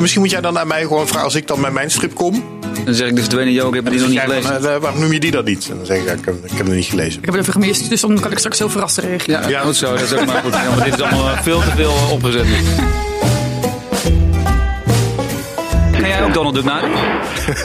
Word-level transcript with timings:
Misschien 0.00 0.20
moet 0.22 0.30
jij 0.30 0.40
dan 0.40 0.58
aan 0.58 0.66
mij 0.66 0.82
gewoon 0.82 1.06
vragen 1.06 1.24
als 1.24 1.34
ik 1.34 1.46
dan 1.46 1.60
met 1.60 1.72
mijn 1.72 1.90
strip 1.90 2.14
kom. 2.14 2.44
Dan 2.84 2.94
zeg 2.94 3.08
ik 3.08 3.14
de 3.16 3.20
verdwenen 3.20 3.52
joke, 3.52 3.76
ik 3.78 3.84
heb 3.84 3.92
die 3.92 4.00
nog 4.00 4.08
niet 4.10 4.20
van, 4.20 4.28
gelezen. 4.28 4.74
eh, 4.74 4.80
waarom 4.80 5.00
noem 5.00 5.12
je 5.12 5.20
die 5.20 5.30
dan 5.30 5.44
niet? 5.44 5.68
En 5.70 5.76
dan 5.76 5.86
zeg 5.86 5.98
ik, 5.98 6.04
ja, 6.04 6.12
ik, 6.12 6.24
heb, 6.24 6.34
ik 6.44 6.50
heb 6.56 6.66
hem 6.66 6.74
niet 6.76 6.84
gelezen. 6.84 7.18
Ik 7.18 7.24
heb 7.24 7.34
het 7.34 7.42
even 7.48 7.52
gemist, 7.60 7.88
dus 7.88 8.00
dan 8.00 8.20
kan 8.20 8.30
ik 8.30 8.38
straks 8.38 8.58
heel 8.58 8.68
verrast 8.68 8.98
reageren. 8.98 9.40
Ja, 9.42 9.48
Ja. 9.48 9.60
goed 9.60 9.76
zo. 9.76 9.90
Dat 9.92 10.00
is 10.00 10.12
ook 10.14 10.26
maar 10.26 10.42
goed. 10.42 10.50
Maar 10.76 10.84
dit 10.84 10.94
is 10.94 11.00
allemaal 11.00 11.30
eh, 11.30 11.40
veel 11.42 11.60
te 11.60 11.70
veel 11.76 11.90
eh, 11.90 12.12
opgezet. 12.12 12.46
Ga 15.92 16.06
jij 16.08 16.22
ook 16.24 16.32
Donald 16.34 16.54
Duck? 16.54 16.64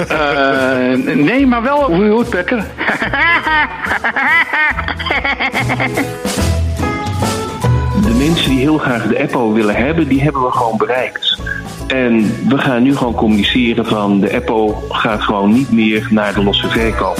Eh, 0.08 1.16
nee, 1.16 1.48
maar 1.48 1.62
wel 1.64 1.84
hoe 1.94 2.04
je 2.04 2.10
Woodpecker. 2.12 2.66
De 8.04 8.10
mensen 8.18 8.50
die 8.50 8.60
heel 8.60 8.78
graag 8.78 9.04
de 9.08 9.20
Apple 9.22 9.52
willen 9.54 9.76
hebben, 9.76 10.08
die 10.08 10.22
hebben 10.22 10.42
we 10.42 10.52
gewoon 10.52 10.78
bereikt. 10.78 11.40
En 11.92 12.36
we 12.48 12.58
gaan 12.58 12.84
nu 12.84 12.98
gewoon 12.98 13.14
communiceren 13.16 13.86
van 13.86 14.20
de 14.20 14.34
Apple 14.34 14.74
gaat 14.90 15.22
gewoon 15.22 15.54
niet 15.54 15.72
meer 15.72 16.08
naar 16.10 16.34
de 16.34 16.44
losse 16.44 16.68
verkoop. 16.68 17.20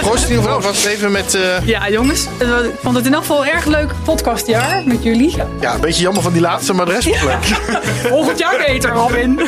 Proost 0.00 0.24
in 0.24 0.28
ieder 0.30 0.44
geval 0.44 0.60
vast 0.62 0.84
even 0.86 1.12
met... 1.12 1.34
eh, 1.34 1.66
Ja, 1.66 1.88
jongens, 1.90 2.26
eh, 2.38 2.48
ik 2.64 2.74
vond 2.82 2.96
het 2.96 3.06
in 3.06 3.12
elk 3.14 3.22
geval 3.22 3.44
een 3.46 3.50
erg 3.52 3.64
leuk 3.66 3.92
podcastjaar 4.04 4.82
met 4.84 5.02
jullie. 5.02 5.34
ja, 5.60 5.74
een 5.74 5.80
beetje 5.80 6.02
jammer 6.02 6.22
van 6.22 6.32
die 6.32 6.40
laatste, 6.40 6.72
maar 6.72 6.86
de 6.86 6.92
rest 6.92 7.08
was 7.08 7.22
leuk. 7.22 7.44
Volgend 8.12 8.38
jaar 8.38 8.62
beter, 8.66 8.90
Robin. 8.90 9.40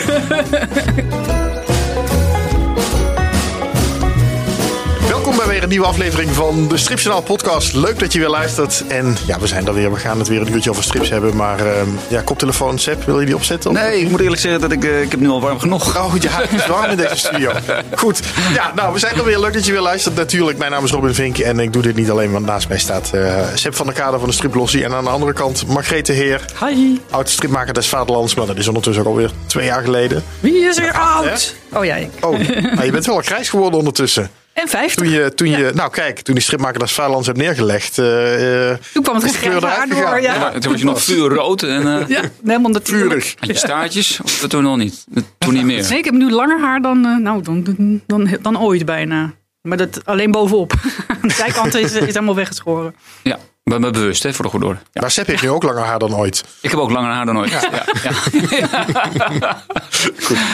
een 5.66 5.73
nieuwe 5.73 5.87
aflevering 5.87 6.30
van 6.30 6.69
de 6.69 6.77
Stripjournaal 6.77 7.23
podcast. 7.23 7.73
Leuk 7.73 7.98
dat 7.98 8.12
je 8.12 8.19
weer 8.19 8.29
luistert. 8.29 8.84
En 8.88 9.16
ja, 9.27 9.38
we 9.41 9.47
zijn 9.47 9.66
er 9.66 9.75
weer. 9.75 9.92
We 9.92 9.98
gaan 9.98 10.19
het 10.19 10.29
weer 10.29 10.41
een 10.41 10.52
uurtje 10.52 10.70
over 10.70 10.83
strips 10.83 11.09
hebben. 11.09 11.37
Maar 11.37 11.59
ehm, 11.59 11.89
ja, 12.09 12.20
koptelefoon, 12.20 12.79
Sepp, 12.79 13.05
wil 13.05 13.20
je 13.20 13.27
die 13.27 13.34
opzetten? 13.34 13.73
Nee, 13.73 14.01
ik 14.01 14.11
moet 14.11 14.20
eerlijk 14.20 14.41
zeggen 14.41 14.61
dat 14.61 14.73
ik, 14.73 14.84
eh, 14.84 15.02
ik 15.02 15.11
heb 15.11 15.20
nu 15.20 15.29
al 15.29 15.41
warm 15.41 15.59
genoeg. 15.59 15.97
Oh 15.97 16.15
ja, 16.20 16.30
het 16.30 16.61
is 16.61 16.67
warm 16.67 16.91
in 16.91 16.97
deze 16.97 17.17
studio. 17.17 17.53
Goed. 17.95 18.20
Ja, 18.55 18.73
nou, 18.75 18.92
we 18.92 18.98
zijn 18.98 19.17
er 19.17 19.25
weer. 19.25 19.39
Leuk 19.41 19.53
dat 19.53 19.67
je 19.67 19.73
weer 19.73 19.81
luistert. 19.81 20.14
Natuurlijk, 20.14 20.58
mijn 20.58 20.70
naam 20.70 20.84
is 20.84 20.91
Robin 20.91 21.14
Vink. 21.14 21.39
En 21.39 21.58
ik 21.58 21.73
doe 21.73 21.83
dit 21.83 21.97
niet 21.97 22.11
alleen, 22.11 22.33
want 22.33 22.47
naast 22.47 22.69
mij 22.69 22.78
staat 22.78 23.11
eh 23.12 23.36
Sepp 23.55 23.75
van 23.75 23.86
der 23.86 23.95
Kade 23.95 24.19
van 24.19 24.28
de 24.28 24.34
Striplossie. 24.34 24.84
En 24.84 24.95
aan 24.95 25.05
de 25.05 25.11
andere 25.11 25.33
kant 25.33 25.67
Margrethe 25.67 26.12
Heer, 26.12 26.45
Hi. 26.64 26.98
oud 27.11 27.28
stripmaker 27.28 27.75
des 27.75 27.89
Vaderlands. 27.89 28.34
Maar 28.34 28.47
dat 28.47 28.56
is 28.56 28.69
ondertussen 28.69 29.03
ook 29.05 29.08
alweer 29.08 29.30
twee 29.47 29.64
jaar 29.67 29.83
geleden. 29.83 30.25
Wie 30.41 30.69
is 30.69 30.78
er 30.78 30.92
oud? 30.92 31.55
Oh 31.73 31.84
jij. 31.84 32.11
Oh, 32.20 32.39
nou, 32.75 32.84
je 32.84 32.91
bent 32.91 33.06
wel 33.06 33.20
grijs 33.20 33.48
geworden 33.48 33.78
ondertussen. 33.78 34.30
En 34.62 34.68
50. 34.68 34.94
Toen 35.02 35.12
je, 35.12 35.34
toen 35.34 35.48
je 35.48 35.70
nou 35.74 35.90
kijk, 35.90 36.20
toen 36.20 36.34
die 36.34 36.42
stripmaker 36.44 36.78
des 36.78 36.92
Vaderlands 36.92 37.26
hebt 37.26 37.38
neergelegd. 37.38 37.98
eh, 37.98 38.70
eh, 38.70 38.78
Toen 38.92 39.02
kwam 39.02 39.14
het 39.16 39.36
grijze 39.36 39.66
haar 39.66 39.72
eruit 39.74 39.90
door. 39.90 39.98
gegaan. 39.98 40.22
Ja, 40.22 40.38
Maar 40.38 40.60
toen 40.60 40.70
was 40.72 40.80
je 40.80 40.86
nog 40.86 41.02
vuurrood 41.10 41.62
en 41.62 41.86
eh 42.00 42.08
ja 42.08 42.22
helemaal 42.44 42.70
natuurlijk. 42.70 43.10
Vurig. 43.10 43.34
had 43.38 43.48
je 43.48 43.54
staartjes. 43.56 44.20
Of 44.24 44.38
dat 44.40 44.50
toen 44.50 44.62
nog 44.62 44.77
niet. 44.77 45.04
Dat 45.08 45.24
toen 45.38 45.54
niet 45.54 45.64
meer. 45.64 45.88
Nee, 45.88 45.98
ik 45.98 46.04
heb 46.04 46.14
nu 46.14 46.30
langer 46.30 46.60
haar 46.60 46.80
dan, 46.82 47.06
eh, 47.06 47.16
nou, 47.16 47.42
dan, 47.42 47.62
dan, 47.64 48.00
dan, 48.06 48.38
dan 48.42 48.60
ooit 48.60 48.84
bijna. 48.84 49.32
Maar 49.62 49.77
dat 49.77 50.00
alleen 50.04 50.30
bovenop. 50.30 50.72
De 51.22 51.30
zijkant 51.32 51.74
is, 51.74 51.92
is 51.92 51.98
helemaal 52.06 52.34
weggeschoren. 52.34 52.94
Ja, 53.22 53.38
ben 53.70 53.81
me 53.81 53.91
bewust 53.91 54.22
hè, 54.22 54.34
voor 54.34 54.45
de 54.45 54.50
goede 54.50 54.67
orde. 54.67 54.78
Ja. 54.92 55.00
Maar 55.00 55.11
Sepp 55.11 55.27
heeft 55.27 55.42
nu 55.42 55.50
ook 55.50 55.62
langer 55.62 55.83
haar 55.83 55.98
dan 55.98 56.14
ooit. 56.17 56.45
Ik 56.61 56.70
heb 56.70 56.81
ook 56.81 56.91
langer 56.91 57.11
haar 57.12 57.27
dan 57.27 57.39
ooit. 57.39 57.50
Ja. 57.50 57.61
Ja. 57.70 57.84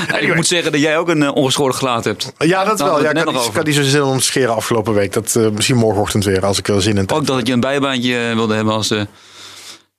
Ja, 0.08 0.18
Ik 0.18 0.34
moet 0.34 0.46
zeggen 0.46 0.72
dat 0.72 0.80
jij 0.80 0.98
ook 0.98 1.08
een 1.08 1.22
eh, 1.22 1.34
ongeschoren 1.34 1.74
gelaat 1.74 2.04
hebt. 2.04 2.32
Ja, 2.38 2.64
dat 2.64 2.78
wel. 2.80 3.02
Ja, 3.02 3.08
ik 3.08 3.14
net 3.14 3.24
had, 3.24 3.32
nog 3.34 3.44
niet- 3.64 3.74
had 3.74 3.84
zo 3.84 3.90
zin 3.90 4.02
om 4.02 4.18
te 4.18 4.24
scheren 4.24 4.54
afgelopen 4.54 4.94
week. 4.94 5.12
Dat, 5.12 5.36
eh, 5.36 5.48
misschien 5.48 5.76
morgenochtend 5.76 6.24
weer, 6.24 6.44
als 6.46 6.58
ik 6.58 6.68
er 6.68 6.82
zin 6.82 6.90
in 6.92 6.96
heb. 6.98 7.12
Ook 7.12 7.26
dat 7.26 7.46
je 7.46 7.52
een 7.52 7.60
bijbaantje 7.60 8.28
eh, 8.28 8.34
wilde 8.34 8.54
hebben 8.54 8.74
als 8.74 8.90
eh 8.90 9.02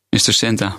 Mr. 0.09 0.19
Santa. 0.33 0.75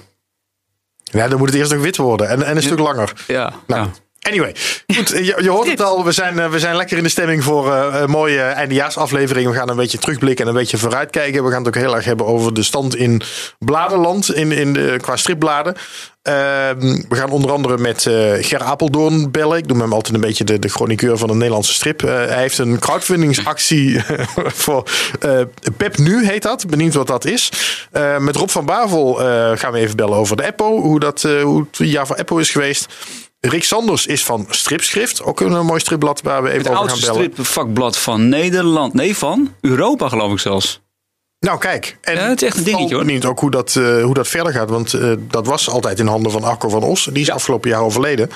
Ja, 1.05 1.29
dan 1.29 1.39
moet 1.39 1.49
het 1.49 1.57
eerst 1.59 1.75
ook 1.75 1.81
wit 1.83 1.97
worden. 1.97 2.29
En, 2.29 2.43
en 2.43 2.57
een 2.57 2.63
stuk 2.63 2.79
langer. 2.79 3.13
Ja. 3.27 3.53
Nou, 3.67 3.83
ja. 3.87 3.91
Anyway, 4.25 4.55
goed, 4.95 5.09
je, 5.09 5.39
je 5.43 5.51
hoort 5.51 5.71
het 5.71 5.83
al. 5.83 6.05
We 6.05 6.13
zijn, 6.13 6.39
eh, 6.39 6.51
we 6.51 6.59
zijn 6.59 6.77
lekker 6.77 6.97
in 6.97 7.03
de 7.03 7.09
stemming 7.09 7.45
voor 7.45 7.73
eh, 7.73 8.01
een 8.01 8.11
mooie 8.11 8.41
eindejaarsaflevering. 8.41 9.49
We 9.51 9.57
gaan 9.57 9.69
een 9.69 9.77
beetje 9.77 9.99
terugblikken 9.99 10.45
en 10.45 10.51
een 10.51 10.59
beetje 10.59 10.79
vooruitkijken. 10.79 11.45
We 11.45 11.51
gaan 11.51 11.59
het 11.59 11.69
ook 11.77 11.83
heel 11.83 11.97
erg 11.97 12.05
hebben 12.05 12.27
over 12.27 12.55
de 12.55 12.63
stand 12.63 12.97
in 12.97 13.23
bladenland, 13.59 14.35
in, 14.35 14.53
in 14.53 14.73
de, 14.73 14.97
qua 15.01 15.17
stripbladen. 15.17 15.75
Ehm, 16.23 17.03
we 17.09 17.17
gaan 17.17 17.31
onder 17.31 17.53
andere 17.53 17.79
met 17.79 18.07
eh 18.07 18.33
Ger 18.41 18.63
Apeldoorn 18.63 19.31
bellen. 19.31 19.59
Ik 19.59 19.67
noem 19.67 19.81
hem 19.81 19.93
altijd 19.93 20.15
een 20.15 20.21
beetje 20.21 20.45
de, 20.45 20.59
de 20.59 20.69
chroniqueur 20.69 21.19
van 21.19 21.29
de 21.29 21.35
Nederlandse 21.35 21.73
strip. 21.73 22.01
Hij 22.01 22.39
heeft 22.41 22.59
een 22.59 22.79
crowdfundingsactie 22.79 24.01
voor 24.65 24.91
Pep 25.77 25.97
Nu 25.97 26.27
heet 26.27 26.43
dat. 26.43 26.67
Benieuwd 26.67 26.95
wat 26.95 27.07
dat 27.07 27.25
is. 27.25 27.53
Met 28.19 28.37
Rob 28.37 28.49
van 28.49 28.65
Bavel 28.65 29.15
gaan 29.55 29.73
we 29.73 29.79
even 29.79 29.97
bellen 29.97 30.19
over 30.19 30.37
de 30.37 30.45
Eppo. 30.45 30.81
Hoe, 30.81 31.01
dat, 31.01 31.23
hoe 31.23 31.67
het 31.71 31.91
jaar 31.91 32.07
voor 32.07 32.17
Eppo 32.17 32.37
is 32.37 32.51
geweest. 32.51 32.87
Rick 33.51 33.65
Sanders 33.65 34.07
is 34.07 34.25
van 34.25 34.47
Stripschrift. 34.51 35.23
Ook 35.23 35.41
een 35.41 35.67
mooi 35.67 35.81
stripblad 35.81 36.21
waar 36.23 36.43
we 36.43 36.49
even 36.49 36.61
Het 36.61 36.69
over 36.71 36.81
gaan 36.81 36.89
oudste 36.91 37.13
bellen. 37.13 37.31
stripvakblad 37.33 37.99
van 37.99 38.29
Nederland. 38.29 38.95
Nee, 38.95 39.17
van 39.17 39.55
Europa 39.61 40.09
geloof 40.09 40.33
ik 40.33 40.39
zelfs. 40.39 40.81
Nou, 41.41 41.59
kijk. 41.59 41.99
En 42.01 42.15
Ja, 42.15 42.29
het 42.29 42.43
is 42.43 42.49
echt 42.49 42.57
een 42.59 42.65
dingetje, 42.65 42.95
hoor. 42.95 43.05
Benieuwd 43.05 43.25
ook 43.25 43.41
hoe 43.41 43.51
dat, 43.51 43.77
eh, 43.77 44.03
hoe 44.03 44.15
dat 44.15 44.29
verder 44.29 44.53
gaat. 44.53 44.71
Want 44.71 44.95
eh, 44.95 45.13
dat 45.21 45.47
was 45.47 45.69
altijd 45.71 45.99
in 45.99 46.07
handen 46.07 46.33
van 46.33 46.43
Arco 46.45 46.69
van 46.69 46.83
Os. 46.83 47.09
Die 47.13 47.23
is 47.23 47.31
afgelopen 47.31 47.71
jaar 47.71 47.81
overleden. 47.81 48.31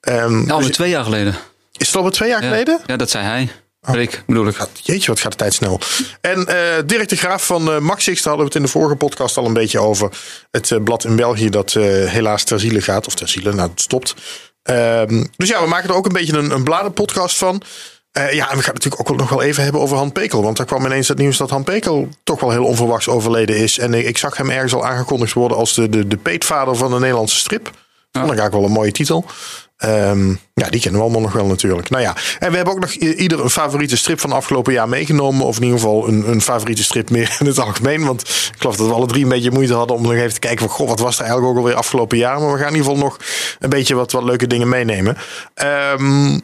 Ehm, 0.00 0.40
Ja, 0.46 0.52
alweer 0.52 0.66
dus- 0.66 0.76
twee 0.76 0.90
jaar 0.90 1.04
geleden. 1.04 1.34
is 1.76 1.86
het 1.86 1.96
alweer 1.96 2.12
twee 2.12 2.28
jaar 2.28 2.42
Ja. 2.42 2.48
geleden? 2.48 2.80
Ja, 2.86 2.96
dat 2.96 3.10
zei 3.10 3.24
hij. 3.24 3.48
Rick, 3.94 4.22
bedoel 4.26 4.46
ik. 4.46 4.56
Jeetje, 4.82 5.10
wat 5.10 5.20
gaat 5.20 5.30
de 5.30 5.38
tijd 5.38 5.54
snel. 5.54 5.80
En 6.20 6.46
eh 6.46 6.82
Dirk 6.86 7.08
de 7.08 7.16
Graaf 7.16 7.46
van 7.46 7.72
eh 7.72 7.78
Maxix, 7.78 8.22
daar 8.22 8.34
hadden 8.34 8.38
we 8.38 8.44
het 8.44 8.54
in 8.54 8.62
de 8.62 8.78
vorige 8.78 8.96
podcast 8.96 9.36
al 9.36 9.46
een 9.46 9.52
beetje 9.52 9.80
over. 9.80 10.10
Het 10.50 10.70
eh, 10.70 10.82
blad 10.82 11.04
in 11.04 11.16
België 11.16 11.50
dat 11.50 11.72
helaas 11.72 12.44
ter 12.44 12.60
ziele 12.60 12.80
gaat. 12.80 13.06
Of 13.06 13.14
ter 13.14 13.28
ziele, 13.28 13.52
nou 13.52 13.70
het 13.70 13.80
stopt. 13.80 14.14
Ehm, 14.62 15.24
dus 15.36 15.48
ja, 15.48 15.62
we 15.62 15.68
maken 15.68 15.88
er 15.88 15.94
ook 15.94 16.06
een 16.06 16.12
beetje 16.12 16.36
een, 16.38 16.50
een 16.50 16.64
bladenpodcast 16.64 17.36
van. 17.36 17.62
Ja, 18.12 18.50
en 18.50 18.56
we 18.56 18.62
gaan 18.62 18.74
het 18.74 18.84
natuurlijk 18.84 19.10
ook 19.10 19.16
nog 19.16 19.28
wel 19.28 19.42
even 19.42 19.62
hebben 19.62 19.80
over 19.80 19.96
Han 19.96 20.12
Pekel. 20.12 20.42
Want 20.42 20.56
daar 20.56 20.66
kwam 20.66 20.84
ineens 20.84 21.08
het 21.08 21.18
nieuws 21.18 21.36
dat 21.36 21.50
Han 21.50 21.64
Pekel 21.64 22.08
toch 22.24 22.40
wel 22.40 22.50
heel 22.50 22.64
onverwachts 22.64 23.08
overleden 23.08 23.56
is. 23.56 23.78
En 23.78 23.94
ik, 23.94 24.06
ik 24.06 24.18
zag 24.18 24.36
hem 24.36 24.50
ergens 24.50 24.74
al 24.74 24.86
aangekondigd 24.86 25.32
worden 25.32 25.56
als 25.56 25.74
de, 25.74 25.88
de, 25.88 26.06
de 26.06 26.16
peetvader 26.16 26.76
van 26.76 26.90
de 26.90 26.98
Nederlandse 26.98 27.36
strip. 27.36 27.70
Vond 28.12 28.32
ik 28.32 28.38
eigenlijk 28.38 28.52
wel 28.52 28.64
een 28.64 28.80
mooie 28.80 28.92
titel. 28.92 29.24
Ehm, 29.76 30.28
ja, 30.54 30.68
die 30.70 30.80
kennen 30.80 31.00
we 31.00 31.06
allemaal 31.06 31.22
nog 31.22 31.32
wel 31.32 31.46
natuurlijk. 31.46 31.90
Nou 31.90 32.02
ja, 32.02 32.16
en 32.38 32.50
we 32.50 32.56
hebben 32.56 32.74
ook 32.74 32.80
nog 32.80 32.90
ieder 32.92 33.40
een 33.40 33.50
favoriete 33.50 33.96
strip 33.96 34.20
van 34.20 34.32
afgelopen 34.32 34.72
jaar 34.72 34.88
meegenomen. 34.88 35.46
Of 35.46 35.56
in 35.56 35.62
ieder 35.62 35.78
geval 35.78 36.08
een, 36.08 36.30
een 36.30 36.40
favoriete 36.40 36.82
strip 36.82 37.10
meer 37.10 37.36
in 37.40 37.46
het 37.46 37.58
algemeen. 37.58 38.04
Want 38.04 38.20
ik 38.20 38.54
geloof 38.58 38.76
dat 38.76 38.86
we 38.86 38.92
alle 38.92 39.06
drie 39.06 39.22
een 39.22 39.28
beetje 39.28 39.50
moeite 39.50 39.74
hadden 39.74 39.96
om 39.96 40.02
nog 40.02 40.12
even 40.12 40.34
te 40.34 40.38
kijken 40.38 40.66
van... 40.66 40.76
Goh, 40.76 40.88
wat 40.88 41.00
was 41.00 41.14
er 41.14 41.24
eigenlijk 41.24 41.52
ook 41.52 41.58
alweer 41.58 41.74
afgelopen 41.74 42.18
jaar? 42.18 42.40
Maar 42.40 42.52
we 42.52 42.58
gaan 42.58 42.68
in 42.68 42.76
ieder 42.76 42.90
geval 42.90 43.04
nog 43.04 43.16
een 43.58 43.70
beetje 43.70 43.94
wat, 43.94 44.12
wat 44.12 44.22
leuke 44.22 44.46
dingen 44.46 44.68
meenemen. 44.68 45.16
Ehm, 45.54 46.38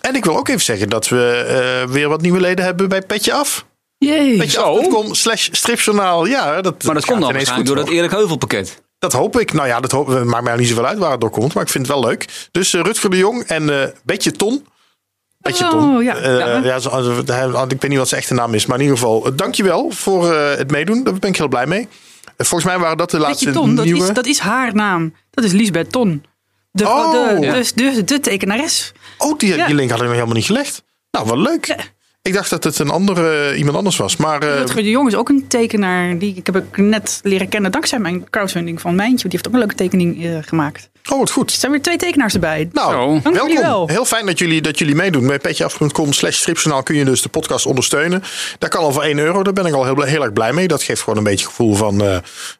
en 0.00 0.14
ik 0.14 0.24
wil 0.24 0.36
ook 0.36 0.48
even 0.48 0.60
zeggen 0.60 0.88
dat 0.88 1.08
we 1.08 1.44
eh, 1.48 1.92
weer 1.92 2.08
wat 2.08 2.20
nieuwe 2.20 2.40
leden 2.40 2.64
hebben 2.64 2.88
bij 2.88 3.02
Petje 3.02 3.32
Af. 3.32 3.66
Jee. 3.98 4.36
Petjeaf.com 4.36 5.14
slash 5.14 5.48
stripjournaal. 5.52 6.26
Ja, 6.26 6.60
dat, 6.60 6.82
Maar 6.82 6.94
dat 6.94 7.04
komt 7.04 7.20
dan 7.20 7.32
waarschijnlijk 7.32 7.68
goed, 7.68 7.76
door 7.76 7.86
dat 7.86 7.94
Erik 7.94 8.10
Heuvel 8.10 8.36
pakket. 8.36 8.82
Dat 8.98 9.12
hoop 9.12 9.38
ik. 9.38 9.52
Nou 9.52 9.68
ja, 9.68 9.80
dat 9.80 9.92
het 9.92 10.24
maakt 10.24 10.44
mij 10.44 10.56
niet 10.56 10.68
zoveel 10.68 10.86
uit 10.86 10.98
waar 10.98 11.10
het 11.10 11.20
door 11.20 11.30
komt. 11.30 11.54
Maar 11.54 11.62
ik 11.62 11.68
vind 11.68 11.86
het 11.86 11.96
wel 11.96 12.04
leuk. 12.08 12.48
Dus 12.50 12.74
eh, 12.74 12.80
Rutger 12.82 13.10
de 13.10 13.16
Jong 13.16 13.42
en 13.42 13.82
eh 13.82 13.88
Betje 14.04 14.30
Ton. 14.32 14.66
Betje 15.38 15.64
Oh, 15.64 15.70
Ton. 15.70 16.02
ja. 16.04 16.16
Eh, 16.16 16.38
Ja. 16.38 16.76
ja, 17.24 17.62
ik 17.68 17.80
weet 17.80 17.88
niet 17.88 17.98
wat 17.98 18.08
zijn 18.08 18.20
echte 18.20 18.34
naam 18.34 18.54
is. 18.54 18.66
Maar 18.66 18.76
in 18.76 18.82
ieder 18.82 18.98
geval, 18.98 19.36
dankjewel 19.36 19.90
voor 19.90 20.32
het 20.34 20.70
meedoen. 20.70 21.04
Daar 21.04 21.14
ben 21.14 21.30
ik 21.30 21.36
heel 21.36 21.48
blij 21.48 21.66
mee. 21.66 21.88
Volgens 22.36 22.64
mij 22.64 22.78
waren 22.78 22.96
dat 22.96 23.10
de 23.10 23.18
laatste 23.18 23.50
Ton, 23.50 23.74
dat 23.74 23.84
nieuwe... 23.84 24.08
is, 24.08 24.12
dat 24.14 24.26
is 24.26 24.38
haar 24.38 24.74
naam. 24.74 25.14
Dat 25.30 25.44
is 25.44 25.52
Lisbeth 25.52 25.92
Ton. 25.92 26.24
De, 26.70 26.88
Oh. 26.88 27.10
de, 27.12 27.46
Ja. 27.46 27.52
dus 27.52 27.72
de, 27.72 28.04
de 28.04 28.20
tekenares. 28.20 28.92
Oh, 29.18 29.38
die, 29.38 29.56
Ja. 29.56 29.66
die 29.66 29.74
link 29.74 29.88
hadden 29.90 30.08
we 30.08 30.14
helemaal 30.14 30.34
niet 30.36 30.44
gelegd. 30.46 30.82
Nou, 31.10 31.26
wat 31.26 31.36
leuk. 31.38 31.76
Ik 32.22 32.34
dacht 32.34 32.50
dat 32.50 32.64
het 32.64 32.78
een 32.78 32.90
andere, 32.90 33.56
iemand 33.56 33.76
anders 33.76 33.96
was. 33.96 34.16
Maar 34.16 34.42
eh, 34.42 34.58
Rutger 34.58 34.82
de 34.82 34.90
Jong 34.90 35.08
is 35.08 35.14
ook 35.14 35.28
een 35.28 35.46
tekenaar. 35.46 36.18
Die 36.18 36.34
ik 36.34 36.46
heb 36.46 36.56
ik 36.56 36.76
net 36.76 37.20
leren 37.22 37.48
kennen 37.48 37.72
dankzij 37.72 37.98
mijn 37.98 38.30
crowdfunding 38.30 38.80
van 38.80 38.94
Mijntje. 38.94 39.28
Die 39.28 39.30
heeft 39.30 39.46
ook 39.46 39.52
een 39.52 39.58
leuke 39.58 39.74
tekening 39.74 40.24
eh, 40.24 40.38
gemaakt. 40.40 40.90
Oh, 41.10 41.18
wat 41.18 41.30
goed. 41.30 41.50
Er 41.50 41.56
zijn 41.56 41.72
weer 41.72 41.82
twee 41.82 41.96
tekenaars 41.96 42.34
erbij. 42.34 42.68
Nou. 42.72 43.20
Dank 43.22 43.36
welkom. 43.36 43.56
wel. 43.56 43.88
Heel 43.88 44.04
fijn 44.04 44.26
dat 44.26 44.38
jullie, 44.38 44.60
dat 44.62 44.78
jullie 44.78 44.94
meedoen. 44.94 45.26
Bij 45.26 45.38
petjeaf.com 45.38 46.12
slash 46.12 46.36
stripjournaal 46.36 46.82
kun 46.82 46.94
je 46.96 47.04
dus 47.04 47.22
de 47.22 47.28
podcast 47.28 47.66
ondersteunen. 47.66 48.22
Dat 48.58 48.70
kan 48.70 48.82
al 48.82 48.92
voor 48.92 49.02
1 49.02 49.18
euro. 49.18 49.42
Daar 49.42 49.52
ben 49.52 49.66
ik 49.66 49.74
al 49.74 49.84
heel, 49.84 50.00
heel 50.02 50.22
erg 50.22 50.32
blij 50.32 50.52
mee. 50.52 50.68
Dat 50.68 50.82
geeft 50.82 51.00
gewoon 51.00 51.18
een 51.18 51.24
beetje 51.24 51.46
gevoel 51.46 51.74
van... 51.74 52.02
eh, 52.02 52.16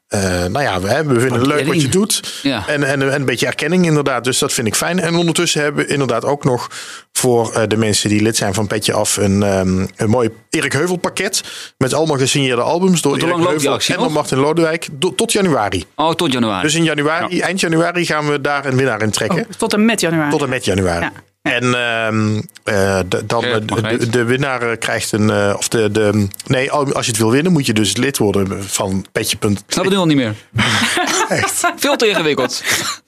eh, 0.08 0.50
nou 0.50 0.62
ja, 0.62 0.80
we, 0.80 1.14
we 1.14 1.20
vinden 1.20 1.38
het 1.38 1.46
leuk 1.46 1.66
wat 1.66 1.82
je 1.82 1.88
doet. 1.88 2.40
Ja. 2.42 2.64
En, 2.68 2.82
en, 2.84 3.02
en 3.02 3.14
een 3.14 3.24
beetje 3.24 3.46
erkenning 3.46 3.84
inderdaad. 3.86 4.24
Dus 4.24 4.38
dat 4.38 4.52
vind 4.52 4.66
ik 4.66 4.74
fijn. 4.74 5.00
En 5.00 5.14
ondertussen 5.14 5.62
hebben 5.62 5.86
we 5.86 5.92
inderdaad 5.92 6.24
ook 6.24 6.44
nog... 6.44 6.68
voor 7.12 7.52
eh, 7.52 7.62
de 7.68 7.76
mensen 7.76 8.08
die 8.08 8.22
lid 8.22 8.36
zijn 8.36 8.54
van 8.54 8.66
Petje 8.66 8.92
Af... 8.92 9.16
een, 9.16 9.42
ehm, 9.42 9.86
een 9.96 10.08
mooi 10.10 10.30
Erik 10.50 10.72
Heuvel 10.72 10.96
pakket. 10.96 11.42
Met 11.78 11.94
allemaal 11.94 12.16
gesigneerde 12.16 12.62
albums 12.62 13.02
door 13.02 13.16
Erik 13.16 13.34
Heuvel 13.36 13.72
actie 13.72 13.94
en 13.94 14.00
door? 14.00 14.12
Martin 14.12 14.38
Lodewijk. 14.38 14.88
Do- 14.92 15.14
tot 15.14 15.32
januari. 15.32 15.84
Oh, 15.94 16.14
tot 16.14 16.32
januari. 16.32 16.62
Dus 16.62 16.74
in 16.74 16.84
januari, 16.84 17.40
eind 17.40 17.60
januari 17.60 18.06
gaan 18.06 18.28
we 18.30 18.37
daar 18.40 18.64
een 18.66 18.76
winnaar 18.76 19.02
in 19.02 19.10
trekken. 19.10 19.38
Oh, 19.38 19.50
tot 19.58 19.72
en 19.72 19.84
met 19.84 20.00
januari. 20.00 20.30
Tot 20.30 20.42
en 20.42 20.48
met 20.48 20.64
januari. 20.64 21.04
Ja. 21.04 21.12
En 21.42 21.74
ehm, 21.74 22.40
eh, 22.64 23.00
de, 23.08 23.26
dan, 23.26 23.42
de, 23.42 24.08
de, 24.08 24.24
winnaar 24.24 24.62
eh, 24.62 24.78
krijgt 24.78 25.12
een. 25.12 25.30
eh, 25.30 25.54
of 25.56 25.68
de, 25.68 25.90
de, 25.90 26.28
nee, 26.46 26.70
als 26.70 27.04
je 27.04 27.10
het 27.10 27.20
wil 27.20 27.30
winnen, 27.30 27.52
moet 27.52 27.66
je 27.66 27.72
dus 27.72 27.96
lid 27.96 28.18
worden 28.18 28.64
van 28.64 29.06
petje. 29.12 29.36
Snap 29.66 29.84
het 29.84 29.92
nu 29.92 29.96
al 29.96 30.06
niet 30.06 30.16
meer. 30.16 30.34
Echt. 31.28 31.72
Veel 31.76 31.96
te 31.96 32.08
ingewikkeld. 32.08 32.62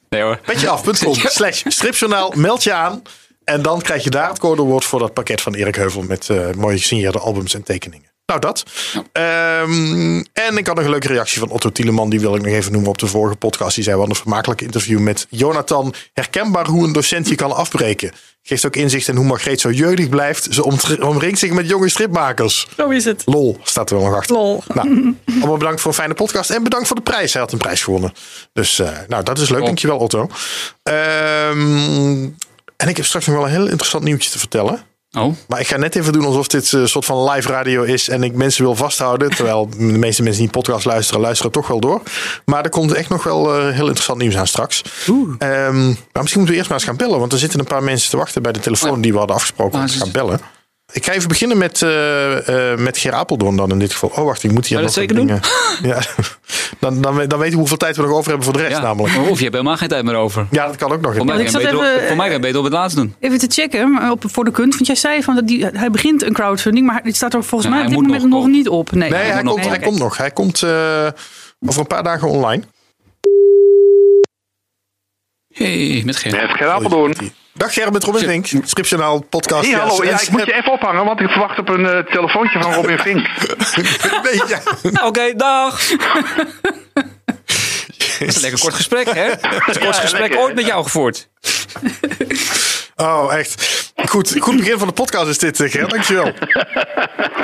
Nee 0.09 0.23
hoor. 0.23 0.39
Petjeaf.com 0.45 1.15
slash 1.39 1.63
stripjournaal. 1.67 2.33
Meld 2.37 2.63
je 2.63 2.73
aan. 2.73 3.03
En 3.45 3.63
dan 3.63 3.81
krijg 3.81 4.05
je 4.05 4.11
daar 4.11 4.29
het 4.29 4.39
codewoord 4.39 4.85
voor 4.85 4.99
dat 4.99 5.13
pakket 5.13 5.41
van 5.41 5.55
Erik 5.55 5.75
Heuvel 5.75 6.03
met 6.03 6.29
eh 6.29 6.51
mooie 6.57 6.77
gesigneerde 6.77 7.19
albums 7.19 7.55
en 7.55 7.63
tekeningen. 7.63 8.10
Nou, 8.31 8.43
dat. 8.43 8.63
Ehm, 9.13 10.23
en 10.33 10.57
ik 10.57 10.67
had 10.67 10.77
nog 10.77 10.85
een 10.85 10.91
leuke 10.91 11.09
reactie 11.09 11.39
van 11.39 11.49
Otto 11.49 11.71
Tieleman. 11.71 12.11
Die 12.11 12.21
wil 12.21 12.35
ik 12.35 12.43
nog 12.43 12.53
even 12.53 12.73
noemen 12.73 12.91
op 12.91 12.99
de 12.99 13.07
vorige 13.07 13.37
podcast. 13.37 13.75
Die 13.75 13.85
zei, 13.85 13.97
wat 13.97 14.09
een 14.09 14.15
vermakelijk 14.15 14.61
interview 14.61 14.99
met 14.99 15.27
Jonathan. 15.31 15.95
Herkenbaar 16.13 16.67
hoe 16.67 16.85
een 16.85 16.93
docent 16.93 17.29
je 17.29 17.35
kan 17.35 17.53
afbreken. 17.53 18.13
Geeft 18.43 18.67
ook 18.67 18.77
inzicht 18.77 19.09
in 19.09 19.17
hoe 19.17 19.25
Margreet 19.25 19.61
zo 19.61 19.71
jeugdig 19.71 20.09
blijft. 20.09 20.47
Ze 20.51 20.65
omringt 21.01 21.39
zich 21.39 21.53
met 21.53 21.69
jonge 21.69 21.89
stripmakers. 21.89 22.69
Zo 22.77 22.89
is 22.89 23.05
het. 23.05 23.23
Lol, 23.27 23.59
staat 23.63 23.91
er 23.91 23.97
wel 23.97 24.05
nog 24.05 24.17
achter. 24.17 24.37
Lol. 24.37 24.63
Nou, 24.75 25.15
allemaal 25.27 25.57
bedankt 25.57 25.81
voor 25.81 25.91
een 25.91 25.97
fijne 25.97 26.15
podcast. 26.15 26.51
En 26.51 26.63
bedankt 26.63 26.87
voor 26.87 26.97
de 26.97 27.03
prijs. 27.03 27.33
Hij 27.33 27.43
had 27.43 27.53
een 27.53 27.59
prijs 27.59 27.83
gewonnen. 27.83 28.13
Dus 28.53 28.79
eh, 28.79 28.89
nou, 29.09 29.23
dat 29.23 29.39
is 29.39 29.49
leuk. 29.49 29.65
Dankjewel, 29.65 29.99
Otto. 29.99 30.29
Ehm, 30.83 32.29
en 32.77 32.89
ik 32.89 32.97
heb 32.97 33.07
straks 33.07 33.27
nog 33.27 33.37
wel 33.37 33.45
een 33.45 33.51
heel 33.51 33.69
interessant 33.69 34.05
nieuwtje 34.05 34.31
te 34.31 34.39
vertellen. 34.39 34.90
Oh, 35.19 35.35
Maar 35.49 35.61
ik 35.61 35.67
ga 35.67 35.77
net 35.77 35.97
even 35.97 36.13
doen 36.13 36.25
alsof 36.25 36.49
dit 36.49 36.73
een 36.73 36.89
soort 36.89 37.05
van 37.05 37.31
live 37.31 37.49
radio 37.49 37.83
is. 37.83 38.09
En 38.09 38.23
ik 38.23 38.35
mensen 38.35 38.65
wil 38.65 38.75
vasthouden. 38.75 39.31
Terwijl 39.37 39.69
de 39.69 39.83
meeste 39.83 40.23
mensen 40.23 40.43
die 40.43 40.51
podcast 40.51 40.85
luisteren, 40.85 41.21
luisteren 41.21 41.53
toch 41.53 41.67
wel 41.67 41.81
door. 41.81 42.03
Maar 42.45 42.65
er 42.65 42.71
komt 42.71 42.93
echt 42.93 43.09
nog 43.09 43.23
wel 43.23 43.55
eh, 43.55 43.63
heel 43.63 43.85
interessant 43.85 44.19
nieuws 44.19 44.37
aan 44.37 44.47
straks. 44.47 44.83
Ehm, 45.39 45.87
maar 45.87 46.23
misschien 46.23 46.41
moeten 46.41 46.45
we 46.47 46.55
eerst 46.55 46.69
maar 46.69 46.79
eens 46.79 46.85
gaan 46.87 46.97
bellen. 46.97 47.19
Want 47.19 47.33
er 47.33 47.39
zitten 47.39 47.59
een 47.61 47.67
paar 47.67 47.83
mensen 47.83 48.11
te 48.11 48.17
wachten 48.17 48.43
bij 48.43 48.53
de 48.53 48.61
telefoon 48.61 49.01
die 49.01 49.13
we 49.13 49.19
hadden 49.19 49.37
afgesproken 49.37 49.81
om 49.81 49.87
te 49.87 49.99
gaan 49.99 50.13
bellen. 50.13 50.41
Ik 50.93 51.05
ga 51.05 51.13
even 51.13 51.29
beginnen 51.29 51.59
met, 51.59 51.83
eh, 51.83 52.73
eh, 52.73 52.79
met 52.79 52.99
Ger 52.99 53.13
Apeldoorn 53.13 53.57
dan 53.57 53.71
in 53.71 53.79
dit 53.79 53.93
geval. 53.93 54.09
Oh, 54.09 54.25
wacht, 54.25 54.43
ik 54.43 54.53
moet 54.53 54.67
hier 54.67 54.81
nog 54.83 54.93
dat 54.93 55.09
dingen. 55.09 55.41
Ja, 55.83 55.99
dan, 56.79 57.01
dan, 57.01 57.27
dan 57.29 57.39
weten 57.39 57.51
we 57.53 57.57
hoeveel 57.59 57.77
tijd 57.77 57.97
we 57.97 58.03
nog 58.03 58.11
over 58.11 58.29
hebben 58.29 58.45
voor 58.45 58.57
de 58.57 58.63
rest 58.63 58.77
ja. 58.77 58.83
namelijk. 58.83 59.17
Of 59.17 59.37
je 59.37 59.43
hebt 59.43 59.55
helemaal 59.55 59.77
geen 59.77 59.89
tijd 59.89 60.05
meer 60.05 60.15
over. 60.15 60.47
Ja, 60.51 60.67
dat 60.67 60.77
kan 60.77 60.93
ook 60.93 61.01
nog. 61.01 61.17
Voor 61.17 61.25
mij, 61.25 61.39
ik 61.39 61.53
kan 61.53 61.63
beter, 61.63 61.77
op- 61.77 61.83
even- 61.83 62.07
voor 62.07 62.17
mij 62.17 62.27
kan 62.27 62.35
je 62.37 62.41
beter 62.43 62.59
op 62.59 62.65
het 62.65 62.73
laatst 62.73 62.97
doen. 62.97 63.15
Even 63.21 63.39
te 63.39 63.47
checken 63.51 63.93
maar 63.93 64.11
op, 64.11 64.23
voor 64.27 64.45
de 64.45 64.51
kunst. 64.51 64.75
Want 64.75 64.87
jij 64.87 64.97
zei 64.97 65.23
van 65.23 65.35
dat 65.35 65.47
die, 65.47 65.67
hij 65.67 65.91
begint 65.91 66.23
een 66.23 66.33
crowdfunding. 66.33 66.87
Maar 66.87 67.01
het 67.05 67.17
staat 67.17 67.35
er 67.35 67.45
volgens 67.45 67.71
Ja, 67.71 67.77
mij 67.77 67.87
op 67.87 67.93
hij 67.93 67.97
dit 68.01 68.07
moment 68.07 68.31
nog 68.31 68.41
nog, 68.41 68.51
niet 68.51 68.69
op. 68.69 68.93
Nee, 68.93 69.11
Nee, 69.11 69.21
hij, 69.21 69.35
moet 69.35 69.45
nog 69.45 69.55
komt, 69.55 69.67
hij 69.69 69.79
komt 69.79 69.99
nog. 69.99 70.17
Hij 70.17 70.31
komt 70.31 70.63
eh, 70.63 71.07
over 71.67 71.81
een 71.81 71.87
paar 71.87 72.03
dagen 72.03 72.29
online. 72.29 72.63
Hey, 75.55 76.03
met 76.05 76.17
geen. 76.17 76.33
Met 76.33 76.51
Ger 76.51 76.69
Apeldoorn. 76.69 77.15
Dag 77.61 77.73
Gerben 77.73 77.93
met 77.93 78.05
Robin 78.05 78.21
Vink. 78.21 78.47
Stripjournaal 78.65 79.21
podcast. 79.21 79.71
Hey, 79.71 79.81
hallo. 79.81 80.05
Ja, 80.05 80.21
ik 80.21 80.31
moet 80.31 80.45
je 80.45 80.55
even 80.55 80.73
ophangen, 80.73 81.05
want 81.05 81.21
ik 81.21 81.29
verwacht 81.29 81.59
op 81.59 81.69
een 81.69 81.87
eh, 81.87 81.99
telefoontje 81.99 82.63
van 82.63 82.73
Robin 82.73 82.99
Vink. 83.07 83.29
Nee, 84.23 84.43
ja. 84.47 84.61
Oké, 85.07 85.35
dag. 85.37 85.81
Dat 88.19 88.29
is 88.29 88.35
een 88.35 88.41
lekker 88.41 88.61
kort 88.61 88.75
gesprek, 88.75 89.15
hè? 89.15 89.31
Het 89.41 89.79
kortste 89.79 90.03
gesprek 90.03 90.21
lekker, 90.21 90.39
ooit 90.39 90.55
met 90.55 90.67
jou 90.67 90.83
gevoerd. 90.83 91.29
Oh, 92.97 93.35
echt. 93.35 93.93
Goed, 94.09 94.37
goed 94.39 94.57
begin 94.57 94.79
van 94.79 94.89
de 94.89 94.95
podcast 94.95 95.29
is 95.29 95.39
dit, 95.39 95.61
eh, 95.61 95.71
Ger. 95.71 95.89
Dankjewel. 95.89 96.33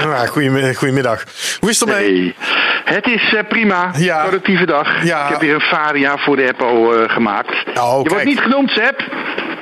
Ja, 0.01 0.27
goedemiddag. 0.27 1.25
Hoe 1.61 1.71
is 1.71 1.81
het 1.81 1.89
ermee? 1.89 2.35
Hey. 2.37 2.95
Het 2.95 3.07
is 3.07 3.35
eh, 3.35 3.49
prima. 3.49 3.91
Ja. 3.97 4.23
Productieve 4.23 4.67
dag. 4.67 5.05
Ja. 5.05 5.25
Ik 5.25 5.31
heb 5.31 5.41
weer 5.41 5.55
een 5.55 5.61
varia 5.61 6.19
voor 6.19 6.37
de 6.37 6.49
Eppo 6.49 6.93
eh, 6.93 7.11
gemaakt. 7.11 7.51
Oh, 7.51 7.55
je 7.65 7.73
kijk. 7.73 8.09
wordt 8.09 8.25
niet 8.25 8.41
genoemd, 8.41 8.71
Seb. 8.71 9.01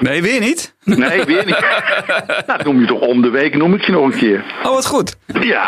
Nee, 0.05 0.23
weer 0.23 0.41
niet? 0.41 0.75
Nee, 0.85 1.25
weer 1.25 1.45
niet. 1.47 1.65
nou, 2.47 2.63
noem 2.65 2.81
je 2.81 2.87
toch 2.87 3.01
om 3.01 3.23
de 3.23 3.29
week, 3.29 3.57
noem 3.57 3.75
ik 3.75 3.83
je 3.85 3.93
nog 3.93 4.05
een 4.05 4.19
keer. 4.19 4.45
Oh, 4.63 4.75
wat 4.75 4.87
goed. 4.87 5.17
Ja, 5.41 5.67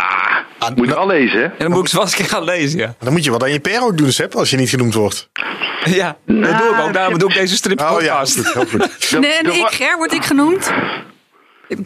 moet 0.74 0.88
je 0.88 0.94
wel 0.94 1.06
lezen, 1.06 1.38
hè? 1.38 1.44
En 1.44 1.54
dan 1.58 1.70
moet 1.70 1.80
ik 1.80 1.88
ze 1.88 1.94
wel 1.94 2.04
eens 2.04 2.12
een 2.12 2.18
keer 2.18 2.28
gaan 2.28 2.44
lezen, 2.44 2.78
ja. 2.78 2.94
Dan 2.98 3.12
moet 3.12 3.24
je 3.24 3.30
wat 3.30 3.42
aan 3.42 3.52
je 3.52 3.60
per 3.60 3.82
ook 3.82 3.98
doen, 3.98 4.12
Seb, 4.12 4.34
als 4.34 4.50
je 4.50 4.56
niet 4.56 4.68
genoemd 4.68 4.94
wordt. 4.94 5.30
Ja, 5.84 6.16
dat 6.26 6.58
doe 6.58 6.68
ik 6.74 6.80
ook. 6.80 6.92
Daarom 6.92 7.18
doe 7.18 7.28
ik 7.28 7.34
deze 7.34 7.56
strip 7.56 7.80
Oh 7.80 8.02
ja, 8.02 8.24
goed, 8.24 8.52
heel 8.52 8.66
goed. 8.66 9.10
Nee, 9.20 9.32
en 9.32 9.54
ik, 9.54 9.66
Ger, 9.70 9.96
word 9.96 10.12
ik 10.12 10.24
genoemd? 10.24 10.72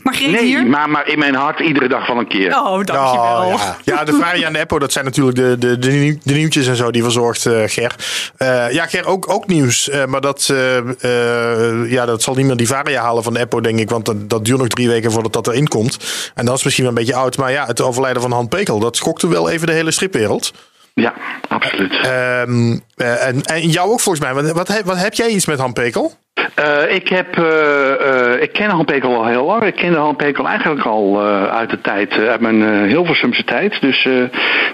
Margreet 0.03 0.31
Nee, 0.31 0.45
hier? 0.45 0.67
maar, 0.67 0.91
maar 0.91 1.09
in 1.09 1.19
mijn 1.19 1.35
hart 1.35 1.61
iedere 1.61 1.89
dag 1.89 2.07
van 2.07 2.19
een 2.19 2.29
keer. 2.29 2.53
Oh, 2.55 2.65
dankjewel. 2.85 3.43
Oh, 3.45 3.55
ja. 3.57 3.77
ja, 3.85 4.05
de 4.05 4.13
Varia 4.13 4.47
en 4.47 4.53
de 4.53 4.59
Eppo, 4.59 4.79
dat 4.79 4.93
zijn 4.93 5.05
natuurlijk 5.05 5.37
de, 5.37 5.57
de, 5.59 5.79
de, 5.79 5.91
nieuw- 5.91 6.19
de 6.23 6.35
nieuwtjes 6.35 6.67
en 6.67 6.77
zo 6.77 6.91
die 6.91 7.03
verzorgt 7.03 7.47
eh, 7.47 7.63
Ger. 7.67 7.95
Eh, 8.37 8.71
ja, 8.73 8.87
Ger, 8.87 9.07
ook, 9.07 9.33
ook 9.33 9.47
nieuws. 9.47 9.89
eh, 9.89 10.05
maar 10.05 10.21
dat, 10.21 10.49
eh, 10.51 10.77
eh, 10.79 11.91
ja, 11.91 12.07
dat 12.07 12.23
zal 12.23 12.35
niet 12.35 12.47
meer 12.47 12.57
die 12.57 12.67
Varia 12.67 13.03
halen 13.03 13.23
van 13.23 13.33
de 13.35 13.41
Eppo, 13.41 13.61
denk 13.61 13.79
ik. 13.79 13.91
Want 13.91 14.05
dat, 14.05 14.31
dat 14.31 14.45
duurt 14.45 14.59
nog 14.59 14.69
drie 14.69 14.89
weken 14.89 15.13
voordat 15.13 15.33
dat 15.33 15.47
erin 15.47 15.69
komt. 15.69 15.99
En 16.35 16.45
dat 16.45 16.57
is 16.57 16.65
misschien 16.65 16.85
wel 16.85 16.93
een 16.93 16.99
beetje 17.05 17.15
oud. 17.21 17.37
Maar 17.37 17.53
ja, 17.53 17.67
het 17.67 17.81
overlijden 17.81 18.23
van 18.23 18.33
Han 18.33 18.49
Pekel, 18.49 18.79
dat 18.79 18.97
schokte 18.97 19.29
wel 19.29 19.51
even 19.51 19.67
de 19.67 19.73
hele 19.73 19.91
stripwereld. 19.91 20.53
Ja, 21.01 21.15
absoluut. 21.49 21.93
Ehm, 22.03 22.79
eh, 22.97 23.27
en, 23.27 23.43
en 23.43 23.69
jou 23.69 23.91
ook 23.91 24.01
volgens 24.01 24.25
mij. 24.25 24.35
Wat, 24.35 24.53
wat, 24.53 24.69
heb- 24.69 24.85
wat 24.85 25.03
heb 25.03 25.15
jij 25.15 25.29
iets 25.29 25.47
met 25.47 25.59
Han 25.59 25.73
Pekel? 25.73 26.13
Eh, 26.55 26.95
ik, 26.95 27.09
heb, 27.09 27.39
eh, 27.39 28.43
ik 28.43 28.53
ken 28.53 28.71
Han 28.71 28.85
Pekel 28.85 29.15
al 29.15 29.27
heel 29.27 29.45
lang. 29.45 29.63
Ik 29.63 29.75
kende 29.75 29.99
Han 29.99 30.17
Pekel 30.17 30.49
eigenlijk 30.49 30.87
al 30.87 31.23
uit 31.51 31.71
de 31.71 31.81
tijd, 31.81 32.13
uit 32.13 32.41
mijn 32.41 32.89
Hilversumse 32.89 33.45
tijd. 33.45 33.81
Dus 33.81 34.09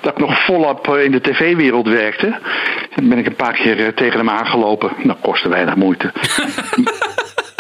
dat 0.01 0.13
ik 0.13 0.19
nog 0.19 0.45
volop 0.45 0.89
in 0.89 1.11
de 1.13 1.21
tv-wereld 1.21 1.89
werkte. 1.89 2.39
Dan 2.95 3.09
ben 3.09 3.19
ik 3.19 3.27
een 3.27 3.37
paar 3.37 3.53
keer 3.55 3.95
tegen 3.95 4.19
hem 4.19 4.31
aangelopen. 4.31 4.91
Dat 5.03 5.17
kostte 5.21 5.49
weinig 5.49 5.75
moeite. 5.77 6.13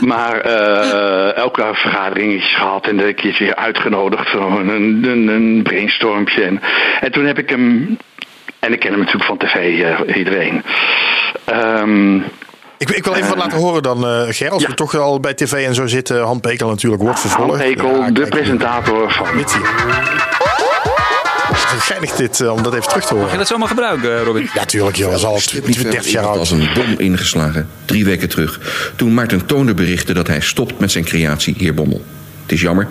Maar 0.07 0.41
elke 1.33 1.71
vergadering 1.73 2.33
is 2.33 2.55
gehad 2.55 2.87
en 2.87 2.99
een 2.99 3.15
keertje 3.15 3.45
weer 3.45 3.55
uitgenodigd 3.55 4.31
voor 4.31 4.61
een, 4.61 4.69
een, 4.69 5.29
een 5.29 5.63
brainstormpje. 5.63 6.43
En, 6.43 6.61
en 7.01 7.13
toen 7.13 7.25
heb 7.25 7.39
ik 7.39 7.51
hem, 7.51 7.97
en 8.59 8.73
ik 8.73 8.81
ken 8.81 8.91
hem 8.91 8.99
natuurlijk 8.99 9.25
van 9.25 9.39
tv, 9.39 9.55
eh, 9.83 10.17
iedereen. 10.17 10.63
Ehm, 11.45 12.17
Ik, 12.79 12.91
ik 12.91 13.05
wil 13.05 13.15
even 13.15 13.29
wat 13.29 13.37
laten 13.37 13.59
horen 13.59 13.83
dan, 13.83 14.07
eh 14.07 14.23
Ger. 14.29 14.51
Als 14.51 14.63
Ja. 14.63 14.69
we 14.69 14.75
toch 14.75 14.95
al 14.97 15.21
bij 15.21 15.35
tv 15.35 15.53
en 15.67 15.75
zo 15.75 15.87
zitten. 15.87 16.23
Han 16.23 16.41
Pekel 16.41 16.69
natuurlijk 16.69 17.03
wordt 17.03 17.21
vervolgd. 17.21 17.51
Han 17.51 17.59
Pekel, 17.75 17.97
Ja, 17.97 18.11
de 18.11 18.27
presentator 18.27 19.13
van 19.13 19.27
Dit 19.37 19.51
je. 19.53 19.61
Geinig 21.79 22.11
dit, 22.13 22.41
eh, 22.41 22.53
om 22.53 22.63
dat 22.63 22.75
even 22.75 22.89
terug 22.89 23.03
te 23.05 23.09
Ga 23.09 23.15
je 23.15 23.21
horen. 23.23 23.39
dat 23.39 23.47
zomaar 23.47 23.69
gebruiken, 23.69 24.23
Robin? 24.25 24.49
Ja, 24.55 24.65
tuurlijk 24.65 24.97
joh. 24.97 25.11
Dat 25.11 25.19
is 25.19 25.25
al 25.25 25.41
30 25.91 26.07
jaar 26.13 26.25
als 26.25 26.53
oud. 26.53 26.61
een 26.61 26.69
bom 26.75 26.95
ingeslagen, 26.99 27.69
drie 27.85 28.05
weken 28.05 28.29
terug. 28.29 28.61
Toen 28.97 29.15
Maarten 29.15 29.47
Toonder 29.47 29.75
berichtte 29.75 30.15
dat 30.15 30.27
hij 30.27 30.41
stopt 30.41 30.79
met 30.79 30.91
zijn 30.91 31.05
creatie 31.05 31.55
Heer 31.59 31.75
Bommel. 31.75 32.05
Het 32.43 32.53
is 32.53 32.61
jammer. 32.61 32.87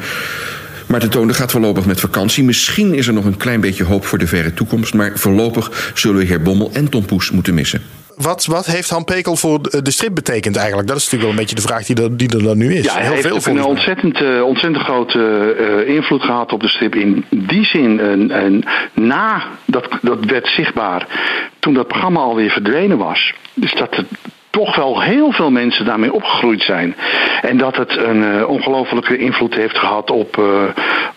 Maarten 0.88 1.10
Toonder 1.10 1.36
gaat 1.36 1.52
voorlopig 1.52 1.86
met 1.86 2.00
vakantie. 2.00 2.44
Misschien 2.44 2.94
is 2.94 3.08
er 3.08 3.14
nog 3.14 3.26
een 3.26 3.38
klein 3.38 3.62
beetje 3.62 3.84
hoop 3.84 4.06
voor 4.06 4.18
de 4.18 4.28
verre 4.28 4.54
toekomst. 4.54 4.94
Maar 4.94 5.12
voorlopig 5.16 5.92
zullen 5.94 6.18
we 6.18 6.26
Heer 6.26 6.42
Bommel 6.42 6.70
en 6.74 6.90
Tom 6.90 7.06
Poes 7.06 7.32
moeten 7.32 7.54
missen. 7.54 7.82
Wat, 8.16 8.46
wat 8.46 8.66
heeft 8.66 8.90
Han 8.90 9.04
Pekel 9.04 9.36
voor 9.36 9.62
de 9.62 9.82
de 9.82 9.92
strip 9.92 10.16
betekend 10.16 10.56
eigenlijk? 10.56 10.88
Dat 10.88 10.98
is 10.98 11.04
natuurlijk 11.04 11.32
wel 11.32 11.40
een 11.40 11.48
beetje 11.48 11.56
de 11.56 11.68
vraag 11.74 11.86
die 11.86 12.04
er, 12.04 12.18
die 12.18 12.38
er 12.38 12.44
dan 12.44 12.58
nu 12.58 12.75
is. 12.75 12.84
Ja, 12.84 12.94
hij 12.94 13.01
Heel 13.01 13.12
heeft 13.12 13.44
veel 13.44 13.56
een 13.56 13.63
ontzettend, 13.63 14.22
eh, 14.22 14.42
ontzettend 14.42 14.84
grote 14.84 15.56
eh, 15.60 15.96
invloed 15.96 16.22
gehad 16.22 16.51
op 16.51 16.62
de 16.62 16.68
strip. 16.68 16.96
In 16.96 17.25
die 17.30 17.65
zin, 17.65 18.00
en, 18.00 18.32
en 18.32 18.63
na 18.94 19.44
dat, 19.65 19.88
dat 20.01 20.25
werd 20.25 20.48
zichtbaar 20.48 21.08
toen 21.60 21.74
dat 21.74 21.88
programma 21.88 22.20
alweer 22.20 22.51
verdwenen 22.51 22.98
was. 22.98 23.34
Dus 23.54 23.74
dat 23.74 23.98
er 23.98 24.06
toch 24.56 24.76
wel 24.76 25.02
heel 25.02 25.32
veel 25.32 25.52
mensen 25.52 25.86
daarmee 25.86 26.14
opgegroeid 26.14 26.62
zijn. 26.62 26.96
En 27.42 27.58
dat 27.58 27.76
het 27.76 27.98
een 27.98 28.24
eh, 28.24 28.50
ongelofelijke 28.50 29.18
invloed 29.18 29.54
heeft 29.56 29.78
gehad 29.78 30.12
op 30.12 30.38
eh, 30.38 30.64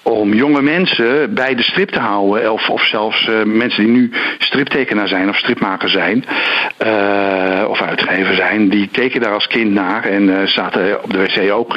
om 0.02 0.34
jonge 0.34 0.62
mensen 0.62 1.34
bij 1.34 1.54
de 1.54 1.62
strip 1.62 1.90
te 1.90 1.98
houden. 1.98 2.52
Of, 2.52 2.68
of 2.68 2.82
zelfs 2.82 3.28
eh, 3.28 3.42
mensen 3.42 3.84
die 3.84 3.92
nu 3.92 4.10
striptekenaar 4.38 5.08
zijn 5.08 5.28
of 5.28 5.36
stripmaker 5.36 5.88
zijn. 5.88 6.24
of 7.68 7.80
uitgever 7.80 8.34
zijn. 8.34 8.68
Die 8.68 8.88
keken 8.92 9.20
daar 9.20 9.34
als 9.34 9.46
kind 9.46 9.72
naar 9.72 10.04
en 10.04 10.48
zaten 10.48 11.02
op 11.02 11.12
de 11.12 11.18
wc 11.18 11.52
ook 11.52 11.74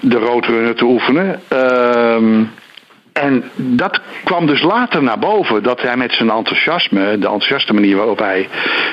de 0.00 0.18
roodrunner 0.18 0.74
te 0.74 0.84
oefenen. 0.84 1.40
Ehm 1.48 2.42
en 3.14 3.44
dat 3.56 4.00
kwam 4.24 4.46
dus 4.46 4.62
later 4.62 5.02
naar 5.02 5.18
boven, 5.18 5.62
dat 5.62 5.82
hij 5.82 5.96
met 5.96 6.12
zijn 6.12 6.30
enthousiasme, 6.30 7.00
de 7.00 7.26
enthousiaste 7.26 7.72
manier 7.72 7.96
waarop 7.96 8.18
hij 8.18 8.48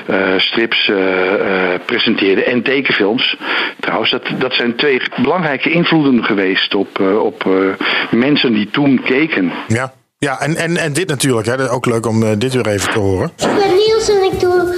eh, 0.06 0.18
strips 0.38 0.90
eh, 0.90 1.74
eh, 1.74 1.80
presenteerde 1.86 2.44
en 2.44 2.62
tekenfilms, 2.62 3.38
trouwens, 3.80 4.12
dat, 4.12 4.24
dat 4.38 4.54
zijn 4.54 4.76
twee 4.76 5.02
belangrijke 5.22 5.72
invloeden 5.72 6.24
geweest 6.24 6.76
op, 6.76 7.00
eh, 7.00 7.24
op 7.24 7.46
eh, 7.46 7.88
mensen 8.12 8.54
die 8.54 8.70
toen 8.70 9.02
keken. 9.04 9.52
Ja, 9.68 9.94
ja 10.18 10.40
en, 10.40 10.56
en, 10.56 10.78
en 10.78 10.94
dit 10.94 11.08
natuurlijk. 11.08 11.48
Hè. 11.48 11.58
Dat 11.58 11.68
is 11.68 11.74
ook 11.74 11.86
leuk 11.86 12.06
om 12.06 12.40
dit 12.40 12.54
weer 12.54 12.68
even 12.68 12.94
te 12.94 13.00
horen. 13.00 13.32
Ik 13.38 13.48
ben 13.58 13.76
Niels 13.76 14.10
en 14.10 14.24
ik 14.34 14.40
doe 14.40 14.76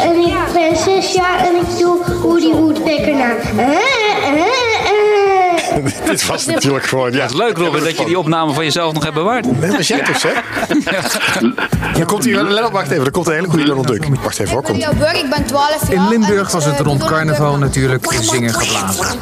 en 0.00 0.16
ik 0.18 0.52
ben 0.52 0.76
zes 0.76 1.14
jaar 1.14 1.38
en 1.38 1.56
ik 1.56 1.78
doe 1.78 2.20
Woody 2.22 2.50
Woodpecker 2.50 3.14
na. 3.14 3.36
Eh. 3.56 4.07
dit 6.10 6.26
was 6.26 6.46
natuurlijk 6.46 6.86
gewoon, 6.86 7.12
ja. 7.12 7.20
Het 7.20 7.30
is 7.30 7.36
leuk, 7.36 7.56
Robin, 7.56 7.84
dat 7.84 7.96
je 7.98 8.04
die 8.04 8.18
opname 8.18 8.52
van 8.52 8.64
jezelf 8.64 8.92
nog 8.92 9.02
hebt 9.02 9.14
bewaard. 9.14 9.44
Dat 9.60 9.76
was 9.76 9.88
jij 9.88 10.02
toch, 10.02 10.22
hè? 10.22 10.32
Dan 11.98 12.06
komt 12.06 12.24
hier, 12.24 12.42
let 12.42 12.64
op, 12.64 12.72
wacht 12.72 12.90
even. 12.90 13.04
Er 13.04 13.10
komt 13.10 13.26
een 13.26 13.32
hele 13.32 13.48
goede 13.48 13.64
Donald 13.64 13.86
Duck. 13.86 14.04
Wacht 14.22 14.38
even, 14.38 14.52
hoor, 14.52 14.62
komt. 14.62 14.78
Leo 14.78 14.92
Burg, 14.92 15.22
ik 15.22 15.30
ben 15.30 15.44
12 15.44 15.88
jaar. 15.88 16.02
In 16.02 16.08
Limburg 16.08 16.50
was 16.50 16.64
het 16.64 16.80
rond 16.80 17.04
carnaval 17.04 17.56
natuurlijk 17.56 18.06
zingen 18.20 18.54
geblazen. 18.54 19.18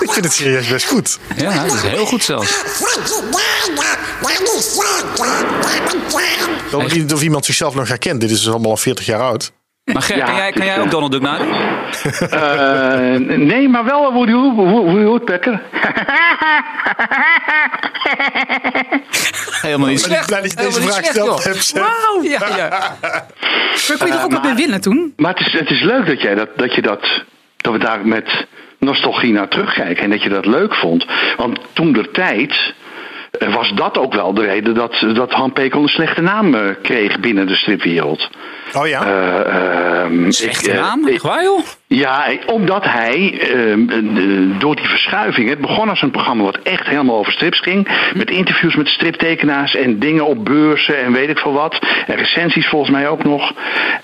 Ik 0.00 0.12
vind 0.12 0.24
het 0.24 0.34
serieus 0.34 0.68
best 0.68 0.86
goed. 0.86 1.18
Ja, 1.36 1.64
dat 1.64 1.74
is 1.74 1.80
heel 1.82 2.06
goed 2.06 2.24
zelfs. 2.24 2.50
Ik 6.70 6.88
weet 6.88 6.94
niet 6.94 7.12
of 7.12 7.22
iemand 7.22 7.44
zichzelf 7.44 7.74
nog 7.74 7.88
herkent. 7.88 8.20
Dit 8.20 8.30
is 8.30 8.38
dus 8.38 8.50
allemaal 8.50 8.70
al 8.70 8.76
40 8.76 9.06
jaar 9.06 9.20
oud. 9.20 9.52
Maar 9.92 10.02
Ger, 10.02 10.16
Ja, 10.16 10.24
kan 10.24 10.34
jij, 10.34 10.52
kan 10.52 10.66
jij 10.66 10.80
ook 10.80 10.90
Donald 10.90 11.12
Duck 11.12 11.20
nadoen? 11.20 11.52
Eh, 12.30 13.36
nee, 13.36 13.68
maar 13.68 13.84
wel 13.84 14.12
Woody, 14.12 14.32
Woody, 14.32 15.04
Woodpecker. 15.04 15.62
Helemaal 19.62 19.88
niet 19.88 20.00
Ik 20.00 20.08
ben 20.08 20.14
slecht. 20.14 20.26
blij 20.26 20.40
dat 20.40 20.50
je 20.50 20.56
deze 20.56 20.80
vraag 20.80 20.92
slecht, 20.92 21.06
gesteld 21.06 21.44
hebt. 21.44 21.72
Wauw. 21.72 22.22
Ja, 22.22 22.56
ja. 22.56 22.68
Maar 23.88 23.96
kon 23.98 24.06
je 24.06 24.12
toch 24.12 24.24
ook 24.24 24.32
wat 24.32 24.54
winnen 24.54 24.80
toen? 24.80 25.12
Maar 25.16 25.34
het 25.34 25.46
is, 25.46 25.52
het 25.52 25.70
is 25.70 25.82
leuk 25.82 26.06
dat, 26.06 26.20
jij 26.20 26.34
dat, 26.34 26.48
dat, 26.56 26.74
je 26.74 26.82
dat, 26.82 27.22
dat 27.56 27.72
we 27.72 27.78
daar 27.78 28.06
met 28.06 28.46
nostalgie 28.78 29.32
naar 29.32 29.48
terugkijken. 29.48 30.04
En 30.04 30.10
dat 30.10 30.22
je 30.22 30.28
dat 30.28 30.46
leuk 30.46 30.74
vond. 30.74 31.06
Want 31.36 31.58
toen 31.72 31.92
de 31.92 32.10
tijd 32.10 32.74
eh, 33.38 33.54
was 33.54 33.72
dat 33.74 33.98
ook 33.98 34.14
wel 34.14 34.34
de 34.34 34.42
reden 34.42 34.74
dat, 34.74 35.06
dat 35.14 35.32
Han 35.32 35.52
Pekel 35.52 35.82
een 35.82 35.88
slechte 35.88 36.20
naam 36.20 36.54
eh, 36.54 36.60
kreeg 36.82 37.20
binnen 37.20 37.46
de 37.46 37.54
stripwereld. 37.56 38.30
Oh 38.74 38.86
ja? 38.86 39.06
Eh, 39.06 40.02
ehm, 40.02 40.30
Slechte 40.30 40.70
eh, 40.70 40.80
naam? 40.80 41.08
Echt 41.08 41.22
waar, 41.22 41.42
joh? 41.42 41.60
Ja, 41.86 42.24
omdat 42.46 42.84
hij 42.84 43.38
ehm, 43.40 43.88
eh, 43.88 44.58
door 44.58 44.76
die 44.76 44.88
verschuiving. 44.88 45.48
Het 45.48 45.60
begon 45.60 45.88
als 45.88 46.02
een 46.02 46.10
programma 46.10 46.42
wat 46.42 46.58
echt 46.62 46.86
helemaal 46.86 47.16
over 47.16 47.32
strips 47.32 47.60
ging. 47.60 47.88
Met 48.14 48.30
interviews 48.30 48.74
met 48.74 48.88
striptekenaars 48.88 49.74
en 49.74 49.98
dingen 49.98 50.26
op 50.26 50.44
beurzen 50.44 50.98
en 50.98 51.12
weet 51.12 51.28
ik 51.28 51.38
veel 51.38 51.52
wat. 51.52 51.78
En 52.06 52.16
recensies 52.16 52.66
volgens 52.66 52.90
mij 52.90 53.08
ook 53.08 53.24
nog. 53.24 53.52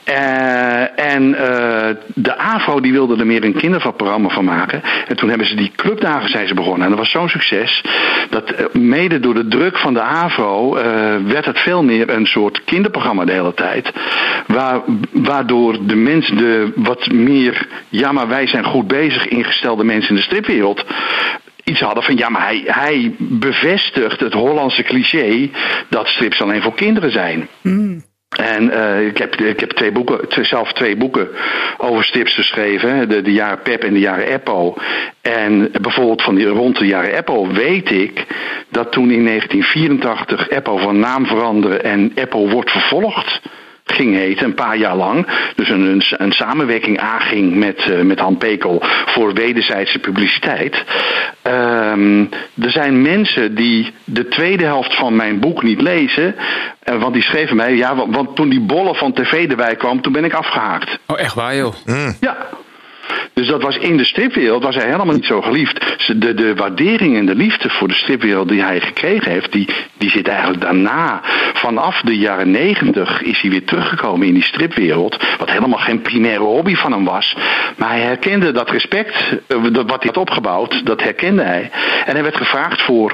Eh, 0.04 1.14
en 1.14 1.34
eh, 1.34 1.94
de 2.14 2.36
AVRO 2.36 2.80
die 2.80 2.92
wilde 2.92 3.16
er 3.16 3.26
meer 3.26 3.44
een 3.44 3.56
kinderprogramma 3.56 4.28
van 4.28 4.44
maken. 4.44 4.82
En 5.06 5.16
toen 5.16 5.28
hebben 5.28 5.46
ze 5.46 5.54
die 5.54 5.72
clubdagen 5.76 6.28
zijn 6.28 6.48
ze 6.48 6.54
begonnen. 6.54 6.82
En 6.82 6.88
dat 6.88 6.98
was 6.98 7.10
zo'n 7.10 7.28
succes. 7.28 7.84
Dat 8.30 8.74
mede 8.74 9.20
door 9.20 9.34
de 9.34 9.48
druk 9.48 9.78
van 9.78 9.94
de 9.94 10.00
AVRO 10.02 10.76
eh, 10.76 10.84
werd 11.26 11.44
het 11.44 11.58
veel 11.58 11.82
meer 11.82 12.10
een 12.10 12.26
soort 12.26 12.64
kinderprogramma 12.64 13.24
de 13.24 13.32
hele 13.32 13.54
tijd. 13.54 13.92
Waar, 14.58 14.80
waardoor 15.12 15.86
de 15.86 15.96
mensen, 15.96 16.36
de 16.36 16.72
wat 16.74 17.06
meer, 17.12 17.68
ja 17.88 18.12
maar 18.12 18.28
wij 18.28 18.46
zijn 18.46 18.64
goed 18.64 18.86
bezig 18.86 19.28
ingestelde 19.28 19.84
mensen 19.84 20.10
in 20.10 20.16
de 20.16 20.22
stripwereld 20.22 20.84
iets 21.64 21.80
hadden 21.80 22.02
van 22.02 22.16
ja, 22.16 22.28
maar 22.28 22.42
hij, 22.42 22.62
hij 22.66 23.14
bevestigt 23.18 24.20
het 24.20 24.32
Hollandse 24.32 24.82
cliché 24.82 25.50
dat 25.88 26.06
strips 26.08 26.42
alleen 26.42 26.62
voor 26.62 26.74
kinderen 26.74 27.10
zijn. 27.10 27.48
En 28.36 28.70
eh, 28.70 29.06
ik 29.06 29.18
heb, 29.18 29.34
ik 29.34 29.60
heb 29.60 29.70
twee 29.70 29.92
boeken, 29.92 30.28
twee- 30.28 30.44
zelf 30.44 30.72
twee 30.72 30.96
boeken 30.96 31.28
over 31.76 32.04
strips 32.04 32.34
geschreven. 32.34 33.08
De, 33.08 33.22
de 33.22 33.32
jaren 33.32 33.62
Pep 33.62 33.82
en 33.82 33.92
de 33.92 34.00
jaren 34.00 34.26
Eppo. 34.26 34.74
En 35.20 35.70
bijvoorbeeld 35.80 36.22
van 36.22 36.34
die, 36.34 36.46
rond 36.46 36.78
de 36.78 36.86
jaren 36.86 37.16
Eppo 37.16 37.46
weet 37.46 37.90
ik 37.90 38.26
dat 38.68 38.92
toen 38.92 39.10
in 39.10 39.24
1984 39.24 40.48
Eppo 40.48 40.76
van 40.76 40.98
naam 40.98 41.26
veranderde 41.26 41.78
en 41.78 42.12
Eppo 42.14 42.48
wordt 42.48 42.70
vervolgd 42.70 43.40
ging 43.92 44.14
heten, 44.14 44.44
een 44.44 44.54
paar 44.54 44.76
jaar 44.76 44.96
lang. 44.96 45.26
Dus 45.54 45.68
een, 45.68 45.80
een, 45.80 46.02
een 46.08 46.32
samenwerking 46.32 46.98
aanging 47.00 47.54
met, 47.54 47.78
eh, 47.78 48.00
met 48.00 48.18
Han 48.18 48.36
Pekel 48.36 48.82
voor 49.06 49.32
wederzijdse 49.32 49.98
publiciteit. 49.98 50.84
Ehm, 51.42 52.20
er 52.62 52.70
zijn 52.70 53.02
mensen 53.02 53.54
die 53.54 53.92
de 54.04 54.28
tweede 54.28 54.64
helft 54.64 54.94
van 54.96 55.16
mijn 55.16 55.40
boek 55.40 55.62
niet 55.62 55.80
lezen. 55.80 56.34
eh, 56.82 57.00
want 57.00 57.14
die 57.14 57.22
schreven 57.22 57.56
mij, 57.56 57.74
ja, 57.76 57.96
want, 57.96 58.14
want 58.14 58.36
toen 58.36 58.48
die 58.48 58.60
bollen 58.60 58.94
van 58.94 59.12
tv 59.12 59.50
erbij 59.50 59.76
kwam, 59.76 60.00
toen 60.00 60.12
ben 60.12 60.24
ik 60.24 60.32
afgehaakt. 60.32 60.98
Oh, 61.06 61.20
echt 61.20 61.34
waar, 61.34 61.56
joh? 61.56 61.74
Ja. 62.20 62.36
Dus 63.32 63.46
dat 63.46 63.62
was 63.62 63.76
in 63.76 63.96
de 63.96 64.04
stripwereld 64.04 64.62
was 64.62 64.74
hij 64.74 64.84
helemaal 64.84 65.14
niet 65.14 65.24
zo 65.24 65.40
geliefd. 65.40 66.06
De, 66.20 66.34
de 66.34 66.54
waardering 66.54 67.16
en 67.16 67.26
de 67.26 67.34
liefde 67.34 67.70
voor 67.70 67.88
de 67.88 67.94
stripwereld 67.94 68.48
die 68.48 68.62
hij 68.62 68.80
gekregen 68.80 69.30
heeft, 69.30 69.52
die, 69.52 69.68
die 69.98 70.10
zit 70.10 70.28
eigenlijk 70.28 70.60
daarna. 70.60 71.20
Vanaf 71.52 72.00
de 72.00 72.18
jaren 72.18 72.50
negentig 72.50 73.22
is 73.22 73.40
hij 73.40 73.50
weer 73.50 73.64
teruggekomen 73.64 74.26
in 74.26 74.34
die 74.34 74.42
stripwereld. 74.42 75.16
Wat 75.38 75.50
helemaal 75.50 75.78
geen 75.78 76.00
primaire 76.00 76.42
hobby 76.42 76.74
van 76.74 76.92
hem 76.92 77.04
was. 77.04 77.36
Maar 77.76 77.88
hij 77.88 78.00
herkende 78.00 78.52
dat 78.52 78.70
respect, 78.70 79.14
eh, 79.46 79.56
wat 79.72 80.02
hij 80.02 80.12
had 80.12 80.16
opgebouwd, 80.16 80.86
dat 80.86 81.02
herkende 81.02 81.42
hij. 81.42 81.70
En 82.04 82.12
hij 82.12 82.22
werd 82.22 82.36
gevraagd 82.36 82.82
voor 82.82 83.12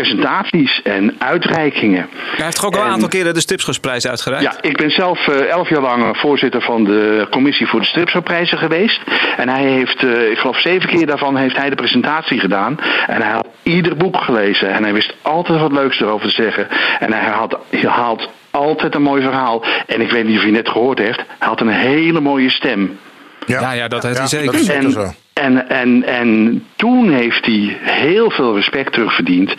presentaties 0.00 0.80
en 0.82 1.14
uitreikingen. 1.18 2.08
Hij 2.36 2.44
heeft 2.44 2.56
toch 2.56 2.64
ook 2.64 2.74
al 2.74 2.80
een 2.80 2.86
En- 2.86 2.92
aantal 2.92 3.08
keren 3.08 3.34
de 3.34 3.40
Stipschusprijs 3.40 4.06
uitgereikt? 4.06 4.44
Ja, 4.44 4.68
ik 4.70 4.76
ben 4.76 4.90
zelf 4.90 5.28
eh, 5.28 5.48
elf 5.50 5.68
jaar 5.68 5.80
lang 5.80 6.02
eh, 6.02 6.20
voorzitter 6.20 6.62
van 6.62 6.84
de 6.84 7.26
commissie 7.30 7.66
voor 7.66 7.80
de 7.80 7.86
stripsprijzen 7.86 8.58
geweest. 8.58 9.00
En 9.36 9.48
hij 9.48 9.64
heeft, 9.64 10.04
eh, 10.04 10.30
ik 10.30 10.38
geloof 10.38 10.60
zeven 10.60 10.88
keer 10.88 11.06
daarvan 11.06 11.36
heeft 11.36 11.56
hij 11.56 11.70
de 11.70 11.76
presentatie 11.76 12.40
gedaan. 12.40 12.78
En 13.06 13.22
hij 13.22 13.30
had 13.32 13.46
ieder 13.62 13.96
boek 13.96 14.16
gelezen. 14.16 14.72
En 14.72 14.82
hij 14.82 14.92
wist 14.92 15.14
altijd 15.22 15.60
wat 15.60 15.72
leuks 15.72 16.00
erover 16.00 16.28
te 16.28 16.34
zeggen. 16.42 16.68
En 16.98 17.12
hij 17.12 17.30
had, 17.30 17.58
hij 17.70 17.90
haalt 17.90 18.28
altijd 18.50 18.94
een 18.94 19.02
mooi 19.02 19.22
verhaal. 19.22 19.64
En 19.86 20.00
ik 20.00 20.10
weet 20.10 20.24
niet 20.26 20.38
of 20.38 20.44
je 20.44 20.50
net 20.50 20.68
gehoord 20.68 20.98
heeft. 20.98 21.18
Hij 21.38 21.48
had 21.48 21.60
een 21.60 21.68
hele 21.68 22.20
mooie 22.20 22.50
stem. 22.50 22.98
Ja, 23.46 23.72
ja, 23.72 23.88
dat 23.88 24.02
heeft 24.02 24.18
hij 24.18 24.26
zeker. 24.26 24.46
Dat 24.46 24.54
is 24.54 24.66
zeker 24.66 24.84
En, 24.84 24.90
zo. 24.90 25.12
En, 25.40 25.68
en, 25.68 26.04
en 26.04 26.62
toen 26.76 27.12
heeft 27.12 27.46
hij 27.46 27.76
heel 27.80 28.30
veel 28.30 28.54
respect 28.54 28.92
terugverdiend. 28.92 29.54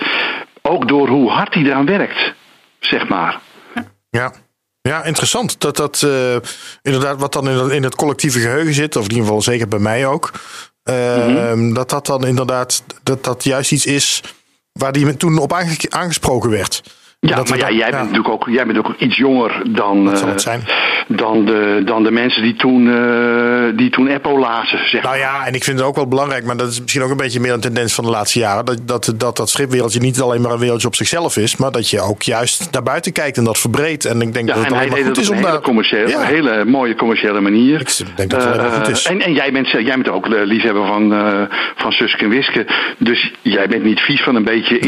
Ook 0.62 0.88
door 0.88 1.08
hoe 1.08 1.30
hard 1.30 1.54
hij 1.54 1.64
eraan 1.64 1.86
werkt, 1.86 2.34
zeg 2.80 3.08
maar. 3.08 3.40
Ja. 4.10 4.34
Ja, 4.82 5.04
interessant. 5.04 5.60
Dat 5.62 5.76
dat 5.78 6.02
eh, 6.04 6.36
inderdaad 6.82 7.20
wat 7.20 7.34
dan 7.34 7.50
in 7.50 7.58
het, 7.58 7.72
in 7.72 7.84
het 7.84 7.96
collectieve 7.96 8.40
geheugen 8.40 8.74
zit, 8.74 8.96
of 8.96 9.04
in 9.04 9.10
ieder 9.10 9.26
geval 9.26 9.42
zeker 9.42 9.68
bij 9.68 9.80
mij 9.80 10.06
ook. 10.08 10.32
eh, 10.84 11.74
Dat 11.74 11.90
dat 11.90 12.06
dan 12.06 12.26
inderdaad, 12.28 12.84
dat 13.04 13.24
dat 13.24 13.44
juist 13.44 13.72
iets 13.72 13.86
is 13.86 14.22
waar 14.72 14.92
die 14.92 15.18
toen 15.18 15.38
op 15.38 15.54
aange- 15.54 15.90
aangesproken 15.90 16.50
werd. 16.50 16.84
Ja, 17.20 17.36
Dat 17.36 17.50
maar 17.50 17.58
ja, 17.58 17.72
jij, 17.72 17.90
Bent 17.92 18.02
natuurlijk 18.02 18.30
ook, 18.30 18.48
jij 18.50 18.66
bent 18.66 18.78
ook 18.78 18.94
iets 18.98 19.18
jonger 19.18 19.62
dan, 19.70 20.06
Dat 20.06 20.18
zal 20.18 20.28
eh, 20.28 20.34
het 20.34 20.42
zijn. 20.42 20.62
dan, 21.08 21.46
de, 21.46 21.82
dan 21.86 22.04
de 22.04 22.12
mensen 22.12 22.42
die 22.42 22.56
toen, 22.56 22.88
eh, 22.94 23.78
die 23.78 23.90
toen 23.90 24.10
Apple 24.12 24.40
lazen. 24.40 24.80
Zeg 24.90 25.04
Nou 25.04 25.18
ja, 25.18 25.46
en 25.46 25.54
ik 25.54 25.64
vind 25.64 25.78
het 25.80 25.88
ook 25.88 25.96
wel 25.96 26.08
belangrijk, 26.08 26.46
maar 26.46 26.58
dat 26.58 26.68
is 26.72 26.82
misschien 26.82 27.02
ook 27.04 27.10
een 27.10 27.18
beetje 27.18 27.40
meer 27.40 27.54
een 27.54 27.60
tendens 27.60 27.94
van 27.94 28.04
de 28.04 28.10
laatste 28.10 28.40
jaren. 28.40 28.66
Dat 28.66 28.80
dat, 28.86 29.14
dat, 29.16 29.38
dat 29.38 29.50
stripwereldje 29.50 30.00
niet 30.00 30.20
alleen 30.22 30.42
maar 30.42 30.52
een 30.52 30.60
wereldje 30.60 30.88
op 30.88 30.96
zichzelf 30.96 31.38
is, 31.38 31.56
maar 31.58 31.72
dat 31.72 31.90
je 31.90 32.02
ook 32.02 32.22
juist 32.22 32.68
naar 32.72 32.84
buiten 32.84 33.12
kijkt 33.12 33.38
en 33.38 33.44
dat 33.44 33.58
verbreedt. 33.58 34.06
En 34.06 34.22
ik 34.22 34.34
denk 34.34 34.48
Ja, 34.48 34.54
dat 34.54 34.64
het 34.64 34.74
alleen 34.74 34.90
maar 34.90 35.00
goed 35.04 35.18
is 35.18 35.30
om 35.30 35.36
een 35.36 35.40
hele, 35.42 35.52
daar. 35.52 35.62
commerciële, 35.62 36.08
Ja. 36.10 36.22
hele 36.22 36.66
mooie 36.66 36.96
commerciële 36.96 37.42
manier. 37.42 37.80
Ik 37.82 37.96
denk 38.16 38.30
dat 38.30 38.44
het 38.44 38.56
maar 38.58 38.72
goed 38.72 38.86
Eh, 38.86 38.90
is. 38.92 39.06
En, 39.06 39.22
en 39.22 39.34
jij, 39.34 39.52
bent, 39.52 39.70
jij 39.70 39.84
bent 39.84 40.10
ook 40.10 40.30
de 40.30 40.46
liefhebber 40.46 40.86
van, 40.88 41.14
eh 41.14 41.42
van 41.76 41.92
Suske 41.92 42.24
en 42.24 42.30
Wiske. 42.30 42.66
Dus 42.98 43.34
jij 43.42 43.68
bent 43.68 43.84
niet 43.84 44.00
vies 44.00 44.22
van 44.24 44.36
een 44.36 44.44
beetje 44.44 44.80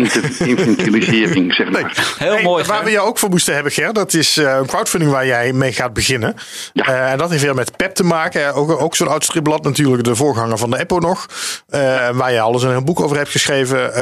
infantilisering, 0.53 1.53
zeg 1.53 1.69
maar. 1.71 2.17
Heel 2.19 2.33
Hey, 2.33 2.43
mooi. 2.43 2.63
Waar 2.63 2.75
Ger. 2.75 2.85
we 2.85 2.91
jou 2.91 3.07
ook 3.07 3.17
voor 3.19 3.29
moesten 3.29 3.53
hebben, 3.53 3.71
Ger, 3.71 3.93
dat 3.93 4.13
is 4.13 4.37
eh, 4.37 4.57
een 4.59 4.65
crowdfunding 4.65 5.11
waar 5.11 5.25
jij 5.25 5.53
mee 5.53 5.71
gaat 5.71 5.93
beginnen. 5.93 6.35
Ja. 6.73 6.85
Eh, 6.85 7.11
en 7.11 7.17
dat 7.17 7.29
heeft 7.29 7.43
weer 7.43 7.55
met 7.55 7.77
PEP 7.77 7.93
te 7.93 8.03
maken. 8.03 8.45
Eh, 8.45 8.57
Ook, 8.57 8.81
ook 8.81 8.95
zo'n 8.95 9.07
oud 9.07 9.23
stripblad 9.23 9.63
natuurlijk, 9.63 10.03
de 10.03 10.15
voorganger 10.15 10.57
van 10.57 10.69
de 10.69 10.79
Eppo 10.79 10.99
nog. 10.99 11.25
Eh, 11.69 12.09
waar 12.09 12.31
je 12.31 12.39
alles 12.39 12.63
in 12.63 12.69
een 12.69 12.85
boek 12.85 12.99
over 13.01 13.17
hebt 13.17 13.29
geschreven. 13.29 13.93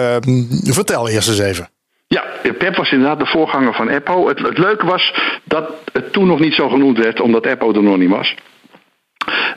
Vertel 0.73 1.09
eerst 1.09 1.27
eens 1.27 1.39
even. 1.39 1.69
Ja, 2.07 2.23
Pep 2.57 2.75
was 2.75 2.91
inderdaad 2.91 3.19
de 3.19 3.25
voorganger 3.25 3.73
van 3.73 3.89
Eppo. 3.89 4.27
Het, 4.27 4.39
het 4.39 4.57
leuke 4.57 4.85
was 4.85 5.13
dat 5.43 5.69
het 5.93 6.13
toen 6.13 6.27
nog 6.27 6.39
niet 6.39 6.53
zo 6.53 6.69
genoemd 6.69 6.97
werd, 6.97 7.21
omdat 7.21 7.45
Eppo 7.45 7.73
er 7.73 7.83
nog 7.83 7.97
niet 7.97 8.09
was. 8.09 8.35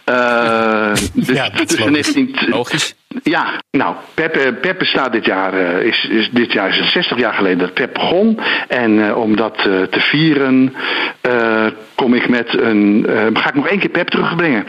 Eh, 0.05 0.93
dus 1.15 1.27
Ja, 1.29 1.49
dat 1.49 1.61
is 1.61 1.67
tussen 1.67 1.93
logisch. 1.93 2.15
19 2.15 2.49
Logisch. 2.49 2.95
Ja, 3.23 3.61
nou, 3.71 3.95
Pep, 4.15 4.57
Pep 4.61 4.79
bestaat 4.79 5.13
dit 5.13 5.25
jaar, 5.25 5.55
eh, 5.55 5.87
is, 5.87 6.05
is, 6.11 6.29
dit 6.33 6.53
jaar 6.53 6.69
is 6.69 6.77
het 6.79 6.89
60 6.89 7.19
jaar 7.19 7.33
geleden 7.35 7.59
dat 7.59 7.75
Pep 7.75 7.93
begon. 7.95 8.39
En 8.69 9.09
eh, 9.09 9.17
om 9.17 9.37
dat 9.37 9.57
te 9.91 10.01
vieren, 10.01 10.75
eh, 11.21 11.67
kom 11.95 12.15
ik 12.15 12.29
met 12.29 12.59
een, 12.61 13.07
eh, 13.09 13.27
ga 13.43 13.49
ik 13.49 13.55
nog 13.55 13.69
één 13.69 13.79
keer 13.79 13.89
Pep 13.91 14.09
terugbrengen. 14.09 14.67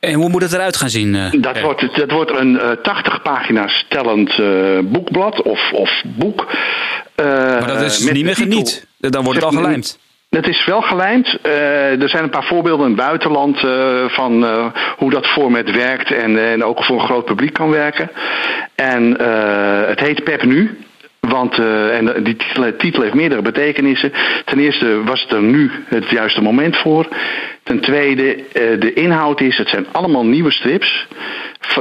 En 0.00 0.12
hoe 0.14 0.28
moet 0.28 0.42
het 0.42 0.52
eruit 0.52 0.76
gaan 0.76 0.90
zien? 0.90 1.14
eh, 1.14 1.32
Dat 1.40 1.60
wordt, 1.60 1.96
dat 1.96 2.10
wordt 2.10 2.30
een 2.38 2.60
eh 2.60 2.70
80 2.70 3.22
pagina's 3.22 3.86
tellend 3.88 4.30
eh, 4.38 4.78
boekblad 4.82 5.42
of, 5.42 5.72
of 5.72 6.02
boek. 6.04 6.46
Eh, 7.14 7.26
Maar 7.26 7.66
dat 7.66 7.82
is 7.82 8.10
niet 8.10 8.24
meer 8.24 8.34
geniet. 8.36 8.86
Dan 8.98 9.24
wordt 9.24 9.42
het 9.42 9.48
al 9.54 9.60
gelijmd. 9.60 9.98
Het 10.28 10.46
is 10.46 10.64
wel 10.64 10.80
gelijmd. 10.80 11.38
Eh, 11.42 12.02
er 12.02 12.08
zijn 12.08 12.22
een 12.22 12.30
paar 12.30 12.44
voorbeelden 12.44 12.86
in 12.86 12.92
het 12.92 13.06
buitenland 13.06 13.64
eh, 13.64 14.04
van 14.08 14.44
eh, 14.44 14.66
hoe 14.96 15.10
dat 15.10 15.26
format 15.26 15.70
werkt 15.70 16.12
en, 16.12 16.50
en 16.50 16.64
ook 16.64 16.84
voor 16.84 17.00
een 17.00 17.06
groot 17.06 17.24
publiek 17.24 17.52
kan 17.52 17.70
werken. 17.70 18.10
En 18.74 19.20
het 19.88 20.00
heet 20.00 20.24
Pep 20.24 20.42
Nu. 20.42 20.78
Want 21.20 21.58
en 21.58 22.22
die 22.22 22.36
titel, 22.78 23.02
heeft 23.02 23.14
meerdere 23.14 23.42
betekenissen. 23.42 24.12
Ten 24.44 24.58
eerste 24.58 25.02
was 25.04 25.22
het 25.22 25.32
er 25.32 25.42
nu 25.42 25.70
het 25.84 26.10
juiste 26.10 26.42
moment 26.42 26.76
voor. 26.76 27.08
Ten 27.62 27.80
tweede, 27.80 28.44
de 28.78 28.92
inhoud 28.92 29.40
is, 29.40 29.56
het 29.56 29.68
zijn 29.68 29.86
allemaal 29.92 30.26
nieuwe 30.26 30.50
strips. 30.50 31.06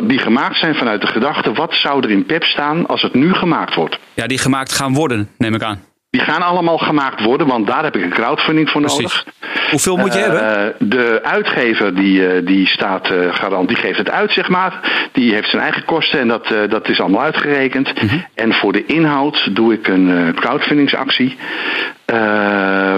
Die 0.03 0.19
gemaakt 0.19 0.57
zijn 0.57 0.75
vanuit 0.75 1.01
de 1.01 1.07
gedachte, 1.07 1.53
wat 1.53 1.73
zou 1.73 2.03
er 2.03 2.11
in 2.11 2.25
Pep 2.25 2.43
staan 2.43 2.85
als 2.87 3.01
het 3.01 3.13
nu 3.13 3.33
gemaakt 3.33 3.75
wordt? 3.75 3.99
Ja, 4.13 4.27
die 4.27 4.37
gemaakt 4.37 4.71
gaan 4.71 4.93
worden, 4.93 5.29
neem 5.37 5.53
ik 5.53 5.61
aan. 5.61 5.81
Die 6.17 6.25
gaan 6.25 6.41
allemaal 6.41 6.77
gemaakt 6.77 7.23
worden, 7.23 7.47
want 7.47 7.67
daar 7.67 7.83
heb 7.83 7.95
ik 7.95 8.03
een 8.03 8.09
crowdfunding 8.09 8.69
voor 8.69 8.81
Precies. 8.81 8.99
nodig. 8.99 9.25
Hoeveel 9.69 9.97
moet 9.97 10.13
je 10.13 10.19
Eh, 10.19 10.25
hebben? 10.25 10.75
De 10.89 11.19
uitgever 11.23 11.95
die, 11.95 12.27
eh, 12.27 12.45
die 12.45 12.67
staat 12.67 13.09
eh, 13.09 13.35
garant, 13.35 13.67
die 13.67 13.77
geeft 13.77 13.97
het 13.97 14.09
uit, 14.09 14.31
zeg 14.31 14.49
maar. 14.49 14.79
Die 15.11 15.33
heeft 15.33 15.49
zijn 15.49 15.61
eigen 15.61 15.85
kosten 15.85 16.19
en 16.19 16.27
dat, 16.27 16.47
dat 16.69 16.89
is 16.89 16.99
allemaal 16.99 17.21
uitgerekend. 17.21 18.01
Mhm. 18.01 18.17
En 18.35 18.53
voor 18.53 18.71
de 18.71 18.85
inhoud 18.85 19.55
doe 19.55 19.73
ik 19.73 19.87
een 19.87 20.33
crowdfundingsactie. 20.35 21.37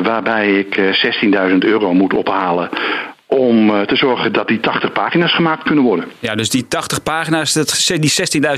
waarbij 0.03 0.59
ik 0.59 0.77
eh, 0.77 0.93
16.000 0.93 1.57
euro 1.63 1.93
moet 1.93 2.13
ophalen 2.13 2.69
om 3.25 3.85
te 3.85 3.95
zorgen 3.95 4.33
dat 4.33 4.47
die 4.47 4.59
80 4.59 4.91
pagina's 4.91 5.33
gemaakt 5.35 5.63
kunnen 5.63 5.83
worden. 5.83 6.05
Ja, 6.19 6.35
dus 6.35 6.49
die 6.49 6.67
80 6.67 7.03
pagina's, 7.03 7.53
die 7.87 8.11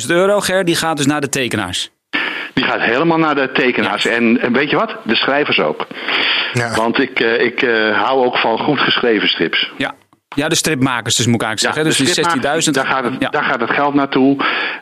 16.000 0.03 0.10
euro, 0.12 0.39
Ger, 0.39 0.65
die 0.65 0.75
gaat 0.75 0.98
dus 0.98 1.06
naar 1.06 1.22
de 1.22 1.30
tekenaars. 1.30 1.89
Die 2.53 2.63
gaat 2.63 2.81
helemaal 2.81 3.17
naar 3.17 3.36
de 3.36 3.51
tekenaars. 3.51 4.05
En, 4.05 4.39
en 4.41 4.53
weet 4.53 4.70
je 4.70 4.75
wat? 4.75 4.96
De 5.03 5.15
schrijvers 5.15 5.60
ook. 5.60 5.88
Ja. 6.53 6.75
Want 6.75 7.00
ik, 7.00 7.20
eh, 7.20 7.41
ik 7.41 7.62
eh, 7.62 8.01
hou 8.03 8.25
ook 8.25 8.38
van 8.38 8.58
goed 8.60 8.79
geschreven 8.79 9.27
strips. 9.27 9.72
Ja. 9.77 9.93
Ja, 10.36 10.48
de 10.50 10.55
stripmakers 10.55 11.15
dus 11.15 11.25
moet 11.25 11.41
ik 11.41 11.48
eigenlijk 11.48 11.75
Ja, 11.77 11.84
zeggen. 11.84 12.05
Dus 12.05 12.15
de 12.15 12.22
die 12.22 12.31
stripmakers, 12.31 12.65
16.000. 12.65 12.72
Daar, 12.75 12.86
gaat 12.86 13.03
het- 13.03 13.15
ja. 13.20 13.29
daar 13.29 13.43
gaat 13.43 13.60
het 13.60 13.70
geld 13.72 13.93
naartoe. 13.93 14.38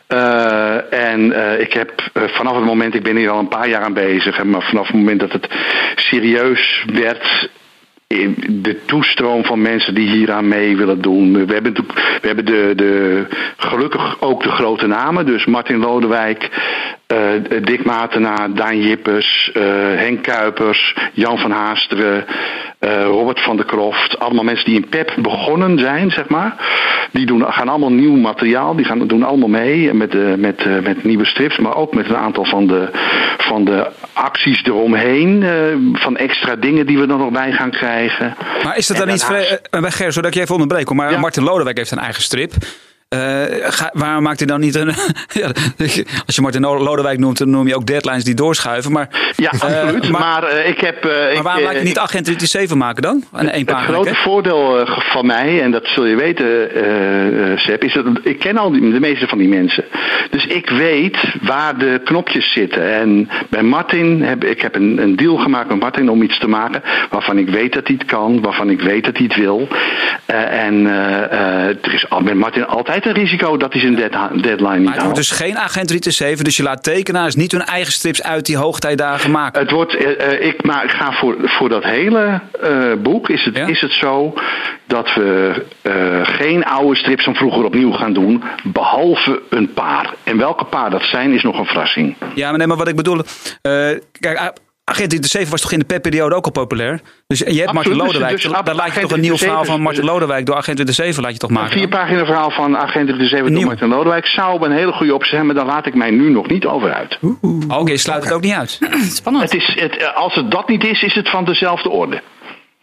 Eh, 0.08 0.94
en 1.10 1.34
ik 1.62 1.74
heb 1.74 1.92
vanaf 2.14 2.56
het 2.56 2.64
moment, 2.66 2.96
ik 2.96 3.04
ben 3.04 3.16
hier 3.16 3.30
al 3.30 3.40
een 3.40 3.48
paar 3.48 3.70
jaar 3.70 3.84
aan 3.84 3.94
bezig, 3.94 4.44
maar 4.44 4.62
vanaf 4.62 4.88
het 4.88 4.96
moment 4.96 5.20
dat 5.20 5.32
het 5.32 5.48
serieus 5.96 6.86
werd. 6.94 7.50
in 8.08 8.36
De 8.50 8.86
toestroom 8.86 9.46
van 9.46 9.62
mensen 9.62 9.94
die 9.96 10.10
hier 10.10 10.32
aan 10.32 10.48
mee 10.48 10.78
willen 10.78 11.02
doen. 11.02 11.46
We 11.46 11.54
hebben, 11.54 11.74
we 12.22 12.28
hebben 12.28 12.46
de, 12.46 12.74
de, 12.76 13.26
gelukkig 13.58 14.22
ook 14.22 14.44
de 14.44 14.50
grote 14.52 14.88
namen. 14.88 15.26
Dus 15.26 15.46
Martin 15.46 15.78
Lodewijk, 15.78 16.50
eh, 17.10 17.18
Dick 17.64 17.84
Matenaar, 17.86 18.54
Daan 18.54 18.82
Jippes, 18.82 19.52
eh, 19.54 19.64
Henk 19.96 20.24
Kuipers, 20.24 20.96
Jan 21.14 21.38
van 21.38 21.52
Haasteren, 21.52 22.26
Robert 23.04 23.40
van 23.40 23.56
der 23.56 23.66
Kroft. 23.66 24.20
Allemaal 24.20 24.44
mensen 24.44 24.66
die 24.66 24.76
in 24.76 24.90
PEP 24.90 25.14
begonnen 25.22 25.80
zijn, 25.80 26.12
zeg 26.12 26.28
maar. 26.28 26.56
Die 27.12 27.26
doen, 27.26 27.46
gaan 27.52 27.70
allemaal 27.70 27.92
nieuw 27.92 28.16
materiaal. 28.16 28.76
Die 28.76 28.86
gaan, 28.86 29.08
doen 29.08 29.24
allemaal 29.24 29.48
mee 29.50 29.94
met, 29.94 30.38
met, 30.40 30.84
met 30.84 31.04
nieuwe 31.04 31.26
strips. 31.26 31.58
Maar 31.58 31.76
ook 31.76 31.94
met 31.94 32.10
een 32.10 32.16
aantal 32.18 32.46
van 32.46 32.68
de, 32.68 32.90
van 33.38 33.66
de 33.66 33.88
acties 34.14 34.64
eromheen. 34.64 35.44
van 35.94 36.18
extra 36.18 36.56
dingen 36.56 36.86
die 36.86 36.96
we 36.98 37.02
er 37.02 37.18
nog 37.18 37.32
bij 37.32 37.52
gaan 37.52 37.72
krijgen. 37.72 38.36
Maar 38.64 38.78
is 38.78 38.88
dat 38.88 38.98
dan 38.98 39.08
En 39.08 39.14
niet... 39.14 39.28
daarnaast- 39.28 39.70
bij 39.72 39.92
Ger, 39.92 40.12
zodat 40.14 40.30
ik 40.30 40.36
je 40.36 40.42
even 40.42 40.54
onderbreek. 40.56 40.94
Maar 40.94 41.12
Ja. 41.12 41.20
Martin 41.20 41.44
Lodewijk 41.44 41.78
heeft 41.78 41.92
een 41.92 41.98
eigen 42.00 42.22
strip. 42.22 42.54
Eh, 43.10 43.44
ga- 43.62 43.90
waarom 43.94 44.24
maakt 44.24 44.38
hij 44.40 44.48
dan 44.48 44.60
niet 44.60 44.76
een... 44.76 44.88
ja, 45.42 45.48
als 46.26 46.36
je 46.36 46.42
Martin 46.42 46.62
Lodewijk 46.62 47.20
noemt, 47.20 47.38
dan 47.38 47.50
noem 47.50 47.68
je 47.68 47.76
ook 47.76 47.86
deadlines 47.86 48.24
die 48.24 48.34
doorschuiven. 48.34 48.92
Maar, 48.92 49.08
Ja, 49.36 49.52
eh, 49.52 49.62
absoluut. 49.82 50.10
maar, 50.10 50.22
maar 50.22 50.44
eh, 50.44 50.70
ik 50.70 50.80
heb... 50.80 51.04
maar 51.04 51.44
waarom 51.44 51.64
laat 51.64 51.74
je 51.74 51.82
niet 51.84 51.98
agent 52.00 52.26
37 52.26 52.78
maken 52.78 53.02
dan? 53.02 53.24
Een 53.34 53.48
Het 53.48 53.66
pagina. 53.66 53.94
grote 53.94 54.16
voordeel 54.16 54.86
van 54.86 55.26
mij, 55.26 55.62
en 55.62 55.72
dat 55.72 55.86
zul 55.88 56.06
je 56.06 56.16
weten, 56.16 56.70
Seb, 57.60 57.84
is 57.84 57.94
dat 57.94 58.06
ik 58.24 58.40
ken 58.40 58.58
al 58.58 58.72
die, 58.72 58.92
de 58.92 59.00
meeste 59.00 59.28
van 59.28 59.38
die 59.38 59.48
mensen. 59.50 59.84
Dus 60.30 60.46
ik 60.46 60.70
weet 60.70 61.18
waar 61.42 61.78
de 61.78 62.02
knopjes 62.04 62.52
zitten. 62.54 62.94
En 62.94 63.30
bij 63.50 63.64
Martin 63.64 64.22
heb 64.24 64.44
ik 64.44 64.62
heb 64.62 64.76
een, 64.76 64.98
een 65.02 65.16
deal 65.16 65.38
gemaakt 65.38 65.70
met 65.70 65.80
Martin 65.80 66.10
om 66.10 66.22
iets 66.22 66.40
te 66.40 66.48
maken 66.48 66.82
waarvan 67.10 67.38
ik 67.38 67.50
weet 67.50 67.74
dat 67.74 67.88
hij 67.88 67.96
het 68.00 68.08
kan, 68.08 68.42
waarvan 68.42 68.70
ik 68.70 68.82
weet 68.82 69.06
dat 69.06 69.18
hij 69.18 69.26
het 69.26 69.36
wil. 69.36 69.68
En 70.50 70.88
eh, 70.88 71.68
er 71.68 71.94
is 71.94 72.10
al 72.10 72.20
met 72.20 72.34
Martin 72.36 72.66
altijd 72.68 72.99
een 73.06 73.14
risico 73.14 73.58
dat 73.58 73.72
hij 73.74 73.82
zijn 73.82 73.96
dead- 73.96 74.44
deadline 74.44 74.76
niet 74.76 74.84
Maar 74.86 74.94
het 74.94 75.04
wordt 75.04 75.18
dus 75.18 75.32
geen 75.32 75.58
agent 75.58 75.90
37, 75.90 76.44
dus 76.46 76.58
je 76.58 76.64
laat 76.64 76.84
tekenaars 76.84 77.36
niet 77.36 77.52
hun 77.52 77.66
eigen 77.66 77.92
strips 77.92 78.24
uit 78.24 78.46
die 78.46 78.58
hoogtijdagen 78.58 79.32
maken. 79.32 79.62
Het 79.62 79.72
wordt, 79.72 79.96
eh, 79.96 80.32
eh, 80.34 80.46
ik, 80.48 80.64
maar 80.64 80.84
ik 80.84 80.90
ga 80.92 81.12
voor, 81.12 81.36
voor 81.40 81.70
dat 81.70 81.84
hele 81.84 82.42
eh, 82.62 82.94
boek 83.04 83.30
is 83.30 83.46
het, 83.46 83.56
Ja? 83.56 83.68
is 83.68 83.82
het 83.82 83.92
zo 83.92 84.34
dat 84.88 85.14
we 85.14 85.66
geen 86.24 86.64
oude 86.66 86.96
strips 86.96 87.24
van 87.24 87.36
vroeger 87.36 87.64
opnieuw 87.64 87.92
gaan 87.92 88.14
doen, 88.14 88.44
behalve 88.64 89.42
een 89.50 89.74
paar. 89.74 90.14
En 90.24 90.38
welke 90.38 90.66
paar 90.66 90.90
dat 90.90 91.04
zijn, 91.04 91.34
is 91.34 91.44
nog 91.44 91.60
een 91.60 91.66
verrassing. 91.66 92.16
Ja, 92.36 92.50
maar 92.50 92.58
nee, 92.58 92.68
maar 92.68 92.78
wat 92.78 92.88
ik 92.88 92.96
bedoel. 92.96 93.22
kijk, 94.20 94.38
a- 94.40 94.54
Agent 94.90 95.12
37 95.12 95.50
was 95.50 95.62
toch 95.62 95.72
in 95.72 95.80
de 95.80 95.86
PEP-periode 95.86 96.36
ook 96.36 96.46
al 96.46 96.52
populair? 96.52 97.02
Dus 97.28 97.40
je 97.40 97.46
hebt 97.46 97.56
Martin 97.58 97.78
Absoluut, 97.78 97.98
dus- 97.98 98.06
Lodewijk. 98.08 98.42
dus 98.42 98.52
dan 98.66 98.76
laat 98.76 98.94
je 98.94 99.00
toch 99.00 99.12
een 99.12 99.20
nieuw 99.20 99.36
37 99.36 99.48
verhaal 99.48 99.66
van 99.66 99.82
Martin 99.82 100.04
Lodewijk 100.04 100.46
door 100.46 100.56
Agent 100.56 100.78
37 100.78 101.24
laat 101.24 101.32
je 101.34 101.38
toch 101.38 101.50
Een 101.50 101.56
maken? 101.56 101.72
vier 101.72 101.90
dan? 101.90 102.00
pagina 102.00 102.26
verhaal 102.26 102.52
van 102.52 102.78
Agent 102.78 103.08
de 103.08 103.28
7 103.28 103.54
Nieuw. 103.54 103.66
Martin 103.66 103.88
Lodewijk 103.88 104.26
zou 104.26 104.66
een 104.66 104.72
hele 104.72 104.92
goede 104.92 105.14
optie 105.14 105.30
zijn, 105.30 105.46
maar 105.46 105.56
daar 105.56 105.66
laat 105.66 105.86
ik 105.86 105.96
mij 105.96 106.12
nu 106.12 106.30
nog 106.30 106.48
niet 106.48 106.66
over 106.66 106.94
uit. 106.94 107.20
Oké, 107.68 107.98
sluit 107.98 108.24
het 108.24 108.34
ook 108.34 108.42
niet 108.42 108.54
uit. 108.54 108.80
Spannend. 109.22 109.52
Het 109.52 109.62
is, 109.62 109.76
het, 109.80 110.14
als 110.16 110.36
het 110.36 110.52
dat 110.52 110.68
niet 110.68 110.84
is, 110.84 111.02
is 111.04 111.14
het 111.14 111.30
van 111.30 111.46
dezelfde 111.46 111.90
orde. 111.90 112.22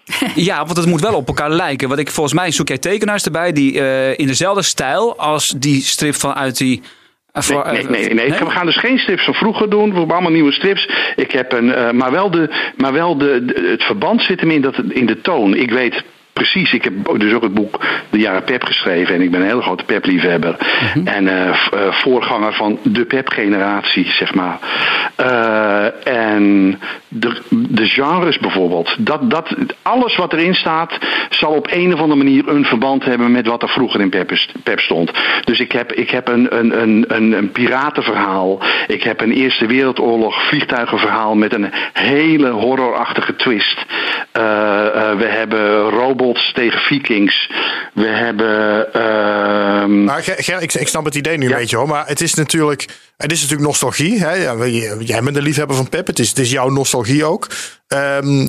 Ja, 0.34 0.64
want 0.64 0.76
het 0.76 0.86
moet 0.86 1.00
wel 1.00 1.14
op 1.14 1.28
elkaar 1.28 1.50
lijken. 1.50 1.88
Want 1.88 2.00
ik, 2.00 2.10
volgens 2.10 2.34
mij 2.34 2.50
zoek 2.50 2.68
jij 2.68 2.78
tekenaars 2.78 3.24
erbij 3.24 3.52
die 3.52 3.80
eh, 3.80 4.18
in 4.18 4.26
dezelfde 4.26 4.62
stijl 4.62 5.16
als 5.18 5.54
die 5.56 5.82
strip 5.82 6.14
vanuit 6.14 6.56
die. 6.56 6.82
Nee, 7.48 7.72
nee, 7.72 8.14
nee. 8.14 8.14
nee? 8.14 8.38
We 8.38 8.50
gaan 8.50 8.66
dus 8.66 8.76
geen 8.76 8.98
strips 8.98 9.24
van 9.24 9.34
vroeger 9.34 9.70
doen. 9.70 9.90
We 9.90 9.96
hebben 9.96 10.14
allemaal 10.14 10.32
nieuwe 10.32 10.52
strips. 10.52 10.88
Ik 11.16 11.30
heb 11.32 11.52
een, 11.52 11.74
eh, 11.74 11.90
maar 11.90 12.10
wel, 12.10 12.30
de, 12.30 12.48
maar 12.76 12.92
wel 12.92 13.18
de, 13.18 13.44
de- 13.44 13.68
het 13.70 13.82
verband 13.82 14.22
zit 14.22 14.40
hem 14.40 14.50
in, 14.50 14.60
dat, 14.60 14.74
in 14.88 15.06
de 15.06 15.20
toon. 15.20 15.54
Ik 15.54 15.70
weet 15.70 16.02
precies, 16.36 16.72
ik 16.72 16.84
heb 16.84 16.92
dus 17.18 17.32
ook 17.32 17.42
het 17.42 17.54
boek 17.54 17.80
De 18.10 18.18
Jaren 18.18 18.44
Pep 18.44 18.64
geschreven. 18.64 19.14
En 19.14 19.20
ik 19.20 19.30
ben 19.30 19.40
een 19.40 19.46
hele 19.46 19.62
grote 19.62 19.84
Pep-liefhebber. 19.84 20.56
En 21.04 21.28
eh, 21.28 21.48
eh, 21.48 21.56
voorganger 21.90 22.52
van 22.54 22.78
de 22.82 23.04
Pep-generatie, 23.04 24.10
zeg 24.10 24.34
maar. 24.34 24.58
Eh, 25.16 26.06
en 26.06 26.78
de, 27.08 27.42
de 27.48 27.86
genres 27.86 28.38
bijvoorbeeld. 28.38 28.96
Dat, 28.98 29.30
dat, 29.30 29.54
alles 29.82 30.16
wat 30.16 30.32
erin 30.32 30.54
staat, 30.54 30.98
zal 31.30 31.52
op 31.52 31.68
een 31.70 31.94
of 31.94 32.00
andere 32.00 32.22
manier 32.24 32.48
een 32.48 32.64
verband 32.64 33.04
hebben 33.04 33.32
met 33.32 33.46
wat 33.46 33.62
er 33.62 33.68
vroeger 33.68 34.00
in 34.00 34.10
Pep, 34.10 34.78
stond. 34.78 35.10
Dus 35.44 35.60
ik 35.60 35.72
heb, 35.72 35.92
ik 35.92 36.10
heb 36.10 36.28
een, 36.28 36.58
een, 36.58 36.82
een, 36.82 37.04
een, 37.08 37.32
een 37.32 37.52
piratenverhaal. 37.52 38.60
Ik 38.86 39.02
heb 39.02 39.20
een 39.20 39.32
Eerste 39.32 39.66
Wereldoorlog 39.66 40.48
vliegtuigenverhaal 40.48 41.34
met 41.34 41.52
een 41.52 41.70
hele 41.92 42.50
horrorachtige 42.50 43.36
twist. 43.36 43.84
We 45.16 45.26
hebben 45.28 45.78
robots 45.90 46.25
tegen 46.34 46.80
vikings. 46.80 47.50
We 47.94 48.06
hebben. 48.06 48.92
ehm, 48.92 50.04
Maar 50.04 50.22
Ger, 50.22 50.34
Ger, 50.38 50.62
ik, 50.62 50.74
ik 50.74 50.88
snap 50.88 51.04
het 51.04 51.14
idee 51.14 51.36
nu 51.38 51.44
een 51.44 51.50
Ja. 51.50 51.56
beetje 51.56 51.76
hoor. 51.76 51.88
Maar 51.88 52.06
het 52.06 52.20
is 52.20 52.34
natuurlijk, 52.34 52.86
het 53.16 53.32
is 53.32 53.40
natuurlijk 53.40 53.68
nostalgie. 53.68 54.18
Hè? 54.18 54.32
Jij 54.98 55.22
bent 55.22 55.36
een 55.36 55.42
liefhebber 55.42 55.76
van 55.76 55.88
Pep. 55.88 56.06
Het 56.06 56.18
is, 56.18 56.28
het 56.28 56.38
is 56.38 56.50
jouw 56.50 56.68
nostalgie 56.68 57.24
ook. 57.24 57.46
Ehm, 57.88 58.46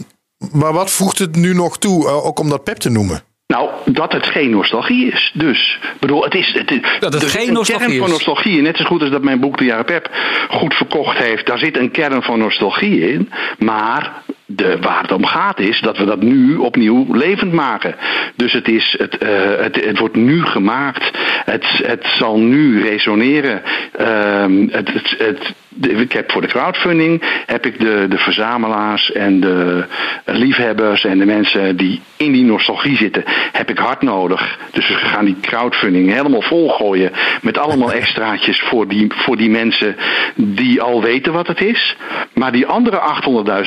maar 0.51 0.73
wat 0.73 0.91
voegt 0.91 1.19
het 1.19 1.35
nu 1.35 1.53
nog 1.53 1.77
toe, 1.77 2.07
eh, 2.07 2.25
ook 2.25 2.39
om 2.39 2.49
dat 2.49 2.63
Pep 2.63 2.77
te 2.77 2.89
noemen? 2.89 3.21
Nou, 3.47 3.69
dat 3.85 4.11
het 4.11 4.25
geen 4.25 4.49
nostalgie 4.49 5.11
is. 5.11 5.31
Dus, 5.33 5.79
bedoel, 5.99 6.23
het 6.23 6.33
is. 6.35 6.53
Het, 6.53 6.71
is- 6.71 6.99
Dat 6.99 7.13
het 7.13 7.23
er 7.23 7.29
geen 7.29 7.47
een 7.47 7.53
nostalgie 7.53 7.87
kern 7.87 7.99
van 7.99 8.07
is. 8.07 8.13
nostalgie. 8.13 8.61
Net 8.61 8.77
zo 8.77 8.83
goed 8.83 9.01
als 9.01 9.09
dat 9.09 9.23
mijn 9.23 9.39
boek 9.39 9.57
De 9.57 9.65
Jaren 9.65 9.85
Pep 9.85 10.09
goed 10.49 10.73
verkocht 10.73 11.17
heeft. 11.17 11.45
Daar 11.45 11.57
zit 11.57 11.77
een 11.77 11.91
kern 11.91 12.23
van 12.23 12.39
nostalgie 12.39 13.11
in. 13.11 13.31
Maar 13.59 14.11
de, 14.47 14.77
waar 14.81 15.01
het 15.01 15.11
om 15.11 15.25
gaat 15.25 15.59
is 15.59 15.79
dat 15.79 15.97
we 15.97 16.05
dat 16.05 16.21
nu 16.21 16.55
opnieuw 16.55 17.15
levend 17.15 17.53
maken. 17.53 17.95
Dus 18.35 18.53
het, 18.53 18.67
is, 18.67 18.95
het, 18.97 19.17
eh, 19.17 19.59
het, 19.59 19.97
wordt 19.99 20.15
nu 20.15 20.45
gemaakt. 20.45 21.11
Het, 21.45 21.65
het 21.83 22.05
zal 22.05 22.39
nu 22.39 22.81
resoneren. 22.81 23.61
Ehm, 23.91 24.67
het, 24.69 25.15
het, 25.17 25.53
ik 25.81 26.11
heb 26.11 26.31
voor 26.31 26.41
de 26.41 26.47
crowdfunding 26.47 27.21
heb 27.45 27.65
ik 27.65 27.79
de, 27.79 28.05
de 28.09 28.17
verzamelaars 28.17 29.11
en 29.11 29.39
de 29.39 29.85
liefhebbers 30.25 31.05
en 31.05 31.17
de 31.17 31.25
mensen 31.25 31.77
die 31.77 32.01
in 32.17 32.31
die 32.31 32.43
nostalgie 32.43 32.97
zitten, 32.97 33.23
heb 33.51 33.69
ik 33.69 33.77
hard 33.77 34.01
nodig. 34.01 34.57
Dus 34.71 34.87
we 34.87 34.93
gaan 34.95 35.25
die 35.25 35.35
crowdfunding 35.41 36.11
helemaal 36.11 36.41
volgooien 36.41 37.11
met 37.41 37.57
allemaal 37.57 37.91
extraatjes 37.91 38.59
voor 38.61 38.87
die, 38.87 39.07
voor 39.15 39.37
die 39.37 39.49
mensen 39.49 39.95
die 40.35 40.81
al 40.81 41.01
weten 41.01 41.33
wat 41.33 41.47
het 41.47 41.61
is. 41.61 41.95
Maar 42.33 42.51
die 42.51 42.65
andere 42.65 42.99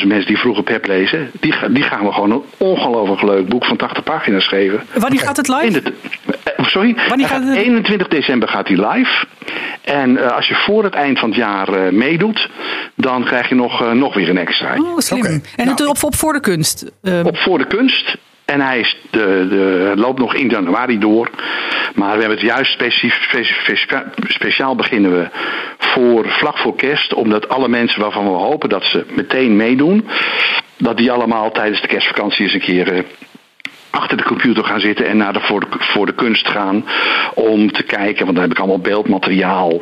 800.000 0.01 0.07
mensen 0.07 0.27
die 0.27 0.39
vroeger 0.39 0.63
Pep 0.63 0.87
lezen, 0.87 1.31
die, 1.41 1.55
die 1.71 1.83
gaan 1.83 2.05
we 2.05 2.13
gewoon 2.13 2.31
een 2.31 2.43
ongelooflijk 2.59 3.23
leuk 3.23 3.49
boek 3.49 3.65
van 3.65 3.77
80 3.77 4.03
pagina's 4.05 4.45
schrijven. 4.45 4.83
Wanneer 4.95 5.21
gaat 5.21 5.37
het 5.37 5.49
live? 5.49 5.83
De, 5.83 5.93
eh, 6.57 6.65
sorry, 6.67 6.97
Wanneer 7.09 7.27
gaat 7.27 7.45
het- 7.45 7.57
21 7.57 8.09
december 8.09 8.49
gaat 8.49 8.69
hij 8.69 8.77
live. 8.89 9.27
En 9.85 10.17
eh, 10.17 10.37
als 10.37 10.49
je 10.49 10.55
voor 10.55 10.85
het 10.85 10.95
eind 10.95 11.19
van 11.19 11.29
het 11.29 11.39
jaar 11.39 11.69
eh, 11.69 11.93
meedoet, 12.05 12.49
dan 12.95 13.25
krijg 13.25 13.49
je 13.49 13.55
nog, 13.55 13.83
eh, 13.83 13.91
nog 13.93 14.15
weer 14.15 14.29
een 14.29 14.39
extra. 14.39 14.75
Oh, 14.79 14.99
slim. 14.99 15.25
En 15.25 15.43
Nou, 15.57 15.69
het 15.71 15.87
op, 15.87 16.03
op 16.05 16.15
voor 16.15 16.33
de 16.33 16.41
kunst. 16.41 16.91
Ehm, 17.03 17.27
Op 17.27 17.37
voor 17.37 17.59
de 17.59 17.67
kunst. 17.67 18.17
En 18.45 18.61
hij 18.61 18.81
is 18.81 18.97
de, 19.11 19.47
de, 19.51 19.93
loopt 19.97 20.19
nog 20.19 20.35
in 20.35 20.49
januari 20.49 20.99
door. 20.99 21.31
Maar 21.95 22.13
we 22.15 22.21
hebben 22.21 22.39
het 22.39 22.47
juist 22.47 22.73
specif- 22.73 23.23
specif- 23.29 23.61
speciaal, 23.63 24.03
speciaal 24.29 24.75
beginnen 24.75 25.13
we 25.19 25.29
voor, 25.79 26.29
vlak 26.29 26.59
voor 26.59 26.77
kerst. 26.77 27.15
Omdat 27.15 27.49
alle 27.49 27.69
mensen 27.69 28.01
waarvan 28.01 28.25
we 28.25 28.31
hopen 28.39 28.69
dat 28.69 28.85
ze 28.85 29.05
meteen 29.15 29.57
meedoen. 29.57 30.09
Dat 30.77 30.97
die 30.97 31.13
allemaal 31.13 31.51
tijdens 31.51 31.81
de 31.81 31.87
kerstvakantie 31.89 32.45
eens 32.45 32.55
een 32.55 32.61
keer 32.61 32.93
eh, 32.93 33.03
achter 33.91 34.17
de 34.17 34.23
computer 34.23 34.65
gaan 34.65 34.81
zitten 34.81 35.07
en 35.07 35.17
naar 35.17 35.33
de 35.33 35.41
voor, 35.41 35.61
de 35.61 35.67
voor 35.79 36.07
de 36.07 36.15
kunst 36.15 36.49
gaan. 36.49 36.85
Om 37.35 37.73
te 37.73 37.83
kijken, 37.83 38.25
want 38.25 38.37
dan 38.37 38.43
heb 38.45 38.53
ik 38.53 38.59
allemaal 38.59 38.79
beeldmateriaal. 38.81 39.81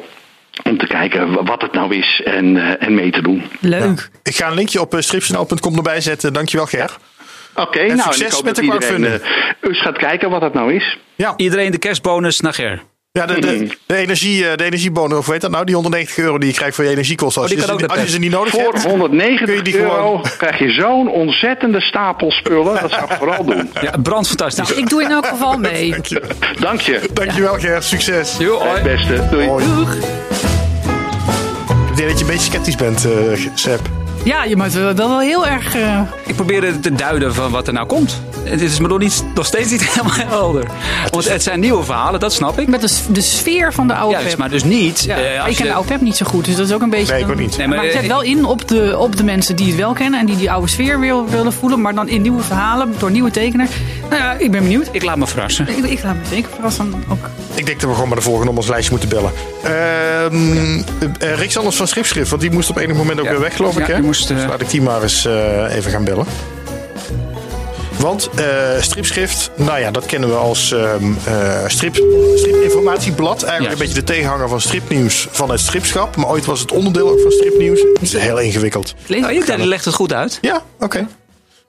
Om 0.65 0.79
te 0.79 0.87
kijken 0.87 1.45
wat 1.45 1.63
het 1.63 1.73
nou 1.73 1.95
is 1.95 2.23
en, 2.25 2.57
eh, 2.57 2.87
en 2.87 2.95
mee 2.95 3.11
te 3.11 3.23
doen. 3.23 3.43
leuk. 3.61 4.11
Ik 4.23 4.37
ga 4.37 4.47
een 4.49 4.55
linkje 4.55 4.81
op 4.81 4.95
uh, 4.95 5.01
stripsnl.com 5.01 5.77
erbij 5.77 6.01
zetten. 6.01 6.33
Dankjewel 6.33 6.67
Ger. 6.67 6.97
Oké, 7.55 7.79
En 7.79 7.97
nou, 7.97 8.01
succes 8.13 8.21
en 8.21 8.27
ik 8.27 8.33
hoop 8.33 8.45
met 8.45 8.55
dat 8.55 8.65
de 8.65 8.71
crowdfunding. 8.71 9.15
eh, 9.15 9.69
eens 9.71 9.81
gaat 9.83 9.99
kijken 9.99 10.31
wat 10.31 10.41
dat 10.41 10.55
nou 10.55 10.75
is. 10.75 10.99
Ja. 11.15 11.35
Iedereen 11.37 11.71
de 11.71 11.79
kerstbonus 11.79 12.41
naar 12.41 12.55
Ger. 12.55 12.83
Ja, 13.13 13.27
de, 13.27 13.41
de, 13.41 13.69
de, 13.87 13.97
energie, 13.97 14.49
eh, 14.49 14.57
de 14.57 14.65
energiebonus, 14.65 15.19
of 15.19 15.27
weet 15.27 15.41
dat 15.41 15.51
nou, 15.51 15.65
die 15.65 15.75
190 15.75 16.19
euro 16.19 16.39
die 16.39 16.49
je 16.49 16.55
krijgt 16.55 16.75
voor 16.75 16.85
je 16.85 16.91
energiekosten. 16.91 17.43
Als, 17.43 17.51
Oh, 17.53 17.59
die 17.59 17.79
je, 17.79 17.87
als 17.89 18.01
je 18.01 18.09
ze 18.09 18.19
niet 18.19 18.31
nodig 18.31 18.53
Voor 18.53 18.63
hebt. 18.63 18.83
Je 18.83 18.89
190 18.89 19.63
die 19.63 19.79
euro 19.79 19.91
gewoon- 19.95 20.23
krijg 20.39 20.59
je 20.59 20.71
zo'n 20.71 21.09
ontzettende 21.09 21.81
stapel 21.81 22.31
spullen. 22.31 22.81
Dat 22.81 22.91
zou 22.91 23.05
ik 23.05 23.11
vooral 23.19 23.45
doen. 23.45 23.71
Ja, 23.81 23.95
brand 24.03 24.27
fantastisch. 24.29 24.69
Nou, 24.69 24.81
ik 24.81 24.89
doe 24.89 25.03
in 25.03 25.11
elk 25.11 25.27
geval 25.27 25.59
mee. 25.59 25.91
Dank 25.91 26.07
je. 26.07 26.23
Dank 26.59 26.81
je. 26.81 27.01
Dankjewel 27.13 27.55
Ger, 27.55 27.83
succes. 27.83 28.37
Jo, 28.39 28.59
hoi. 28.59 28.71
Het 28.71 28.83
beste. 28.83 29.29
Doei. 29.31 29.47
Hoi. 29.49 29.65
Denk 31.99 32.11
dat 32.11 32.19
je 32.19 32.25
een 32.25 32.31
beetje 32.31 32.51
sceptisch 32.51 32.77
bent, 32.77 33.05
eh 33.05 33.51
Seb. 33.55 33.98
Ja, 34.25 34.45
je 34.45 34.57
moet 34.57 34.73
wel, 34.73 34.95
wel 34.95 35.21
heel 35.21 35.47
erg... 35.47 35.75
eh, 35.77 36.01
Ik 36.27 36.35
probeerde 36.35 36.81
te 36.81 36.93
duiden 36.93 37.35
van 37.35 37.51
wat 37.51 37.67
er 37.67 37.73
nou 37.73 37.87
komt. 37.87 38.21
Het 38.45 38.61
is 38.61 38.79
me 38.81 38.89
nog, 38.89 38.99
niet, 38.99 39.25
nog 39.35 39.47
steeds 39.47 39.71
niet 39.71 39.85
helemaal 39.91 40.17
helder. 40.29 40.67
Want 41.11 41.29
het 41.29 41.43
zijn 41.43 41.61
nieuwe 41.61 41.83
verhalen, 41.85 42.21
dat 42.21 42.33
snap 42.33 42.59
ik. 42.61 42.69
met 42.69 42.81
de, 42.81 42.97
de 43.13 43.21
sfeer 43.21 43.73
van 43.73 43.87
de 43.87 43.95
oude 43.95 44.13
Juist, 44.13 44.29
pep. 44.29 44.39
maar 44.39 44.49
dus 44.49 44.65
niet. 44.65 45.01
Ja, 45.05 45.17
eh, 45.17 45.47
ik 45.51 45.57
ken 45.57 45.67
de 45.67 45.73
oude 45.73 45.89
pep 45.89 46.01
niet 46.01 46.17
zo 46.17 46.27
goed, 46.27 46.45
dus 46.45 46.57
dat 46.57 46.67
is 46.67 46.73
ook 46.73 46.83
een 46.83 46.91
beetje... 46.91 47.13
Nee, 47.13 47.23
ik 47.23 47.29
ook 47.31 47.37
niet. 47.39 47.57
Nee, 47.57 47.67
maar, 47.67 47.77
maar, 47.77 47.85
het 47.85 47.95
zet 47.95 48.03
eh, 48.03 48.09
wel 48.09 48.23
in 48.23 48.45
op 48.45 48.69
de, 48.69 48.99
op 48.99 49.17
de 49.17 49.25
mensen 49.25 49.57
die 49.57 49.67
het 49.67 49.77
wel 49.77 49.93
kennen 49.93 50.21
en 50.21 50.27
die 50.27 50.37
die 50.37 50.51
oude 50.51 50.69
sfeer 50.69 51.01
wil, 51.01 51.29
willen 51.29 51.53
voelen, 51.53 51.81
maar 51.81 51.95
dan 51.95 52.09
in 52.09 52.23
nieuwe 52.23 52.43
verhalen, 52.43 52.95
door 52.99 53.11
nieuwe 53.11 53.31
tekenaars. 53.31 53.71
Nou 54.11 54.23
ja, 54.23 54.33
ik 54.33 54.51
ben 54.51 54.63
benieuwd. 54.63 54.89
Ik 54.93 55.03
laat 55.03 55.17
me 55.17 55.27
verrassen. 55.27 55.69
Ik, 55.69 55.85
ik 55.85 56.03
laat 56.03 56.15
me 56.15 56.21
zeker 56.31 56.51
verrassen 56.55 57.05
ook. 57.09 57.29
Ik 57.55 57.67
denk 57.67 57.81
dat 57.81 57.89
we 57.89 57.95
gewoon 57.95 58.09
bij 58.09 58.19
de 58.19 58.25
volgende 58.25 58.51
om 58.51 58.57
ons 58.57 58.69
lijstje 58.69 58.91
moeten 58.91 59.09
bellen. 59.09 59.33
Ehm 59.63 60.83
eh, 61.19 61.35
Rick 61.35 61.51
Sanders 61.51 61.77
van 61.77 61.87
Schriftschrift, 61.89 62.31
want 62.31 62.43
die 62.43 62.51
moest 62.51 62.71
op 62.71 62.77
enig 62.77 62.97
moment 62.97 63.19
ook 63.19 63.25
Ja. 63.25 63.31
weer 63.31 63.41
weg, 63.41 63.57
geloof 63.57 63.79
ik. 63.79 63.87
Ja, 63.87 63.95
Hè? 63.95 64.01
Moest, 64.09 64.29
Dus 64.29 64.45
laat 64.45 64.61
ik 64.61 64.71
die 64.71 64.83
maar 64.83 65.03
eens 65.03 65.25
eh, 65.25 65.75
even 65.77 65.91
gaan 65.91 66.05
bellen. 66.05 66.27
Want 67.99 68.31
eh, 68.37 68.81
stripschrift, 68.81 69.51
nou 69.57 69.81
ja, 69.81 69.91
dat 69.91 70.07
kennen 70.07 70.29
we 70.29 70.35
als 70.35 70.73
eh, 70.73 70.95
strip, 71.67 71.95
stripinformatieblad. 72.35 73.43
Eigenlijk 73.43 73.73
een 73.73 73.79
beetje 73.79 74.01
de 74.01 74.07
tegenhanger 74.07 74.49
van 74.49 74.61
stripnieuws 74.61 75.29
van 75.31 75.51
het 75.51 75.61
stripschap. 75.61 76.17
Maar 76.17 76.29
ooit 76.29 76.45
was 76.45 76.61
het 76.61 76.73
onderdeel 76.73 77.09
ook 77.09 77.21
van 77.21 77.31
stripnieuws. 77.31 77.81
Het 77.81 78.03
is 78.03 78.13
heel 78.13 78.39
ingewikkeld. 78.39 78.95
Nou, 79.09 79.35
ik 79.35 79.65
legt 79.65 79.85
het 79.85 79.95
goed 79.95 80.13
uit. 80.13 80.39
Ja, 80.41 80.63
oké. 80.79 81.09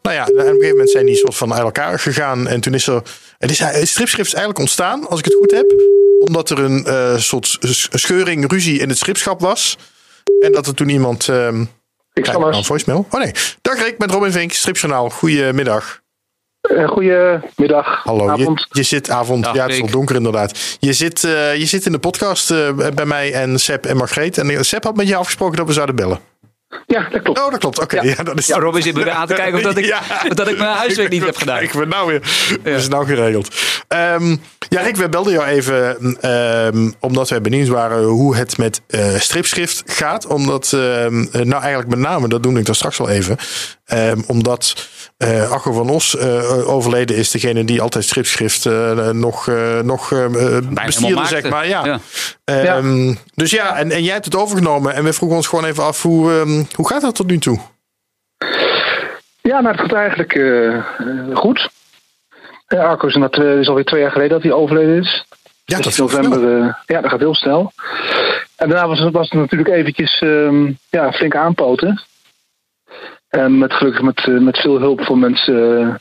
Nou 0.01 0.15
ja, 0.15 0.25
en 0.25 0.31
op 0.31 0.37
een 0.37 0.45
gegeven 0.45 0.69
moment 0.69 0.89
zijn 0.89 1.05
die 1.05 1.15
soort 1.15 1.35
van 1.35 1.53
uit 1.53 1.63
elkaar 1.63 1.99
gegaan. 1.99 2.47
En 2.47 2.61
toen 2.61 2.73
is 2.73 2.87
er. 2.87 3.01
Het, 3.37 3.51
is, 3.51 3.59
het 3.59 3.87
stripschrift 3.87 4.27
is 4.27 4.33
eigenlijk 4.33 4.59
ontstaan, 4.59 5.07
als 5.07 5.19
ik 5.19 5.25
het 5.25 5.35
goed 5.39 5.51
heb. 5.51 5.73
Omdat 6.19 6.49
er 6.49 6.59
een 6.59 7.21
soort 7.21 7.57
scheuring, 7.91 8.51
ruzie 8.51 8.79
in 8.79 8.89
het 8.89 8.97
stripschap 8.97 9.41
was. 9.41 9.77
En 10.39 10.51
dat 10.51 10.67
er 10.67 10.73
toen 10.73 10.89
iemand. 10.89 11.27
ehm 11.27 11.63
Ik 12.19 12.25
zal 12.25 12.39
nou, 12.39 12.49
maar. 12.49 12.59
een 12.59 12.65
voicemail. 12.65 13.05
Oh 13.09 13.19
nee. 13.19 13.31
Dag 13.61 13.83
Rick, 13.83 13.97
met 13.97 14.11
Robin 14.11 14.31
Vink, 14.31 14.51
Stripjournaal. 14.51 15.09
Goedemiddag. 15.09 16.01
Uh, 16.71 16.87
goedemiddag. 16.87 18.03
Hallo. 18.03 18.25
Je, 18.25 18.31
Avond. 18.31 18.67
je 18.69 18.83
zit 18.83 19.09
avond. 19.09 19.43
Dag, 19.43 19.55
ja, 19.55 19.63
het 19.63 19.71
is 19.73 19.81
al 19.81 19.89
donker 19.89 20.15
inderdaad. 20.15 20.77
Je 20.79 20.93
zit, 20.93 21.23
eh, 21.23 21.55
je 21.55 21.65
zit 21.65 21.85
in 21.85 21.91
de 21.91 21.99
podcast 21.99 22.51
eh, 22.51 22.73
bij 22.95 23.05
mij 23.05 23.33
en 23.33 23.59
Seb 23.59 23.85
en 23.85 23.97
Margreet. 23.97 24.37
En 24.37 24.49
eh, 24.49 24.61
Seb 24.61 24.83
had 24.83 24.95
met 24.95 25.07
je 25.07 25.15
afgesproken 25.15 25.57
dat 25.57 25.67
we 25.67 25.73
zouden 25.73 25.95
bellen. 25.95 26.19
Ja, 26.87 27.07
dat 27.09 27.21
klopt. 27.21 27.39
Oh, 27.39 27.51
dat 27.51 27.59
klopt. 27.59 27.79
Oké. 27.79 28.01
Ja. 28.01 28.13
Ja. 28.17 28.23
dat 28.23 28.37
is 28.37 28.47
Ja, 28.47 28.57
Robin 28.57 28.81
zit 28.81 28.95
me 28.95 29.03
weer 29.03 29.13
aan 29.13 29.27
te 29.27 29.33
kijken 29.33 29.55
of 29.55 29.61
dat 29.61 29.77
ik, 29.77 29.85
Ja. 29.93 30.01
dat 30.33 30.47
ik 30.47 30.57
mijn 30.57 30.69
huiswerk 30.75 31.09
niet 31.09 31.25
heb 31.25 31.37
gedaan. 31.37 31.61
Ik 31.61 31.71
ben 31.73 31.87
nou 31.87 32.07
weer. 32.07 32.21
Dat 32.63 32.73
is 32.79 32.87
nou 32.87 33.05
geregeld. 33.05 33.55
Ehm, 33.87 34.35
ja, 34.69 34.81
Rick, 34.81 34.95
we 34.95 35.09
belden 35.09 35.33
jou 35.33 35.45
even 35.45 35.97
ehm, 36.21 36.91
omdat 36.99 37.29
wij 37.29 37.41
benieuwd 37.41 37.67
waren 37.67 38.03
hoe 38.03 38.35
het 38.35 38.57
met 38.57 38.81
eh, 38.87 39.15
stripschrift 39.15 39.83
gaat. 39.85 40.25
Omdat, 40.27 40.73
ehm, 40.73 41.25
eh, 41.31 41.41
nou 41.41 41.61
eigenlijk 41.61 41.89
met 41.89 41.99
name, 41.99 42.27
dat 42.27 42.41
noemde 42.41 42.59
ik 42.59 42.65
dan 42.65 42.75
straks 42.75 42.99
al 42.99 43.09
even. 43.09 43.37
Ehm, 43.89 44.21
omdat 44.27 44.87
eh 45.17 45.51
Arco 45.51 45.71
van 45.71 45.89
Os 45.89 46.17
eh, 46.17 46.69
overleden 46.69 47.15
is. 47.15 47.31
Degene 47.31 47.63
die 47.65 47.81
altijd 47.81 48.03
stripschrift 48.03 48.65
eh, 48.65 49.09
nog, 49.09 49.47
eh, 49.47 49.79
nog 49.79 50.11
eh, 50.11 50.25
bestuurde, 50.29 51.05
helemaal 51.05 51.25
zeg 51.25 51.49
maar. 51.49 51.67
Ja. 51.67 51.85
Ja. 51.85 51.99
Ehm, 52.45 53.13
Dus 53.35 53.51
ja, 53.51 53.75
en, 53.77 53.91
en 53.91 54.03
jij 54.03 54.13
hebt 54.13 54.25
het 54.25 54.35
overgenomen. 54.35 54.93
En 54.93 55.03
we 55.03 55.13
vroegen 55.13 55.37
ons 55.37 55.47
gewoon 55.47 55.65
even 55.65 55.83
af, 55.83 56.01
hoe, 56.01 56.31
ehm, 56.31 56.63
hoe 56.75 56.87
gaat 56.87 57.01
dat 57.01 57.15
tot 57.15 57.27
nu 57.27 57.37
toe? 57.37 57.59
Ja, 59.41 59.59
nou, 59.61 59.67
het 59.75 59.79
gaat 59.81 59.93
eigenlijk 59.93 60.33
eh, 60.35 60.75
eh, 60.75 60.83
goed. 61.33 61.69
Uh, 62.67 62.79
Arco 62.79 63.07
is, 63.07 63.15
eh, 63.15 63.59
is 63.59 63.67
alweer 63.67 63.85
twee 63.85 64.01
jaar 64.01 64.11
geleden 64.11 64.31
dat 64.31 64.43
hij 64.43 64.51
overleden 64.51 64.99
is. 64.99 65.25
Ja, 65.65 65.75
Dus 65.77 65.85
dat 65.85 65.93
is 65.93 65.97
november. 65.99 66.61
eh, 66.61 66.73
ja, 66.85 67.01
dat 67.01 67.09
gaat 67.11 67.19
heel 67.19 67.35
snel. 67.35 67.71
En 68.55 68.69
daarna 68.69 68.87
was 68.87 68.99
het, 68.99 69.13
was 69.13 69.29
het 69.29 69.39
natuurlijk 69.39 69.69
eventjes 69.69 70.19
ehm, 70.19 70.71
ja, 70.89 71.11
flink 71.11 71.35
aanpoten. 71.35 72.01
En 73.29 73.57
met 73.57 73.73
gelukkig 73.73 74.01
met, 74.01 74.27
eh, 74.27 74.37
met 74.37 74.57
veel 74.57 74.79
hulp 74.79 75.01
van 75.01 75.19
mensen 75.19 75.79
eh, 75.79 75.95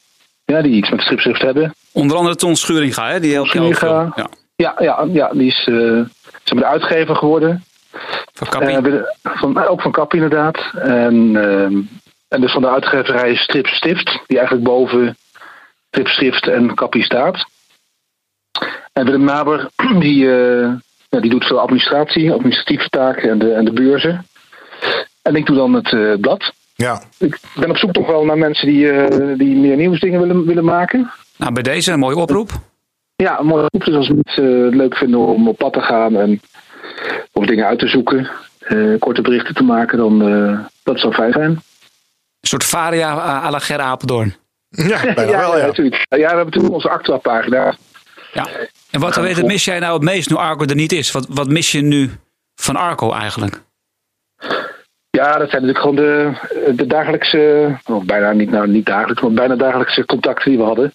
ja, 0.44 0.62
die 0.62 0.72
iets 0.72 0.90
met 0.90 1.00
stripschrift 1.00 1.42
hebben. 1.42 1.74
Onder 1.92 2.16
andere 2.16 2.36
Ton 2.36 2.56
Schuringa, 2.56 3.08
hè? 3.08 3.20
Die 3.20 3.32
helpt 3.32 3.52
jou 3.52 3.66
ook. 3.66 3.80
Ja, 4.16 4.28
Ja, 4.56 4.74
ja, 4.78 5.06
ja 5.12 5.28
die 5.32 5.46
is 5.46 5.66
eh, 5.66 6.04
de 6.44 6.64
uitgever 6.64 7.16
geworden. 7.16 7.64
van 8.32 8.48
Kappie. 8.48 9.02
Van, 9.22 9.66
ook 9.66 9.82
van 9.82 9.92
Kap 9.92 10.14
inderdaad. 10.14 10.58
En, 10.74 11.36
ehm, 11.36 11.80
en 12.28 12.40
dus 12.40 12.52
van 12.52 12.62
de 12.62 12.70
uitgeverij 12.70 13.36
Strip 13.36 13.66
Stift, 13.66 14.20
die 14.26 14.36
eigenlijk 14.38 14.66
boven 14.66 15.16
Strip 15.90 16.08
Stift 16.08 16.46
en 16.46 16.74
Kappie 16.74 17.04
staat. 17.04 17.46
En 18.92 19.04
Willem 19.04 19.24
Naber, 19.24 19.68
die, 20.04 20.24
ja, 21.08 21.20
die 21.20 21.30
doet 21.30 21.44
veel 21.44 21.60
administratie, 21.60 22.32
administratieve 22.32 22.88
taken 22.88 23.30
en 23.30 23.38
de, 23.38 23.52
en 23.52 23.64
de 23.64 23.72
beurzen. 23.72 24.26
En 25.22 25.36
ik 25.36 25.46
doe 25.46 25.56
dan 25.56 25.74
het 25.74 26.20
blad. 26.20 26.52
Ja. 26.82 27.02
Ik 27.18 27.38
ben 27.54 27.70
op 27.70 27.76
zoek 27.76 27.92
toch 27.92 28.06
wel 28.06 28.24
naar 28.24 28.38
mensen 28.38 28.66
die, 28.66 28.90
eh, 28.90 29.38
die 29.38 29.56
meer 29.56 29.76
nieuwsdingen 29.76 30.20
willen, 30.20 30.46
willen 30.46 30.64
maken. 30.64 31.10
Nou, 31.36 31.52
bij 31.52 31.62
deze 31.62 31.92
een 31.92 31.98
mooie 31.98 32.16
oproep. 32.16 32.50
Ja, 33.16 33.38
een 33.38 33.46
mooie 33.46 33.66
groep. 33.66 33.84
Dus 33.84 33.94
als 33.94 34.08
mensen 34.08 34.64
het 34.64 34.74
leuk 34.74 34.96
vinden 34.96 35.20
om 35.20 35.48
op 35.48 35.56
pad 35.56 35.72
te 35.72 35.80
gaan 35.80 36.16
en 36.16 36.40
of 37.32 37.46
dingen 37.46 37.66
uit 37.66 37.78
te 37.78 37.88
zoeken, 37.88 38.30
eh, 38.58 38.98
korte 38.98 39.22
berichten 39.22 39.54
te 39.54 39.62
maken, 39.62 39.98
dan 39.98 40.28
uh, 40.28 40.58
dat 40.82 41.00
zou 41.00 41.14
fijn 41.14 41.32
zijn. 41.32 41.50
Een 41.50 42.48
soort 42.48 42.64
Varia 42.64 43.12
à 43.44 43.50
la 43.50 43.58
Ger 43.58 43.80
Apeldoorn. 43.80 44.34
Ja, 44.68 45.00
bijna 45.14 45.30
ja, 45.30 45.38
wel, 45.38 45.58
ja. 45.58 45.66
natuurlijk. 45.66 46.06
Ja, 46.08 46.16
we 46.16 46.26
hebben 46.26 46.44
natuurlijk 46.44 46.74
onze 46.74 46.88
Actua-pagina. 46.88 47.76
Ja. 48.32 48.46
En 48.90 49.00
wat 49.00 49.16
weet, 49.16 49.46
mis 49.46 49.64
jij 49.64 49.78
nou 49.78 49.92
het 49.92 50.02
meest 50.02 50.30
nu 50.30 50.36
Arco 50.36 50.64
er 50.64 50.74
niet 50.74 50.92
is? 50.92 51.10
Wat, 51.10 51.26
wat 51.28 51.48
mis 51.48 51.72
je 51.72 51.80
nu 51.80 52.10
van 52.54 52.76
Arco 52.76 53.12
eigenlijk? 53.12 53.62
Ja, 55.18 55.38
dat 55.38 55.50
zijn 55.50 55.62
natuurlijk 55.62 55.78
gewoon 55.78 55.96
de, 55.96 56.33
de 56.74 56.87
dagelijkse, 56.87 57.76
of 57.85 58.04
bijna 58.04 58.33
niet, 58.33 58.50
nou, 58.50 58.68
niet 58.68 58.87
dagelijks, 58.87 59.22
maar 59.22 59.33
bijna 59.33 59.57
dagelijkse 59.57 60.04
contacten 60.04 60.50
die 60.50 60.59
we 60.59 60.64
hadden. 60.64 60.92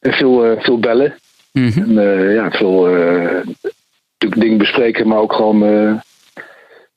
En 0.00 0.12
veel, 0.12 0.46
uh, 0.46 0.62
veel 0.62 0.78
bellen. 0.78 1.14
Mm 1.52 1.70
-hmm. 1.70 1.82
En 1.82 2.04
uh, 2.04 2.34
ja, 2.34 2.50
veel 2.50 2.96
uh, 2.96 3.44
natuurlijk 4.12 4.40
dingen 4.40 4.58
bespreken, 4.58 5.08
maar 5.08 5.18
ook 5.18 5.32
gewoon 5.32 5.62
uh, 5.62 5.94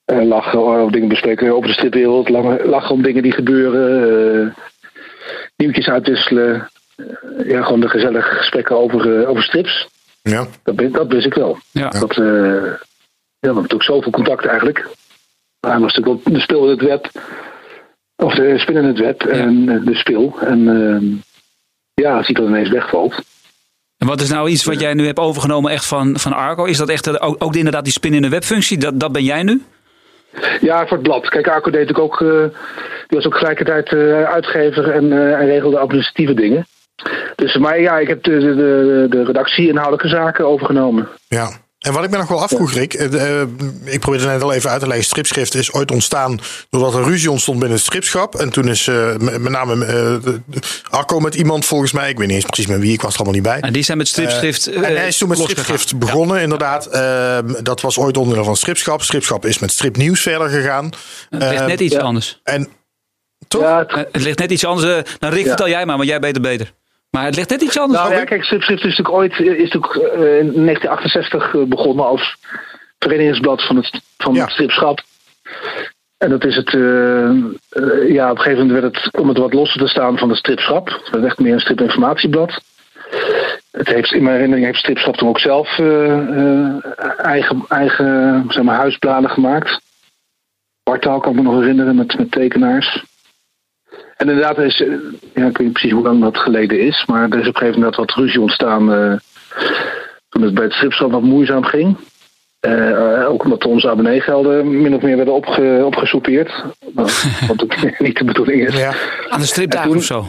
lachen 0.05 0.83
of 0.83 0.91
dingen 0.91 1.07
bespreken 1.07 1.55
over 1.55 1.67
de 1.67 1.73
stripwereld. 1.73 2.29
Lachen 2.63 2.95
om 2.95 3.01
dingen 3.01 3.23
die 3.23 3.31
gebeuren. 3.31 4.53
nieuwtjes 5.55 5.89
uitwisselen. 5.89 6.69
ja, 7.45 7.63
gewoon 7.63 7.79
de 7.79 7.89
gezellige 7.89 8.35
gesprekken 8.35 8.77
over, 8.77 9.27
over 9.27 9.43
strips. 9.43 9.87
Ja. 10.21 10.47
Dat, 10.63 10.93
dat 10.93 11.07
wist 11.07 11.25
ik 11.25 11.33
wel. 11.33 11.57
Ja. 11.71 11.89
Dat, 11.89 12.15
ja, 12.15 12.23
we 12.23 13.47
hebben 13.47 13.61
natuurlijk 13.61 13.83
zoveel 13.83 14.11
contact 14.11 14.45
eigenlijk. 14.45 14.87
Hij 15.67 15.79
was 15.79 15.93
natuurlijk 15.93 16.23
wel 16.23 16.33
de 16.33 16.39
spil 16.39 16.63
in 16.63 16.69
het 16.69 16.81
web. 16.81 17.09
Of 18.15 18.33
de 18.33 18.59
spin 18.59 18.75
in 18.75 18.83
het 18.83 18.99
web. 18.99 19.21
Ja. 19.21 19.29
En 19.29 19.65
de 19.85 19.95
spil. 19.95 20.35
En 20.39 20.59
uh, 20.59 21.19
ja, 21.93 22.17
als 22.17 22.25
hij 22.25 22.35
dan 22.35 22.47
ineens 22.47 22.69
wegvalt. 22.69 23.21
En 23.97 24.07
wat 24.07 24.21
is 24.21 24.29
nou 24.29 24.49
iets 24.49 24.63
wat 24.63 24.79
jij 24.79 24.93
nu 24.93 25.05
hebt 25.05 25.19
overgenomen 25.19 25.71
echt 25.71 25.85
van, 25.85 26.19
van 26.19 26.33
Arco? 26.33 26.65
Is 26.65 26.77
dat 26.77 26.89
echt 26.89 27.19
ook, 27.19 27.35
ook 27.43 27.55
inderdaad 27.55 27.83
die 27.83 27.93
spin 27.93 28.13
in 28.13 28.21
de 28.21 28.29
webfunctie? 28.29 28.77
Dat, 28.77 28.99
dat 28.99 29.11
ben 29.11 29.23
jij 29.23 29.43
nu? 29.43 29.61
Ja, 30.61 30.87
voor 30.87 30.97
het 30.97 31.07
blad. 31.07 31.29
Kijk, 31.29 31.47
Arco 31.47 31.71
deed 31.71 31.95
ook. 31.95 32.21
Uh, 32.21 32.43
die 33.07 33.17
was 33.17 33.25
ook 33.25 33.37
gelijkertijd 33.37 33.91
uh, 33.91 34.23
uitgever 34.23 34.91
en, 34.91 35.05
uh, 35.05 35.39
en 35.39 35.45
regelde 35.45 35.79
administratieve 35.79 36.33
dingen. 36.33 36.65
Dus, 37.35 37.57
maar 37.57 37.81
ja, 37.81 37.97
ik 37.97 38.07
heb 38.07 38.23
de, 38.23 38.39
de, 38.39 39.05
de 39.09 39.23
redactie 39.23 39.67
inhoudelijke 39.67 40.07
zaken 40.07 40.47
overgenomen. 40.47 41.07
Ja. 41.27 41.49
En 41.81 41.93
wat 41.93 42.03
ik 42.03 42.09
me 42.09 42.17
nog 42.17 42.27
wel 42.27 42.41
afvroeg, 42.41 42.73
Rick. 42.73 42.93
Uh, 42.93 43.41
ik 43.83 43.99
probeerde 43.99 44.25
het 44.25 44.33
net 44.33 44.41
al 44.41 44.53
even 44.53 44.69
uit 44.69 44.79
te 44.79 44.87
leggen. 44.87 45.05
Stripschrift 45.05 45.55
is 45.55 45.73
ooit 45.73 45.91
ontstaan 45.91 46.39
doordat 46.69 46.93
er 46.93 47.03
ruzie 47.03 47.31
ontstond 47.31 47.59
binnen 47.59 47.77
het 47.77 47.85
stripschap. 47.85 48.35
En 48.35 48.49
toen 48.49 48.67
is 48.67 48.87
uh, 48.87 49.15
met 49.17 49.49
name 49.49 49.75
uh, 50.23 50.33
Arco 50.89 51.19
met 51.19 51.35
iemand 51.35 51.65
volgens 51.65 51.91
mij. 51.91 52.09
Ik 52.09 52.17
weet 52.17 52.27
niet 52.27 52.35
eens 52.35 52.45
precies 52.45 52.67
met 52.67 52.79
wie, 52.79 52.93
ik 52.93 53.01
was 53.01 53.13
er 53.13 53.19
allemaal 53.19 53.35
niet 53.35 53.43
bij. 53.43 53.59
En 53.59 53.73
die 53.73 53.83
zijn 53.83 53.97
met 53.97 54.07
stripschrift 54.07 54.67
En 54.67 54.83
hij 54.83 55.07
is 55.07 55.17
toen 55.17 55.29
met 55.29 55.37
stripschrift 55.37 55.97
begonnen, 55.97 56.35
ja. 56.35 56.41
inderdaad. 56.41 56.85
Ehm, 56.85 57.63
dat 57.63 57.81
was 57.81 57.97
ooit 57.97 58.17
onderdeel 58.17 58.43
van 58.43 58.55
stripschap. 58.55 59.01
Stripschap 59.01 59.45
is 59.45 59.59
met 59.59 59.71
stripnieuws 59.71 60.21
verder 60.21 60.49
gegaan. 60.49 60.89
Het 61.29 61.49
ligt 61.49 61.65
net 61.65 61.79
iets 61.79 61.95
ja. 61.95 62.01
anders. 62.01 62.39
En 62.43 62.67
toch? 63.47 63.61
Ja, 63.61 63.85
het... 63.87 64.07
het... 64.11 64.21
ligt 64.21 64.39
net 64.39 64.51
iets 64.51 64.65
anders. 64.65 65.03
Nou, 65.19 65.33
Rick, 65.33 65.45
vertel 65.45 65.69
jij 65.69 65.85
maar, 65.85 65.97
want 65.97 66.09
jij 66.09 66.19
weet 66.19 66.33
het 66.33 66.41
beter. 66.41 66.73
Maar 67.11 67.25
het 67.25 67.35
ligt 67.35 67.49
net 67.49 67.61
iets 67.61 67.79
anders. 67.79 67.99
Nou 67.99 68.13
ja, 68.13 68.23
kijk, 68.23 68.43
stripschrift 68.43 68.85
is 68.85 68.97
natuurlijk 68.97 69.17
ooit 69.17 69.39
is 69.39 69.71
natuurlijk, 69.71 69.95
uh, 69.95 70.39
in 70.39 70.65
1968 70.65 71.67
begonnen 71.67 72.05
als 72.05 72.37
verenigingsblad 72.99 73.65
van 73.65 73.75
het, 73.75 74.01
van 74.17 74.33
ja. 74.33 74.41
het 74.41 74.51
stripschap. 74.51 75.01
En 76.17 76.29
dat 76.29 76.45
is 76.45 76.55
het, 76.55 76.73
uh, 76.73 76.81
uh, 76.81 78.09
ja, 78.09 78.31
op 78.31 78.37
een 78.37 78.43
gegeven 78.43 78.67
moment 78.67 78.81
werd 78.81 78.95
het, 78.95 79.21
om 79.21 79.27
het 79.27 79.37
wat 79.37 79.53
losser 79.53 79.79
te 79.79 79.87
staan 79.87 80.17
van 80.17 80.29
het 80.29 80.37
stripschap. 80.37 80.87
Het 80.87 81.09
werd 81.09 81.25
echt 81.25 81.39
meer 81.39 81.53
een 81.53 81.59
stripinformatieblad. 81.59 82.61
het 83.71 83.87
heeft, 83.87 84.11
in 84.11 84.23
mijn 84.23 84.35
herinnering 84.35 84.65
heeft 84.65 84.79
Stripschap 84.79 85.15
toen 85.15 85.29
ook 85.29 85.39
zelf 85.39 85.79
eh, 85.79 86.17
eh, 86.37 86.83
eigen, 87.17 87.65
eigen 87.67 88.45
zeg 88.47 88.63
maar, 88.63 88.75
huisbladen 88.75 89.29
gemaakt. 89.29 89.79
Wartaal 90.83 91.19
kan 91.19 91.31
ik 91.31 91.37
me 91.37 91.43
nog 91.43 91.59
herinneren 91.59 91.95
met, 91.95 92.17
met 92.17 92.31
tekenaars. 92.31 93.03
En 94.17 94.29
inderdaad, 94.29 94.57
er 94.57 94.65
is, 94.65 94.81
eh, 94.81 94.87
ja, 95.33 95.45
ik 95.45 95.57
weet 95.57 95.59
niet 95.59 95.71
precies 95.71 95.91
hoe 95.91 96.03
lang 96.03 96.21
dat 96.21 96.37
geleden 96.37 96.79
is, 96.79 97.03
maar 97.05 97.29
er 97.29 97.39
is 97.39 97.47
op 97.47 97.53
een 97.53 97.59
gegeven 97.59 97.79
moment 97.79 97.95
wat 97.95 98.11
ruzie 98.11 98.41
ontstaan 98.41 98.93
eh, 98.93 99.13
toen 100.29 100.41
het 100.41 100.53
bij 100.53 100.63
het 100.63 100.73
stripschap 100.73 101.11
wat 101.11 101.21
moeizaam 101.21 101.63
ging. 101.63 101.97
Eh, 102.59 103.29
ook 103.29 103.43
omdat 103.43 103.65
onze 103.65 103.89
abonneegelden 103.89 104.81
min 104.81 104.95
of 104.95 105.01
meer 105.01 105.15
werden 105.15 105.33
opge, 105.33 105.81
opgesoupeerd. 105.85 106.63
Wat 106.93 107.25
ook 107.51 107.75
niet 107.99 108.17
de 108.17 108.23
bedoeling 108.23 108.67
is. 108.67 108.77
Ja. 108.77 108.93
Aan 109.29 109.39
de 109.39 109.45
stripdagen 109.45 109.95
of 109.95 110.03
zo. 110.03 110.25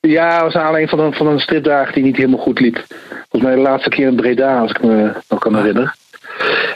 Ja, 0.00 0.42
was 0.42 0.54
alleen 0.54 0.88
van 0.88 1.00
een, 1.00 1.12
van 1.12 1.26
een 1.26 1.40
stripdag 1.40 1.92
die 1.92 2.02
niet 2.02 2.16
helemaal 2.16 2.38
goed 2.38 2.60
liep. 2.60 2.84
Volgens 3.28 3.42
mij 3.42 3.54
de 3.54 3.60
laatste 3.60 3.88
keer 3.88 4.06
in 4.06 4.16
Breda, 4.16 4.60
als 4.60 4.70
ik 4.70 4.82
me 4.82 5.12
nog 5.28 5.38
kan 5.38 5.56
herinneren. 5.56 5.94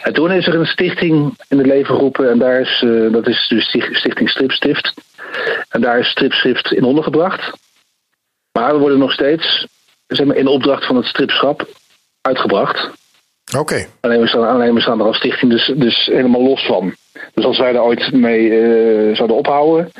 En 0.03 0.12
toen 0.12 0.31
is 0.33 0.46
er 0.46 0.55
een 0.55 0.66
stichting 0.66 1.35
in 1.48 1.59
het 1.59 1.66
leven 1.66 1.94
geroepen. 1.94 2.31
En 2.31 2.38
daar 2.38 2.61
is, 2.61 2.83
eh, 2.87 3.12
dat 3.12 3.27
is 3.27 3.46
dus 3.48 3.64
Stich- 3.64 3.96
Stichting 3.96 4.29
Stripstift. 4.29 4.94
En 5.68 5.81
daar 5.81 5.98
is 5.98 6.07
stripschrift 6.11 6.72
in 6.72 6.85
ondergebracht. 6.85 7.53
Maar 8.53 8.72
we 8.72 8.79
worden 8.79 8.98
nog 8.98 9.12
steeds 9.12 9.66
zeg 10.07 10.27
maar, 10.27 10.37
in 10.37 10.46
opdracht 10.46 10.87
van 10.87 10.96
het 10.96 11.05
stripschap 11.07 11.68
uitgebracht. 12.20 12.90
Oké. 13.59 13.87
Alleen 14.01 14.20
we 14.20 14.27
staan, 14.29 14.48
alleen 14.48 14.75
we 14.75 14.81
staan 14.81 15.01
er 15.01 15.07
als 15.07 15.16
stichting 15.16 15.51
dus, 15.51 15.72
dus 15.77 16.07
helemaal 16.07 16.42
los 16.42 16.66
van. 16.66 16.94
Dus 17.35 17.44
als 17.44 17.59
wij 17.59 17.75
er 17.75 17.83
ooit 17.83 18.12
mee 18.12 18.51
eh, 18.51 19.16
zouden 19.16 19.37
ophouden... 19.37 19.90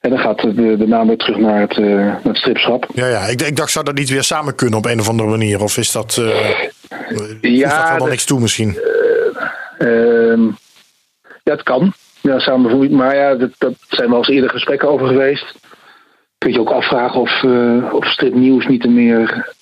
En 0.00 0.10
dan 0.10 0.18
gaat 0.18 0.40
de, 0.40 0.76
de 0.76 0.86
naam 0.86 1.06
weer 1.06 1.16
terug 1.16 1.36
naar 1.36 1.60
het, 1.60 1.76
eh, 1.78 1.84
naar 1.84 2.20
het 2.22 2.36
stripschap. 2.36 2.86
Ja, 2.94 3.06
ja. 3.06 3.26
Ik, 3.26 3.42
ik 3.42 3.56
dacht, 3.56 3.70
zou 3.70 3.84
dat 3.84 3.94
niet 3.94 4.08
weer 4.10 4.22
samen 4.22 4.54
kunnen 4.54 4.78
op 4.78 4.84
een 4.84 5.00
of 5.00 5.08
andere 5.08 5.28
manier? 5.28 5.62
Of 5.62 5.76
is 5.76 5.92
dat... 5.92 6.22
Ja, 7.40 7.96
wel 7.98 8.06
niks 8.06 8.24
toe 8.24 8.40
misschien? 8.40 8.78
Ehm, 9.78 10.44
ja, 11.42 11.52
het 11.52 11.62
kan. 11.62 11.92
Ja, 12.20 12.38
samenvoeging. 12.38 12.92
Maar 12.92 13.16
ja, 13.16 13.34
dat, 13.34 13.50
dat 13.58 13.74
zijn 13.88 14.08
wel 14.08 14.18
eens 14.18 14.28
eerder 14.28 14.50
gesprekken 14.50 14.88
over 14.88 15.06
geweest. 15.06 15.54
Kun 16.38 16.52
je 16.52 16.60
ook 16.60 16.70
afvragen 16.70 17.20
of, 17.20 17.42
eh 17.42 17.94
of 17.94 18.04
stripnieuws 18.06 18.66
niet 18.66 18.84
een 18.84 18.94
meer, 18.94 19.54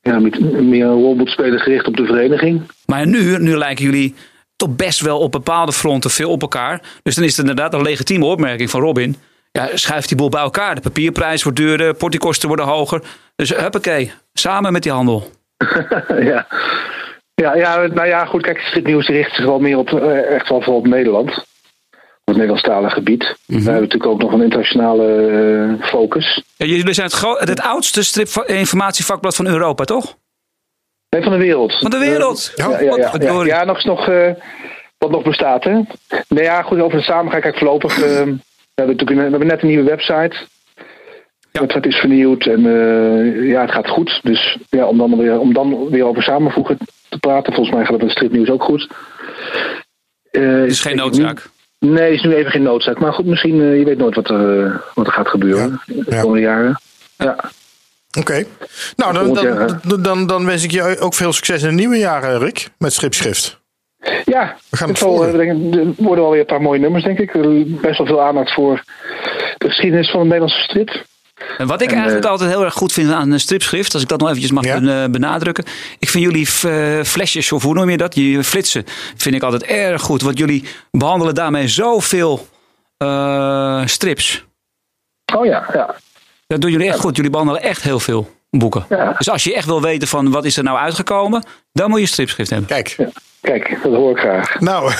ja, 0.00 0.18
met- 0.18 0.60
meer 0.60 0.84
een 0.84 0.92
rol 0.92 1.14
moet 1.14 1.28
spelen 1.28 1.58
gericht 1.60 1.86
op 1.86 1.96
de 1.96 2.04
vereniging. 2.06 2.62
Maar 2.86 3.06
nu, 3.06 3.38
nu 3.38 3.56
lijken 3.56 3.84
jullie 3.84 4.14
toch 4.56 4.76
best 4.76 5.00
wel 5.00 5.18
op 5.18 5.32
bepaalde 5.32 5.72
fronten 5.72 6.10
veel 6.10 6.30
op 6.30 6.42
elkaar. 6.42 6.82
Dus 7.02 7.14
dan 7.14 7.24
is 7.24 7.30
het 7.30 7.40
inderdaad 7.40 7.74
een 7.74 7.82
legitieme 7.82 8.24
opmerking 8.24 8.70
van 8.70 8.80
Robin. 8.80 9.16
Ja, 9.52 9.68
schuif 9.74 10.06
die 10.06 10.16
boel 10.16 10.28
bij 10.28 10.40
elkaar. 10.40 10.74
De 10.74 10.80
papierprijs 10.80 11.42
wordt 11.42 11.58
duurder, 11.58 11.94
portiekosten 11.94 12.48
worden 12.48 12.66
hoger. 12.66 13.02
Dus 13.36 13.56
huppakee, 13.56 14.12
samen 14.32 14.72
met 14.72 14.82
die 14.82 14.92
handel. 14.92 15.30
ja. 16.32 16.46
Ja, 17.34 17.54
ja, 17.56 17.86
nou 17.86 18.06
ja, 18.06 18.24
goed. 18.24 18.42
Kijk, 18.42 18.58
stripnieuws 18.58 19.08
richt 19.08 19.34
zich 19.34 19.44
wel 19.44 19.58
meer 19.58 19.78
op, 19.78 19.88
eh, 19.88 20.34
echt 20.34 20.48
wel 20.48 20.60
vooral 20.62 20.80
op 20.80 20.86
Nederland. 20.86 21.30
Op 21.30 22.36
het 22.36 22.36
Nederlandstalige 22.36 22.94
gebied. 22.94 23.36
We 23.46 23.54
hebben 23.54 23.72
natuurlijk 23.74 24.06
ook 24.10 24.20
nog 24.20 24.32
een 24.32 24.42
internationale 24.42 25.06
eh, 25.80 25.88
focus. 25.88 26.42
Ja, 26.56 26.66
jullie 26.66 26.94
zijn 26.94 27.10
het, 27.10 27.48
het 27.48 27.60
oudste 27.60 28.04
strip-informatievakblad 28.04 29.36
van 29.36 29.46
Europa, 29.46 29.84
toch? 29.84 30.16
Nee, 31.10 31.22
van 31.22 31.32
de 31.32 31.38
wereld. 31.38 31.78
Van 31.78 31.90
de 31.90 31.98
wereld? 31.98 32.52
Ja, 32.54 32.68
ja, 32.68 32.78
ja, 32.80 32.96
ja, 32.96 33.12
ja, 33.18 33.44
ja, 33.44 33.64
nog 33.64 33.76
eens 33.76 33.84
nog, 33.84 34.08
eh, 34.08 34.30
wat 34.98 35.10
nog 35.10 35.22
bestaat, 35.22 35.64
hè? 35.64 35.80
Nee, 36.28 36.44
ja, 36.44 36.62
goed, 36.62 36.80
over 36.80 36.98
de 36.98 37.04
samengaan. 37.04 37.40
Kijk, 37.40 37.58
voorlopig. 37.58 37.94
eh, 37.94 38.00
we, 38.00 38.06
hebben 38.74 38.96
natuurlijk 38.96 39.14
we 39.14 39.20
hebben 39.20 39.46
net 39.46 39.62
een 39.62 39.68
nieuwe 39.68 39.88
website. 39.88 40.36
De 41.52 41.60
website 41.60 41.88
is 41.88 41.96
vernieuwd 41.96 42.46
en 42.46 42.66
eh, 42.66 43.48
ja, 43.48 43.60
het 43.60 43.70
gaat 43.70 43.88
goed. 43.88 44.20
Dus 44.22 44.58
ja, 44.68 44.86
om 44.86 44.98
dan 44.98 45.16
weer, 45.18 45.38
om 45.38 45.52
dan 45.52 45.88
weer 45.88 46.04
over 46.04 46.22
samenvoegen 46.22 46.78
te 47.08 47.18
praten, 47.18 47.52
volgens 47.52 47.76
mij 47.76 47.84
gaat 47.84 47.92
het 47.92 48.02
met 48.02 48.10
stripnieuws 48.10 48.50
ook 48.50 48.62
goed. 48.62 48.88
Eh, 50.30 50.64
is 50.64 50.80
geen 50.80 50.96
noodzaak. 50.96 51.50
Nee, 51.80 52.12
is 52.12 52.22
nu 52.22 52.34
even 52.34 52.50
geen 52.50 52.62
noodzaak. 52.62 52.98
Maar 52.98 53.12
goed, 53.12 53.26
misschien, 53.26 53.60
eh, 53.60 53.78
je 53.78 53.84
weet 53.84 53.98
nooit 53.98 54.14
wat 54.14 54.30
er, 54.30 54.64
eh, 54.64 54.74
wat 54.94 55.06
er 55.06 55.12
gaat 55.12 55.28
gebeuren 55.28 55.80
de 55.86 56.18
komende 56.20 56.40
jaren. 56.40 56.80
Ja. 57.16 57.36
Oké. 58.18 58.44
Nou, 58.96 59.12
dan, 59.12 59.34
dan, 59.34 60.02
dan, 60.02 60.26
dan, 60.26 60.46
wens 60.46 60.64
ik 60.64 60.70
je 60.70 60.98
ook 60.98 61.14
veel 61.14 61.32
succes 61.32 61.62
in 61.62 61.68
het 61.68 61.76
nieuwe 61.76 61.98
jaar, 61.98 62.22
eh, 62.22 62.40
Rick. 62.40 62.68
Met 62.78 62.92
stripschrift. 62.92 63.60
Ja, 64.24 64.56
We 64.70 64.76
gaan 64.76 64.88
het 64.88 65.00
het 65.00 65.08
zal, 65.08 65.32
denk 65.32 65.74
er 65.74 65.86
worden 65.96 66.24
alweer 66.24 66.40
een 66.40 66.46
paar 66.46 66.62
mooie 66.62 66.80
nummers, 66.80 67.04
denk 67.04 67.18
ik. 67.18 67.32
Best 67.80 67.98
wel 67.98 68.06
veel 68.06 68.22
aandacht 68.22 68.54
voor 68.54 68.82
de 69.58 69.68
geschiedenis 69.68 70.10
van 70.10 70.20
de 70.20 70.26
Nederlandse 70.26 70.62
strip. 70.62 71.04
En 71.58 71.66
wat 71.66 71.82
ik 71.82 71.88
En, 71.88 71.94
eigenlijk 71.94 72.24
eh, 72.24 72.30
altijd 72.30 72.50
heel 72.50 72.64
erg 72.64 72.74
goed 72.74 72.92
vind 72.92 73.12
aan 73.12 73.30
een 73.30 73.40
stripschrift, 73.40 73.92
als 73.92 74.02
ik 74.02 74.08
dat 74.08 74.18
nog 74.20 74.28
eventjes 74.28 74.52
mag 74.52 74.64
eh, 74.64 75.04
benadrukken. 75.10 75.64
Ik 75.98 76.08
vind 76.08 76.24
jullie 76.24 76.48
eh, 76.62 77.04
flesjes, 77.04 77.52
of 77.52 77.62
hoe 77.62 77.74
noem 77.74 77.90
je 77.90 77.96
dat? 77.96 78.14
Je 78.14 78.44
flitsen, 78.44 78.84
vind 79.16 79.34
ik 79.34 79.42
altijd 79.42 79.62
erg 79.62 80.02
goed. 80.02 80.22
Want 80.22 80.38
jullie 80.38 80.64
behandelen 80.90 81.34
daarmee 81.34 81.68
zoveel 81.68 82.48
eh, 82.96 83.86
strips. 83.86 84.44
Oh 85.36 85.46
ja, 85.46 85.66
ja. 85.72 85.94
Dat 86.46 86.60
doen 86.60 86.70
jullie 86.70 86.88
echt 86.88 87.00
goed. 87.00 87.16
Jullie 87.16 87.30
behandelen 87.30 87.62
echt 87.62 87.82
heel 87.82 88.00
veel 88.00 88.30
boeken. 88.50 88.86
Dus 89.18 89.30
als 89.30 89.44
je 89.44 89.54
echt 89.54 89.66
wil 89.66 89.82
weten 89.82 90.08
van 90.08 90.30
wat 90.30 90.44
is 90.44 90.56
er 90.56 90.62
nou 90.62 90.78
uitgekomen, 90.78 91.44
dan 91.72 91.88
moet 91.88 91.98
je 91.98 92.04
een 92.04 92.10
stripschrift 92.10 92.50
hebben. 92.50 92.68
Kijk. 92.68 92.96
Kijk, 93.40 93.78
dat 93.82 93.94
hoor 93.94 94.10
ik 94.10 94.18
graag. 94.18 94.60
Nou, 94.60 94.92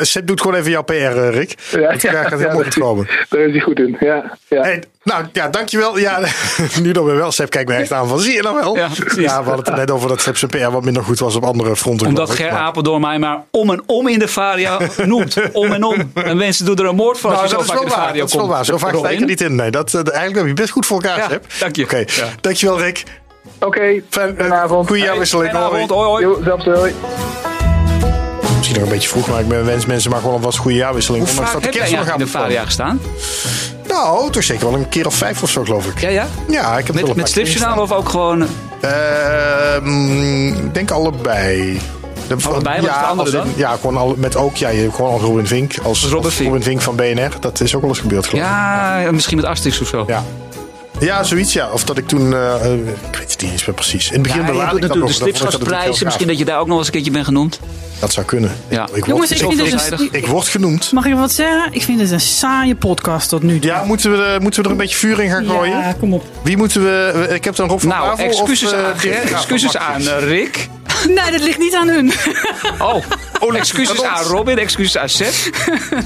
Sepp 0.00 0.26
doet 0.26 0.40
gewoon 0.40 0.56
even 0.56 0.70
jouw 0.70 0.82
PR, 0.82 0.92
eh, 0.92 1.28
Rick. 1.30 1.54
Ja, 1.70 1.80
daar 1.80 2.00
gaat 2.00 2.30
het 2.30 2.40
helemaal 2.40 2.62
goed 2.62 2.74
komen. 2.78 3.06
Daar 3.28 3.40
is 3.40 3.50
hij 3.52 3.60
goed 3.60 3.78
in, 3.78 3.96
ja. 4.00 4.36
ja. 4.48 4.62
Hey, 4.62 4.82
nou 5.04 5.24
ja, 5.32 5.48
dankjewel. 5.48 5.98
Ja, 5.98 6.20
nu 6.82 6.92
dan 6.92 7.04
weer 7.04 7.16
wel. 7.16 7.32
Sepp 7.32 7.50
kijkt 7.50 7.68
me 7.68 7.74
echt 7.74 7.92
aan 7.92 8.08
van, 8.08 8.20
zie 8.20 8.32
je 8.34 8.42
nou 8.42 8.54
wel? 8.60 8.76
Ja, 8.76 8.88
we 9.16 9.26
hadden 9.28 9.56
het 9.56 9.68
er 9.68 9.76
net 9.76 9.90
over 9.90 10.08
dat 10.08 10.20
Sepp 10.20 10.36
zijn 10.36 10.50
PR 10.50 10.70
wat 10.70 10.84
minder 10.84 11.02
goed 11.04 11.18
was 11.18 11.34
op 11.36 11.44
andere 11.44 11.76
fronten. 11.76 12.06
Omdat. 12.06 12.30
Ger 12.30 12.52
Maar- 12.52 12.60
Apeldoorn 12.60 13.00
mij 13.00 13.18
maar 13.18 13.42
om 13.50 13.70
en 13.70 13.82
om 13.86 14.08
in 14.08 14.18
de 14.18 14.28
varia 14.28 14.78
noemt. 15.04 15.36
Om 15.52 15.72
en 15.72 15.82
om. 15.84 16.10
En 16.14 16.36
mensen 16.36 16.64
doen 16.64 16.76
er 16.76 16.84
een 16.86 16.94
moord 16.96 17.18
van 17.20 17.30
als 17.30 17.38
Nou, 17.40 17.50
je 17.50 17.56
dat 17.56 17.66
zo 17.66 17.72
is 17.72 17.78
vaak 17.78 17.78
wel 17.78 17.82
in 17.84 17.88
de 17.88 17.94
waar. 17.96 18.04
varia 18.06 18.20
Dat 18.20 18.28
is 18.30 18.34
wel 18.36 18.48
waar. 18.48 18.64
Zo 18.64 18.76
vaak 18.78 18.88
sta 18.94 18.98
ik 18.98 19.04
er 19.04 19.10
Robin? 19.12 19.26
niet 19.26 19.40
in. 19.40 19.54
Nee, 19.54 19.70
dat, 19.70 19.94
eh, 19.94 20.00
eigenlijk 20.04 20.36
heb 20.36 20.46
je 20.46 20.52
best 20.52 20.70
goed 20.70 20.86
voor 20.86 21.02
elkaar, 21.02 21.18
Ja, 21.18 21.28
Sepp. 21.28 21.44
dank 21.58 21.76
je. 21.76 21.82
Oké, 21.82 22.04
dankjewel 22.40 22.80
Rick. 22.80 23.02
Oké, 23.64 24.02
fijne 24.10 24.54
avond. 24.54 24.86
Goeie 24.86 25.02
jaarwisseling. 25.04 25.50
Fijne 25.50 25.64
avond. 25.66 25.90
Hoi, 25.90 26.06
hoi. 26.08 26.22
Jo, 26.22 26.40
zelfs, 26.44 26.64
hoi. 26.64 26.94
Misschien 28.56 28.74
nog 28.76 28.84
een 28.84 28.92
beetje 28.94 29.08
vroeg, 29.08 29.28
maar 29.28 29.40
ik 29.40 29.48
ben 29.48 29.64
wens 29.64 29.86
mensen 29.86 30.10
maar 30.10 30.20
gewoon 30.20 30.34
alvast 30.34 30.58
goede 30.58 30.76
jaarwisseling. 30.76 31.24
Hoe 31.24 31.34
vaak 31.34 31.44
dat 31.52 31.54
de 31.60 31.60
heb 31.66 31.70
kerst 31.76 31.90
jij 31.90 32.00
in 32.00 32.18
de 32.18 32.24
moet 32.54 32.58
gestaan? 32.64 33.00
Nou, 33.88 34.30
toch 34.30 34.42
zeker 34.44 34.70
wel 34.70 34.74
een 34.78 34.88
keer 34.88 35.06
of 35.06 35.14
vijf 35.14 35.42
of 35.42 35.50
zo, 35.50 35.64
geloof 35.64 35.86
ik. 35.86 36.00
Ja, 36.00 36.08
ja? 36.08 36.26
Ja, 36.48 36.78
ik 36.78 36.86
heb 36.86 36.94
wel 36.94 37.04
Met, 37.04 37.10
een 37.10 37.16
met 37.16 37.28
stripjournaal 37.28 37.82
of 37.82 37.92
ook 37.92 38.08
gewoon... 38.08 38.46
Ehm, 38.80 40.46
Ik 40.48 40.74
denk 40.74 40.90
allebei. 40.90 41.80
De- 42.26 42.36
Allebei? 42.48 42.80
Wat 42.80 42.90
is 42.90 42.96
de 42.96 43.04
andere 43.04 43.30
in- 43.30 43.36
dan? 43.36 43.46
Ja, 43.56 43.70
gewoon 43.80 43.96
al, 43.96 44.14
met 44.18 44.36
ook 44.36 44.56
ja, 44.56 44.68
je, 44.68 44.90
gewoon 44.92 45.10
als 45.12 45.20
Robin 45.22 45.46
Vink. 45.46 45.74
Als, 45.82 46.02
Robin 46.04 46.24
als 46.24 46.34
Vink. 46.34 46.48
Robin 46.48 46.62
Vink 46.64 46.80
van 46.80 46.96
BNR. 46.96 47.30
Dat 47.40 47.60
is 47.60 47.74
ook 47.74 47.80
wel 47.80 47.90
eens 47.90 47.98
gebeurd, 47.98 48.26
geloof 48.26 48.44
ik. 48.44 48.50
Ja, 48.50 49.08
misschien 49.12 49.36
met 49.36 49.46
Asterix 49.46 49.80
of 49.80 49.88
zo. 49.88 50.04
Ja. 50.06 50.24
Ja, 51.04 51.22
zoiets 51.22 51.52
ja. 51.52 51.70
Of 51.70 51.84
dat 51.84 51.98
ik 51.98 52.08
toen, 52.08 52.32
eh, 52.34 52.54
eh, 52.54 52.72
ik 53.10 53.16
weet 53.18 53.30
het 53.32 53.42
niet 53.42 53.52
eens 53.52 53.64
meer 53.66 53.74
precies. 53.74 54.06
In 54.06 54.12
het 54.12 54.22
begin 54.22 54.40
Ja, 54.40 54.46
bewaarde 54.46 54.74
ik 54.76 54.80
dat 54.80 54.96
natuurlijk 54.96 55.64
de 55.64 55.76
heel 55.76 55.96
Misschien 56.04 56.26
dat 56.26 56.38
je 56.38 56.44
daar 56.44 56.58
ook 56.58 56.66
nog 56.66 56.78
eens 56.78 56.86
een 56.86 56.92
keertje 56.92 57.10
bent 57.10 57.24
genoemd. 57.24 57.60
Dat 57.98 58.12
zou 58.12 58.26
kunnen. 58.26 58.56
Ja. 58.68 58.82
Ik 58.82 58.88
word, 58.90 59.06
Jongens, 59.06 59.30
ik 59.30 59.36
vind 59.38 59.52
ik, 59.60 59.70
het 59.72 59.90
een- 60.00 60.08
ik 60.12 60.26
word 60.26 60.48
genoemd. 60.48 60.92
Mag 60.92 61.04
ik 61.06 61.14
wat 61.14 61.32
zeggen? 61.32 61.68
Ik 61.72 61.82
vind 61.82 62.00
het 62.00 62.10
een 62.10 62.20
saaie 62.20 62.74
podcast 62.74 63.28
tot 63.28 63.42
nu 63.42 63.58
toe. 63.58 63.70
Ja, 63.70 63.84
moeten 63.84 64.10
we, 64.10 64.22
er- 64.24 64.40
moeten 64.42 64.60
we 64.60 64.66
er 64.66 64.72
een 64.72 64.80
beetje 64.80 64.96
vuur 64.96 65.20
in 65.20 65.30
gaan 65.30 65.44
gooien? 65.46 65.78
Ja, 65.78 65.92
kom 66.00 66.14
op. 66.14 66.24
Wie 66.42 66.56
moeten 66.56 66.82
we... 66.82 67.26
Ik 67.34 67.44
heb 67.44 67.56
dan 67.56 67.68
Rob 67.68 67.80
van 67.80 67.88
Nou, 67.88 68.18
excuses 68.20 68.72
of, 68.72 68.78
eh, 68.78 68.84
aan, 68.86 68.94
excuses 69.34 69.70
van 69.70 69.80
aan 69.80 70.00
eh, 70.08 70.18
Rick. 70.28 70.68
Nee, 71.06 71.30
dat 71.30 71.40
ligt 71.40 71.58
niet 71.58 71.74
aan 71.74 71.88
hun. 71.88 72.12
Oh, 72.78 72.94
excuses 73.50 74.02
aan 74.02 74.24
Robin, 74.24 74.58
excuses 74.58 74.96
aan 74.98 75.08
Seth. 75.08 75.50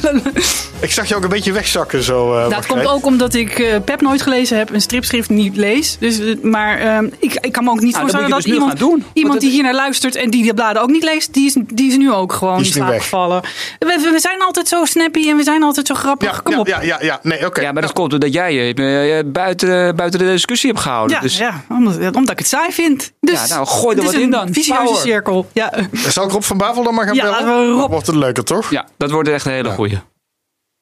Ik 0.81 0.93
zag 0.93 1.09
je 1.09 1.17
ook 1.17 1.23
een 1.23 1.29
beetje 1.29 1.53
wegzakken 1.53 2.03
zo. 2.03 2.35
eh, 2.39 2.51
Dat 2.51 2.67
komt 2.67 2.87
ook 2.87 3.07
omdat 3.07 3.35
ik 3.35 3.59
eh, 3.59 3.77
Pep 3.85 4.01
nooit 4.01 4.23
gelezen 4.23 4.59
heb, 4.59 4.71
een 4.71 4.81
stripschrift 4.81 5.29
niet 5.29 5.57
lees. 5.57 5.97
Dus, 6.01 6.19
eh, 6.19 6.35
maar 6.43 6.79
ehm, 6.79 7.09
ik, 7.19 7.35
ik 7.41 7.53
kan 7.53 7.65
me 7.65 7.71
ook 7.71 7.81
niet 7.81 7.89
Nou, 7.91 8.01
voorstellen 8.01 8.31
dat 8.31 8.43
dus 8.43 8.53
iemand, 8.53 8.79
doen. 8.79 9.05
iemand 9.13 9.41
die 9.41 9.51
hier 9.51 9.63
naar 9.63 9.75
luistert 9.75 10.15
en 10.15 10.31
die 10.31 10.45
de 10.47 10.55
bladen 10.55 10.83
ook 10.83 10.91
niet 10.91 11.03
leest, 11.03 11.33
die 11.35 11.47
is, 11.47 11.57
die 11.67 11.91
is 11.91 11.97
nu 11.97 12.13
ook 12.13 12.33
gewoon 12.33 12.65
gevallen. 12.65 13.43
We, 13.79 14.09
we 14.13 14.21
zijn 14.21 14.41
altijd 14.43 14.69
zo 14.69 14.85
snappy 14.85 15.29
en 15.29 15.37
we 15.37 15.43
zijn 15.43 15.63
altijd 15.63 15.87
zo 15.87 15.95
grappig. 15.95 16.31
Ja, 16.31 16.41
kom 16.43 16.53
ja, 16.55 16.61
op. 16.61 16.67
ja, 16.67 16.83
ja, 16.83 16.97
ja. 17.01 17.19
Nee, 17.23 17.47
oké. 17.47 17.61
Ja, 17.61 17.73
maar 17.73 17.83
dat 17.83 17.93
komt 17.93 18.11
doordat 18.11 18.33
jij 18.33 18.55
je 18.55 19.25
buiten, 19.27 19.97
buiten 19.97 20.19
de 20.21 20.27
discussie 20.27 20.71
hebt 20.71 20.83
gehouden. 20.83 21.17
Ja, 21.17 21.23
dus, 21.23 21.39
ja, 21.39 21.65
omdat, 21.69 21.97
omdat 22.15 22.31
ik 22.31 22.39
het 22.39 22.49
saai 22.49 22.73
vind. 22.73 23.13
Dus, 23.21 23.49
Ja, 23.49 23.55
nou, 23.55 23.67
gooi 23.67 23.97
er 23.97 24.05
wat 24.05 24.13
in 24.15 24.23
een 24.23 24.31
dan. 24.31 24.49
vicieuze 24.53 24.95
cirkel. 25.03 25.47
Ja. 25.53 25.73
Zal 26.09 26.25
ik 26.25 26.31
Rob 26.31 26.43
van 26.43 26.59
Bavel 26.59 26.83
dan 26.83 26.95
maar 26.95 27.07
gaan 27.07 27.15
Ja. 27.31 27.45
Dan 27.47 27.89
wordt 27.89 28.07
het 28.07 28.17
leuker, 28.17 28.45
toch? 28.45 28.71
ja, 28.71 28.89
dat 28.97 29.11
wordt 29.11 29.29
echt 29.29 29.47
een 29.47 29.53
hele 29.53 29.71
goeie. 29.71 30.01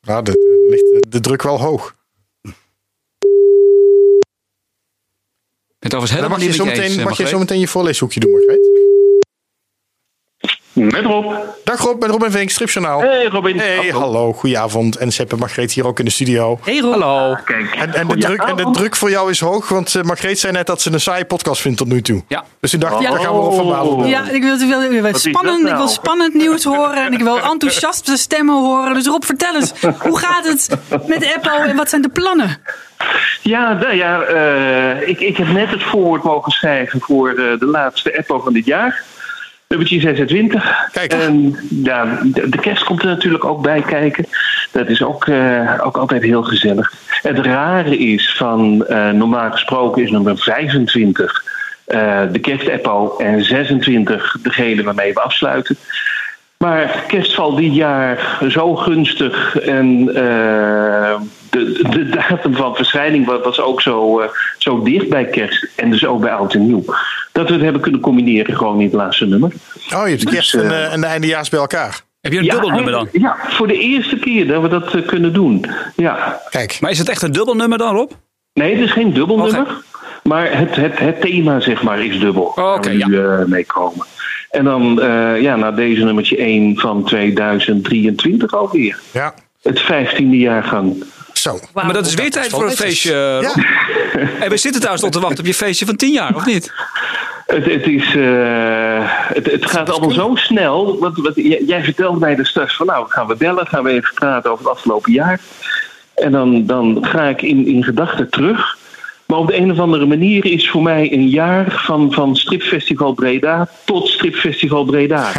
Nou, 0.00 0.22
de, 0.22 0.66
ligt 0.70 0.82
de, 0.82 1.08
de 1.08 1.20
druk 1.20 1.42
wel 1.42 1.60
hoog. 1.60 1.94
Het 5.78 5.92
was 5.92 6.10
helemaal 6.10 6.30
mag 6.30 6.40
je 6.40 6.46
niet 6.46 6.54
zo 6.54 6.64
met 6.64 6.76
je 6.76 6.82
eens, 6.82 6.90
meteen, 6.90 7.04
eh, 7.04 7.10
mag 7.10 7.18
je 7.18 7.26
zo 7.26 7.38
meteen 7.38 7.60
je 7.60 7.68
voorleeshoekje 7.68 8.20
doen, 8.20 8.30
Margreet. 8.30 8.68
Met 10.74 11.04
Rob. 11.04 11.32
Dag 11.64 11.80
Rob, 11.80 12.00
met 12.00 12.10
Robin 12.10 12.30
Vink, 12.30 12.50
Stripjournaal. 12.50 13.00
Hey 13.00 13.24
Robin. 13.26 13.58
Hey, 13.58 13.88
hallo, 13.92 14.32
goedenavond. 14.32 14.96
En 14.96 15.12
Sepp 15.12 15.32
en 15.32 15.38
Margreet 15.38 15.72
hier 15.72 15.86
ook 15.86 15.98
in 15.98 16.04
de 16.04 16.10
studio. 16.10 16.58
Hey 16.64 16.78
Rob. 16.78 16.90
Hallo. 16.92 17.36
Kijk. 17.44 17.74
En, 17.74 17.94
en, 17.94 18.08
de 18.08 18.16
druk, 18.16 18.42
en 18.42 18.56
de 18.56 18.70
druk 18.72 18.96
voor 18.96 19.10
jou 19.10 19.30
is 19.30 19.40
hoog, 19.40 19.68
want 19.68 19.94
eh, 19.94 20.02
Margreet 20.02 20.38
zei 20.38 20.52
net 20.52 20.66
dat 20.66 20.80
ze 20.82 20.92
een 20.92 21.00
saaie 21.00 21.24
podcast 21.24 21.60
vindt 21.60 21.78
tot 21.78 21.88
nu 21.88 22.02
toe. 22.02 22.22
Ja. 22.28 22.44
Dus 22.60 22.74
ik 22.74 22.80
dacht, 22.80 23.02
Ja. 23.02 23.10
daar 23.10 23.20
gaan 23.20 23.34
we 23.34 23.40
Rob 23.40 23.54
van. 23.54 24.08
Ja, 24.08 24.28
ik 24.30 24.42
wil, 24.42 24.60
ik 24.60 24.68
wil, 24.68 24.82
ik 24.82 24.90
wil 25.00 25.04
is 25.04 25.22
spannend, 25.22 25.58
ik 25.60 25.66
wil 25.66 25.74
nou? 25.76 25.88
spannend 25.88 26.34
nieuws 26.34 26.64
horen 26.64 27.04
en 27.06 27.12
ik 27.12 27.20
wil 27.20 27.40
enthousiaste 27.40 28.16
stemmen 28.16 28.54
horen. 28.64 28.94
Dus 28.94 29.06
Rob, 29.06 29.22
vertel 29.24 29.54
eens, 29.54 29.72
hoe 29.98 30.18
gaat 30.18 30.46
het 30.46 30.68
met 31.06 31.34
Apple 31.34 31.68
en 31.68 31.76
wat 31.76 31.88
zijn 31.88 32.02
de 32.02 32.08
plannen? 32.08 32.56
Ja, 33.42 33.72
nou 33.72 33.94
ja 33.94 34.20
eh, 34.22 35.08
ik, 35.08 35.20
ik 35.20 35.36
heb 35.36 35.48
net 35.48 35.70
het 35.70 35.82
voorwoord 35.82 36.22
mogen 36.22 36.52
schrijven 36.52 37.00
voor 37.00 37.28
eh, 37.30 37.36
de 37.36 37.66
laatste 37.66 38.18
Apple 38.18 38.40
van 38.40 38.52
dit 38.52 38.64
jaar. 38.66 39.02
Nummertje 39.74 40.00
26. 40.00 40.88
Kijk. 40.92 41.12
En 41.12 41.56
ja, 41.82 42.20
de, 42.22 42.48
de 42.48 42.58
kerst 42.58 42.84
komt 42.84 43.00
er 43.00 43.06
natuurlijk 43.06 43.44
ook 43.44 43.62
bij 43.62 43.80
kijken. 43.80 44.26
Dat 44.70 44.88
is 44.88 45.02
ook, 45.02 45.26
eh, 45.26 45.80
ook 45.82 45.96
altijd 45.96 46.22
heel 46.22 46.42
gezellig. 46.42 46.92
Het 47.22 47.38
rare 47.38 47.98
is 47.98 48.34
van, 48.36 48.86
eh, 48.86 49.10
normaal 49.10 49.50
gesproken 49.50 50.02
is 50.02 50.10
nummer 50.10 50.38
25 50.38 51.44
eh, 51.84 52.22
de 52.32 52.38
kerst-Apple 52.38 53.24
en 53.24 53.44
26 53.44 54.36
degene 54.42 54.82
waarmee 54.82 55.12
we 55.12 55.20
afsluiten. 55.20 55.76
Maar 56.64 57.04
kerst 57.06 57.34
valt 57.34 57.56
dit 57.56 57.74
jaar 57.74 58.38
zo 58.48 58.74
gunstig 58.76 59.58
en 59.58 60.08
eh, 60.08 61.20
de, 61.50 61.78
de 61.90 62.08
datum 62.08 62.54
van 62.54 62.74
verschijning 62.76 63.26
wa- 63.26 63.40
was 63.40 63.60
ook 63.60 63.80
zo, 63.82 64.20
eh, 64.20 64.28
zo 64.58 64.82
dicht 64.82 65.08
bij 65.08 65.24
kerst 65.24 65.68
en 65.76 65.90
dus 65.90 66.06
ook 66.06 66.20
bij 66.20 66.32
oud 66.32 66.54
en 66.54 66.66
nieuw. 66.66 66.84
Dat 67.32 67.46
we 67.48 67.52
het 67.54 67.62
hebben 67.62 67.80
kunnen 67.82 68.00
combineren 68.00 68.56
gewoon 68.56 68.78
in 68.78 68.84
het 68.84 68.94
laatste 68.94 69.26
nummer. 69.26 69.52
Oh, 69.94 70.02
je 70.04 70.08
hebt 70.08 70.20
de 70.20 70.30
kerst 70.30 70.52
Dus, 70.52 70.62
en, 70.62 70.70
eh, 70.70 70.92
en 70.92 71.00
de 71.00 71.06
eindejaars 71.06 71.48
bij 71.48 71.60
elkaar. 71.60 72.00
Heb 72.20 72.32
je 72.32 72.38
een 72.38 72.48
dubbelnummer 72.48 72.92
dan? 72.92 73.08
Ja, 73.12 73.36
voor 73.48 73.66
de 73.66 73.78
eerste 73.78 74.16
keer 74.16 74.46
dat 74.46 74.62
we 74.62 74.68
dat 74.68 75.04
kunnen 75.06 75.32
doen. 75.32 75.66
Ja. 75.96 76.40
Kijk, 76.50 76.78
Maar 76.80 76.90
is 76.90 76.98
het 76.98 77.08
echt 77.08 77.22
een 77.22 77.32
dubbelnummer 77.32 77.78
dan, 77.78 77.94
Rob? 77.94 78.10
Nee, 78.52 78.74
het 78.74 78.84
is 78.84 78.92
geen 78.92 79.12
dubbelnummer. 79.12 79.60
Oké. 79.60 79.70
Maar 80.22 80.58
het, 80.58 80.76
het, 80.76 80.98
het 80.98 81.20
thema, 81.20 81.60
zeg 81.60 81.82
maar, 81.82 82.04
is 82.04 82.20
dubbel. 82.20 82.42
oké, 82.44 82.60
Waar 82.62 82.80
we 82.80 82.88
nu 83.06 83.18
eh, 83.26 83.44
mee 83.44 83.66
komen. 83.66 84.06
En 84.54 84.64
dan, 84.64 85.00
eh, 85.00 85.40
ja, 85.40 85.56
na 85.56 85.70
deze 85.70 86.04
nummertje 86.04 86.42
1 86.42 86.78
van 86.78 87.04
2023 87.04 88.54
alweer. 88.54 88.98
ja, 89.10 89.34
Het 89.62 89.80
15e 89.80 90.36
jaargang. 90.36 91.04
zo. 91.32 91.58
Maar 91.72 91.92
dat 91.92 92.06
is 92.06 92.14
weer 92.14 92.30
tijd 92.30 92.50
voor 92.50 92.64
een 92.64 92.70
feestje, 92.70 93.12
eh. 93.12 93.40
Ja, 93.40 93.52
En 94.40 94.50
we 94.50 94.56
zitten 94.56 94.80
trouwens 94.80 95.02
nog 95.02 95.12
te 95.12 95.20
wachten 95.20 95.38
op 95.38 95.46
je 95.46 95.54
feestje 95.54 95.86
van 95.86 95.96
10 95.96 96.12
jaar, 96.12 96.34
of 96.34 96.46
niet? 96.46 96.72
Het, 97.46 97.64
het, 97.64 97.86
is, 97.86 98.14
eh, 98.16 99.00
het, 99.06 99.50
het 99.50 99.70
gaat 99.70 99.90
allemaal 99.90 100.10
zo 100.10 100.32
snel. 100.34 100.98
Want, 100.98 101.16
wat, 101.16 101.32
jij, 101.66 101.84
vertelde 101.84 102.18
mij 102.18 102.34
dus 102.34 102.48
straks 102.48 102.76
van 102.76 102.86
nou, 102.86 103.06
gaan 103.08 103.26
we 103.26 103.36
bellen, 103.36 103.66
gaan 103.66 103.84
we 103.84 103.90
even 103.90 104.14
praten 104.14 104.50
over 104.50 104.64
het 104.64 104.74
afgelopen 104.74 105.12
jaar. 105.12 105.40
En 106.14 106.32
dan, 106.32 106.66
dan 106.66 106.98
ga 107.00 107.22
ik 107.22 107.42
in, 107.42 107.66
in 107.66 107.84
gedachten 107.84 108.30
terug. 108.30 108.76
Maar 109.26 109.38
op 109.38 109.46
de 109.46 109.56
een 109.56 109.70
of 109.70 109.78
andere 109.78 110.06
manier 110.06 110.44
is 110.44 110.70
voor 110.70 110.82
mij 110.82 111.12
een 111.12 111.28
jaar 111.28 111.70
van, 111.70 112.12
van 112.12 112.36
Stripfestival 112.36 113.12
Breda 113.12 113.68
tot 113.84 114.08
Stripfestival 114.08 114.84
Breda. 114.84 115.30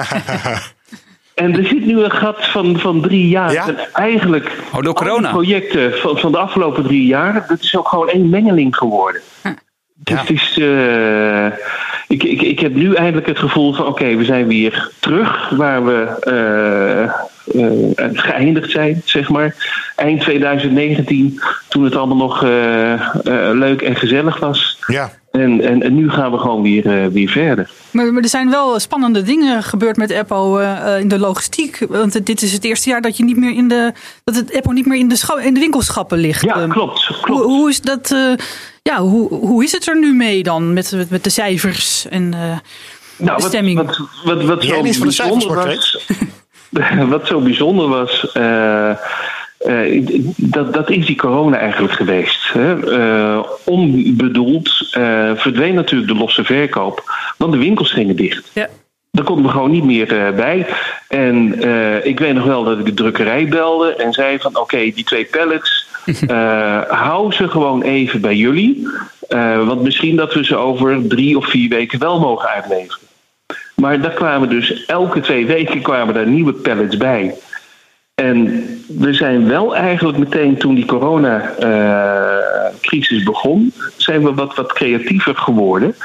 en 1.36 1.58
er 1.58 1.66
zit 1.66 1.86
nu 1.86 2.04
een 2.04 2.12
gat 2.12 2.46
van, 2.46 2.80
van 2.80 3.02
drie 3.02 3.28
jaar. 3.28 3.52
Ja? 3.52 3.68
En 3.68 3.78
eigenlijk 3.94 4.52
Oh, 4.74 4.82
door 4.82 4.94
corona. 4.94 5.32
projecten 5.32 5.94
van, 5.94 6.18
van 6.18 6.32
de 6.32 6.38
afgelopen 6.38 6.84
drie 6.84 7.06
jaar, 7.06 7.46
dat 7.48 7.60
is 7.62 7.76
ook 7.76 7.88
gewoon 7.88 8.10
één 8.10 8.30
mengeling 8.30 8.76
geworden. 8.76 9.22
Dus 9.96 10.20
het 10.20 10.30
is, 10.30 10.58
eh, 10.58 11.46
ik, 12.08 12.24
ik, 12.24 12.42
ik 12.42 12.60
heb 12.60 12.76
nu 12.76 12.94
eindelijk 12.94 13.28
het 13.28 13.40
gevoel 13.40 13.74
van 13.74 13.86
oké, 13.86 14.16
we 14.16 14.26
zijn 14.26 14.48
weer 14.48 14.92
terug 15.00 15.50
waar 15.50 15.86
we 15.86 16.02
eh, 16.20 17.14
geëindigd 18.14 18.72
zijn, 18.72 19.02
zeg 19.06 19.30
maar. 19.30 19.56
Eind 19.96 20.22
2019, 20.22 21.40
toen 21.68 21.84
het 21.84 21.96
allemaal 21.96 22.18
nog 22.18 22.44
eh, 22.44 22.94
eh, 22.94 23.00
leuk 23.54 23.82
en 23.82 23.96
gezellig 23.96 24.40
was. 24.40 24.80
ja. 24.88 25.12
En, 25.32 25.62
en, 25.62 25.84
en 25.84 25.96
nu 25.96 26.10
gaan 26.10 26.32
we 26.32 26.38
gewoon 26.38 26.62
weer, 26.62 26.86
eh, 27.04 27.08
weer 27.12 27.30
verder. 27.30 27.70
Maar, 27.92 28.14
maar 28.14 28.24
er 28.24 28.30
zijn 28.30 28.50
wel 28.50 28.80
spannende 28.80 29.22
dingen 29.22 29.64
gebeurd 29.64 29.98
met 29.98 30.12
Apple 30.14 30.62
eh, 30.62 30.94
eh, 30.96 31.00
in 31.02 31.08
de 31.08 31.20
logistiek. 31.20 31.86
Want 31.90 32.26
dit 32.26 32.42
is 32.42 32.54
het 32.54 32.64
eerste 32.64 32.90
jaar 32.90 33.02
dat 33.02 33.18
je 33.18 33.24
niet 33.24 33.38
meer 33.38 33.54
in 33.56 33.68
de 33.68 33.92
dat 34.24 34.36
het 34.36 34.56
Apple 34.56 34.74
niet 34.74 34.86
meer 34.86 34.98
in 35.00 35.08
de, 35.10 35.16
scha- 35.16 35.40
in 35.40 35.54
de 35.54 35.60
winkelschappen 35.60 36.18
ligt. 36.18 36.42
Ja, 36.42 36.56
Ehm, 36.56 36.70
klopt. 36.70 37.06
Hoe, 37.06 37.18
klopt. 37.22 37.44
hoe 37.44 37.70
is 37.70 37.82
dat? 37.82 38.12
eh, 38.12 38.34
ja, 38.82 39.00
hoe, 39.02 39.34
hoe 39.34 39.64
is 39.64 39.72
het 39.72 39.88
er 39.88 40.00
nu 40.00 40.14
mee 40.14 40.44
dan 40.44 40.74
met, 40.74 40.92
met, 40.92 41.10
met 41.10 41.24
de 41.24 41.30
cijfers 41.30 42.06
en 42.10 42.34
eh, 42.34 42.40
Nou, 42.40 42.58
de 43.18 43.26
wat, 43.26 43.42
stemming? 43.42 43.78
wat, 43.78 44.00
wat, 44.24 44.44
wat 44.44 44.64
zo 44.64 44.82
bijzonder 44.82 45.56
was, 45.56 46.08
wat 47.10 47.28
zo 47.28 47.40
bijzonder 47.40 47.88
was, 47.88 48.32
eh, 48.32 48.90
eh, 48.90 50.06
dat, 50.36 50.74
dat 50.74 50.90
is 50.90 51.06
die 51.06 51.16
corona 51.16 51.58
eigenlijk 51.58 51.94
geweest. 51.94 52.54
Hè? 52.54 52.98
Eh, 52.98 53.44
onbedoeld 53.64 54.88
verdween 55.36 55.74
natuurlijk 55.74 56.12
de 56.12 56.18
losse 56.18 56.44
verkoop, 56.44 57.04
want 57.38 57.52
de 57.52 57.58
winkels 57.58 57.92
gingen 57.92 58.16
dicht. 58.16 58.52
ja. 58.54 58.68
Daar 59.12 59.26
konden 59.26 59.46
we 59.46 59.52
gewoon 59.52 59.72
niet 59.72 59.84
meer 59.84 60.34
bij. 60.36 60.68
En 61.08 61.54
ik 62.04 62.20
weet 62.20 62.34
nog 62.34 62.46
wel 62.46 62.64
dat 62.64 62.80
ik 62.80 62.86
de 62.86 62.94
drukkerij 62.94 63.48
belde 63.48 63.96
en 63.96 64.14
zei 64.14 64.40
van 64.40 64.58
oké, 64.58 64.78
die 64.78 65.04
twee 65.04 65.26
pallets, 65.26 65.88
hou 67.06 67.34
ze 67.34 67.48
gewoon 67.48 67.82
even 67.82 68.22
bij 68.22 68.36
jullie. 68.36 68.88
Want 69.66 69.82
misschien 69.82 70.16
dat 70.16 70.34
we 70.34 70.46
ze 70.46 70.56
over 70.56 71.08
drie 71.08 71.38
of 71.38 71.50
vier 71.50 71.70
weken 71.70 72.00
wel 72.00 72.20
mogen 72.20 72.50
uitleveren. 72.50 73.05
Maar 73.76 74.02
daar 74.02 74.12
kwamen 74.12 74.50
dus 74.50 74.86
elke 74.86 75.20
twee 75.20 75.46
weken 75.46 75.82
kwamen 75.82 76.14
daar 76.14 76.28
nieuwe 76.28 76.54
pallets 76.54 76.98
bij. 76.98 77.36
En 78.16 78.66
we 78.88 79.14
zijn 79.14 79.48
wel 79.48 79.76
eigenlijk 79.76 80.18
meteen 80.18 80.58
toen 80.58 80.76
die 80.76 80.86
coronacrisis 80.86 83.24
begon, 83.24 83.74
zijn 83.98 84.24
we 84.24 84.34
wat, 84.34 84.56
wat 84.56 84.74
creatiever 84.74 85.36
geworden. 85.36 85.96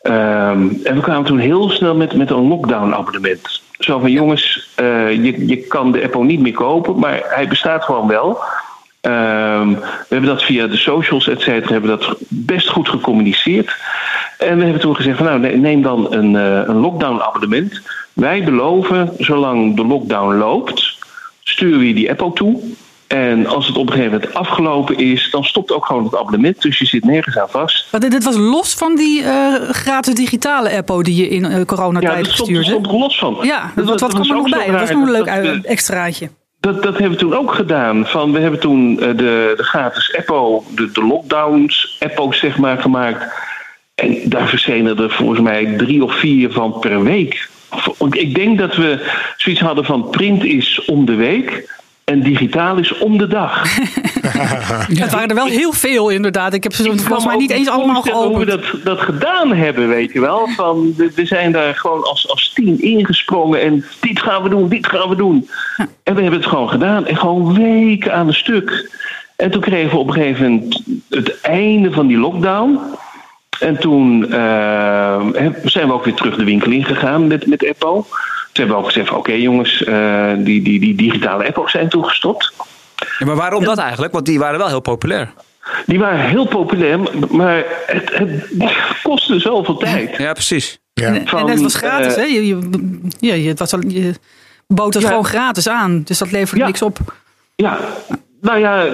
Ehm, 0.00 0.68
en 0.84 0.94
we 0.94 1.00
kwamen 1.00 1.24
toen 1.24 1.38
heel 1.38 1.70
snel 1.70 1.94
met, 1.94 2.14
met 2.14 2.30
een 2.30 2.48
lockdown-abonnement. 2.48 3.62
Zo 3.78 3.98
van 3.98 4.10
jongens, 4.10 4.70
eh, 4.74 5.12
je, 5.12 5.46
je 5.46 5.56
kan 5.56 5.92
de 5.92 6.02
Apple 6.02 6.24
niet 6.24 6.40
meer 6.40 6.52
kopen, 6.52 6.98
maar 6.98 7.20
hij 7.24 7.48
bestaat 7.48 7.84
gewoon 7.84 8.08
wel. 8.08 8.38
Ehm, 9.04 9.68
we 9.68 10.06
hebben 10.08 10.28
dat 10.28 10.42
via 10.42 10.66
de 10.66 10.76
socials, 10.76 11.28
et 11.28 11.40
cetera, 11.40 11.72
hebben 11.72 11.98
dat 11.98 12.16
best 12.28 12.68
goed 12.68 12.88
gecommuniceerd. 12.88 13.76
En 14.38 14.56
we 14.56 14.62
hebben 14.62 14.80
toen 14.80 14.96
gezegd 14.96 15.16
van 15.16 15.26
nou, 15.26 15.38
ne- 15.40 15.56
neem 15.56 15.82
dan 15.82 16.12
een, 16.14 16.36
eh, 16.36 16.68
een 16.68 16.76
lockdown-abonnement. 16.76 17.80
Wij 18.12 18.44
beloven, 18.44 19.12
zolang 19.18 19.76
de 19.76 19.84
lockdown 19.86 20.34
loopt, 20.34 20.98
sturen 21.42 21.78
we 21.78 21.88
je 21.88 21.94
die 21.94 22.10
Apple 22.10 22.32
toe. 22.32 22.60
En 23.06 23.46
als 23.46 23.66
het 23.66 23.76
op 23.76 23.86
een 23.86 23.92
gegeven 23.92 24.12
moment 24.12 24.34
afgelopen 24.34 24.96
is, 24.98 25.30
dan 25.30 25.44
stopt 25.44 25.72
ook 25.72 25.86
gewoon 25.86 26.04
het 26.04 26.16
abonnement. 26.16 26.62
Dus 26.62 26.78
je 26.78 26.86
zit 26.86 27.04
nergens 27.04 27.38
aan 27.38 27.48
vast. 27.48 27.88
Maar 27.90 28.00
dit, 28.00 28.24
was 28.24 28.36
los 28.36 28.74
van 28.74 28.96
die 28.96 29.22
eh, 29.22 29.54
gratis 29.70 30.14
digitale 30.14 30.76
Apple 30.76 31.02
die 31.02 31.16
je 31.16 31.28
in 31.28 31.44
eh, 31.44 31.64
coronatijd 31.64 32.24
dat 32.24 32.32
stond, 32.32 32.48
gestuurd 32.48 32.66
stond 32.66 32.82
hebt. 32.86 32.94
er 32.94 33.00
los 33.00 33.18
van. 33.18 33.36
Ja, 33.42 33.72
was 33.74 33.94
kwam 33.94 34.10
er 34.10 34.18
ook 34.18 34.26
nog 34.26 34.50
bij? 34.50 34.70
Dat 34.70 34.80
was 34.80 34.90
nog 34.90 35.06
een 35.06 35.10
leuk 35.10 35.44
dat, 35.44 35.64
extraatje. 35.64 36.28
Dat, 36.64 36.82
dat 36.82 36.92
hebben 36.92 37.10
we 37.10 37.16
toen 37.16 37.34
ook 37.34 37.54
gedaan. 37.54 38.06
Van, 38.06 38.32
we 38.32 38.38
hebben 38.38 38.60
toen 38.60 39.00
eh, 39.00 39.06
de, 39.06 39.54
de 39.56 39.62
gratis 39.62 40.16
Apple, 40.16 40.60
de, 40.74 41.02
lockdowns 41.06 41.96
Apple's 42.00 42.38
zeg 42.38 42.58
maar 42.58 42.78
gemaakt. 42.78 43.32
En 43.94 44.16
daar 44.24 44.48
verschenen 44.48 44.98
er 44.98 45.10
volgens 45.10 45.40
mij 45.40 45.76
drie 45.76 46.04
of 46.04 46.14
vier 46.14 46.50
van 46.50 46.78
per 46.78 47.02
week. 47.02 47.48
Ik 48.10 48.34
denk 48.34 48.58
dat 48.58 48.76
we 48.76 49.10
zoiets 49.36 49.62
hadden 49.62 49.84
van 49.84 50.10
print 50.10 50.44
is 50.44 50.84
om 50.84 51.04
de 51.04 51.14
week 51.14 51.68
en 52.04 52.20
digitaal 52.20 52.78
is 52.78 52.98
om 52.98 53.18
de 53.18 53.26
dag. 53.26 53.62
Het 55.02 55.12
waren 55.12 55.28
er 55.28 55.34
wel 55.34 55.46
heel 55.46 55.72
veel 55.72 56.08
inderdaad. 56.08 56.54
Ik 56.54 56.62
heb 56.62 56.72
ze 56.74 56.98
volgens 56.98 57.26
mij 57.26 57.36
niet 57.36 57.50
eens 57.50 57.68
allemaal 57.68 57.94
voorstellen 57.94 58.28
Hoe 58.28 58.44
we 58.44 58.50
geopend. 58.50 58.72
dat, 58.72 58.84
dat 58.84 59.00
gedaan 59.00 59.52
hebben, 59.52 59.88
weet 59.88 60.12
je 60.12 60.20
wel. 60.20 60.48
Van, 60.56 60.94
we, 60.96 61.12
we 61.14 61.26
zijn 61.26 61.52
daar 61.52 61.74
gewoon 61.74 62.02
als, 62.04 62.28
als 62.28 62.52
team 62.52 62.76
ingesprongen 62.78 63.60
en 63.60 63.84
dit 64.00 64.20
gaan 64.20 64.42
we 64.42 64.48
doen, 64.48 64.68
dit 64.68 64.86
gaan 64.86 65.08
we 65.08 65.16
doen. 65.16 65.48
En 66.02 66.14
we 66.14 66.22
hebben 66.22 66.40
het 66.40 66.48
gewoon 66.48 66.68
gedaan 66.68 67.06
en 67.06 67.16
gewoon 67.16 67.54
weken 67.54 68.14
aan 68.14 68.26
een 68.26 68.34
stuk. 68.34 68.90
En 69.36 69.50
toen 69.50 69.60
kregen 69.60 69.90
we 69.90 69.96
op 69.96 70.06
een 70.06 70.14
gegeven 70.14 70.50
moment 70.50 70.82
het 71.08 71.40
einde 71.40 71.92
van 71.92 72.06
die 72.06 72.18
lockdown. 72.18 72.80
En 73.60 73.78
toen 73.78 74.32
eh, 74.32 75.20
zijn 75.64 75.86
we 75.86 75.92
ook 75.92 76.04
weer 76.04 76.14
terug 76.14 76.36
de 76.36 76.44
winkel 76.44 76.70
ingegaan 76.70 77.26
met, 77.26 77.46
met 77.46 77.68
Apple. 77.68 78.04
Toen 78.54 78.64
hebben 78.64 78.76
ook 78.76 78.86
gezegd: 78.86 79.08
van, 79.08 79.16
oké 79.18 79.32
jongens, 79.32 79.84
eh, 79.84 80.32
die, 80.38 80.62
die, 80.62 80.80
die 80.80 80.94
digitale 80.94 81.46
Apples 81.46 81.70
zijn 81.70 81.88
toegestopt. 81.88 82.52
Ja, 83.18 83.26
maar 83.26 83.36
waarom 83.36 83.64
dat 83.64 83.78
eigenlijk? 83.78 84.12
Want 84.12 84.26
die 84.26 84.38
waren 84.38 84.58
wel 84.58 84.68
heel 84.68 84.80
populair. 84.80 85.32
Die 85.86 85.98
waren 85.98 86.20
heel 86.20 86.46
populair, 86.46 86.98
maar 87.30 87.64
het, 87.86 88.10
het 88.14 88.30
kostte 89.02 89.38
zoveel 89.38 89.76
tijd. 89.76 90.16
Ja, 90.16 90.32
precies. 90.32 90.78
Ja. 90.92 91.06
En, 91.06 91.48
het 91.48 91.60
was 91.60 91.74
gratis, 91.74 92.14
eh, 92.14 92.22
hè? 92.22 92.22
Je, 92.22 92.46
je, 92.46 92.58
ja, 93.18 93.34
je, 93.34 93.48
het 93.48 93.58
was 93.58 93.72
al, 93.72 93.80
je 93.88 94.14
bood 94.66 94.94
het 94.94 95.02
Ja. 95.02 95.08
gewoon 95.08 95.24
gratis 95.24 95.68
aan. 95.68 96.02
Dus 96.04 96.18
dat 96.18 96.30
leverde 96.30 96.60
Ja. 96.60 96.66
niks 96.66 96.82
op. 96.82 96.98
Ja, 97.56 97.78
nou 98.40 98.58
ja, 98.58 98.86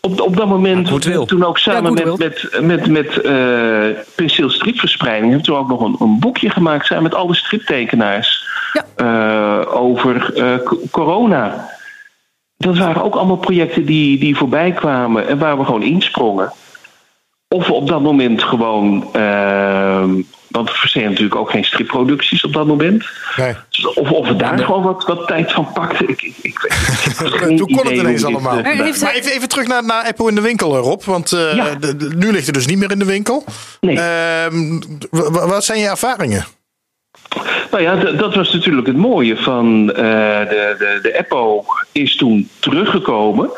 op, 0.00 0.20
op 0.20 0.36
dat 0.36 0.48
moment, 0.48 1.02
toen 1.28 1.44
ook 1.44 1.58
samen 1.58 1.96
Ja, 1.96 2.04
met, 2.04 2.18
met, 2.18 2.60
met, 2.60 2.86
met 2.86 3.20
eh, 3.20 4.02
Penseel 4.14 4.50
Stripverspreiding, 4.50 5.32
hebben 5.32 5.46
we 5.46 5.52
toen 5.52 5.56
ook 5.62 5.68
nog 5.68 5.80
een, 5.80 5.96
een 5.98 6.18
boekje 6.18 6.50
gemaakt 6.50 6.86
samen 6.86 7.02
met 7.02 7.14
alle 7.14 7.34
striptekenaars. 7.34 8.41
Eh, 8.96 9.60
over 9.74 10.34
eh, 10.36 10.58
corona. 10.90 11.70
Dat 12.56 12.78
waren 12.78 13.02
ook 13.02 13.14
allemaal 13.14 13.36
projecten 13.36 13.84
die, 13.86 14.18
die 14.18 14.36
voorbij 14.36 14.72
kwamen 14.72 15.28
en 15.28 15.38
waar 15.38 15.58
we 15.58 15.64
gewoon 15.64 15.82
insprongen. 15.82 16.52
Of 17.48 17.66
we 17.66 17.72
op 17.72 17.88
dat 17.88 18.00
moment 18.02 18.42
gewoon. 18.42 19.08
ehm, 19.12 20.10
want 20.48 20.70
we 20.70 20.76
verstehen 20.76 21.08
natuurlijk 21.08 21.36
ook 21.36 21.50
geen 21.50 21.64
stripproducties 21.64 22.44
op 22.44 22.52
dat 22.52 22.66
moment. 22.66 23.04
Nee. 23.36 23.54
Of, 23.94 24.10
of 24.10 24.28
we 24.28 24.36
daar 24.36 24.58
gewoon 24.58 24.82
wat, 24.82 25.04
wat 25.06 25.26
tijd 25.26 25.52
van 25.52 25.72
pakten. 25.72 26.08
Ik, 26.08 26.22
ik, 26.22 26.36
ik 26.42 26.58
Toen 27.56 27.58
kon 27.76 27.86
het 27.86 27.90
ineens 27.90 28.20
dit, 28.22 28.30
allemaal. 28.30 28.58
eh, 28.58 28.76
Maar 28.78 28.86
even, 28.86 29.08
even 29.32 29.48
terug 29.48 29.66
naar, 29.66 29.84
naar 29.84 30.04
Apple 30.04 30.28
in 30.28 30.34
de 30.34 30.40
winkel, 30.40 30.76
Rob. 30.76 31.02
Want 31.02 31.32
eh, 31.32 31.54
Ja. 31.54 31.74
de- 31.74 31.96
de- 31.96 32.12
nu 32.16 32.32
ligt 32.32 32.46
het 32.46 32.54
dus 32.54 32.66
niet 32.66 32.78
meer 32.78 32.90
in 32.90 32.98
de 32.98 33.04
winkel. 33.04 33.44
Nee. 33.80 34.00
Ehm, 34.00 34.80
wat 35.48 35.64
zijn 35.64 35.78
je 35.78 35.88
ervaringen? 35.88 36.44
Nou 37.70 37.82
ja, 37.82 37.96
dat 37.96 38.34
was 38.34 38.52
natuurlijk 38.52 38.86
het 38.86 38.96
mooie 38.96 39.36
van 39.36 39.92
eh, 39.92 40.48
de, 40.48 40.74
de, 40.78 40.98
de 41.02 41.78
is 41.92 42.16
toen 42.16 42.48
teruggekomen. 42.58 43.50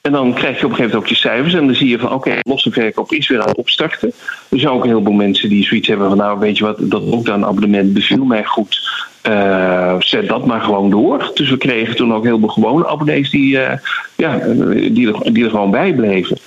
En 0.00 0.12
dan 0.12 0.32
krijg 0.34 0.58
je 0.58 0.64
op 0.64 0.70
een 0.70 0.76
gegeven 0.76 0.94
moment 0.94 0.94
ook 0.94 1.06
je 1.06 1.28
cijfers. 1.28 1.54
En 1.54 1.66
dan 1.66 1.74
zie 1.74 1.88
je 1.88 1.98
van 1.98 2.12
oké, 2.12 2.38
losse 2.42 2.70
verkoop 2.70 3.12
is 3.12 3.28
weer 3.28 3.40
aan 3.40 3.48
het 3.48 3.56
opstarten. 3.56 4.12
Er 4.48 4.58
zijn 4.58 4.72
ook 4.72 4.82
een 4.82 4.88
heleboel 4.88 5.14
mensen 5.14 5.48
die 5.48 5.64
zoiets 5.64 5.88
hebben 5.88 6.08
van 6.08 6.16
nou 6.16 6.38
weet 6.38 6.58
je 6.58 6.64
wat, 6.64 6.76
dat 6.80 7.02
lockdown 7.02 7.44
abonnement 7.44 7.92
beviel 7.92 8.24
mij 8.24 8.44
goed. 8.44 8.90
Eh, 9.22 9.94
zet 9.98 10.28
dat 10.28 10.46
maar 10.46 10.60
gewoon 10.60 10.90
door. 10.90 11.30
Dus 11.34 11.50
we 11.50 11.56
kregen 11.56 11.96
toen 11.96 12.14
ook 12.14 12.24
heel 12.24 12.38
veel 12.38 12.48
gewone 12.48 12.86
abonnees 12.86 13.30
die, 13.30 13.58
eh, 13.58 13.78
ja, 14.16 14.38
die, 14.74 15.32
die 15.32 15.44
er 15.44 15.50
gewoon 15.50 15.70
bij 15.70 15.94
bleven. 15.94 16.38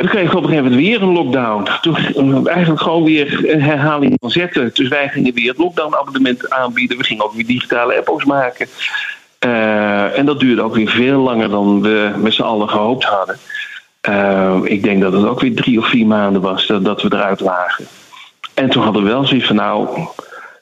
En 0.00 0.06
toen 0.06 0.14
kregen 0.14 0.30
we 0.30 0.36
op 0.36 0.42
een 0.42 0.48
gegeven 0.48 0.70
moment 0.70 0.88
weer 0.88 1.02
een 1.02 1.12
lockdown. 1.12 1.68
Toen 1.80 1.96
eh, 2.44 2.54
eigenlijk 2.54 2.82
gewoon 2.82 3.04
weer 3.04 3.50
een 3.50 3.62
herhaling 3.62 4.16
van 4.20 4.30
zetten. 4.30 4.70
Dus 4.74 4.88
wij 4.88 5.08
gingen 5.08 5.34
weer 5.34 5.48
het 5.48 5.58
lockdown-abonnement 5.58 6.50
aanbieden. 6.50 6.96
We 6.96 7.04
gingen 7.04 7.24
ook 7.24 7.32
weer 7.32 7.46
digitale 7.46 8.04
app's 8.06 8.24
maken. 8.24 8.66
Eh, 9.38 10.18
en 10.18 10.26
dat 10.26 10.40
duurde 10.40 10.62
ook 10.62 10.74
weer 10.74 10.88
veel 10.88 11.20
langer 11.20 11.48
dan 11.50 11.82
we 11.82 12.12
met 12.16 12.34
z'n 12.34 12.42
allen 12.42 12.68
gehoopt 12.68 13.04
hadden. 13.04 13.38
Eh, 14.00 14.58
ik 14.62 14.82
denk 14.82 15.02
dat 15.02 15.12
het 15.12 15.24
ook 15.24 15.40
weer 15.40 15.54
drie 15.54 15.78
of 15.78 15.86
vier 15.86 16.06
maanden 16.06 16.42
was 16.42 16.66
dat, 16.66 17.02
we 17.02 17.08
eruit 17.12 17.40
lagen. 17.40 17.86
En 18.54 18.70
toen 18.70 18.82
hadden 18.82 19.02
we 19.02 19.08
wel 19.08 19.26
zoiets 19.26 19.46
van, 19.46 19.56
nou, 19.56 20.06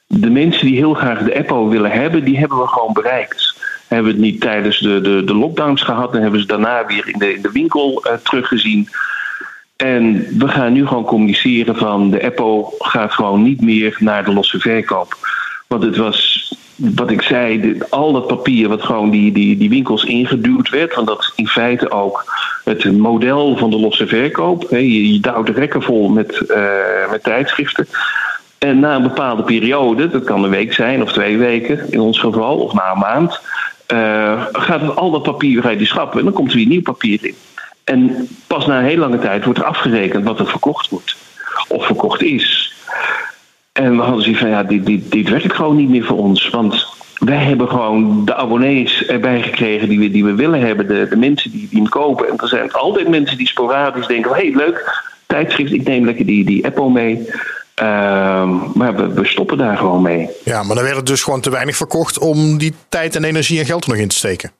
de 0.07 0.29
mensen 0.29 0.65
die 0.65 0.75
heel 0.75 0.93
graag 0.93 1.19
de 1.19 1.37
Apple 1.37 1.67
willen 1.67 1.91
hebben, 1.91 2.23
die 2.23 2.37
hebben 2.37 2.57
we 2.57 2.67
gewoon 2.67 2.93
bereikt. 2.93 3.55
Hebben 3.87 4.07
we 4.07 4.17
het 4.17 4.21
niet 4.21 4.41
tijdens 4.41 4.79
de, 4.79 5.01
de, 5.01 5.23
de 5.23 5.35
lockdowns 5.35 5.81
gehad, 5.81 6.11
dan 6.11 6.21
hebben 6.21 6.39
ze 6.39 6.45
daarna 6.45 6.85
weer 6.85 7.07
in 7.07 7.19
de, 7.19 7.33
in 7.33 7.41
de 7.41 7.51
winkel 7.51 8.03
teruggezien. 8.23 8.89
En 9.83 10.27
we 10.37 10.47
gaan 10.47 10.73
nu 10.73 10.87
gewoon 10.87 11.03
communiceren 11.03 11.75
van 11.75 12.09
de 12.09 12.23
Apple 12.23 12.65
gaat 12.79 13.13
gewoon 13.13 13.43
niet 13.43 13.61
meer 13.61 13.95
naar 13.99 14.25
de 14.25 14.33
losse 14.33 14.59
verkoop. 14.59 15.17
Want 15.67 15.83
het 15.83 15.97
was, 15.97 16.53
wat 16.75 17.11
ik 17.11 17.21
zei, 17.21 17.77
al 17.89 18.11
dat 18.11 18.27
papier 18.27 18.69
wat 18.69 18.81
gewoon 18.81 19.09
die, 19.09 19.31
die, 19.31 19.57
die 19.57 19.69
winkels 19.69 20.03
ingeduwd 20.03 20.69
werd. 20.69 20.95
Want 20.95 21.07
dat 21.07 21.19
is 21.19 21.31
in 21.35 21.47
feite 21.47 21.91
ook 21.91 22.23
het 22.63 22.97
model 22.97 23.57
van 23.57 23.69
de 23.69 23.79
losse 23.79 24.07
verkoop. 24.07 24.67
Je, 24.69 25.13
je 25.13 25.19
duwt 25.19 25.45
de 25.45 25.51
rekken 25.51 25.81
vol 25.81 26.09
met, 26.09 26.39
eh, 26.39 27.11
met 27.11 27.23
tijdschriften. 27.23 27.87
En 28.57 28.79
na 28.79 28.95
een 28.95 29.03
bepaalde 29.03 29.43
periode, 29.43 30.09
dat 30.09 30.23
kan 30.23 30.43
een 30.43 30.49
week 30.49 30.73
zijn 30.73 31.01
of 31.01 31.11
twee 31.11 31.37
weken 31.37 31.91
in 31.91 31.99
ons 31.99 32.19
geval, 32.19 32.57
of 32.57 32.73
na 32.73 32.91
een 32.91 32.99
maand, 32.99 33.41
eh, 33.85 34.45
gaat 34.51 34.95
al 34.95 35.11
dat 35.11 35.23
papier 35.23 35.65
uit 35.65 35.77
die 35.77 35.87
schappen 35.87 36.19
en 36.19 36.25
dan 36.25 36.33
komt 36.33 36.51
er 36.51 36.57
weer 36.57 36.67
nieuw 36.67 36.81
papier 36.81 37.19
in. 37.21 37.35
En 37.89 38.27
pas 38.47 38.65
na 38.65 38.77
een 38.77 38.85
hele 38.85 38.99
lange 38.99 39.19
tijd 39.19 39.43
wordt 39.43 39.59
er 39.59 39.65
afgerekend 39.65 40.23
wat 40.23 40.39
er 40.39 40.47
verkocht 40.47 40.89
wordt. 40.89 41.15
Of 41.67 41.85
verkocht 41.85 42.21
is. 42.21 42.73
En 43.71 43.95
we 43.95 44.01
hadden 44.01 44.23
zoiets 44.23 44.41
van, 44.41 44.49
ja, 44.49 44.63
dit, 44.63 44.85
dit, 44.85 45.11
dit 45.11 45.29
werkt 45.29 45.53
gewoon 45.53 45.75
niet 45.75 45.89
meer 45.89 46.03
voor 46.03 46.17
ons. 46.17 46.49
Want 46.49 46.87
wij 47.19 47.37
hebben 47.37 47.67
gewoon 47.67 48.25
de 48.25 48.35
abonnees 48.35 49.05
erbij 49.05 49.41
gekregen 49.41 49.89
die 49.89 49.99
we, 49.99 50.11
die 50.11 50.25
we 50.25 50.33
willen 50.33 50.59
hebben. 50.59 50.87
De, 50.87 51.07
de 51.09 51.15
mensen 51.15 51.51
die, 51.51 51.67
die 51.69 51.79
hem 51.79 51.89
kopen. 51.89 52.29
En 52.29 52.37
er 52.37 52.47
zijn 52.47 52.71
altijd 52.71 53.07
mensen 53.07 53.37
die 53.37 53.47
sporadisch 53.47 54.07
denken, 54.07 54.31
hé, 54.31 54.37
hey, 54.37 54.55
leuk, 54.55 55.03
tijdschrift, 55.25 55.73
ik 55.73 55.83
neem 55.83 56.05
lekker 56.05 56.25
die, 56.25 56.45
die 56.45 56.65
Apple 56.65 56.89
mee. 56.89 57.29
Ehm, 57.75 58.57
maar 58.73 58.95
we, 58.95 59.07
we 59.13 59.25
stoppen 59.25 59.57
daar 59.57 59.77
gewoon 59.77 60.01
mee. 60.01 60.29
Ja, 60.43 60.63
maar 60.63 60.75
dan 60.75 60.83
werd 60.83 60.95
het 60.95 61.05
dus 61.05 61.23
gewoon 61.23 61.41
te 61.41 61.49
weinig 61.49 61.75
verkocht 61.75 62.19
om 62.19 62.57
die 62.57 62.73
tijd 62.89 63.15
en 63.15 63.23
energie 63.23 63.59
en 63.59 63.65
geld 63.65 63.87
nog 63.87 63.97
in 63.97 64.07
te 64.07 64.15
steken. 64.15 64.51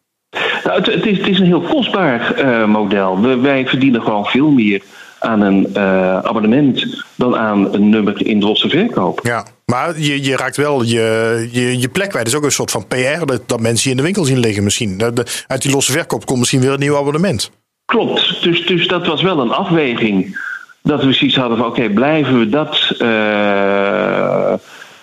Nou, 0.69 0.81
het, 0.81 0.93
het, 0.93 1.05
is, 1.05 1.17
het 1.17 1.27
is 1.27 1.39
een 1.39 1.45
heel 1.45 1.61
kostbaar 1.61 2.33
eh, 2.33 2.65
model. 2.65 3.21
We, 3.21 3.37
wij 3.37 3.67
verdienen 3.67 4.01
gewoon 4.01 4.25
veel 4.25 4.49
meer 4.49 4.81
aan 5.19 5.41
een 5.41 5.73
eh, 5.73 6.19
abonnement 6.19 7.03
dan 7.15 7.37
aan 7.37 7.73
een 7.73 7.89
nummer 7.89 8.25
in 8.25 8.39
de 8.39 8.45
losse 8.45 8.69
verkoop. 8.69 9.19
Ja, 9.23 9.45
maar 9.65 9.99
je, 9.99 10.23
je 10.23 10.35
raakt 10.35 10.57
wel 10.57 10.83
je, 10.83 11.47
je, 11.51 11.79
je 11.79 11.89
plek 11.89 12.09
kwijt. 12.09 12.25
Dat 12.25 12.33
is 12.33 12.39
ook 12.39 12.45
een 12.45 12.51
soort 12.51 12.71
van 12.71 12.87
PR 12.87 13.25
dat, 13.25 13.41
dat 13.45 13.59
mensen 13.59 13.83
je 13.83 13.89
in 13.89 13.97
de 13.97 14.03
winkel 14.03 14.25
zien 14.25 14.39
liggen 14.39 14.63
misschien. 14.63 14.97
De- 14.97 15.43
uit 15.47 15.61
die 15.61 15.71
losse 15.71 15.91
verkoop 15.91 16.25
komt 16.25 16.39
misschien 16.39 16.61
weer 16.61 16.71
een 16.71 16.79
nieuw 16.79 16.97
abonnement. 16.97 17.51
Klopt, 17.85 18.43
dus, 18.43 18.65
dus 18.65 18.87
dat 18.87 19.07
was 19.07 19.21
wel 19.21 19.39
een 19.39 19.51
afweging. 19.51 20.39
Dat 20.81 21.03
we 21.03 21.13
zoiets 21.13 21.37
hadden 21.37 21.57
van 21.57 21.67
oké, 21.67 21.89
blijven 21.89 22.39
we 22.39 22.49
dat, 22.49 22.95
eh, 22.99 24.53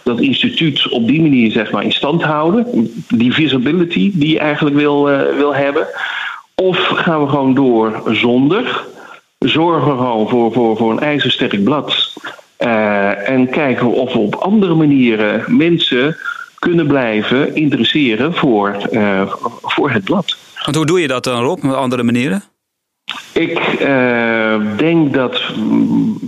dat 0.07 0.21
instituut 0.21 0.89
op 0.89 1.07
die 1.07 1.21
manier 1.21 1.51
zeg 1.51 1.71
maar, 1.71 1.85
in 1.85 1.93
stand 1.93 2.23
houden? 2.23 2.93
Die 3.09 3.33
visibility 3.33 4.11
die 4.15 4.33
je 4.33 4.39
eigenlijk 4.39 4.77
wil, 4.77 5.11
eh, 5.11 5.37
wil 5.37 5.55
hebben. 5.55 5.87
Of 6.55 6.79
gaan 6.79 7.23
we 7.23 7.29
gewoon 7.29 7.55
door 7.55 8.03
zonder? 8.11 8.85
Zorgen 9.39 9.91
we 9.91 9.97
gewoon 9.97 10.29
voor, 10.29 10.53
voor, 10.53 10.77
voor 10.77 10.91
een 10.91 11.01
ijzersterk 11.01 11.65
blad. 11.65 12.15
Eh, 12.57 13.29
en 13.29 13.51
kijken 13.51 13.87
we 13.87 13.93
of 13.93 14.13
we 14.13 14.19
op 14.19 14.35
andere 14.35 14.75
manieren 14.75 15.57
mensen 15.57 16.17
kunnen 16.59 16.87
blijven 16.87 17.55
interesseren 17.55 18.35
voor, 18.35 18.77
eh, 18.91 19.33
voor 19.63 19.91
het 19.91 20.05
blad. 20.05 20.37
Want 20.65 20.77
hoe 20.77 20.87
doe 20.87 21.01
je 21.01 21.09
dat 21.09 21.25
dan, 21.25 21.43
Rob, 21.43 21.63
met 21.63 21.75
andere 21.75 22.03
manieren? 22.03 22.43
Ik 23.33 23.61
denk 24.77 25.15
dat 25.15 25.41
mm, 25.57 26.19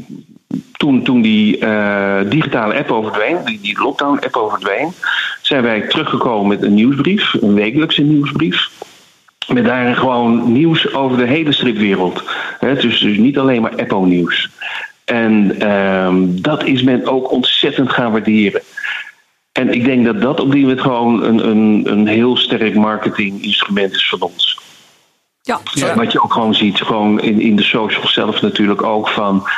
toen, 0.78 1.02
toen 1.02 1.20
die 1.22 1.58
eh, 1.58 2.20
digitale 2.26 2.74
app 2.74 2.90
overdween, 2.90 3.36
die, 3.44 3.60
die 3.60 3.80
lockdown-app 3.80 4.36
overdween, 4.36 4.92
zijn 5.42 5.62
wij 5.62 5.80
teruggekomen 5.80 6.48
met 6.48 6.62
een 6.62 6.74
nieuwsbrief, 6.74 7.34
een 7.40 7.54
wekelijkse 7.54 8.02
nieuwsbrief. 8.02 8.70
Met 9.46 9.64
daarin 9.64 9.96
gewoon 9.96 10.52
nieuws 10.52 10.94
over 10.94 11.16
de 11.16 11.26
hele 11.26 11.52
stripwereld. 11.52 12.22
Hè, 12.58 12.74
dus, 12.74 13.00
dus 13.00 13.16
niet 13.16 13.38
alleen 13.38 13.62
maar 13.62 13.76
Apple-nieuws. 13.76 14.48
En 15.04 15.60
ehm, 15.60 16.16
dat 16.28 16.64
is 16.64 16.82
men 16.82 17.06
ook 17.06 17.32
ontzettend 17.32 17.92
gaan 17.92 18.12
waarderen. 18.12 18.62
En 19.52 19.72
ik 19.72 19.84
denk 19.84 20.04
dat 20.04 20.20
dat 20.20 20.40
op 20.40 20.52
die 20.52 20.60
moment 20.60 20.80
gewoon 20.80 21.22
een, 21.22 21.48
een, 21.48 21.82
een 21.84 22.06
heel 22.06 22.36
sterk 22.36 22.74
marketinginstrument 22.74 23.92
is 23.92 24.08
van 24.08 24.20
ons. 24.20 24.58
Ja. 25.42 25.60
Ja. 25.72 25.94
Wat 25.94 26.12
je 26.12 26.22
ook 26.22 26.32
gewoon 26.32 26.54
ziet, 26.54 26.80
gewoon 26.80 27.20
in, 27.20 27.40
in 27.40 27.56
de 27.56 27.62
social 27.62 28.08
zelf 28.08 28.40
natuurlijk 28.40 28.82
ook 28.82 29.08
van. 29.08 29.48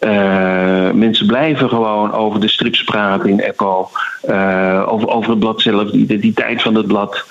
Eh, 0.00 0.90
mensen 0.90 1.26
blijven 1.26 1.68
gewoon 1.68 2.12
over 2.12 2.40
de 2.40 2.48
strips 2.48 2.84
praten 2.84 3.28
in 3.28 3.44
Apple. 3.44 3.86
eh, 4.22 4.84
over, 4.86 5.30
het 5.30 5.38
blad 5.38 5.60
zelf, 5.60 5.90
de 5.90 5.98
identiteit 5.98 6.62
van 6.62 6.74
het 6.74 6.86
blad. 6.86 7.24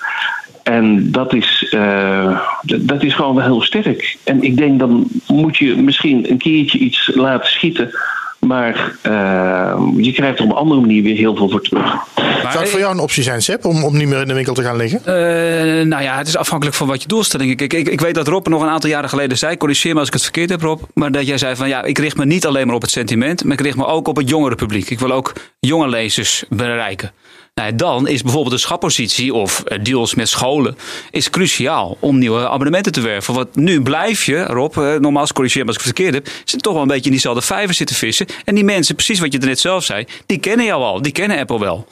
En 0.62 1.10
dat 1.10 1.34
is, 1.34 1.66
eh, 1.70 2.40
dat 2.62 3.02
is 3.02 3.14
gewoon 3.14 3.34
wel 3.34 3.44
heel 3.44 3.62
sterk. 3.62 4.16
En 4.24 4.42
ik 4.42 4.56
denk 4.56 4.78
dan 4.78 5.06
moet 5.26 5.56
je 5.56 5.76
misschien 5.76 6.30
een 6.30 6.38
keertje 6.38 6.78
iets 6.78 7.10
laten 7.14 7.50
schieten. 7.50 7.90
Maar 8.38 8.96
eh, 9.02 9.82
je 9.96 10.12
krijgt 10.12 10.38
er 10.38 10.44
op 10.44 10.50
een 10.50 10.56
andere 10.56 10.80
manier 10.80 11.02
weer 11.02 11.16
heel 11.16 11.36
veel 11.36 11.48
voor 11.48 11.62
terug. 11.62 11.96
Zou 12.42 12.58
het 12.58 12.68
voor 12.68 12.78
jou 12.80 12.94
een 12.94 13.00
optie 13.00 13.22
zijn, 13.22 13.42
Sepp, 13.42 13.64
om, 13.64 13.84
om 13.84 13.96
niet 13.96 14.08
meer 14.08 14.20
in 14.20 14.28
de 14.28 14.34
winkel 14.34 14.54
te 14.54 14.62
gaan 14.62 14.76
liggen? 14.76 14.98
Eh, 15.04 15.86
nou 15.86 16.02
ja, 16.02 16.16
het 16.16 16.28
is 16.28 16.36
afhankelijk 16.36 16.76
van 16.76 16.86
wat 16.86 17.02
je 17.02 17.08
doelstelling 17.08 17.54
is. 17.54 17.64
Ik, 17.64 17.72
ik, 17.72 17.88
ik 17.88 18.00
weet 18.00 18.14
dat 18.14 18.28
Rob 18.28 18.46
nog 18.46 18.62
een 18.62 18.68
aantal 18.68 18.90
jaren 18.90 19.08
geleden 19.08 19.38
zei, 19.38 19.56
corrigeer 19.56 19.92
me 19.92 19.98
als 19.98 20.08
ik 20.08 20.14
het 20.14 20.22
verkeerd 20.22 20.50
heb 20.50 20.60
Rob, 20.60 20.82
maar 20.94 21.12
dat 21.12 21.26
jij 21.26 21.38
zei 21.38 21.56
van 21.56 21.68
ja, 21.68 21.82
ik 21.82 21.98
richt 21.98 22.16
me 22.16 22.24
niet 22.24 22.46
alleen 22.46 22.66
maar 22.66 22.74
op 22.74 22.82
het 22.82 22.90
sentiment, 22.90 23.44
maar 23.44 23.52
ik 23.52 23.60
richt 23.60 23.76
me 23.76 23.86
ook 23.86 24.08
op 24.08 24.16
het 24.16 24.28
jongere 24.28 24.54
publiek. 24.54 24.90
Ik 24.90 24.98
wil 24.98 25.12
ook 25.12 25.32
jonge 25.60 25.88
lezers 25.88 26.44
bereiken. 26.48 27.12
Nou, 27.58 27.74
dan 27.74 28.08
is 28.08 28.22
bijvoorbeeld 28.22 28.54
de 28.54 28.60
schappositie 28.60 29.34
of 29.34 29.60
eh, 29.60 29.78
deals 29.82 30.14
met 30.14 30.28
scholen 30.28 30.76
is 31.10 31.30
cruciaal 31.30 31.96
om 32.00 32.18
nieuwe 32.18 32.48
abonnementen 32.48 32.92
te 32.92 33.00
werven. 33.00 33.34
Want 33.34 33.56
nu 33.56 33.82
blijf 33.82 34.24
je, 34.24 34.42
Rob, 34.42 34.78
eh, 34.78 34.94
nogmaals 34.94 35.32
corrigeer 35.32 35.66
als 35.66 35.76
ik 35.76 35.82
het 35.82 35.94
verkeerd 35.94 36.14
heb, 36.14 36.28
zit 36.44 36.62
toch 36.62 36.72
wel 36.72 36.82
een 36.82 36.88
beetje 36.88 37.04
in 37.04 37.10
diezelfde 37.10 37.42
vijver 37.42 37.74
zitten 37.74 37.96
vissen. 37.96 38.26
En 38.44 38.54
die 38.54 38.64
mensen, 38.64 38.94
precies 38.94 39.20
wat 39.20 39.32
je 39.32 39.38
er 39.38 39.46
net 39.46 39.60
zelf 39.60 39.84
zei, 39.84 40.06
die 40.26 40.38
kennen 40.38 40.66
jou 40.66 40.82
al, 40.82 41.02
die 41.02 41.12
kennen 41.12 41.38
Apple 41.38 41.58
wel. 41.58 41.86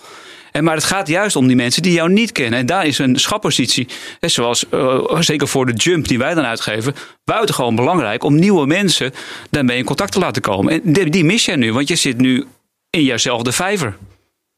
En 0.52 0.64
maar 0.64 0.74
het 0.74 0.84
gaat 0.84 1.08
juist 1.08 1.36
om 1.36 1.46
die 1.46 1.56
mensen 1.56 1.82
die 1.82 1.92
jou 1.92 2.12
niet 2.12 2.32
kennen. 2.32 2.58
En 2.58 2.66
daar 2.66 2.86
is 2.86 2.98
een 2.98 3.18
schappositie, 3.18 3.88
zoals 4.20 4.68
eh, 4.68 5.20
zeker 5.20 5.48
voor 5.48 5.66
de 5.66 5.72
jump 5.72 6.08
die 6.08 6.18
wij 6.18 6.34
dan 6.34 6.44
uitgeven, 6.44 6.94
buitengewoon 7.24 7.76
belangrijk 7.76 8.24
om 8.24 8.34
nieuwe 8.38 8.66
mensen 8.66 9.12
daarmee 9.50 9.78
in 9.78 9.84
contact 9.84 10.12
te 10.12 10.18
laten 10.18 10.42
komen. 10.42 10.72
En 10.72 10.92
die, 10.92 11.10
die 11.10 11.24
mis 11.24 11.44
jij 11.44 11.56
nu, 11.56 11.72
want 11.72 11.88
je 11.88 11.96
zit 11.96 12.18
nu 12.18 12.44
in 12.90 13.02
jouwzelfde 13.02 13.52
vijver. 13.52 13.96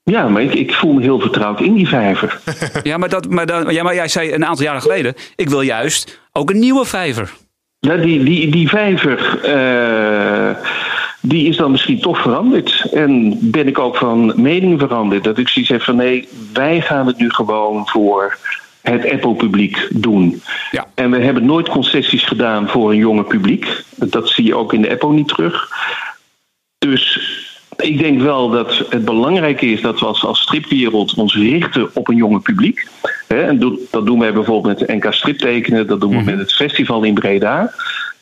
Ja, 0.09 0.29
maar 0.29 0.43
ik, 0.43 0.55
ik 0.55 0.73
voel 0.73 0.93
me 0.93 1.03
heel 1.03 1.21
vertrouwd 1.21 1.61
in 1.61 1.75
die 1.75 1.89
vijver. 1.89 2.41
Ja 2.83 2.97
maar, 2.97 3.09
dat, 3.09 3.29
maar, 3.29 3.73
ja, 3.73 3.83
maar 3.83 3.95
jij 3.95 4.09
zei 4.09 4.33
een 4.33 4.45
aantal 4.45 4.65
jaren 4.65 4.83
geleden, 4.83 5.15
ik 5.37 5.49
wil 5.49 5.61
juist 5.61 6.21
ook 6.33 6.51
een 6.51 6.59
nieuwe 6.59 6.85
vijver. 6.85 7.33
Ja, 7.79 7.97
die, 7.97 8.23
die, 8.23 8.51
die 8.51 8.69
vijver, 8.69 9.41
eh, 9.45 10.65
die 11.21 11.49
is 11.49 11.57
dan 11.57 11.71
misschien 11.71 12.01
toch 12.01 12.23
veranderd. 12.23 12.87
En 12.93 13.39
ben 13.41 13.67
ik 13.67 13.79
ook 13.79 13.97
van 13.97 14.33
mening 14.37 14.81
veranderd. 14.81 15.25
Dat 15.25 15.39
ik 15.39 15.49
zoiets 15.49 15.71
heb 15.71 15.83
van 15.83 15.97
nee, 15.97 16.29
wij 16.53 16.81
gaan 16.81 17.07
het 17.07 17.19
nu 17.19 17.31
gewoon 17.31 17.89
voor 17.89 18.39
het 18.81 19.11
Apple-publiek 19.11 19.89
doen. 19.91 20.43
Ja. 20.71 20.87
En 20.95 21.11
we 21.11 21.19
hebben 21.19 21.47
nooit 21.47 21.69
concessies 21.69 22.25
gedaan 22.25 22.69
voor 22.69 22.91
een 22.91 22.97
jonge 22.97 23.25
publiek. 23.25 23.85
Dat 23.97 24.29
zie 24.29 24.45
je 24.45 24.55
ook 24.55 24.73
in 24.73 24.83
de 24.83 24.91
Apple 24.91 25.13
niet 25.13 25.29
terug. 25.29 25.69
Dus 26.79 27.21
ik 27.83 27.99
denk 27.99 28.21
wel 28.21 28.51
dat 28.51 28.85
het 28.91 29.05
belangrijk 29.05 29.61
is 29.61 29.81
dat 29.81 30.01
we 30.01 30.07
als, 30.07 30.25
als 30.25 30.41
stripwereld 30.41 31.15
ons 31.15 31.35
richten 31.35 31.91
op 31.95 32.09
een 32.09 32.17
jonge 32.17 32.41
publiek. 32.41 32.87
En 33.27 33.59
do- 33.59 33.79
dat 33.91 34.07
doen 34.07 34.19
wij 34.19 34.33
bijvoorbeeld 34.33 34.79
met 34.79 34.89
NK 34.89 35.13
Striptekenen, 35.13 35.87
dat 35.87 36.01
doen 36.01 36.17
we 36.17 36.23
met 36.23 36.39
het 36.39 36.55
festival 36.55 37.03
in 37.03 37.15
Breda. 37.15 37.73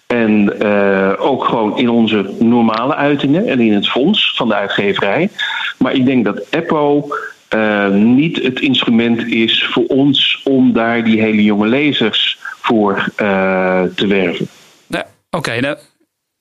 En 0.06 0.60
eh, 0.60 1.12
ook 1.18 1.44
gewoon 1.44 1.78
in 1.78 1.88
onze 1.88 2.30
normale 2.38 2.94
uitingen 2.94 3.46
en 3.46 3.60
in 3.60 3.72
het 3.72 3.88
fonds 3.88 4.32
van 4.36 4.48
de 4.48 4.54
uitgeverij. 4.54 5.30
Maar 5.78 5.94
ik 5.94 6.06
denk 6.06 6.24
dat 6.24 6.46
Eppo 6.50 7.08
eh, 7.48 7.88
niet 7.88 8.42
het 8.42 8.60
instrument 8.60 9.26
is 9.26 9.64
voor 9.64 9.84
ons 9.86 10.40
om 10.44 10.72
daar 10.72 11.04
die 11.04 11.20
hele 11.20 11.44
jonge 11.44 11.66
lezers 11.68 12.38
voor 12.40 13.12
eh, 13.16 13.82
te 13.94 14.06
werven. 14.06 14.48
Ja, 14.86 15.06
Oké, 15.30 15.60
nou, 15.60 15.76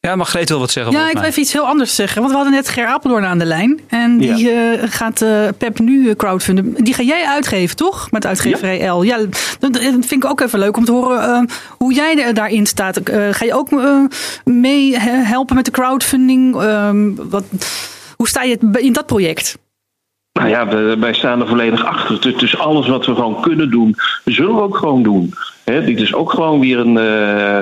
ja, 0.06 0.16
Margreet 0.16 0.50
wil 0.50 0.60
wat 0.60 0.72
zeggen. 0.72 0.94
Ja, 0.94 1.08
ik 1.10 1.14
wil 1.18 1.24
even 1.24 1.42
iets 1.42 1.54
heel 1.54 1.66
anders 1.68 1.96
zeggen. 1.96 2.18
Want 2.20 2.32
we 2.32 2.38
hadden 2.38 2.56
net 2.56 2.70
Ger 2.70 2.86
Apeldoorn 2.86 3.26
aan 3.26 3.38
de 3.40 3.46
lijn. 3.46 3.80
En 3.88 4.18
die 4.18 4.52
eh, 4.52 4.84
gaat 4.90 5.22
eh, 5.22 5.48
Pep 5.58 5.80
nu 5.80 6.10
eh, 6.10 6.16
crowdfunden. 6.16 6.74
Die 6.84 6.94
ga 6.94 7.04
jij 7.04 7.26
uitgeven, 7.26 7.76
toch? 7.76 8.12
Met 8.12 8.26
uitgeverij 8.26 8.88
L. 8.88 9.02
Ja, 9.04 9.18
dat 9.60 9.78
vind 9.82 10.12
ik 10.14 10.26
ook 10.26 10.42
even 10.42 10.60
leuk 10.60 10.78
om 10.78 10.86
te 10.86 10.92
horen 10.92 11.50
hoe 11.78 11.94
jij 11.94 12.24
er- 12.24 12.34
daarin 12.34 12.66
staat. 12.66 12.98
Eh, 12.98 13.28
ga 13.32 13.46
je 13.46 13.54
ook 13.54 13.70
mee 14.44 14.98
he- 15.00 15.24
helpen 15.24 15.56
met 15.56 15.66
de 15.66 15.72
crowdfunding? 15.72 16.56
Ehm, 16.62 17.12
wat, 17.16 17.44
hoe 18.16 18.28
sta 18.28 18.44
je 18.44 18.58
in 18.74 18.94
dat 18.94 19.06
project? 19.06 19.58
Nou 20.34 20.50
ja, 20.50 20.68
we- 20.68 20.98
wij 21.00 21.14
staan 21.14 21.42
er 21.42 21.48
volledig 21.48 21.86
achter. 21.86 22.38
Dus, 22.38 22.58
alles 22.58 22.88
wat 22.88 23.06
we 23.06 23.16
gewoon 23.16 23.42
kunnen 23.42 23.72
doen, 23.72 23.96
zullen 24.26 24.56
we 24.56 24.62
ook 24.62 24.78
gewoon 24.78 25.04
doen. 25.04 25.34
Hè, 25.64 25.86
dit 25.86 26.00
is 26.02 26.14
ook 26.14 26.30
gewoon 26.32 26.60
weer 26.60 26.80
een, 26.80 26.98
eh, 26.98 27.58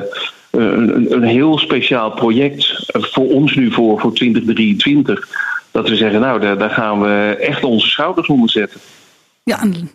een, 0.62 0.96
een- 0.96 1.14
een 1.14 1.24
heel 1.24 1.58
speciaal 1.60 2.12
project 2.12 2.84
voor 2.88 3.28
ons 3.30 3.56
nu 3.56 3.72
voor, 3.72 4.00
voor 4.00 4.14
2023. 4.14 5.28
Dat 5.72 5.90
we 5.90 5.96
zeggen, 5.96 6.20
nou, 6.22 6.40
daar, 6.40 6.58
daar 6.58 6.70
gaan 6.70 7.02
we 7.02 7.38
echt 7.40 7.64
onze 7.64 7.88
schouders 7.88 8.28
onder 8.28 8.50
zetten. 8.50 8.80
Ja, 9.44 9.62
en- 9.62 9.92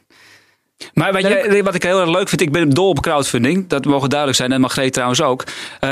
Maar 0.95 1.13
wat, 1.13 1.23
jij, 1.23 1.63
wat 1.63 1.75
ik 1.75 1.83
heel 1.83 2.01
erg 2.01 2.11
leuk 2.11 2.29
vind, 2.29 2.41
ik 2.41 2.53
ben 2.53 2.71
dol 2.71 2.89
op 2.89 3.01
crowdfunding. 3.01 3.69
Dat 3.69 3.85
mogen 3.85 4.09
duidelijk 4.09 4.39
zijn. 4.39 4.53
En 4.53 4.61
Margreet 4.61 4.93
trouwens 4.93 5.23
ook. 5.23 5.45
Eh, 5.81 5.89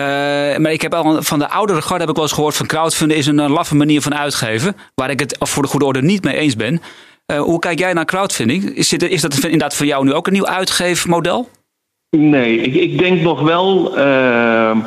maar 0.57 0.73
ik 0.73 0.83
heb 0.83 0.95
al 0.95 1.23
van 1.23 1.39
de 1.39 1.49
oudere 1.49 1.83
garde 1.83 2.01
heb 2.01 2.09
ik 2.09 2.15
wel 2.15 2.25
eens 2.25 2.33
gehoord 2.35 2.57
van 2.57 2.67
crowdfunding 2.67 3.21
is 3.21 3.27
een, 3.27 3.39
eh, 3.41 3.49
laffe 3.49 3.75
manier 3.77 4.03
van 4.03 4.15
uitgeven. 4.15 4.77
Waar 4.95 5.11
ik 5.11 5.21
het 5.21 5.37
voor 5.41 5.63
de 5.63 5.69
goede 5.69 5.85
orde 5.85 6.03
niet 6.03 6.25
mee 6.25 6.37
eens 6.37 6.57
ben. 6.57 6.81
Eh, 7.27 7.41
hoe 7.41 7.59
kijk 7.59 7.79
jij 7.79 7.93
naar 7.93 8.05
crowdfunding? 8.05 8.65
Is, 8.77 8.89
dit, 8.89 9.03
is 9.03 9.21
dat 9.21 9.35
inderdaad 9.45 9.75
voor 9.75 9.87
jou 9.87 10.05
nu 10.05 10.13
ook 10.13 10.27
een 10.27 10.33
nieuw 10.33 10.47
uitgeefmodel? 10.47 11.49
Nee, 12.11 12.61
ik, 12.61 12.75
ik 12.75 12.99
denk 12.99 13.21
nog 13.21 13.41
wel 13.41 13.97
ehm, 13.97 14.79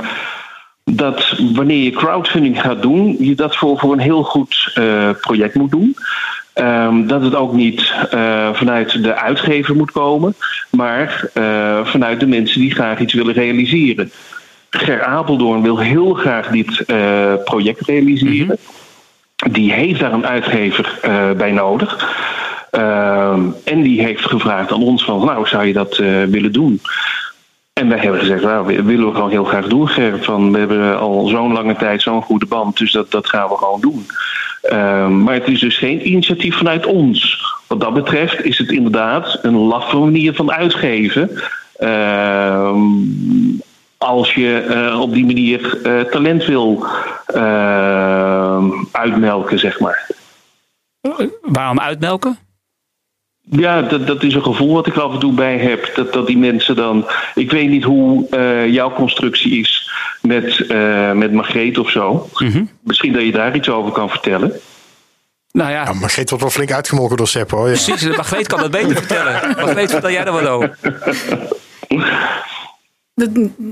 dat 0.95 1.36
wanneer 1.53 1.84
je 1.84 1.91
crowdfunding 1.91 2.61
gaat 2.61 2.82
doen, 2.82 3.15
je 3.20 3.36
dat 3.36 3.55
voor, 3.55 3.80
voor 3.80 3.93
een 3.93 3.99
heel 3.99 4.24
goed 4.24 4.72
eh, 4.74 5.09
project 5.22 5.55
moet 5.55 5.72
doen. 5.72 5.95
Ehm, 6.53 7.07
dat 7.07 7.22
het 7.22 7.36
ook 7.36 7.53
niet 7.53 7.93
eh, 8.11 8.53
vanuit 8.53 9.03
de 9.03 9.15
uitgever 9.15 9.76
moet 9.76 9.91
komen, 9.91 10.36
maar 10.70 11.30
eh, 11.34 11.86
vanuit 11.86 12.20
de 12.20 12.28
mensen 12.28 12.61
die 12.61 12.72
graag 12.72 12.99
iets 12.99 13.13
willen 13.13 13.34
realiseren. 13.34 14.11
Ger 14.70 15.03
Apeldoorn 15.03 15.61
wil 15.61 15.80
heel 15.80 16.13
graag 16.13 16.47
dit 16.47 16.86
project 17.43 17.86
realiseren. 17.86 18.57
Die 19.51 19.72
heeft 19.72 19.99
daar 19.99 20.13
een 20.13 20.28
uitgever 20.28 20.99
bij 21.38 21.51
nodig. 21.51 22.17
Ehm, 22.72 23.41
en 23.63 23.82
die 23.82 24.01
heeft 24.01 24.26
gevraagd 24.26 24.72
aan 24.72 24.84
ons 24.84 25.03
van, 25.03 25.26
nou, 25.26 25.47
zou 25.47 25.65
je 25.65 25.74
dat 25.74 25.97
eh, 25.97 26.24
willen 26.24 26.51
doen? 26.51 26.82
En 27.74 27.89
wij 27.89 27.97
hebben 27.97 28.20
gezegd, 28.20 28.43
nou, 28.43 28.84
willen 28.84 29.07
we 29.07 29.13
gewoon 29.13 29.30
heel 29.30 29.43
graag 29.43 29.67
doen, 29.67 29.88
Ger. 29.88 30.24
Van, 30.24 30.51
we 30.51 30.57
hebben 30.57 30.99
al 30.99 31.28
zo'n 31.28 31.53
lange 31.53 31.76
tijd 31.76 32.01
zo'n 32.01 32.22
goede 32.22 32.45
band, 32.45 32.78
dus 32.78 32.91
dat, 32.91 33.11
dat 33.11 33.30
gaan 33.30 33.49
we 33.49 33.57
gewoon 33.57 33.82
doen. 33.82 34.05
Ehm, 34.61 35.24
maar 35.24 35.34
het 35.34 35.47
is 35.47 35.59
dus 35.59 35.78
geen 35.78 36.07
initiatief 36.07 36.57
vanuit 36.57 36.86
ons. 36.86 37.43
Wat 37.67 37.80
dat 37.80 37.93
betreft 37.93 38.43
is 38.43 38.57
het 38.57 38.72
inderdaad 38.72 39.39
een 39.41 39.57
laffe 39.57 39.97
manier 39.97 40.34
van 40.34 40.51
uitgeven. 40.51 41.41
Ehm, 41.78 42.82
als 43.97 44.34
je 44.34 44.59
eh, 44.59 45.01
op 45.01 45.13
die 45.13 45.26
manier 45.26 45.82
eh, 45.84 46.01
talent 46.01 46.45
wil 46.45 46.86
uitmelken, 48.91 49.59
zeg 49.59 49.80
maar. 49.80 50.07
Waarom 51.41 51.80
uitmelken? 51.80 52.49
Ja, 53.52 53.82
dat, 53.82 54.08
dat 54.08 54.24
is 54.24 54.34
een 54.34 54.43
gevoel 54.43 54.74
wat 54.74 54.88
ik 54.88 54.97
af 54.97 55.14
en 55.14 55.20
toe 55.20 55.34
bij 55.34 55.58
heb. 55.58 55.91
Dat, 55.95 56.14
dat 56.14 56.28
die 56.28 56.38
mensen 56.38 56.76
dan. 56.76 57.08
Ik 57.36 57.52
weet 57.52 57.70
niet 57.70 57.84
hoe 57.84 58.30
eh, 58.30 58.68
jouw 58.68 58.93
constructie 58.93 59.60
is 59.60 59.91
met, 60.22 60.66
eh 60.68 61.12
met 61.12 61.32
Margreet 61.34 61.78
of 61.78 61.89
zo. 61.89 62.30
Misschien 62.84 63.14
dat 63.14 63.22
je 63.24 63.32
daar 63.32 63.56
iets 63.56 63.70
over 63.70 63.91
kan 63.91 64.10
vertellen. 64.10 64.54
Nou 65.52 65.72
ja, 65.72 65.84
Ja, 65.84 65.93
Margreet 65.93 66.30
wordt 66.30 66.43
wel 66.43 66.54
flink 66.54 66.72
uitgemolken 66.72 67.18
door 67.18 67.28
Sepp 67.28 67.52
hoor. 67.52 67.70
Ja. 67.70 67.74
precies. 67.84 68.08
Margreet 68.16 68.47
kan 68.47 68.60
dat 68.60 68.72
beter 68.72 68.95
vertellen. 68.95 69.56
Margreet, 69.58 69.91
vertel 69.91 70.12
jij 70.12 70.26
er 70.26 70.32
wat 70.32 70.47
over? 70.47 70.78
dat- 73.16 73.30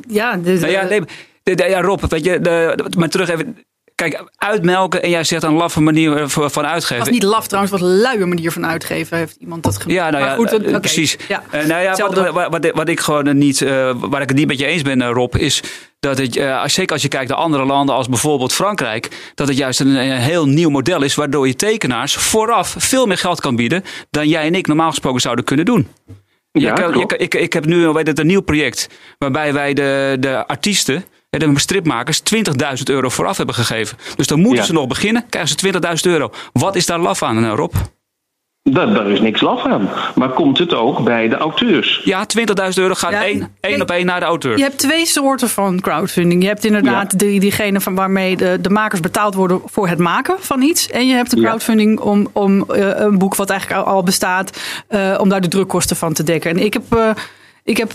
ja, 0.08 0.36
dus, 0.38 0.60
Nou 0.60 0.72
ja, 0.72 0.84
nee, 0.84 1.02
de- 1.44 1.56
de- 1.56 1.64
ja, 1.70 1.82
Rob, 1.82 2.04
weet 2.10 2.24
je, 2.26 2.40
de, 2.42 2.86
maar 2.98 3.10
terug 3.10 3.30
even. 3.30 3.58
Kijk, 4.04 4.24
uitmelken 4.36 5.04
en 5.04 5.10
jij 5.10 5.24
zegt 5.24 5.43
een 5.43 5.54
laffe 5.54 5.82
manier 5.82 6.18
eh, 6.18 6.28
van 6.28 6.43
Het 6.43 6.58
uitgeven. 6.58 6.98
was 7.00 7.10
niet 7.10 7.24
laf 7.24 7.48
trouwens, 7.48 7.74
het 7.74 7.82
was 7.82 7.89
een 7.91 7.98
luie 8.02 8.26
manier 8.26 8.52
van 8.52 8.66
uitgeven. 8.66 9.18
Heeft 9.18 9.36
iemand 9.39 9.64
dat 9.64 9.74
gemaakt? 9.78 9.91
Ja, 9.91 10.10
nou 10.10 10.24
ja, 10.24 10.36
goed, 10.36 10.54
eh, 10.66 10.80
precies. 10.80 11.18
Ja. 11.28 11.43
Eh, 11.52 11.66
nou 11.66 11.82
ja, 11.82 11.95
wat, 11.95 12.32
wat, 12.32 12.48
wat, 12.50 12.72
wat 12.74 12.89
ik 12.89 13.00
gewoon 13.00 13.38
niet, 13.38 13.62
eh, 13.62 13.91
waar 14.00 14.22
ik 14.22 14.28
het 14.30 14.38
niet 14.38 14.48
met 14.48 14.60
je 14.60 14.66
eens 14.66 14.82
ben, 14.82 15.04
Rob, 15.08 15.36
is 15.36 15.64
dat 16.00 16.18
het, 16.18 16.36
eh, 16.36 16.62
als- 16.62 16.74
zeker 16.74 16.93
als 16.93 17.02
je 17.02 17.08
kijkt 17.08 17.30
naar 17.30 17.38
andere 17.38 17.66
landen 17.66 17.95
als 17.95 18.10
bijvoorbeeld 18.10 18.54
Frankrijk, 18.54 19.32
dat 19.36 19.48
het 19.48 19.58
juist 19.58 19.80
een, 19.80 19.95
een 19.95 20.18
heel 20.18 20.45
nieuw 20.48 20.70
model 20.70 21.04
is, 21.04 21.16
waardoor 21.16 21.48
je 21.48 21.56
tekenaars 21.56 22.14
vooraf 22.16 22.76
veel 22.78 23.06
meer 23.06 23.18
geld 23.18 23.41
kan 23.41 23.56
bieden 23.56 23.84
dan 24.10 24.28
jij 24.28 24.45
en 24.45 24.56
ik 24.56 24.68
normaal 24.68 24.89
gesproken 24.89 25.22
zouden 25.22 25.45
kunnen 25.45 25.66
doen. 25.66 25.88
Ja, 26.52 26.74
kan- 26.74 27.02
ik, 27.18 27.36
ik 27.36 27.54
heb 27.54 27.66
nu 27.66 27.88
weet 27.88 28.08
het, 28.08 28.20
een 28.20 28.28
nieuw 28.28 28.41
project 28.41 28.88
waarbij 29.18 29.54
wij 29.54 29.74
de, 29.74 30.18
de 30.20 30.48
artiesten, 30.48 31.04
de 31.30 31.60
stripmakers, 31.60 32.20
20.000 32.20 32.84
euro 32.86 33.10
vooraf 33.10 33.38
hebben 33.38 33.56
gegeven. 33.56 33.98
Dus 34.16 34.28
dan 34.28 34.40
moeten 34.40 34.60
Ja. 34.60 34.66
ze 34.66 34.74
nog 34.74 34.88
beginnen, 34.88 35.26
krijgen 35.30 35.50
ze 35.52 35.56
20.000 35.56 36.06
euro. 36.06 36.32
Wat 36.54 36.76
is 36.76 36.86
daar 36.86 37.00
laf 37.00 37.24
aan, 37.24 37.44
eh, 37.44 37.54
Rob? 37.56 37.74
Daar, 38.72 38.94
daar 38.94 39.10
is 39.10 39.20
niks 39.22 39.42
laf 39.42 39.66
aan. 39.66 39.90
Maar 40.16 40.30
komt 40.30 40.58
het 40.58 40.74
ook 40.74 41.04
bij 41.04 41.28
de 41.28 41.36
auteurs? 41.36 42.02
Ja, 42.04 42.26
20.000 42.26 42.84
euro 42.84 42.94
gaat 42.94 43.12
Ja, 43.12 43.24
één, 43.24 43.56
één 43.60 43.82
op 43.82 43.92
één 43.92 44.06
naar 44.06 44.20
de 44.20 44.26
auteur. 44.26 44.58
Je 44.58 44.64
hebt 44.64 44.78
twee 44.78 45.06
soorten 45.06 45.50
van 45.50 45.80
crowdfunding. 45.80 46.42
Je 46.42 46.48
hebt 46.48 46.66
inderdaad 46.66 47.20
die, 47.20 47.40
diegene 47.40 47.82
van 47.82 47.96
waarmee 47.96 48.38
de, 48.38 48.58
de 48.62 48.70
makers 48.70 49.00
betaald 49.02 49.34
worden 49.36 49.62
voor 49.66 49.88
het 49.88 49.98
maken 50.00 50.36
van 50.40 50.62
iets. 50.62 50.90
En 50.90 51.08
je 51.08 51.14
hebt 51.14 51.30
de 51.32 51.40
Ja. 51.40 51.48
crowdfunding 51.48 52.00
om, 52.00 52.28
om 52.34 52.64
eh, 52.70 52.90
een 52.96 53.18
boek 53.18 53.36
wat 53.36 53.50
eigenlijk 53.50 53.82
al, 53.82 53.94
al 53.94 54.04
bestaat, 54.04 54.58
eh, 54.88 55.18
om 55.20 55.30
daar 55.30 55.42
de 55.42 55.48
drukkosten 55.48 55.96
van 55.96 56.14
te 56.14 56.24
dekken. 56.24 56.52
En 56.52 56.58
ik 56.58 56.74
heb, 56.74 56.84
eh, 56.96 57.10
ik 57.64 57.78
heb 57.78 57.92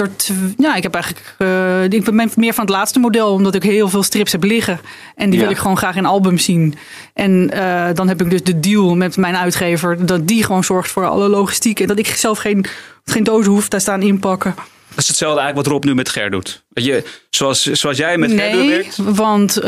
er 0.00 0.10
ja, 0.56 0.74
ik 0.74 0.82
heb 0.82 0.94
eigenlijk. 0.94 1.34
eh, 1.38 1.82
ik 1.84 2.04
ben 2.04 2.30
meer 2.36 2.54
van 2.54 2.64
het 2.64 2.74
laatste 2.74 2.98
model, 2.98 3.32
omdat 3.32 3.54
ik 3.54 3.62
heel 3.62 3.88
veel 3.88 4.02
strips 4.02 4.32
heb 4.32 4.42
liggen. 4.44 4.80
En 5.14 5.30
die 5.30 5.38
Ja. 5.38 5.44
wil 5.44 5.54
ik 5.54 5.60
gewoon 5.60 5.76
graag 5.76 5.96
in 5.96 6.06
album 6.06 6.38
zien. 6.38 6.74
En 7.14 7.50
eh, 7.50 7.94
dan 7.94 8.08
heb 8.08 8.20
ik 8.22 8.30
dus 8.30 8.42
de 8.42 8.60
deal 8.60 8.94
met 8.96 9.16
mijn 9.16 9.36
uitgever, 9.36 10.06
dat 10.06 10.26
die 10.28 10.44
gewoon 10.44 10.64
zorgt 10.64 10.90
voor 10.90 11.06
alle 11.08 11.28
logistiek. 11.28 11.80
En 11.80 11.86
dat 11.86 11.98
ik 11.98 12.06
zelf 12.06 12.38
geen, 12.38 12.64
geen 13.04 13.24
dozen 13.24 13.52
hoef 13.52 13.68
daar 13.68 13.80
staan 13.80 14.02
inpakken. 14.02 14.54
Dat 14.88 14.98
is 14.98 15.08
hetzelfde 15.08 15.40
eigenlijk 15.40 15.68
wat 15.68 15.76
Rob 15.76 15.84
nu 15.84 15.94
met 15.94 16.08
Ger 16.08 16.30
doet. 16.30 16.64
Je, 16.72 17.04
zoals, 17.30 17.62
zoals 17.62 17.96
jij 17.96 18.16
met 18.18 18.30
Ger 18.32 18.56
Nee, 18.56 18.68
werkt. 18.68 18.96
want 18.96 19.56
eh, 19.56 19.62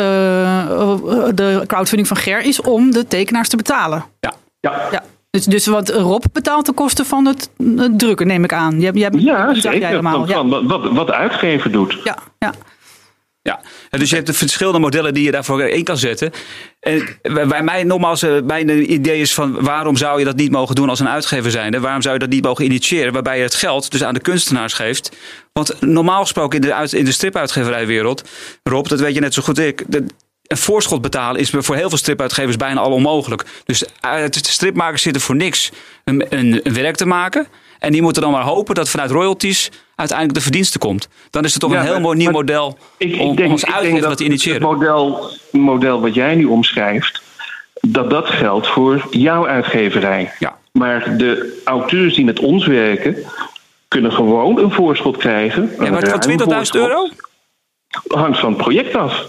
de 1.35 1.63
crowdfunding 1.67 2.09
van 2.09 2.17
Ger 2.17 2.41
is 2.43 2.61
om 2.61 2.91
de 2.91 3.07
tekenaars 3.07 3.49
te 3.49 3.57
betalen. 3.57 4.05
Ja. 4.21 4.35
Ja, 4.61 4.89
Ja. 4.93 5.03
Dus, 5.31 5.45
dus 5.45 5.67
wat 5.67 5.89
Rob 5.89 6.25
betaalt 6.33 6.67
de 6.67 6.73
kosten 6.73 7.07
van 7.07 7.27
het, 7.27 7.51
het 7.77 7.99
drukken, 7.99 8.27
neem 8.27 8.45
ik 8.45 8.53
aan. 8.53 8.81
Je 8.81 8.91
je 8.95 9.03
hebt, 9.03 9.21
ja 9.21 9.51
jij 9.53 9.61
zeker. 9.61 9.89
helemaal. 9.89 10.17
Want, 10.19 10.29
Ja. 10.29 10.35
van 10.35 10.67
wat, 10.69 10.91
wat, 10.93 11.11
uitgever 11.11 11.71
doet. 11.73 11.97
Ja, 12.05 12.17
ja. 12.39 12.55
Ja, 13.43 13.61
dus 13.91 14.09
je 14.09 14.15
hebt 14.15 14.27
de 14.27 14.33
verschillende 14.33 14.79
modellen 14.79 15.15
die 15.15 15.25
je 15.25 15.31
daarvoor 15.31 15.63
in 15.63 15.85
kan 15.85 15.97
zetten. 15.97 16.31
En 16.81 17.09
bij 17.23 17.63
mij, 17.63 17.85
nogmaals, 17.85 18.23
eh, 18.23 18.43
mijn 18.45 18.93
idee 18.93 19.21
is 19.21 19.35
van 19.35 19.63
waarom 19.63 19.97
zou 19.97 20.19
je 20.19 20.25
dat 20.25 20.37
niet 20.37 20.51
mogen 20.51 20.75
doen 20.75 20.89
als 20.89 21.01
een 21.01 21.09
uitgever 21.09 21.51
zijnde? 21.51 21.81
Waarom 21.81 22.03
zou 22.03 22.15
je 22.15 22.21
dat 22.21 22.29
niet 22.29 22.45
mogen 22.45 22.65
initiëren? 22.65 23.13
Waarbij 23.13 23.37
je 23.37 23.43
het 23.43 23.55
geld 23.55 23.91
dus 23.91 24.05
aan 24.05 24.15
de 24.15 24.21
kunstenaars 24.21 24.73
geeft. 24.73 25.17
Want 25.53 25.81
normaal 25.81 26.21
gesproken 26.21 26.61
in 26.61 26.67
de, 26.67 26.75
uit, 26.75 26.93
in 26.93 27.05
de 27.05 27.13
stripuitgeverijwereld, 27.13 28.29
Rob, 28.63 28.87
dat 28.87 29.01
weet 29.01 29.15
je 29.15 29.21
net 29.21 29.35
zo 29.35 29.43
goed 29.43 29.59
als 29.59 29.67
ik. 29.67 29.85
Een 30.51 30.57
voorschot 30.57 31.03
betalen 31.03 31.41
is 31.41 31.51
voor 31.51 31.77
heel 31.77 31.89
veel 31.89 31.99
stripuitgevers 31.99 32.57
bijna 32.57 32.81
al 32.81 32.93
onmogelijk. 32.93 33.45
Dus 33.65 33.79
de 34.01 34.29
stripmakers 34.41 35.03
zitten 35.03 35.23
voor 35.23 35.37
niks 35.37 35.71
een, 36.05 36.27
een, 36.29 36.61
een 36.63 36.75
werk 36.75 36.97
te 36.97 37.07
maken. 37.07 37.47
En 37.79 37.93
die 37.93 38.03
moeten 38.03 38.23
dan 38.23 38.31
maar 38.33 38.43
hopen 38.43 38.75
dat 38.75 38.89
vanuit 38.89 39.11
royalties 39.11 39.71
uiteindelijk 39.95 40.39
de 40.39 40.45
verdienste 40.45 40.79
komt. 40.79 41.09
Dan 41.31 41.45
is 41.45 41.53
het 41.53 41.61
toch 41.61 41.71
Ja, 41.73 41.77
een 41.79 41.83
heel 41.85 41.93
maar- 41.93 42.01
mooi 42.03 42.17
nieuw 42.17 42.31
model 42.31 42.79
Ik, 42.97 43.21
om, 43.21 43.31
ik 43.31 43.37
denk, 43.37 43.51
om 43.51 43.57
denk 43.57 43.73
uitgever 43.75 44.01
dat 44.01 44.09
dat 44.19 44.19
te 44.19 44.51
het 44.51 44.63
model, 44.63 45.31
model 45.51 46.01
wat 46.01 46.15
jij 46.15 46.35
nu 46.35 46.45
omschrijft, 46.45 47.23
dat 47.81 48.11
dat 48.11 48.29
geldt 48.29 48.67
voor 48.67 49.07
jouw 49.11 49.47
uitgeverij. 49.47 50.33
Ja. 50.39 50.59
Maar 50.73 51.17
de 51.17 51.61
auteurs 51.65 52.15
die 52.15 52.25
met 52.25 52.39
ons 52.41 52.67
werken, 52.67 53.17
kunnen 53.89 54.13
gewoon 54.13 54.59
een 54.59 54.73
voorschot 54.73 55.17
krijgen. 55.17 55.73
Ja, 55.81 55.91
maar 55.91 56.03
ruim 56.03 56.21
20.000 56.39 56.45
voorschot. 56.45 56.75
euro? 56.75 57.09
Hangt 58.09 58.39
van 58.39 58.49
het 58.53 58.59
project 58.63 58.95
af. 58.95 59.27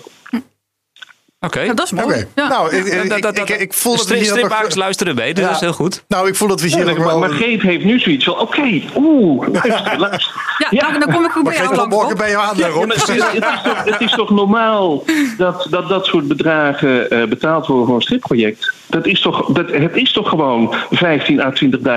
Oké. 1.45 1.59
Ja, 1.59 1.73
dat 1.73 1.85
is 1.85 1.91
mooi. 1.91 2.25
Ja. 2.35 2.47
Nou, 2.47 2.75
ik, 2.75 2.85
ik, 2.85 3.09
Dat- 3.09 3.21
dat- 3.21 3.37
ik, 3.37 3.47
dat- 3.47 3.59
ik 3.59 3.73
voel 3.73 3.95
dat 3.97 4.07
we 4.07 4.15
hier. 4.15 4.25
Stripmakers 4.25 4.75
luisteren 4.75 5.15
mee, 5.15 5.33
dus 5.33 5.43
Ja. 5.43 5.47
dat 5.49 5.55
is 5.55 5.61
heel 5.61 5.73
goed. 5.73 6.03
Nou, 6.07 6.27
ik 6.27 6.35
voel 6.35 6.47
dat 6.47 6.61
we 6.61 6.67
hier 6.67 6.85
nog 6.85 6.97
maar, 6.97 7.07
wel... 7.07 7.19
maar 7.19 7.29
Geet 7.29 7.61
heeft 7.61 7.83
nu 7.83 7.99
zoiets 7.99 8.25
van: 8.25 8.39
oké, 8.39 8.81
oeh, 8.95 9.47
luister, 9.47 9.99
luister. 9.99 10.33
Ja, 10.69 10.81
nou, 10.87 10.99
dan 10.99 11.13
kom 11.13 11.25
ik 11.25 11.37
ook 11.37 11.43
bij 11.43 11.57
Maar 11.63 11.75
jou 11.75 11.87
morgen 11.87 12.17
ben 12.17 12.29
je 12.29 12.37
aan, 12.37 12.57
maar 12.59 12.69
het, 12.97 13.09
is, 13.09 13.23
het 13.23 13.33
is 13.33 13.61
toch, 13.63 13.83
het 13.85 14.01
is 14.01 14.11
toch 14.11 14.29
normaal 14.29 15.03
dat 15.37 15.67
dat, 15.69 15.89
dat 15.89 16.05
soort 16.05 16.27
bedragen 16.27 17.09
eh, 17.09 17.23
betaald 17.27 17.67
worden 17.67 17.85
voor 17.85 17.95
een 17.95 18.01
stripproject? 18.01 18.73
Dat 18.87 19.05
is 19.05 19.21
toch, 19.21 19.45
dat, 19.45 19.71
het 19.71 19.95
is 19.95 20.11
toch 20.11 20.29
gewoon 20.29 20.75
15.000 20.75 21.39
à 21.39 21.51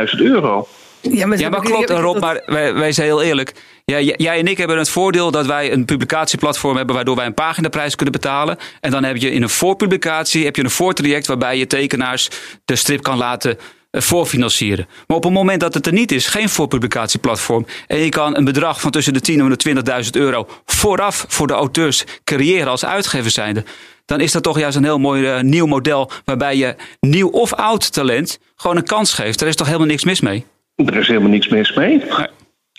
20.000 0.06 0.18
euro? 0.18 0.68
Ja, 1.10 1.26
maar, 1.26 1.38
Ja, 1.38 1.48
maar 1.48 1.60
klopt, 1.60 1.88
dat- 1.88 2.00
Rob, 2.00 2.20
maar 2.20 2.42
wij, 2.46 2.74
wij 2.74 2.92
zijn 2.92 3.06
heel 3.06 3.22
eerlijk. 3.22 3.52
Ja, 3.84 4.00
jij 4.00 4.38
en 4.38 4.46
ik 4.46 4.58
hebben 4.58 4.78
het 4.78 4.88
voordeel 4.88 5.30
dat 5.30 5.46
wij 5.46 5.72
een 5.72 5.84
publicatieplatform 5.84 6.76
hebben 6.76 6.94
waardoor 6.94 7.16
wij 7.16 7.26
een 7.26 7.34
paginaprijs 7.34 7.94
kunnen 7.94 8.12
betalen. 8.14 8.56
En 8.80 8.90
dan 8.90 9.04
heb 9.04 9.16
je 9.16 9.30
in 9.30 9.42
een 9.42 9.48
voorpublicatie 9.48 10.44
heb 10.44 10.56
je 10.56 10.64
een 10.64 10.70
voortraject 10.70 11.26
waarbij 11.26 11.58
je 11.58 11.66
tekenaars 11.66 12.28
de 12.64 12.76
strip 12.76 13.02
kan 13.02 13.16
laten 13.18 13.58
eh, 13.90 14.00
voorfinancieren. 14.00 14.86
Maar 15.06 15.16
op 15.16 15.24
het 15.24 15.32
moment 15.32 15.60
dat 15.60 15.74
het 15.74 15.86
er 15.86 15.92
niet 15.92 16.12
is, 16.12 16.26
geen 16.26 16.48
voorpublicatieplatform, 16.48 17.66
en 17.86 17.98
je 17.98 18.08
kan 18.08 18.36
een 18.36 18.44
bedrag 18.44 18.80
van 18.80 18.90
tussen 18.90 19.12
de 19.12 19.20
10 19.20 19.40
en 19.40 19.82
de 19.82 20.02
20.000 20.04 20.10
euro 20.12 20.48
vooraf 20.66 21.24
voor 21.28 21.46
de 21.46 21.52
auteurs 21.52 22.04
creëren 22.24 22.68
als 22.68 22.84
uitgever 22.84 23.30
zijnde, 23.30 23.64
dan 24.04 24.20
is 24.20 24.32
dat 24.32 24.42
toch 24.42 24.58
juist 24.58 24.76
een 24.76 24.84
heel 24.84 24.98
mooi 24.98 25.26
eh, 25.26 25.40
nieuw 25.40 25.66
model 25.66 26.10
waarbij 26.24 26.56
je 26.56 26.74
nieuw 27.00 27.28
of 27.28 27.52
oud 27.52 27.92
talent 27.92 28.38
gewoon 28.56 28.76
een 28.76 28.84
kans 28.84 29.12
geeft. 29.12 29.38
Daar 29.38 29.48
is 29.48 29.56
toch 29.56 29.66
helemaal 29.66 29.86
niks 29.86 30.04
mis 30.04 30.20
mee? 30.20 30.44
Er 30.74 30.96
is 30.96 31.08
helemaal 31.08 31.28
niks 31.28 31.48
mis 31.48 31.74
mee. 31.74 31.96
Nee. 31.96 32.26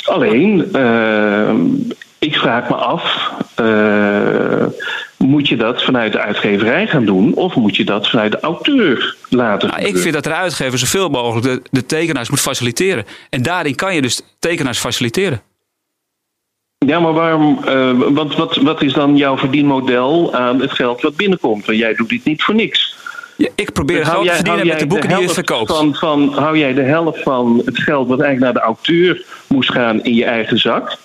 Alleen, 0.05 0.73
eh, 0.73 1.53
ik 2.19 2.35
vraag 2.35 2.69
me 2.69 2.75
af: 2.75 3.31
eh, 3.55 4.65
moet 5.17 5.47
je 5.47 5.55
dat 5.55 5.83
vanuit 5.83 6.11
de 6.11 6.19
uitgeverij 6.19 6.87
gaan 6.87 7.05
doen, 7.05 7.33
of 7.33 7.55
moet 7.55 7.75
je 7.75 7.83
dat 7.83 8.09
vanuit 8.09 8.31
de 8.31 8.39
auteur 8.39 9.15
laten 9.29 9.69
Nou, 9.69 9.81
ik 9.81 9.97
vind 9.97 10.13
dat 10.13 10.23
de 10.23 10.33
uitgever 10.33 10.79
zoveel 10.79 11.09
mogelijk 11.09 11.45
de, 11.45 11.61
de 11.71 11.85
tekenaars 11.85 12.29
moet 12.29 12.39
faciliteren. 12.39 13.05
En 13.29 13.41
daarin 13.41 13.75
kan 13.75 13.95
je 13.95 14.01
dus 14.01 14.21
tekenaars 14.39 14.79
faciliteren. 14.79 15.41
Ja, 16.77 16.99
maar 16.99 17.13
waarom? 17.13 17.59
eh, 17.65 17.91
want 17.97 18.35
wat, 18.35 18.55
wat 18.55 18.81
is 18.81 18.93
dan 18.93 19.17
jouw 19.17 19.37
verdienmodel 19.37 20.33
aan 20.33 20.61
het 20.61 20.71
geld 20.71 21.01
wat 21.01 21.15
binnenkomt? 21.15 21.65
Want 21.65 21.77
jij 21.77 21.93
doet 21.93 22.09
dit 22.09 22.23
niet 22.23 22.43
voor 22.43 22.55
niks. 22.55 22.95
Ja, 23.37 23.47
ik 23.55 23.71
probeer 23.73 23.97
Dus 23.97 24.07
geld 24.07 24.25
te 24.27 24.33
verdienen 24.33 24.67
met 24.67 24.79
de 24.79 24.87
boeken 24.87 25.09
die 25.09 25.17
je 25.17 25.29
verkoopt. 25.29 25.71
Van, 25.71 25.95
van, 25.95 26.33
hou 26.33 26.57
jij 26.57 26.73
de 26.73 26.81
helft 26.81 27.21
van 27.21 27.61
het 27.65 27.79
geld 27.79 28.07
wat 28.07 28.19
eigenlijk 28.21 28.53
naar 28.53 28.63
de 28.63 28.67
auteur 28.69 29.21
moest 29.47 29.71
gaan 29.71 30.03
in 30.03 30.13
je 30.15 30.25
eigen 30.25 30.57
zak? 30.57 30.97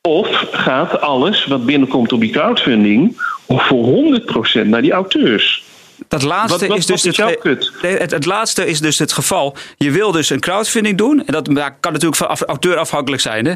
Of 0.00 0.46
gaat 0.52 1.00
alles 1.00 1.46
wat 1.46 1.66
binnenkomt 1.66 2.12
op 2.12 2.20
die 2.20 2.30
crowdfunding 2.30 3.22
voor 3.48 3.86
100% 4.64 4.66
naar 4.66 4.82
die 4.82 4.92
auteurs? 4.92 5.64
Dat 6.08 6.22
laatste 6.22 6.58
Wat- 6.58 6.68
wat- 6.68 6.78
is 6.78 6.86
dus 6.86 7.04
is 7.04 7.16
het, 7.16 7.70
het, 7.80 8.10
het 8.10 8.26
laatste 8.26 8.66
is 8.66 8.80
dus 8.80 8.98
het 8.98 9.12
geval. 9.12 9.56
Je 9.76 9.90
wil 9.90 10.12
dus 10.12 10.30
een 10.30 10.40
crowdfunding 10.40 10.98
doen. 10.98 11.26
En 11.26 11.32
dat 11.32 11.48
kan 11.80 11.92
natuurlijk 11.92 12.16
van 12.16 12.28
auteur 12.46 12.76
afhankelijk 12.76 13.22
zijn. 13.22 13.46
Hè? 13.46 13.54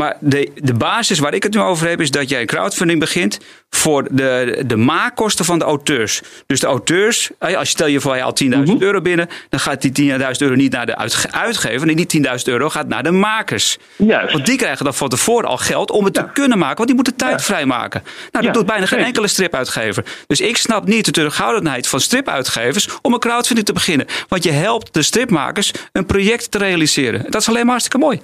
Maar 0.00 0.16
de, 0.20 0.50
de 0.54 0.74
basis 0.74 1.18
waar 1.18 1.34
ik 1.34 1.42
het 1.42 1.54
nu 1.54 1.60
over 1.60 1.88
heb, 1.88 2.00
is 2.00 2.10
dat 2.10 2.28
jij 2.28 2.40
een 2.40 2.46
crowdfunding 2.46 3.00
begint 3.00 3.38
voor 3.70 4.06
de, 4.10 4.62
de 4.66 4.76
maakkosten 4.76 5.44
van 5.44 5.58
de 5.58 5.64
auteurs. 5.64 6.20
Dus 6.46 6.60
de 6.60 6.66
auteurs, 6.66 7.30
als 7.38 7.52
je 7.52 7.64
stel 7.64 7.86
je 7.86 8.00
voor 8.00 8.14
je 8.16 8.20
haalt 8.22 8.44
10.000 8.44 8.48
Mhm. 8.48 8.76
euro 8.82 9.00
binnen, 9.00 9.28
dan 9.48 9.60
gaat 9.60 9.82
die 9.82 9.92
10.000 9.92 10.40
euro 10.42 10.54
niet 10.54 10.72
naar 10.72 10.86
de 10.86 10.96
uitge- 10.96 11.30
uitgever. 11.32 11.86
Nee, 11.86 11.96
die 11.96 12.06
10.000 12.06 12.48
euro 12.48 12.68
gaat 12.68 12.88
naar 12.88 13.02
de 13.02 13.10
makers. 13.10 13.78
Juist. 13.96 14.32
Want 14.32 14.46
die 14.46 14.56
krijgen 14.56 14.84
dan 14.84 14.94
van 14.94 15.08
tevoren 15.08 15.48
al 15.48 15.56
geld 15.56 15.90
om 15.90 16.04
het 16.04 16.14
te 16.14 16.24
kunnen 16.32 16.58
maken. 16.58 16.76
Want 16.76 16.86
die 16.86 16.96
moeten 16.96 17.16
tijd 17.16 17.42
vrijmaken. 17.42 18.00
Nou, 18.04 18.30
dat 18.30 18.42
Ja, 18.44 18.50
doet 18.52 18.66
bijna 18.66 18.86
geen 18.86 19.04
enkele 19.04 19.28
stripuitgever. 19.28 20.04
Dus 20.26 20.40
ik 20.40 20.56
snap 20.56 20.86
niet 20.86 21.04
de 21.04 21.10
terughoudendheid 21.10 21.86
van 21.88 22.00
stripuitgevers 22.00 22.88
om 23.02 23.12
een 23.12 23.18
crowdfunding 23.20 23.66
te 23.66 23.72
beginnen. 23.72 24.06
Want 24.28 24.44
je 24.44 24.50
helpt 24.52 24.94
de 24.94 25.02
stripmakers 25.02 25.72
een 25.92 26.06
project 26.06 26.50
te 26.50 26.58
realiseren. 26.58 27.24
Dat 27.30 27.40
is 27.40 27.48
alleen 27.48 27.62
maar 27.62 27.70
hartstikke 27.70 27.98
mooi. 28.06 28.20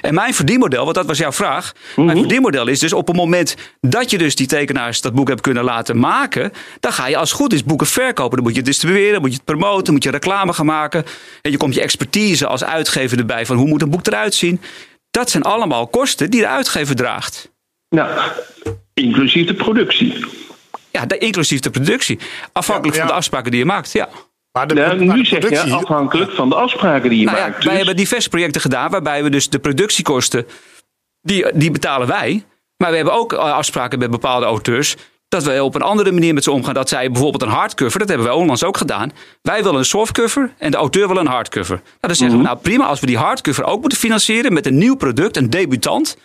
En 0.00 0.14
mijn 0.14 0.34
verdienmodel, 0.34 0.82
want 0.84 0.94
dat 0.96 1.06
was 1.06 1.18
jouw 1.18 1.32
vraag. 1.32 1.72
Mhm. 1.96 2.06
Mijn 2.06 2.18
verdienmodel 2.18 2.66
is 2.66 2.78
dus 2.78 2.92
op 2.92 3.06
het 3.06 3.16
moment 3.16 3.54
dat 3.80 4.10
je 4.10 4.18
dus 4.18 4.34
die 4.34 4.46
tekenaars 4.46 5.00
dat 5.00 5.14
boek 5.14 5.28
hebt 5.28 5.40
kunnen 5.40 5.64
laten 5.64 5.98
maken. 5.98 6.52
Dan 6.80 6.92
ga 6.92 7.06
je 7.06 7.16
als 7.16 7.30
het 7.30 7.38
goed 7.40 7.52
is 7.52 7.64
boeken 7.64 7.86
verkopen. 7.86 8.34
Dan 8.36 8.42
moet 8.42 8.52
je 8.52 8.58
het 8.58 8.66
distribueren, 8.66 9.12
dan 9.12 9.20
moet 9.20 9.30
je 9.30 9.36
het 9.36 9.44
promoten, 9.44 9.92
moet 9.92 10.02
je 10.02 10.10
reclame 10.10 10.52
gaan 10.52 10.66
maken. 10.66 11.04
En 11.42 11.50
je 11.50 11.56
komt 11.56 11.74
je 11.74 11.80
expertise 11.80 12.46
als 12.46 12.64
uitgever 12.64 13.18
erbij 13.18 13.46
van 13.46 13.56
hoe 13.56 13.68
moet 13.68 13.82
een 13.82 13.90
boek 13.90 14.06
eruit 14.06 14.34
zien. 14.34 14.60
Dat 15.10 15.30
zijn 15.30 15.42
allemaal 15.42 15.86
kosten 15.86 16.30
die 16.30 16.40
de 16.40 16.48
uitgever 16.48 16.96
draagt. 16.96 17.52
Nou, 17.88 18.20
inclusief 18.94 19.46
de 19.46 19.54
productie. 19.54 20.24
Ja, 20.90 21.06
de- 21.06 21.18
inclusief 21.18 21.60
de 21.60 21.70
productie. 21.70 22.18
Afhankelijk 22.52 22.94
Ja, 22.96 23.00
ja. 23.00 23.06
van 23.06 23.14
de 23.14 23.20
afspraken 23.20 23.50
die 23.50 23.60
je 23.60 23.66
maakt. 23.66 23.92
Ja. 23.92 24.08
Maar 24.56 24.66
de, 24.66 24.74
Nou, 24.74 25.04
maar 25.04 25.16
nu 25.16 25.22
de 25.22 25.28
zeg 25.28 25.64
je 25.64 25.74
afhankelijk 25.74 26.30
van 26.30 26.48
de 26.48 26.54
afspraken 26.54 27.10
die 27.10 27.18
je 27.18 27.24
Nou 27.24 27.36
ja, 27.36 27.42
maakt. 27.42 27.56
wij 27.56 27.68
Dus- 27.68 27.76
hebben 27.76 27.96
diverse 27.96 28.28
projecten 28.28 28.60
gedaan 28.60 28.90
waarbij 28.90 29.22
we 29.22 29.30
dus 29.30 29.48
de 29.48 29.58
productiekosten, 29.58 30.46
die, 31.22 31.46
die 31.54 31.70
betalen 31.70 32.08
wij. 32.08 32.44
Maar 32.76 32.90
we 32.90 32.96
hebben 32.96 33.14
ook 33.14 33.32
eh, 33.32 33.38
afspraken 33.38 33.98
met 33.98 34.10
bepaalde 34.10 34.46
auteurs. 34.46 34.96
Dat 35.28 35.44
we 35.44 35.62
op 35.62 35.74
een 35.74 35.82
andere 35.82 36.12
manier 36.12 36.34
met 36.34 36.44
ze 36.44 36.50
omgaan. 36.50 36.74
Dat 36.74 36.88
zij 36.88 37.10
bijvoorbeeld 37.10 37.42
een 37.42 37.48
hardcover, 37.48 37.98
dat 37.98 38.08
hebben 38.08 38.26
wij 38.26 38.36
onlangs 38.36 38.64
ook 38.64 38.76
gedaan. 38.76 39.12
Wij 39.42 39.62
willen 39.62 39.78
een 39.78 39.84
softcover 39.84 40.52
en 40.58 40.70
de 40.70 40.76
auteur 40.76 41.08
wil 41.08 41.16
een 41.16 41.26
hardcover. 41.26 41.74
Nou, 41.74 41.84
dan 42.00 42.14
zeggen 42.14 42.38
we, 42.38 42.44
nou 42.44 42.58
prima, 42.58 42.84
als 42.84 43.00
we 43.00 43.06
die 43.06 43.18
hardcover 43.18 43.64
ook 43.64 43.80
moeten 43.80 43.98
financieren 43.98 44.52
met 44.52 44.66
een 44.66 44.78
nieuw 44.78 44.94
product, 44.96 45.36
een 45.36 45.50
debutant. 45.50 46.16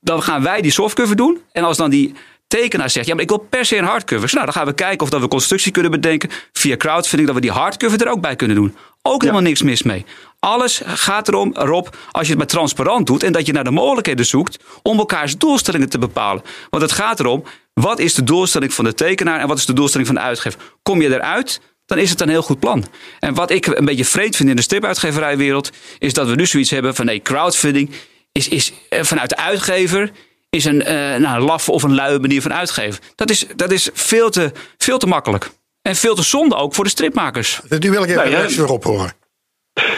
Dan 0.00 0.22
gaan 0.22 0.42
wij 0.42 0.60
die 0.60 0.70
softcover 0.72 1.16
doen. 1.16 1.40
En 1.52 1.64
als 1.64 1.76
dan 1.76 1.90
die 1.90 2.14
tekenaar 2.46 2.90
zegt, 2.90 3.06
ja, 3.06 3.14
maar 3.14 3.22
ik 3.22 3.28
wil 3.28 3.38
per 3.38 3.64
se 3.64 3.76
een 3.76 3.84
hardcover. 3.84 4.30
Nou, 4.32 4.44
dan 4.44 4.54
gaan 4.54 4.66
we 4.66 4.72
kijken 4.72 5.00
of 5.00 5.10
dat 5.10 5.20
we 5.20 5.28
constructie 5.28 5.72
kunnen 5.72 5.90
bedenken 5.90 6.30
via 6.52 6.76
crowdfunding, 6.76 7.26
dat 7.26 7.34
we 7.34 7.42
die 7.42 7.50
hardcover 7.50 8.02
er 8.02 8.10
ook 8.10 8.20
bij 8.20 8.36
kunnen 8.36 8.56
doen. 8.56 8.76
Ook 9.02 9.20
helemaal 9.20 9.42
niks 9.42 9.62
mis 9.62 9.82
mee. 9.82 10.04
Alles 10.38 10.80
gaat 10.84 11.28
erom, 11.28 11.54
Rob, 11.54 11.86
als 12.10 12.22
je 12.22 12.28
het 12.28 12.38
maar 12.38 12.46
transparant 12.46 13.06
doet 13.06 13.22
en 13.22 13.32
dat 13.32 13.46
je 13.46 13.52
naar 13.52 13.64
de 13.64 13.70
mogelijkheden 13.70 14.26
zoekt 14.26 14.58
om 14.82 14.98
elkaars 14.98 15.36
doelstellingen 15.36 15.88
te 15.88 15.98
bepalen. 15.98 16.42
Want 16.70 16.82
het 16.82 16.92
gaat 16.92 17.20
erom, 17.20 17.44
wat 17.74 17.98
is 17.98 18.14
de 18.14 18.24
doelstelling 18.24 18.74
van 18.74 18.84
de 18.84 18.94
tekenaar 18.94 19.40
en 19.40 19.48
wat 19.48 19.58
is 19.58 19.66
de 19.66 19.72
doelstelling 19.72 20.08
van 20.08 20.16
de 20.16 20.22
uitgever? 20.22 20.60
Kom 20.82 21.02
je 21.02 21.14
eruit, 21.14 21.60
dan 21.86 21.98
is 21.98 22.10
het 22.10 22.20
een 22.20 22.28
heel 22.28 22.42
goed 22.42 22.60
plan. 22.60 22.84
En 23.20 23.34
wat 23.34 23.50
ik 23.50 23.66
een 23.66 23.84
beetje 23.84 24.04
vreemd 24.04 24.36
vind 24.36 24.48
in 24.48 24.56
de 24.56 24.62
stripuitgeverijwereld, 24.62 25.70
is 25.98 26.12
dat 26.12 26.28
we 26.28 26.34
nu 26.34 26.46
zoiets 26.46 26.70
hebben 26.70 26.94
van 26.94 27.06
nee, 27.06 27.22
crowdfunding 27.22 27.90
is, 28.32 28.48
is 28.48 28.72
eh, 28.88 29.02
vanuit 29.02 29.28
de 29.28 29.36
uitgever 29.36 30.10
is 30.56 30.64
een, 30.64 30.82
eh 30.82 30.94
nou, 30.94 31.36
een 31.36 31.42
laffe 31.42 31.72
of 31.72 31.82
een 31.82 31.94
luie 31.94 32.18
manier 32.18 32.42
van 32.42 32.52
uitgeven. 32.54 33.00
Dat 33.14 33.30
is, 33.30 33.46
dat 33.56 33.72
is 33.72 33.90
veel, 33.92 34.30
te, 34.30 34.52
veel 34.78 34.98
te 34.98 35.06
makkelijk. 35.06 35.50
En 35.82 35.96
veel 35.96 36.14
te 36.14 36.22
zonde 36.22 36.54
ook 36.54 36.74
voor 36.74 36.84
de 36.84 36.90
stripmakers. 36.90 37.60
Nu 37.68 37.90
wil 37.90 38.02
ik 38.02 38.08
even 38.08 38.14
Nou 38.16 38.30
ja. 38.30 38.36
reactie 38.36 38.62
erop 38.62 38.84
horen. 38.84 39.12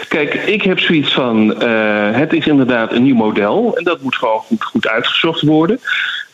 Kijk, 0.09 0.35
ik 0.35 0.63
heb 0.63 0.79
zoiets 0.79 1.13
van: 1.13 1.63
eh, 1.63 2.11
het 2.13 2.33
is 2.33 2.47
inderdaad 2.47 2.93
een 2.93 3.03
nieuw 3.03 3.15
model 3.15 3.77
en 3.77 3.85
dat 3.85 4.01
moet 4.03 4.17
gewoon 4.17 4.41
goed, 4.41 4.65
goed 4.65 4.89
uitgezocht 4.89 5.43
worden. 5.43 5.81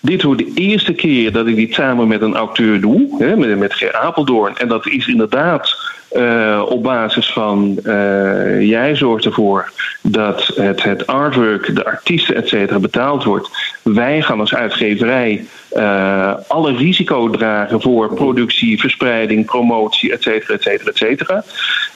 Dit 0.05 0.23
wordt 0.23 0.41
de 0.41 0.53
eerste 0.55 0.93
keer 0.93 1.33
dat 1.33 1.47
ik 1.47 1.57
dit 1.57 1.75
samen 1.75 2.09
met 2.09 2.23
een 2.23 2.35
auteur 2.35 2.81
doe, 2.81 3.15
hè, 3.19 3.37
met, 3.37 3.59
met 3.59 3.75
Ger 3.75 3.95
Apeldoorn. 3.95 4.57
En 4.57 4.69
dat 4.69 4.87
is 4.87 5.07
inderdaad 5.07 5.77
eh, 6.11 6.63
op 6.69 6.83
basis 6.83 7.33
van 7.33 7.79
eh, 7.85 8.61
jij 8.69 8.97
zorgt 8.97 9.25
ervoor 9.25 9.71
dat 10.03 10.47
het, 10.47 10.83
het 10.83 11.07
artwork, 11.07 11.75
de 11.75 11.85
artiesten, 11.85 12.35
et 12.35 12.49
cetera, 12.49 12.79
betaald 12.79 13.25
wordt. 13.25 13.49
Wij 13.83 14.23
gaan 14.23 14.41
als 14.41 14.55
uitgeverij 14.55 15.45
eh, 15.71 16.35
alle 16.49 16.77
risico 16.77 17.31
dragen 17.31 17.81
voor 17.81 18.15
productie, 18.15 18.81
verspreiding, 18.81 19.47
promotie, 19.47 20.13
et 20.13 20.23
cetera, 20.23 20.55
et 20.55 20.63
cetera, 20.63 20.91
et 20.91 20.97
cetera. 20.97 21.45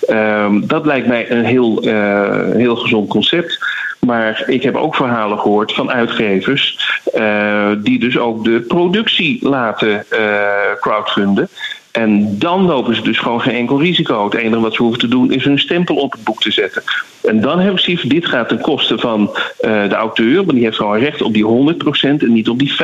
Ehm, 0.07 0.67
dat 0.67 0.87
lijkt 0.87 1.07
mij 1.07 1.31
een 1.31 1.45
heel, 1.45 1.83
heel 2.57 2.77
gezond 2.77 3.09
concept. 3.09 3.59
Maar 4.01 4.43
ik 4.47 4.63
heb 4.63 4.77
ook 4.77 4.95
verhalen 4.95 5.39
gehoord 5.39 5.73
van 5.73 5.91
uitgevers 5.91 6.79
eh, 7.13 7.71
die 7.79 7.99
dus 7.99 8.19
ook 8.19 8.45
de 8.45 8.61
productie 8.61 9.49
laten 9.49 10.11
eh, 10.11 10.81
crowdfunden. 10.81 11.49
En 11.91 12.39
dan 12.39 12.67
lopen 12.67 12.95
ze 12.95 13.03
dus 13.03 13.19
gewoon 13.19 13.41
geen 13.41 13.55
enkel 13.55 13.81
risico. 13.81 14.25
Het 14.25 14.35
enige 14.35 14.61
wat 14.61 14.75
ze 14.75 14.83
hoeven 14.83 15.01
te 15.01 15.09
doen 15.09 15.33
is 15.33 15.45
hun 15.45 15.59
stempel 15.59 15.97
op 15.97 16.13
het 16.13 16.25
boek 16.25 16.41
te 16.41 16.51
zetten. 16.51 16.83
En 17.23 17.41
dan 17.41 17.59
heb 17.59 17.73
ik 17.73 17.79
zoiets 17.79 18.03
van, 18.03 18.11
dit 18.11 18.27
gaat 18.27 18.49
ten 18.49 18.61
koste 18.61 18.99
van 18.99 19.37
eh, 19.61 19.89
de 19.89 19.95
auteur. 19.95 20.35
Want 20.35 20.51
die 20.51 20.65
heeft 20.65 20.77
gewoon 20.77 20.99
recht 20.99 21.23
op 21.23 21.33
die 21.33 21.45
100% 21.45 21.83
en 22.01 22.33
niet 22.33 22.49
op 22.49 22.59
die 22.59 22.73
50%. 22.73 22.77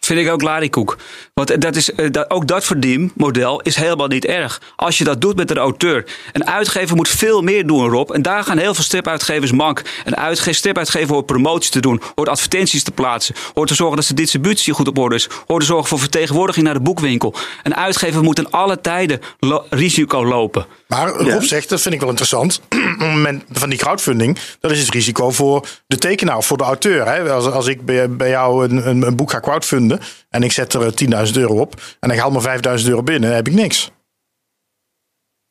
Vind 0.00 0.20
ik 0.20 0.30
ook 0.30 0.42
larikoek. 0.42 0.98
Want 1.34 1.60
dat 1.60 1.76
is, 1.76 1.92
eh, 1.92 2.10
dat, 2.10 2.30
ook 2.30 2.46
dat 2.46 2.64
verdienmodel 2.64 3.60
is 3.60 3.76
helemaal 3.76 4.06
niet 4.06 4.24
erg. 4.24 4.60
Als 4.76 4.98
je 4.98 5.04
dat 5.04 5.20
doet 5.20 5.36
met 5.36 5.50
een 5.50 5.56
auteur. 5.58 6.06
Een 6.32 6.46
uitgever 6.46 6.96
moet 6.96 7.08
veel 7.08 7.42
meer 7.42 7.66
doen, 7.66 7.88
Rob. 7.90 8.10
En 8.10 8.22
daar 8.22 8.44
gaan 8.44 8.58
heel 8.58 8.74
veel 8.74 8.84
stripuitgevers 8.84 9.52
mank. 9.52 9.82
Een 10.04 10.16
uitge- 10.16 10.52
stripuitgever 10.52 11.12
hoort 11.14 11.26
promoties 11.26 11.70
te 11.70 11.80
doen. 11.80 12.02
Hoort 12.14 12.28
advertenties 12.28 12.82
te 12.82 12.90
plaatsen. 12.90 13.34
Hoort 13.54 13.68
te 13.68 13.74
zorgen 13.74 13.96
dat 13.96 14.06
de 14.06 14.14
distributie 14.14 14.72
goed 14.72 14.88
op 14.88 14.98
orde 14.98 15.14
is. 15.14 15.28
Hoort 15.46 15.60
te 15.60 15.66
zorgen 15.66 15.88
voor 15.88 15.98
vertegenwoordiging 15.98 16.64
naar 16.64 16.74
de 16.74 16.80
boekwinkel. 16.80 17.34
Een 17.62 17.76
uitgever 17.76 18.22
moet 18.22 18.38
in 18.38 18.50
alle 18.50 18.80
tijden 18.80 19.20
lo- 19.38 19.64
risico 19.70 20.24
lopen. 20.26 20.66
Maar 20.88 21.08
Rob 21.08 21.42
zegt, 21.42 21.68
dat 21.68 21.80
vind 21.80 21.94
ik 21.94 22.00
wel 22.00 22.08
interessant. 22.08 22.60
Op 22.68 22.78
het 22.98 22.98
moment 22.98 23.44
van 23.52 23.68
die 23.68 23.78
crowdfunding, 23.78 24.38
dat 24.60 24.70
is 24.70 24.80
het 24.80 24.90
risico 24.90 25.30
voor 25.30 25.66
de 25.86 25.98
tekenaar 25.98 26.42
voor 26.42 26.56
de 26.56 26.64
auteur. 26.64 27.06
Hè? 27.06 27.32
Als, 27.32 27.46
als 27.46 27.66
ik 27.66 27.84
bij, 27.84 28.10
bij 28.10 28.28
jou 28.28 28.64
een, 28.68 28.88
een, 28.88 29.02
een 29.02 29.16
boek 29.16 29.30
ga 29.30 29.40
crowdfunden 29.40 30.00
en 30.34 30.42
ik 30.42 30.52
zet 30.52 30.72
er 30.74 30.82
eh, 31.10 31.24
10.000 31.26 31.32
euro 31.32 31.60
op 31.60 31.82
en 32.00 32.10
ik 32.10 32.18
haal 32.18 32.30
maar 32.30 32.58
5.000 32.80 32.86
euro 32.86 33.02
binnen, 33.02 33.28
dan 33.28 33.36
heb 33.36 33.48
ik 33.48 33.54
niks. 33.54 33.90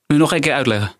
Je 0.05 0.15
nog 0.15 0.31
één 0.31 0.41
keer 0.41 0.53
uitleggen? 0.53 0.95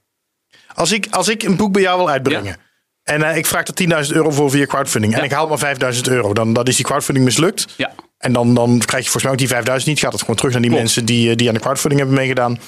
Als 0.73 0.91
ik, 0.91 1.07
als 1.11 1.27
ik 1.27 1.43
een 1.43 1.55
boek 1.55 1.71
bij 1.73 1.81
jou 1.81 1.97
wil 1.97 2.09
uitbrengen 2.09 2.57
en 3.03 3.23
eh, 3.23 3.37
ik 3.37 3.45
vraag 3.45 3.67
er 3.67 4.05
10.000 4.05 4.11
euro 4.15 4.31
voor 4.31 4.49
via 4.51 4.65
crowdfunding 4.65 5.15
en 5.15 5.23
ik 5.23 5.31
haal 5.31 5.47
maar 5.47 5.75
5.000 5.95 6.01
euro, 6.01 6.33
dan, 6.33 6.53
dan 6.53 6.65
is 6.65 6.75
die 6.75 6.85
crowdfunding 6.85 7.25
mislukt. 7.25 7.73
Ja. 7.77 7.93
En 8.17 8.33
dan, 8.33 8.53
dan 8.53 8.77
krijg 8.79 9.03
je 9.03 9.09
volgens 9.09 9.23
mij 9.23 9.31
ook 9.31 9.37
die 9.37 9.47
5000 9.47 9.89
niet. 9.89 9.99
Gaat 9.99 10.11
het 10.11 10.21
gewoon 10.21 10.35
terug 10.35 10.51
naar 10.51 10.61
die 10.61 10.69
Klopt. 10.69 10.83
mensen 10.85 11.05
die, 11.05 11.29
eh, 11.29 11.35
die 11.35 11.47
aan 11.47 11.53
de 11.53 11.59
crowdfunding 11.59 12.01
hebben 12.01 12.19
meegedaan. 12.19 12.59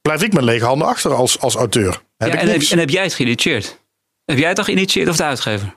Blijf 0.00 0.22
ik 0.22 0.32
met 0.32 0.44
lege 0.44 0.64
handen 0.64 0.86
achter 0.88 1.14
als, 1.14 1.40
als 1.40 1.54
auteur. 1.54 1.90
Heb 1.90 2.02
Ja, 2.16 2.26
ik 2.26 2.32
en, 2.32 2.38
heb, 2.38 2.56
niks. 2.56 2.70
en 2.70 2.78
heb 2.78 2.90
jij 2.90 3.02
het 3.02 3.14
geïnitieerd? 3.14 3.80
Heb 4.24 4.38
jij 4.38 4.46
het 4.46 4.56
toch 4.56 4.64
geïnitieerd 4.64 5.08
of 5.08 5.16
de 5.16 5.24
uitgever? 5.24 5.76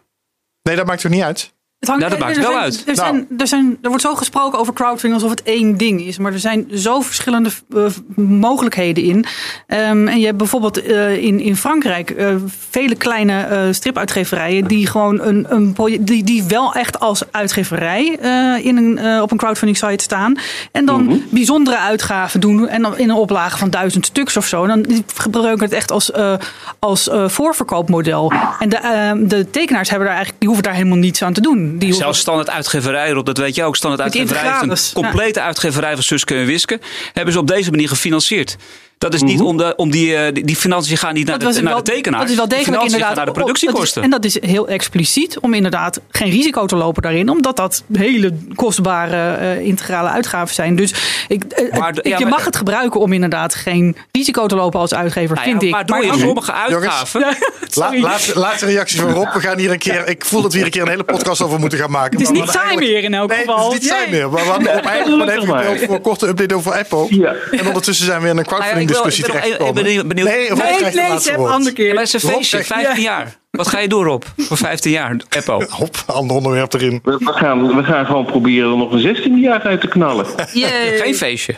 Nee, 0.62 0.76
dat 0.76 0.86
maakt 0.86 1.02
toch 1.02 1.12
niet 1.12 1.22
uit? 1.24 1.54
Het 1.80 1.90
hangt, 1.90 2.04
Nou, 2.06 2.16
dat 2.18 2.26
maakt 2.28 2.38
er 2.38 2.42
wel 2.44 2.52
zijn- 2.52 2.64
uit. 2.64 2.84
Er, 2.88 2.96
Nou. 2.96 3.08
zijn, 3.08 3.28
er, 3.38 3.48
zijn, 3.48 3.78
er 3.82 3.88
wordt 3.90 4.04
zo 4.04 4.16
gesproken 4.16 4.60
over 4.60 4.74
crowdfunding 4.74 5.14
alsof 5.14 5.30
het 5.30 5.44
één 5.44 5.78
ding 5.78 6.02
is. 6.02 6.18
Maar 6.18 6.34
er 6.34 6.40
zijn 6.40 6.68
zo 6.74 7.02
verschillende 7.02 7.50
eh, 7.76 7.86
mogelijkheden 8.16 9.04
in. 9.04 9.26
Ehm, 9.68 10.08
en 10.08 10.20
je 10.20 10.26
hebt 10.26 10.38
bijvoorbeeld 10.38 10.82
eh, 10.82 11.24
in, 11.24 11.40
in 11.40 11.56
Frankrijk 11.56 12.10
eh, 12.10 12.36
vele 12.70 12.96
kleine 12.96 13.42
eh, 13.42 13.62
stripuitgeverijen... 13.72 14.68
die 14.68 14.88
gewoon 14.88 15.22
een, 15.22 15.46
een 15.50 15.74
proje- 15.74 16.04
die, 16.04 16.24
die 16.24 16.44
wel 16.44 16.74
echt 16.74 17.00
als 17.00 17.24
uitgeverij 17.32 18.18
eh, 18.22 18.66
in 18.66 18.78
een, 18.78 19.22
op 19.22 19.32
een 19.32 19.38
crowdfunding 19.38 19.78
site 19.78 20.04
staan. 20.04 20.36
En 20.72 20.86
dan 20.86 21.22
bijzondere 21.30 21.78
uitgaven 21.78 22.40
doen. 22.40 22.68
En 22.68 22.82
dan 22.82 22.98
in 22.98 23.10
een 23.10 23.16
oplage 23.16 23.58
van 23.58 23.70
duizend 23.70 24.06
stuks 24.06 24.38
of 24.38 24.46
zo. 24.48 24.64
En 24.64 24.68
dan 24.84 25.04
gebruiken 25.16 25.64
het 25.66 25.74
echt 25.74 25.92
als, 25.92 26.12
eh, 26.12 26.34
als 26.80 27.10
eh, 27.10 27.28
voorverkoopmodel. 27.30 28.32
En 28.60 28.70
de, 28.70 28.78
eh, 28.78 29.12
de 29.16 29.50
tekenaars 29.50 29.90
hebben 29.90 30.08
daar 30.08 30.16
eigenlijk, 30.16 30.40
die 30.40 30.48
hoeven 30.50 30.64
daar 30.68 30.76
helemaal 30.78 30.98
niets 30.98 31.22
aan 31.24 31.34
te 31.34 31.42
doen. 31.42 31.66
Die 31.74 31.94
Zelfs 31.94 32.20
standaard 32.20 32.50
uitgeverij, 32.50 33.12
Rob, 33.12 33.26
dat 33.26 33.38
weet 33.38 33.56
je 33.56 33.64
ook. 33.64 33.76
Standaard 33.76 34.02
uitgeverij 34.02 34.62
een 34.62 34.78
complete 34.94 35.42
uitgeverij 35.42 35.94
van 35.94 36.04
Suske 36.04 36.36
en 36.36 36.46
Wiske. 36.46 36.80
Hebben 37.14 37.34
ze 37.34 37.40
op 37.40 37.48
deze 37.48 37.70
manier 37.70 37.88
gefinancierd. 37.88 38.58
Dat 38.98 39.14
is 39.14 39.22
niet 39.22 39.42
om, 39.42 39.58
de, 39.58 39.74
om 39.76 39.92
die, 39.92 40.16
eh, 40.16 40.34
die, 40.34 40.46
die 40.46 40.56
financiën 40.56 40.98
gaan 40.98 41.14
niet 41.14 41.26
naar, 41.28 41.36
Mhm. 41.36 41.46
Dat 41.46 41.54
de, 41.56 41.62
naar 41.62 41.74
wel- 41.74 41.84
de 41.84 41.92
tekenaar. 41.92 42.20
Dat 42.20 42.30
is 42.30 42.36
wel 42.36 42.48
Die 42.48 42.58
degelijk 42.58 42.84
inderdaad. 42.84 43.08
gaan 43.08 43.16
naar 43.18 43.26
de 43.26 43.32
productiekosten. 43.32 44.04
en 44.04 44.10
dat 44.10 44.26
is 44.26 44.42
heel 44.42 44.68
expliciet 44.68 45.40
om 45.40 45.54
inderdaad 45.54 46.00
geen 46.10 46.30
risico 46.30 46.66
te 46.66 46.76
lopen 46.76 47.02
daarin. 47.02 47.30
Omdat 47.30 47.56
dat 47.58 47.84
hele 47.94 48.34
kostbare 48.56 49.34
eh, 49.34 49.60
integrale 49.66 50.10
uitgaven 50.10 50.56
zijn. 50.56 50.76
Dus 50.76 50.94
ik, 51.28 51.44
eh, 51.44 51.80
Maar 51.80 51.90
ik- 51.98 52.08
ja, 52.08 52.18
je 52.18 52.24
maar- 52.24 52.34
mag 52.34 52.46
het 52.46 52.56
gebruiken 52.56 53.00
om 53.00 53.14
inderdaad 53.14 53.56
geen 53.56 53.98
risico 54.12 54.46
te 54.48 54.56
lopen 54.56 54.80
als 54.80 54.94
uitgever, 54.94 55.36
Nou 55.36 55.48
ja, 55.48 55.52
vind 55.52 55.64
ik. 55.64 55.72
maar 55.72 55.86
door 55.86 56.02
je 56.02 56.08
Maar- 56.08 56.18
sommige 56.18 56.52
uitgaven... 56.54 57.26
La, 57.74 58.00
laatste, 58.00 58.40
laatste 58.40 58.66
reactie 58.66 59.00
van 59.02 59.12
Rob. 59.12 59.34
We 59.34 59.40
gaan 59.40 59.58
hier 59.58 59.72
een 59.72 59.78
keer. 59.78 60.08
Ik 60.08 60.26
voel 60.26 60.42
dat 60.42 60.52
we 60.52 60.58
hier 60.58 60.66
een 60.66 60.72
keer 60.72 60.82
een 60.82 60.88
hele 60.88 61.04
podcast 61.04 61.42
over 61.42 61.60
moeten 61.60 61.80
gaan 61.80 61.92
maken. 61.92 62.12
Het 62.20 62.22
is 62.22 62.40
niet 62.40 62.50
saai 62.50 62.78
meer 62.78 63.04
in 63.04 63.14
elk 63.14 63.30
Nee, 63.30 63.38
geval. 63.38 63.64
het 63.72 63.74
is 63.74 63.80
niet 63.80 63.90
saai 63.90 64.10
Jee. 64.10 64.12
meer. 64.20 64.30
Maar 64.30 64.44
we 64.44 64.50
hadden 64.50 64.78
op 64.78 64.86
eigenlijk 64.86 65.30
even 65.32 65.86
voor 65.86 65.96
een 65.96 66.02
korte 66.02 66.28
update 66.28 66.56
over 66.56 66.74
Apple. 66.74 67.06
Ja. 67.10 67.34
En 67.52 67.68
ondertussen 67.68 68.06
zijn 68.06 68.22
we 68.22 68.28
in 68.30 68.38
een 68.38 68.46
Nou 68.50 68.87
ik 68.90 69.68
ik 69.68 69.74
ben 69.74 69.86
even 69.86 70.08
benieuwd- 70.08 70.28
Nee, 70.30 70.50
Nee, 70.52 70.94
nee, 70.94 71.38
andere 71.38 71.74
keer. 71.74 71.88
Ja, 71.88 71.94
maar 71.94 72.04
het 72.04 72.14
is 72.14 72.24
een 72.24 72.30
feestje, 72.30 72.58
krijgt- 72.64 72.84
15 72.86 73.04
jaar. 73.04 73.38
Wat 73.52 73.68
ga 73.68 73.80
je 73.80 73.88
doen, 73.88 74.04
Rob? 74.04 74.24
Voor 74.38 74.58
15 74.58 74.92
jaar, 74.92 75.16
Eppo. 75.30 75.62
Hop, 75.80 75.96
ander 76.06 76.36
onderwerp 76.36 76.74
erin. 76.74 77.00
We, 77.04 77.18
we 77.20 77.34
gaan, 77.34 77.76
we 77.76 77.84
gaan 77.84 78.06
gewoon 78.06 78.26
proberen 78.26 78.72
er 78.72 78.78
nog 78.78 78.92
een 78.92 79.00
16 79.00 79.40
jaar 79.40 79.62
uit 79.62 79.82
te 79.82 79.88
knallen. 79.88 80.26
Geen 81.02 81.16
feestje. 81.16 81.56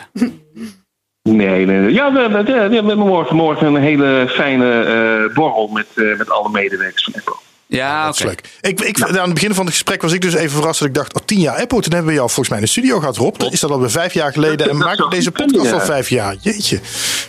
Nee, 1.22 1.66
nee, 1.66 1.78
nee. 1.78 1.92
Ja, 1.92 2.12
we, 2.12 2.20
hebben- 2.20 2.44
we, 2.44 2.68
we 2.68 2.74
hebben 2.74 2.98
morgen, 2.98 3.36
morgen 3.36 3.66
een 3.74 3.82
hele 3.82 4.26
fijne 4.28 4.80
eh, 4.82 5.34
borrel 5.34 5.68
met, 5.68 5.86
eh, 5.94 6.16
met 6.18 6.30
alle 6.30 6.50
medewerkers 6.50 7.04
van 7.04 7.14
Apple. 7.14 7.36
Ja, 7.70 8.04
Dat 8.04 8.14
is 8.14 8.20
oké. 8.20 8.28
leuk. 8.28 8.40
Ik, 8.60 8.80
ik, 8.80 9.02
aan 9.02 9.24
het 9.24 9.34
begin 9.34 9.54
van 9.54 9.64
het 9.64 9.74
gesprek 9.74 10.02
was 10.02 10.12
ik 10.12 10.20
dus 10.20 10.34
even 10.34 10.56
verrast 10.56 10.78
dat 10.78 10.88
ik 10.88 10.94
dacht, 10.94 11.14
oh, 11.14 11.22
tien 11.24 11.38
jaar 11.40 11.60
Apple. 11.60 11.80
Toen 11.80 11.92
hebben 11.92 12.08
we 12.10 12.14
jou 12.14 12.26
volgens 12.26 12.48
mij 12.48 12.58
in 12.58 12.64
de 12.64 12.70
studio 12.70 12.98
gehad, 12.98 13.16
Rob. 13.16 13.38
Dat 13.38 13.52
is 13.52 13.60
dat 13.60 13.70
alweer 13.70 13.90
vijf 13.90 14.14
jaar 14.14 14.32
geleden. 14.32 14.68
En 14.70 14.78
we 14.78 14.92
zou 14.96 15.10
deze 15.10 15.30
podcast 15.30 15.72
al 15.72 15.78
ja. 15.78 15.84
vijf 15.84 16.08
jaar. 16.08 16.34
Jeetje. 16.40 16.80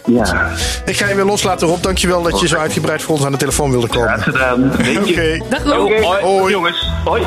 Ja, 0.05 0.51
Ik 0.85 0.97
ga 0.97 1.07
je 1.07 1.15
weer 1.15 1.25
loslaten, 1.25 1.67
Rob. 1.67 1.81
Dankjewel 1.83 2.21
dat 2.23 2.39
je 2.39 2.47
zo 2.47 2.57
uitgebreid 2.57 3.01
voor 3.01 3.15
ons 3.15 3.25
aan 3.25 3.31
de 3.31 3.37
telefoon 3.37 3.71
wilde 3.71 3.87
komen. 3.87 4.21
gedaan. 4.21 4.71
Weet 4.75 4.97
Oké. 4.97 5.41
Dag 5.49 5.63
Rob. 5.63 5.91
Oké, 5.91 6.01
Hoi. 6.21 6.51
jongens. 6.51 6.87
Hoi. 7.05 7.23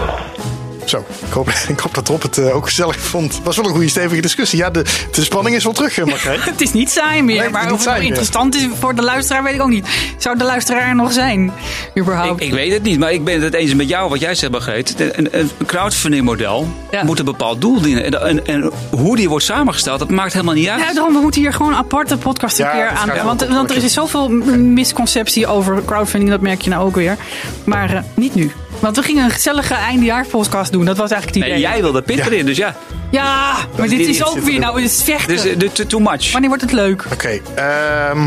Zo, 0.84 1.04
ik 1.26 1.32
hoop, 1.32 1.48
ik 1.68 1.78
hoop 1.80 1.94
dat 1.94 2.08
Rob 2.08 2.22
het 2.22 2.38
eh, 2.38 2.56
ook 2.56 2.64
gezellig 2.66 2.96
vond. 2.96 3.34
Het 3.34 3.44
was 3.44 3.56
wel 3.56 3.64
een 3.64 3.70
goede 3.72 3.88
stevige 3.88 4.20
discussie. 4.20 4.58
Ja, 4.58 4.70
de, 4.70 4.84
de 5.12 5.22
spanning 5.24 5.56
is 5.56 5.64
wel 5.64 5.72
terug, 5.72 6.04
Margreet. 6.04 6.44
Het 6.54 6.60
is 6.60 6.72
niet 6.72 6.90
saai 6.90 7.22
meer, 7.22 7.26
Nee, 7.26 7.36
het 7.36 7.46
is 7.46 7.52
maar 7.52 7.64
niet 7.64 7.72
of 7.72 7.84
het 7.84 7.94
meer. 7.94 8.02
interessant 8.02 8.54
is 8.54 8.66
voor 8.80 8.94
de 8.94 9.02
luisteraar 9.02 9.42
weet 9.42 9.54
ik 9.54 9.62
ook 9.62 9.68
niet. 9.68 9.86
Zou 10.18 10.38
de 10.38 10.44
luisteraar 10.44 10.88
er 10.88 10.94
nog 10.94 11.12
zijn, 11.12 11.52
überhaupt? 11.98 12.40
Ik, 12.40 12.46
ik 12.46 12.52
weet 12.54 12.72
het 12.72 12.82
niet, 12.82 12.98
maar 12.98 13.12
ik 13.12 13.24
ben 13.24 13.40
het 13.42 13.54
eens 13.54 13.74
met 13.74 13.88
jou 13.88 14.08
wat 14.08 14.20
jij 14.20 14.34
zegt, 14.34 14.52
Margreet. 14.52 14.94
Een, 15.00 15.28
een 15.30 15.50
crowdfunding 15.66 16.24
model 16.24 16.68
Ja. 16.90 17.04
moet 17.04 17.18
een 17.18 17.24
bepaald 17.24 17.60
doel 17.60 17.80
dienen. 17.80 18.04
En, 18.04 18.20
en, 18.22 18.46
en 18.46 18.70
hoe 18.90 19.16
die 19.16 19.28
wordt 19.28 19.44
samengesteld, 19.44 19.98
dat 19.98 20.10
maakt 20.10 20.32
helemaal 20.32 20.54
niet 20.54 20.68
uit. 20.68 20.80
Ja, 20.80 20.92
daarom, 20.92 21.12
we 21.14 21.20
moeten 21.20 21.40
hier 21.40 21.52
gewoon 21.52 21.72
een 21.72 21.78
aparte 21.78 22.16
podcast 22.16 22.58
een 22.58 22.64
Ja, 22.66 22.72
keer 22.72 22.88
aan. 22.88 23.24
Want, 23.24 23.46
want 23.46 23.70
er 23.70 23.84
is 23.84 23.92
zoveel 23.92 24.28
misconceptie 24.58 25.46
over 25.46 25.84
crowdfunding, 25.84 26.30
dat 26.30 26.40
merk 26.40 26.62
je 26.62 26.70
nou 26.70 26.84
ook 26.86 26.94
weer. 26.94 27.16
Maar 27.64 27.94
eh, 27.94 28.00
niet 28.14 28.34
nu. 28.34 28.52
Want 28.80 28.96
we 28.96 29.02
gingen 29.02 29.24
een 29.24 29.30
gezellige 29.30 29.74
eindejaarspodcast 29.74 30.72
doen. 30.72 30.84
Dat 30.84 30.96
was 30.96 31.10
eigenlijk 31.10 31.34
het 31.40 31.44
idee. 31.50 31.60
Nee, 31.62 31.72
jij 31.72 31.82
wilde 31.82 32.02
Pit 32.02 32.16
Ja. 32.16 32.24
erin, 32.24 32.46
dus 32.46 32.56
ja. 32.56 32.74
Ja, 33.10 33.54
maar 33.78 33.88
dit 33.88 34.08
is 34.08 34.24
ook 34.24 34.36
er 34.36 34.42
weer 34.42 34.58
nou 34.60 34.80
eens 34.80 35.02
vechten. 35.02 35.58
Dus 35.58 35.78
eh, 35.80 35.86
too- 35.86 35.98
much. 35.98 36.32
Wanneer 36.32 36.48
wordt 36.48 36.62
het 36.64 36.72
leuk? 36.72 37.04
Oké, 37.12 37.40
ehm, 37.54 38.22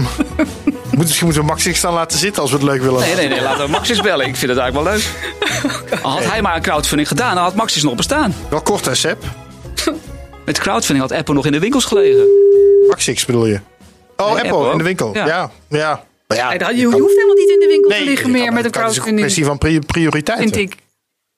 moet, 0.95 0.97
misschien 0.97 1.25
moeten 1.25 1.41
we 1.43 1.47
Max 1.49 1.63
zich 1.63 1.75
staan 1.77 1.93
laten 1.93 2.17
zitten 2.19 2.41
als 2.41 2.51
we 2.51 2.57
het 2.57 2.65
leuk 2.65 2.81
willen. 2.81 2.99
Nee, 2.99 3.15
nee, 3.15 3.27
nee, 3.27 3.41
laten 3.41 3.65
we 3.65 3.71
Maxis 3.71 4.01
bellen. 4.01 4.25
Ik 4.27 4.35
vind 4.35 4.51
het 4.51 4.59
eigenlijk 4.59 4.89
wel 4.89 4.93
leuk. 4.97 5.11
Al 6.03 6.11
had 6.11 6.25
hij 6.31 6.41
maar 6.41 6.55
een 6.55 6.61
crowdfunding 6.61 7.07
gedaan, 7.07 7.35
dan 7.35 7.43
had 7.43 7.55
Maxis 7.55 7.83
nog 7.83 7.95
bestaan. 7.95 8.35
Wel 8.49 8.61
kort, 8.61 8.85
hè, 8.85 8.95
Seb? 8.95 9.23
Met 10.45 10.59
crowdfunding 10.59 11.09
had 11.09 11.17
Apple 11.17 11.33
nog 11.33 11.45
in 11.45 11.51
de 11.51 11.59
winkels 11.59 11.85
gelegen. 11.85 12.25
Maxix 12.89 13.25
bedoel 13.25 13.45
je? 13.45 13.59
Oh, 14.17 14.25
Nee, 14.33 14.35
Apple, 14.43 14.51
Apple 14.57 14.71
in 14.71 14.77
de 14.77 14.83
winkel. 14.83 15.09
Ja, 15.13 15.25
Ja. 15.25 15.49
ja. 15.69 16.03
Maar 16.27 16.37
ja, 16.37 16.51
je, 16.51 16.75
je 16.75 16.85
hoeft 16.85 17.15
helemaal 17.15 17.35
niet 17.35 17.49
in 17.49 17.59
de 17.59 17.67
winkel 17.67 17.89
te 17.91 18.03
liggen 18.03 18.31
meer 18.31 18.53
met 18.53 18.65
een 18.65 18.71
dat 18.71 18.73
is 18.73 18.75
een 18.75 18.81
crowdfunding. 18.81 19.19
kwestie 19.19 19.45
van 19.45 19.57
pri- 19.57 19.79
prioriteiten. 19.79 20.53
Vind 20.53 20.71
ik. 20.71 20.79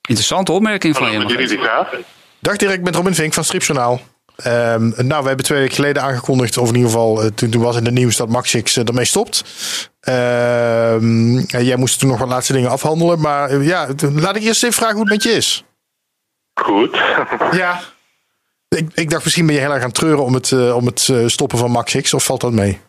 Interessante 0.07 0.51
opmerking 0.51 0.95
van 0.95 1.11
je. 1.11 1.17
Hallo, 1.17 1.27
met 1.27 1.37
jullie 1.37 1.57
Margreet. 1.57 1.89
die 1.89 1.99
vraag. 1.99 2.07
Dag 2.39 2.55
Dirk, 2.57 2.81
met 2.81 2.95
Robin 2.95 3.13
Vink 3.15 3.33
van 3.33 3.43
Stripjournaal. 3.43 4.01
Ehm, 4.35 4.91
nou, 5.07 5.21
we 5.21 5.27
hebben 5.27 5.45
twee 5.45 5.59
weken 5.59 5.75
geleden 5.75 6.01
aangekondigd, 6.03 6.57
of 6.57 6.67
in 6.69 6.75
ieder 6.75 6.89
geval, 6.91 7.21
eh, 7.21 7.27
toen, 7.35 7.49
toen 7.49 7.61
was 7.61 7.75
in 7.77 7.85
het 7.85 7.93
nieuws 7.93 8.15
dat 8.15 8.29
Maxix 8.29 8.77
eh, 8.77 8.87
ermee 8.87 9.05
stopt. 9.05 9.43
Ehm, 9.99 11.37
en 11.37 11.63
jij 11.65 11.75
moest 11.75 11.99
toen 11.99 12.09
nog 12.09 12.19
wat 12.19 12.27
laatste 12.29 12.53
dingen 12.53 12.69
afhandelen. 12.69 13.19
Maar 13.19 13.49
eh, 13.49 13.65
ja, 13.67 13.87
laat 14.13 14.35
ik 14.35 14.43
eerst 14.43 14.63
even 14.63 14.75
vragen 14.75 14.95
hoe 14.95 15.03
het 15.03 15.13
met 15.13 15.23
je 15.23 15.29
is. 15.31 15.63
Goed. 16.61 16.97
Ja. 17.51 17.81
Ik, 18.67 18.89
ik 18.93 19.09
dacht 19.09 19.23
misschien 19.23 19.45
ben 19.45 19.55
je 19.55 19.61
heel 19.61 19.69
erg 19.71 19.79
aan 19.81 19.87
het 19.87 19.95
treuren 19.97 20.23
om 20.23 20.33
het, 20.33 20.51
om 20.73 20.85
het 20.85 21.11
stoppen 21.25 21.57
van 21.57 21.71
Maxix, 21.71 22.13
of 22.13 22.23
valt 22.25 22.41
dat 22.41 22.51
mee? 22.51 22.79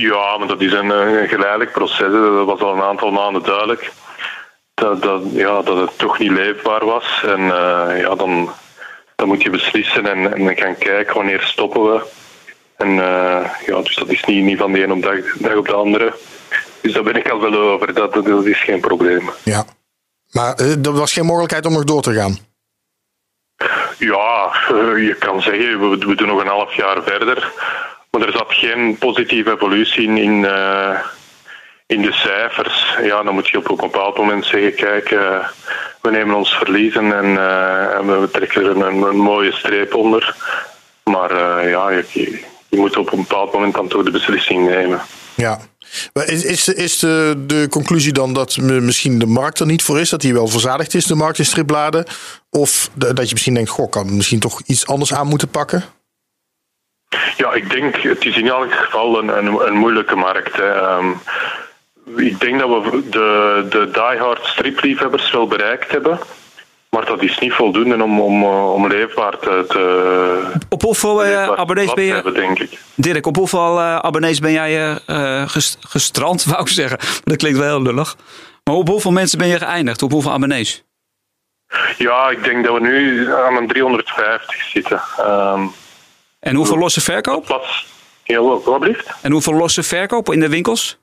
Ja, 0.00 0.36
maar 0.38 0.48
dat 0.48 0.60
is 0.60 0.72
een, 0.72 0.90
eh, 0.92 1.20
een 1.20 1.28
geleidelijk 1.28 1.72
proces. 1.72 2.12
Dat 2.12 2.46
was 2.46 2.60
al 2.60 2.74
een 2.74 2.82
aantal 2.82 3.10
maanden 3.10 3.42
duidelijk. 3.42 3.92
Dat, 4.74 5.02
dat, 5.02 5.22
ja, 5.32 5.62
dat 5.62 5.76
het 5.76 5.98
toch 5.98 6.18
niet 6.18 6.30
leefbaar 6.30 6.84
was. 6.84 7.22
En 7.24 7.40
eh, 7.40 8.00
ja, 8.00 8.14
dan, 8.14 8.50
dan 9.16 9.28
moet 9.28 9.42
je 9.42 9.50
beslissen 9.50 10.06
en, 10.06 10.34
en 10.34 10.56
gaan 10.56 10.78
kijken 10.78 11.14
wanneer 11.14 11.40
stoppen 11.40 11.82
we. 11.82 12.02
En 12.76 12.88
eh, 12.88 13.50
ja, 13.66 13.80
dus 13.82 13.96
dat 13.96 14.08
is 14.08 14.24
niet, 14.24 14.44
niet 14.44 14.58
van 14.58 14.72
de 14.72 14.82
een 14.82 14.92
op 14.92 15.02
dag, 15.02 15.36
dag 15.38 15.56
op 15.56 15.66
de 15.66 15.74
andere. 15.74 16.14
Dus 16.80 16.92
daar 16.92 17.02
ben 17.02 17.16
ik 17.16 17.30
al 17.30 17.40
wel 17.40 17.54
over. 17.54 17.94
Dat, 17.94 18.12
dat, 18.12 18.24
dat 18.24 18.44
is 18.46 18.62
geen 18.62 18.80
probleem. 18.80 19.30
Ja. 19.42 19.64
Maar 20.30 20.54
er 20.56 20.92
was 20.92 21.12
geen 21.12 21.26
mogelijkheid 21.26 21.66
om 21.66 21.72
nog 21.72 21.84
door 21.84 22.02
te 22.02 22.14
gaan. 22.14 22.38
Ja, 23.98 24.52
je 24.96 25.16
kan 25.18 25.42
zeggen, 25.42 25.80
we, 25.80 25.98
we 26.06 26.14
doen 26.14 26.28
nog 26.28 26.40
een 26.40 26.46
half 26.46 26.74
jaar 26.74 27.02
verder. 27.02 27.52
Maar 28.10 28.22
er 28.26 28.32
zat 28.32 28.46
geen 28.52 28.96
positieve 28.98 29.52
evolutie 29.52 30.02
in, 30.02 30.16
in, 30.16 30.44
eh, 30.44 30.98
in 31.86 32.02
de 32.02 32.12
cijfers. 32.12 32.96
Ja, 33.02 33.22
dan 33.22 33.34
moet 33.34 33.48
je 33.48 33.58
op 33.58 33.70
een 33.70 33.76
bepaald 33.76 34.16
moment 34.16 34.44
zeggen, 34.44 34.74
kijk, 34.74 35.10
eh, 35.10 35.48
we 36.00 36.10
nemen 36.10 36.34
ons 36.36 36.50
verlies 36.56 36.94
en, 36.94 37.12
eh, 37.38 37.94
en 37.94 38.20
we 38.20 38.28
trekken 38.32 38.64
er 38.64 38.70
een, 38.86 39.02
een 39.02 39.16
mooie 39.16 39.52
streep 39.52 39.94
onder. 39.94 40.36
Maar 41.04 41.32
ja, 41.68 41.90
je, 41.90 42.04
je- 42.12 42.48
moet 42.70 42.96
op 42.96 43.12
een 43.12 43.18
bepaald 43.18 43.52
moment 43.52 43.74
dan 43.74 43.88
toch 43.88 44.02
de 44.04 44.10
beslissing 44.10 44.68
nemen. 44.68 45.00
Ja. 45.34 45.58
Is, 46.12 46.44
is, 46.44 46.68
is 46.68 46.98
de, 46.98 47.44
de 47.46 47.66
conclusie 47.70 48.12
dan 48.12 48.32
dat 48.34 48.56
misschien 48.56 49.18
de 49.18 49.26
markt 49.26 49.58
er 49.60 49.66
niet 49.66 49.82
voor 49.82 50.00
is? 50.00 50.10
Dat 50.10 50.20
die 50.20 50.32
wel 50.32 50.46
verzadigd 50.48 50.94
is, 50.94 51.04
de 51.04 51.14
markt 51.14 51.38
in 51.38 51.44
stripbladen? 51.44 52.04
Of 52.50 52.90
dat 52.94 53.26
je 53.26 53.32
misschien 53.32 53.54
denkt, 53.54 53.70
goh, 53.70 53.90
kan 53.90 54.16
misschien 54.16 54.40
toch 54.40 54.60
iets 54.66 54.86
anders 54.86 55.14
aan 55.14 55.26
moeten 55.26 55.48
pakken? 55.48 55.84
Ja, 57.36 57.52
ik 57.52 57.70
denk, 57.70 57.96
het 57.96 58.24
is 58.24 58.36
in 58.36 58.48
elk 58.48 58.72
geval 58.72 59.18
een, 59.18 59.28
een, 59.28 59.66
een 59.66 59.76
moeilijke 59.76 60.16
markt. 60.16 60.56
Hè. 60.56 60.72
Ehm, 60.72 61.10
ik 62.16 62.40
denk 62.40 62.58
dat 62.58 62.68
we 62.68 63.08
de, 63.10 63.66
de 63.70 63.90
diehard 63.92 64.44
stripliefhebbers 64.46 65.30
wel 65.30 65.46
bereikt 65.46 65.90
hebben. 65.90 66.18
Maar 66.90 67.04
dat 67.04 67.22
is 67.22 67.38
niet 67.38 67.52
voldoende 67.52 68.02
om, 68.02 68.20
om, 68.20 68.42
eh, 68.42 68.72
om 68.72 68.86
leefbaar 68.86 69.38
te, 69.38 69.64
te, 69.68 70.60
Op 70.68 70.82
hoeveel 70.82 71.24
eh, 71.24 71.48
abonnees 71.48 71.94
ben 71.94 72.04
je, 72.04 72.12
hebben, 72.12 72.34
denk 72.34 72.58
ik. 72.58 72.78
Dirk, 72.94 73.26
op 73.26 73.36
hoeveel 73.36 73.78
eh, 73.78 73.96
abonnees 73.96 74.38
ben 74.38 74.52
jij 74.52 74.98
ges- 75.46 75.78
gestrand, 75.80 76.44
wou 76.50 76.60
ik 76.60 76.68
zeggen. 76.68 76.98
Dat 77.24 77.36
klinkt 77.36 77.58
wel 77.58 77.68
heel 77.68 77.82
lullig. 77.82 78.16
Maar 78.64 78.74
op 78.74 78.88
hoeveel 78.88 79.10
mensen 79.10 79.38
ben 79.38 79.48
je 79.48 79.58
geëindigd? 79.58 80.02
Op 80.02 80.10
hoeveel 80.10 80.32
abonnees? 80.32 80.84
Ja, 81.98 82.28
ik 82.30 82.44
denk 82.44 82.64
dat 82.64 82.74
we 82.74 82.80
nu 82.80 83.32
aan 83.34 83.56
een 83.56 83.68
350 83.68 84.62
zitten. 84.62 85.00
Ehm 85.18 85.62
En 86.40 86.54
hoeveel 86.54 86.78
losse 86.78 87.00
verkoop? 87.00 87.44
plaats, 87.44 87.86
ja, 88.24 88.40
wat? 88.40 88.64
En 89.22 89.32
hoeveel 89.32 89.54
losse 89.54 89.82
verkoop 89.82 90.32
in 90.32 90.40
de 90.40 90.48
winkels? 90.48 90.98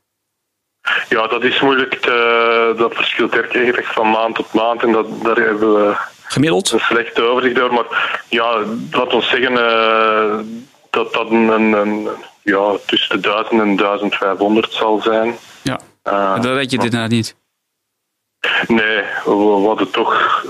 Ja, 1.10 1.28
dat 1.28 1.44
is 1.44 1.60
moeilijk. 1.62 1.94
Te, 1.96 2.74
dat 2.78 2.94
verschilt 2.96 3.34
erg 3.36 3.94
van 3.94 4.10
maand 4.10 4.36
tot 4.36 4.54
maand. 4.54 4.84
En 4.84 4.92
dat, 4.92 5.06
daar 5.24 5.36
hebben 5.36 5.74
we 5.74 5.96
Gemiddeld? 6.24 6.72
een 6.72 6.80
slechte 6.80 7.22
overzicht 7.22 7.56
door. 7.56 7.74
Maar 7.74 8.22
ja, 8.30 8.64
laat 8.92 9.14
ons 9.14 9.30
zeggen 9.30 9.58
eh, 9.58 10.40
dat 10.90 11.14
dat 11.14 11.30
een, 11.30 11.48
een, 11.48 11.72
een- 11.74 12.08
ja, 12.44 12.76
tussen 12.86 13.22
de 13.22 13.28
1000 13.30 13.62
en 13.62 13.76
1500 13.76 14.74
zal 14.74 15.02
zijn. 15.02 15.38
Ja. 15.62 15.80
Eh, 16.04 16.42
Dan 16.42 16.54
weet 16.54 16.72
je 16.72 16.78
dit 16.78 16.86
inderdaad 16.86 17.10
niet. 17.10 17.36
Nee, 18.68 19.02
we, 19.26 19.36
we 19.36 19.66
hadden 19.68 19.92
toch 19.92 20.44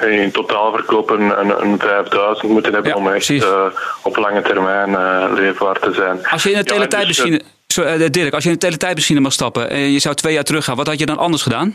in 0.00 0.30
totaal 0.32 0.72
verkopen 0.72 1.40
een, 1.40 1.62
een 1.62 1.78
5000 1.78 2.50
moeten 2.52 2.72
hebben 2.72 2.90
Ja, 2.90 2.96
om 2.96 3.08
echt 3.08 3.30
eh, 3.30 3.66
op 4.02 4.16
lange 4.16 4.42
termijn 4.42 4.94
eh, 4.94 5.32
leefbaar 5.34 5.78
te 5.78 5.92
zijn. 5.92 6.26
Als 6.26 6.42
je 6.42 6.50
in 6.50 6.56
een 6.58 6.64
Ja, 6.64 6.68
dus, 6.68 6.76
teletijdmachine... 6.76 7.42
Eh, 7.74 8.10
Dirk, 8.10 8.32
als 8.34 8.42
je 8.42 8.48
in 8.48 8.54
een 8.54 8.60
teletijdmachine 8.60 9.20
mag 9.20 9.32
stappen 9.32 9.70
en 9.70 9.78
je 9.92 9.98
zou 9.98 10.14
twee 10.14 10.32
jaar 10.34 10.44
teruggaan, 10.44 10.76
wat 10.76 10.86
had 10.86 10.98
je 10.98 11.06
dan 11.06 11.18
anders 11.18 11.42
gedaan? 11.42 11.74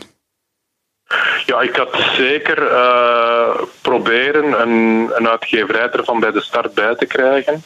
Ja, 1.46 1.62
ik 1.62 1.76
had 1.76 1.90
zeker 2.18 2.68
eh, 2.68 3.62
proberen 3.82 4.62
een, 4.62 5.10
een 5.16 5.28
uitgeverij 5.30 5.90
ervan 5.90 6.20
bij 6.20 6.32
de 6.32 6.42
start 6.42 6.74
bij 6.74 6.96
te 6.96 7.06
krijgen. 7.06 7.64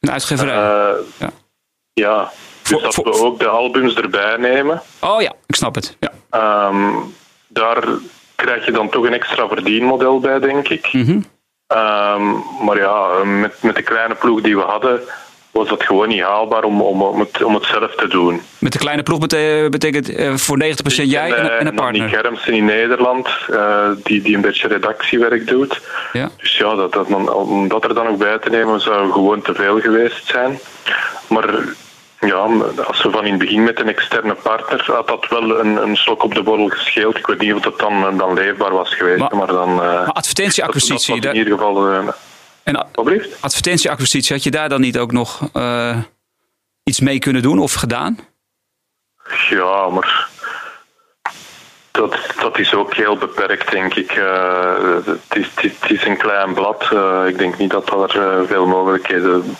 Een 0.00 0.10
uitgeverij? 0.10 0.54
Eh, 0.54 0.94
Ja. 1.18 1.30
ja, 1.92 2.32
dus 2.62 2.82
dat 2.82 2.94
we 2.94 3.12
ook 3.24 3.38
de 3.38 3.48
albums 3.48 3.94
erbij 3.94 4.36
nemen. 4.36 4.82
Oh 5.00 5.22
ja, 5.22 5.32
ik 5.46 5.54
snap 5.54 5.74
het. 5.74 5.96
Ja. 6.00 6.10
Ehm, 6.30 6.92
daar 7.48 7.84
krijg 8.44 8.64
je 8.64 8.72
dan 8.72 8.88
toch 8.88 9.04
een 9.04 9.12
extra 9.12 9.48
verdienmodel 9.48 10.20
bij, 10.20 10.38
denk 10.38 10.68
ik. 10.68 10.92
Mhm. 10.92 11.20
Ehm, 11.66 12.24
maar 12.64 12.78
ja, 12.78 13.24
met, 13.24 13.62
met 13.62 13.76
de 13.76 13.82
kleine 13.82 14.14
ploeg 14.14 14.40
die 14.40 14.56
we 14.56 14.62
hadden, 14.62 15.00
was 15.50 15.68
dat 15.68 15.82
gewoon 15.82 16.08
niet 16.08 16.22
haalbaar 16.22 16.62
om, 16.64 16.80
om, 16.80 17.02
om, 17.02 17.20
het, 17.20 17.42
om 17.42 17.54
het 17.54 17.64
zelf 17.64 17.94
te 17.94 18.08
doen. 18.08 18.40
Met 18.58 18.72
de 18.72 18.78
kleine 18.78 19.02
ploeg 19.02 19.18
bete- 19.18 19.68
betekent 19.70 20.14
eh, 20.14 20.34
voor 20.34 20.58
90% 20.62 20.66
jij 20.86 21.32
en, 21.32 21.58
en 21.58 21.66
een 21.66 21.74
Nanny 21.74 21.74
partner. 21.74 22.08
Germsen 22.08 22.52
in 22.52 22.64
Nederland, 22.64 23.28
eh, 23.50 23.88
die, 24.02 24.22
die 24.22 24.34
een 24.34 24.40
beetje 24.40 24.68
redactiewerk 24.68 25.46
doet. 25.46 25.80
Ja. 26.12 26.30
Dus 26.36 26.56
ja, 26.56 26.74
dat, 26.74 26.92
dat, 26.92 27.06
om 27.32 27.68
dat 27.68 27.84
er 27.84 27.94
dan 27.94 28.06
ook 28.06 28.18
bij 28.18 28.38
te 28.38 28.50
nemen 28.50 28.80
zou 28.80 29.12
gewoon 29.12 29.42
te 29.42 29.54
veel 29.54 29.80
geweest 29.80 30.26
zijn. 30.26 30.58
Maar 31.28 31.48
ja, 32.20 32.36
als 32.86 33.02
we 33.02 33.10
van 33.10 33.24
in 33.24 33.30
het 33.30 33.38
begin 33.40 33.64
met 33.64 33.80
een 33.80 33.88
externe 33.88 34.34
partner, 34.34 34.84
had 34.92 35.06
dat 35.08 35.26
wel 35.28 35.58
een, 35.60 35.82
een 35.82 35.96
slok 35.96 36.22
op 36.22 36.34
de 36.34 36.42
borrel 36.42 36.68
gescheeld. 36.68 37.16
Ik 37.18 37.26
weet 37.26 37.38
niet 37.40 37.54
of 37.54 37.60
dat 37.60 37.78
dan, 37.78 38.16
dan 38.16 38.34
leefbaar 38.34 38.72
was 38.72 38.94
geweest, 38.94 39.18
Maar- 39.20 39.36
maar, 39.36 39.46
dan... 39.46 39.68
eh, 39.68 39.76
Maar 39.76 40.12
advertentieacquisitie, 40.12 41.20
dat 41.20 41.32
in 41.32 41.38
ieder 41.38 41.52
geval... 41.58 41.90
eh, 41.90 42.08
en 42.62 42.86
advertentieacquisitie, 43.40 44.34
had 44.34 44.44
je 44.44 44.50
daar 44.50 44.68
dan 44.68 44.80
niet 44.80 44.98
ook 44.98 45.12
nog 45.12 45.48
eh, 45.52 45.96
iets 46.82 47.00
mee 47.00 47.18
kunnen 47.18 47.42
doen 47.42 47.58
of 47.58 47.72
gedaan? 47.72 48.18
Ja, 49.50 49.88
maar 49.88 50.28
dat, 51.90 52.16
dat 52.40 52.58
is 52.58 52.74
ook 52.74 52.94
heel 52.94 53.16
beperkt, 53.16 53.70
denk 53.70 53.94
ik. 53.94 54.10
Eh, 54.10 54.74
het, 55.04 55.36
is, 55.36 55.46
het, 55.54 55.90
is, 55.90 56.04
een 56.06 56.16
klein 56.16 56.54
blad. 56.54 56.82
Eh, 56.92 57.22
ik 57.26 57.38
denk 57.38 57.58
niet 57.58 57.70
dat 57.70 57.90
er 58.10 58.20
eh, 58.20 58.46
veel 58.46 58.66
mogelijkheden 58.66 59.56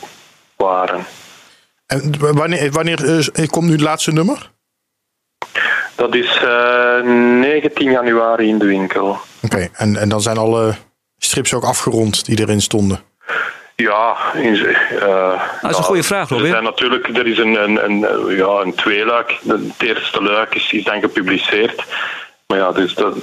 waren. 0.56 1.06
En 1.88 2.14
wanneer, 2.18 2.70
wanneer 2.70 3.28
eh, 3.32 3.46
komt 3.48 3.66
nu 3.66 3.72
het 3.72 3.80
laatste 3.80 4.12
nummer? 4.12 4.50
Dat 5.94 6.14
is 6.14 6.36
eh, 6.42 7.02
19 7.02 7.90
januari 7.90 8.48
in 8.48 8.58
de 8.58 8.66
winkel. 8.66 9.18
Oké, 9.42 9.68
en, 9.72 9.96
en 9.96 10.08
dan 10.08 10.20
zijn 10.20 10.38
alle 10.38 10.74
strips 11.16 11.54
ook 11.54 11.64
afgerond 11.64 12.24
die 12.24 12.40
erin 12.40 12.60
stonden. 12.60 13.00
Ja, 13.76 14.16
in, 14.34 14.64
eh, 14.66 15.42
Dat 15.62 15.70
is 15.70 15.76
een 15.76 15.82
goede 15.84 16.02
vraag, 16.02 16.30
Er 16.30 16.36
Robin. 16.36 16.50
zijn 16.50 16.64
natuurlijk, 16.64 17.08
er 17.16 17.26
is 17.26 17.38
een, 17.38 17.62
een, 17.62 17.84
een, 17.84 18.36
ja, 18.36 18.46
een 18.60 18.74
tweeluik. 18.74 19.38
Het 19.46 19.60
eerste 19.78 20.22
luik 20.22 20.54
is, 20.54 20.72
is 20.72 20.84
dan 20.84 21.00
gepubliceerd. 21.00 21.84
Maar 22.46 22.58
ja, 22.58 22.72
dus 22.72 22.94
dat, 22.94 23.16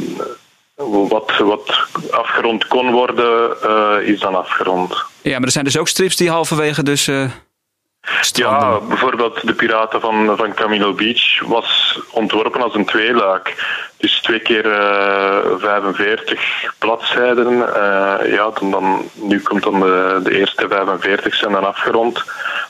wat, 0.75 1.37
wat 1.37 1.87
afgerond 2.11 2.67
kon 2.67 2.91
worden, 2.91 3.61
eh, 3.61 4.07
is 4.07 4.19
dan 4.19 4.35
afgerond. 4.35 5.03
Ja, 5.21 5.31
maar 5.37 5.45
er 5.47 5.51
zijn 5.51 5.65
dus 5.65 5.77
ook 5.77 5.87
strips 5.87 6.15
die 6.15 6.29
halverwege 6.29 6.83
dus 6.83 7.07
eh 7.07 7.31
stranden. 8.21 8.69
Ja, 8.69 8.79
bijvoorbeeld 8.79 9.47
de 9.47 9.53
Piraten 9.53 10.01
van, 10.01 10.33
van 10.37 10.53
Camino 10.53 10.93
Beach 10.93 11.41
was 11.45 11.99
ontworpen 12.11 12.61
als 12.61 12.75
een 12.75 12.85
tweeluik. 12.85 13.53
Dus 13.97 14.21
twee 14.21 14.39
keer 14.39 14.71
eh 14.71 15.25
45 15.57 16.73
bladzijden. 16.79 17.75
Eh, 17.75 18.31
ja, 18.31 18.49
dan, 18.59 18.71
dan, 18.71 19.09
nu 19.13 19.41
komt 19.41 19.63
dan 19.63 19.79
de, 19.79 20.19
de 20.23 20.37
eerste 20.37 20.67
45 20.69 21.35
zijn 21.35 21.51
dan 21.51 21.67
afgerond. 21.67 22.23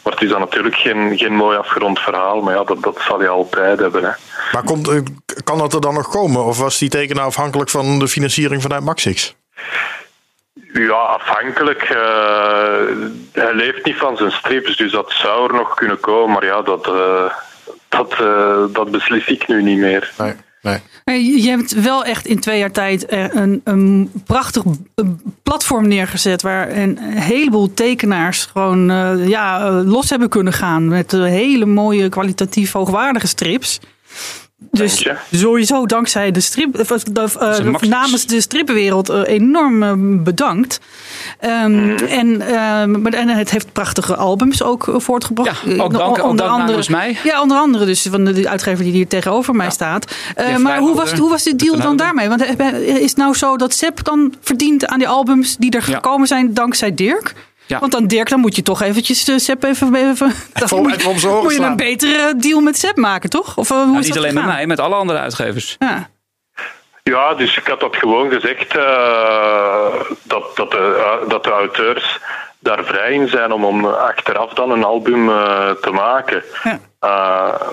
Maar 0.03 0.13
het 0.13 0.21
is 0.21 0.29
dan 0.29 0.39
natuurlijk 0.39 0.75
geen, 0.75 1.17
geen 1.17 1.33
mooi 1.33 1.57
afgerond 1.57 1.99
verhaal. 1.99 2.41
Maar 2.41 2.55
ja, 2.55 2.63
dat, 2.63 2.83
dat 2.83 2.97
zal 3.07 3.21
je 3.21 3.27
altijd 3.27 3.79
hebben. 3.79 4.03
Hè. 4.03 4.11
Maar 4.51 4.63
komt, 4.63 4.87
eh, 4.87 4.99
kan 5.43 5.57
dat 5.57 5.73
er 5.73 5.81
dan 5.81 5.93
nog 5.93 6.09
komen? 6.09 6.43
Of 6.43 6.57
was 6.59 6.77
die 6.77 6.89
tekenaar 6.89 7.25
afhankelijk 7.25 7.69
van 7.69 7.99
de 7.99 8.07
financiering 8.07 8.61
vanuit 8.61 8.83
Maxix? 8.83 9.35
Ja, 10.79 10.93
afhankelijk. 10.93 11.81
eh, 11.81 11.97
hij 13.31 13.53
leeft 13.53 13.85
niet 13.85 13.97
van 13.97 14.17
zijn 14.17 14.31
strips, 14.31 14.77
dus 14.77 14.91
dat 14.91 15.11
zou 15.11 15.47
er 15.47 15.53
nog 15.53 15.73
kunnen 15.73 15.99
komen. 15.99 16.33
Maar 16.33 16.45
ja, 16.45 16.61
dat, 16.61 16.87
eh, 16.87 17.31
dat, 17.89 18.11
eh, 18.11 18.63
dat 18.73 18.91
beslis 18.91 19.27
ik 19.27 19.47
nu 19.47 19.63
niet 19.63 19.77
meer. 19.77 20.11
Nee, 20.17 20.33
nee. 21.03 21.41
Je 21.41 21.49
hebt 21.49 21.81
wel 21.81 22.05
echt 22.05 22.25
in 22.25 22.39
twee 22.39 22.59
jaar 22.59 22.71
tijd 22.71 23.11
een, 23.11 23.61
een 23.63 24.11
prachtig 24.25 24.63
platform 25.43 25.87
neergezet. 25.87 26.41
Waar 26.41 26.77
een 26.77 26.97
heleboel 26.99 27.73
tekenaars 27.73 28.45
gewoon 28.45 28.91
eh, 28.91 29.27
ja, 29.27 29.71
los 29.71 30.09
hebben 30.09 30.29
kunnen 30.29 30.53
gaan. 30.53 30.87
Met 30.87 31.11
hele 31.11 31.65
mooie, 31.65 32.09
kwalitatief 32.09 32.71
hoogwaardige 32.71 33.27
strips. 33.27 33.79
Dus 34.71 35.07
sowieso 35.31 35.85
dankzij 35.85 36.31
de 36.31 36.39
strip, 36.39 36.79
of, 36.79 37.35
eh, 37.35 37.59
max- 37.63 37.87
namens 37.87 38.25
de 38.25 38.41
strippenwereld 38.41 39.09
eh, 39.09 39.21
enorm 39.25 39.83
eh, 39.83 39.93
bedankt. 40.23 40.79
Mhm. 41.41 41.95
en, 42.09 42.41
ehm, 42.41 43.05
en 43.05 43.27
het 43.29 43.49
heeft 43.49 43.71
prachtige 43.73 44.15
albums 44.15 44.63
ook 44.63 44.87
eh, 44.87 44.95
voortgebracht. 44.97 45.61
Ja, 45.65 45.83
ook 45.83 45.91
Eh, 45.93 45.99
dank- 45.99 46.23
ook 46.23 46.37
dank 46.37 46.57
namens 46.57 46.87
mij. 46.87 47.17
Ja, 47.23 47.41
onder 47.41 47.57
andere 47.57 47.85
dus 47.85 48.07
van 48.11 48.25
de, 48.25 48.49
uitgever 48.49 48.83
die 48.83 48.93
hier 48.93 49.07
tegenover 49.07 49.55
mij 49.55 49.69
staat. 49.69 50.15
Eh, 50.35 50.57
maar 50.57 50.79
hoe 50.79 50.95
was, 50.95 51.11
hoe 51.13 51.29
was 51.29 51.43
de 51.43 51.55
deal 51.55 51.77
dan 51.77 51.95
daarmee? 51.97 52.29
Want 52.29 52.45
eh, 52.45 52.79
is 52.87 53.09
het 53.09 53.17
nou 53.17 53.35
zo 53.35 53.57
dat 53.57 53.73
Sepp 53.73 54.03
dan 54.03 54.33
verdient 54.41 54.85
aan 54.87 54.99
die 54.99 55.07
albums 55.07 55.57
die 55.57 55.71
er 55.71 55.83
Ja. 55.89 55.95
gekomen 55.95 56.27
zijn 56.27 56.53
dankzij 56.53 56.93
Dirk? 56.93 57.33
Ja. 57.67 57.79
Want 57.79 57.91
dan 57.91 58.07
Dirk, 58.07 58.29
dan 58.29 58.39
moet 58.39 58.55
je 58.55 58.61
toch 58.61 58.81
eventjes 58.81 59.29
uh, 59.29 59.37
Sepp 59.37 59.63
even... 59.63 59.95
even 59.95 60.33
dan 60.67 60.81
moet, 60.81 60.95
even 60.95 61.11
om 61.11 61.19
zijn 61.19 61.31
oren 61.31 61.43
moet 61.43 61.55
je 61.55 61.61
een 61.61 61.75
betere 61.75 62.33
deal 62.37 62.61
met 62.61 62.77
Sepp 62.77 62.97
maken, 62.97 63.29
toch? 63.29 63.57
Of 63.57 63.69
eh, 63.69 63.77
hoe 63.77 63.85
Nou, 63.85 63.99
is 63.99 64.05
niet 64.05 64.13
dat 64.13 64.23
alleen 64.23 64.35
met 64.35 64.45
mij, 64.45 64.67
met 64.67 64.79
alle 64.79 64.95
andere 64.95 65.19
uitgevers. 65.19 65.75
Ja. 65.79 66.09
Ja, 67.11 67.33
dus 67.33 67.57
ik 67.57 67.67
had 67.67 67.79
dat 67.79 67.95
gewoon 67.95 68.31
gezegd 68.31 68.77
eh, 68.77 69.93
dat, 70.23 70.55
dat, 70.55 70.71
de, 70.71 71.23
dat 71.27 71.43
de 71.43 71.49
auteurs 71.49 72.19
daar 72.59 72.83
vrij 72.85 73.13
in 73.13 73.27
zijn 73.27 73.51
om, 73.51 73.65
om 73.65 73.85
achteraf 73.85 74.53
dan 74.53 74.71
een 74.71 74.83
album 74.83 75.29
eh, 75.29 75.69
te 75.71 75.91
maken. 75.91 76.43
Ja. 76.63 76.79
Eh, 76.99 77.67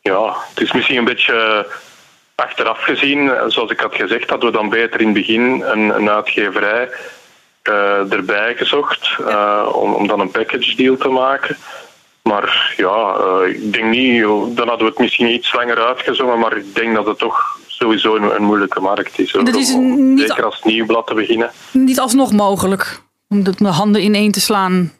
ja, 0.00 0.34
het 0.48 0.60
is 0.60 0.72
misschien 0.72 0.96
een 0.96 1.04
beetje 1.04 1.66
achteraf 2.34 2.82
gezien, 2.82 3.32
zoals 3.46 3.70
ik 3.70 3.80
had 3.80 3.94
gezegd, 3.94 4.30
hadden 4.30 4.50
we 4.50 4.56
dan 4.56 4.68
beter 4.68 5.00
in 5.00 5.06
het 5.06 5.16
begin 5.16 5.62
een, 5.66 5.88
een 5.96 6.10
uitgeverij 6.10 6.88
erbij 7.62 8.54
gezocht 8.56 9.16
eh, 9.26 9.68
om, 9.72 9.92
om 9.94 10.06
dan 10.06 10.20
een 10.20 10.30
package 10.30 10.76
deal 10.76 10.96
te 10.96 11.08
maken. 11.08 11.56
Maar 12.22 12.74
ja, 12.76 13.14
eh, 13.18 13.48
ik 13.54 13.72
denk 13.72 13.84
niet, 13.90 14.22
dan 14.56 14.68
hadden 14.68 14.78
we 14.86 14.92
het 14.92 14.98
misschien 14.98 15.28
iets 15.32 15.52
langer 15.52 15.86
uitgezongen, 15.86 16.38
maar 16.38 16.56
ik 16.56 16.74
denk 16.74 16.94
dat 16.94 17.06
het 17.06 17.18
toch 17.18 17.58
sowieso 17.66 18.16
een, 18.16 18.34
een 18.34 18.42
moeilijke 18.42 18.80
markt 18.80 19.18
is. 19.18 19.32
Dat 19.32 19.54
is 19.54 19.72
om- 19.74 20.18
Zeker 20.18 20.44
als 20.44 20.62
nieuwblad 20.62 21.06
te 21.06 21.14
beginnen. 21.14 21.50
Niet 21.72 22.00
alsnog 22.00 22.32
mogelijk 22.32 23.00
om 23.28 23.42
de 23.44 23.68
handen 23.68 24.02
ineen 24.02 24.32
te 24.32 24.40
slaan. 24.40 24.92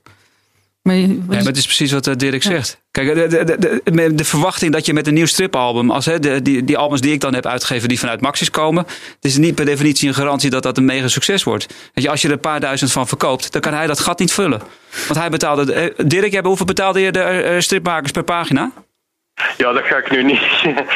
Maar, 0.97 0.97
Nee, 1.09 1.25
maar 1.27 1.47
het 1.47 1.57
is 1.57 1.65
precies 1.65 1.93
wat 1.93 2.07
eh, 2.07 2.15
Dirk 2.17 2.43
zegt. 2.43 2.81
Kijk, 2.91 3.15
de, 3.15 3.27
de, 3.27 3.45
de, 3.59 3.81
de, 3.85 4.15
de 4.15 4.25
verwachting 4.25 4.73
dat 4.73 4.87
je 4.87 4.93
met 4.93 5.07
een 5.07 5.15
nieuw 5.15 5.27
stripalbum, 5.27 5.91
als 5.91 6.05
hè, 6.07 6.19
de, 6.19 6.43
die, 6.43 6.65
die 6.65 6.77
albums 6.79 7.01
die 7.01 7.13
ik 7.13 7.21
dan 7.21 7.35
heb 7.35 7.47
uitgegeven, 7.47 7.89
die 7.89 7.99
vanuit 7.99 8.21
Maxis 8.21 8.51
komen, 8.51 8.85
het 8.87 9.25
is 9.25 9.37
niet 9.37 9.55
per 9.55 9.65
definitie 9.65 10.09
een 10.09 10.15
garantie 10.15 10.51
dat 10.51 10.63
dat 10.63 10.77
een 10.77 10.85
mega 10.85 11.09
succes 11.09 11.43
wordt. 11.43 11.67
Weet 11.95 12.05
je, 12.05 12.11
als 12.11 12.21
je 12.23 12.29
er 12.29 12.35
een 12.35 12.41
paar 12.41 12.61
duizend 12.61 12.93
van 12.93 13.09
verkoopt, 13.09 13.53
dan 13.53 13.61
kan 13.61 13.75
hij 13.75 13.87
dat 13.87 14.01
gat 14.01 14.19
niet 14.19 14.33
vullen. 14.33 14.61
Want 15.07 15.19
hij 15.21 15.29
betaalde. 15.31 15.73
eh, 15.73 16.07
Dirk, 16.07 16.33
jij- 16.33 16.41
hoeveel 16.45 16.67
betaalde 16.67 17.01
je 17.01 17.13
de 17.13 17.21
eh, 17.23 17.61
stripmakers 17.61 18.11
per 18.13 18.23
pagina? 18.25 18.71
Ja, 19.57 19.73
dat 19.73 19.83
ga 19.85 19.97
ik 19.97 20.11
nu 20.11 20.23
niet, 20.23 20.41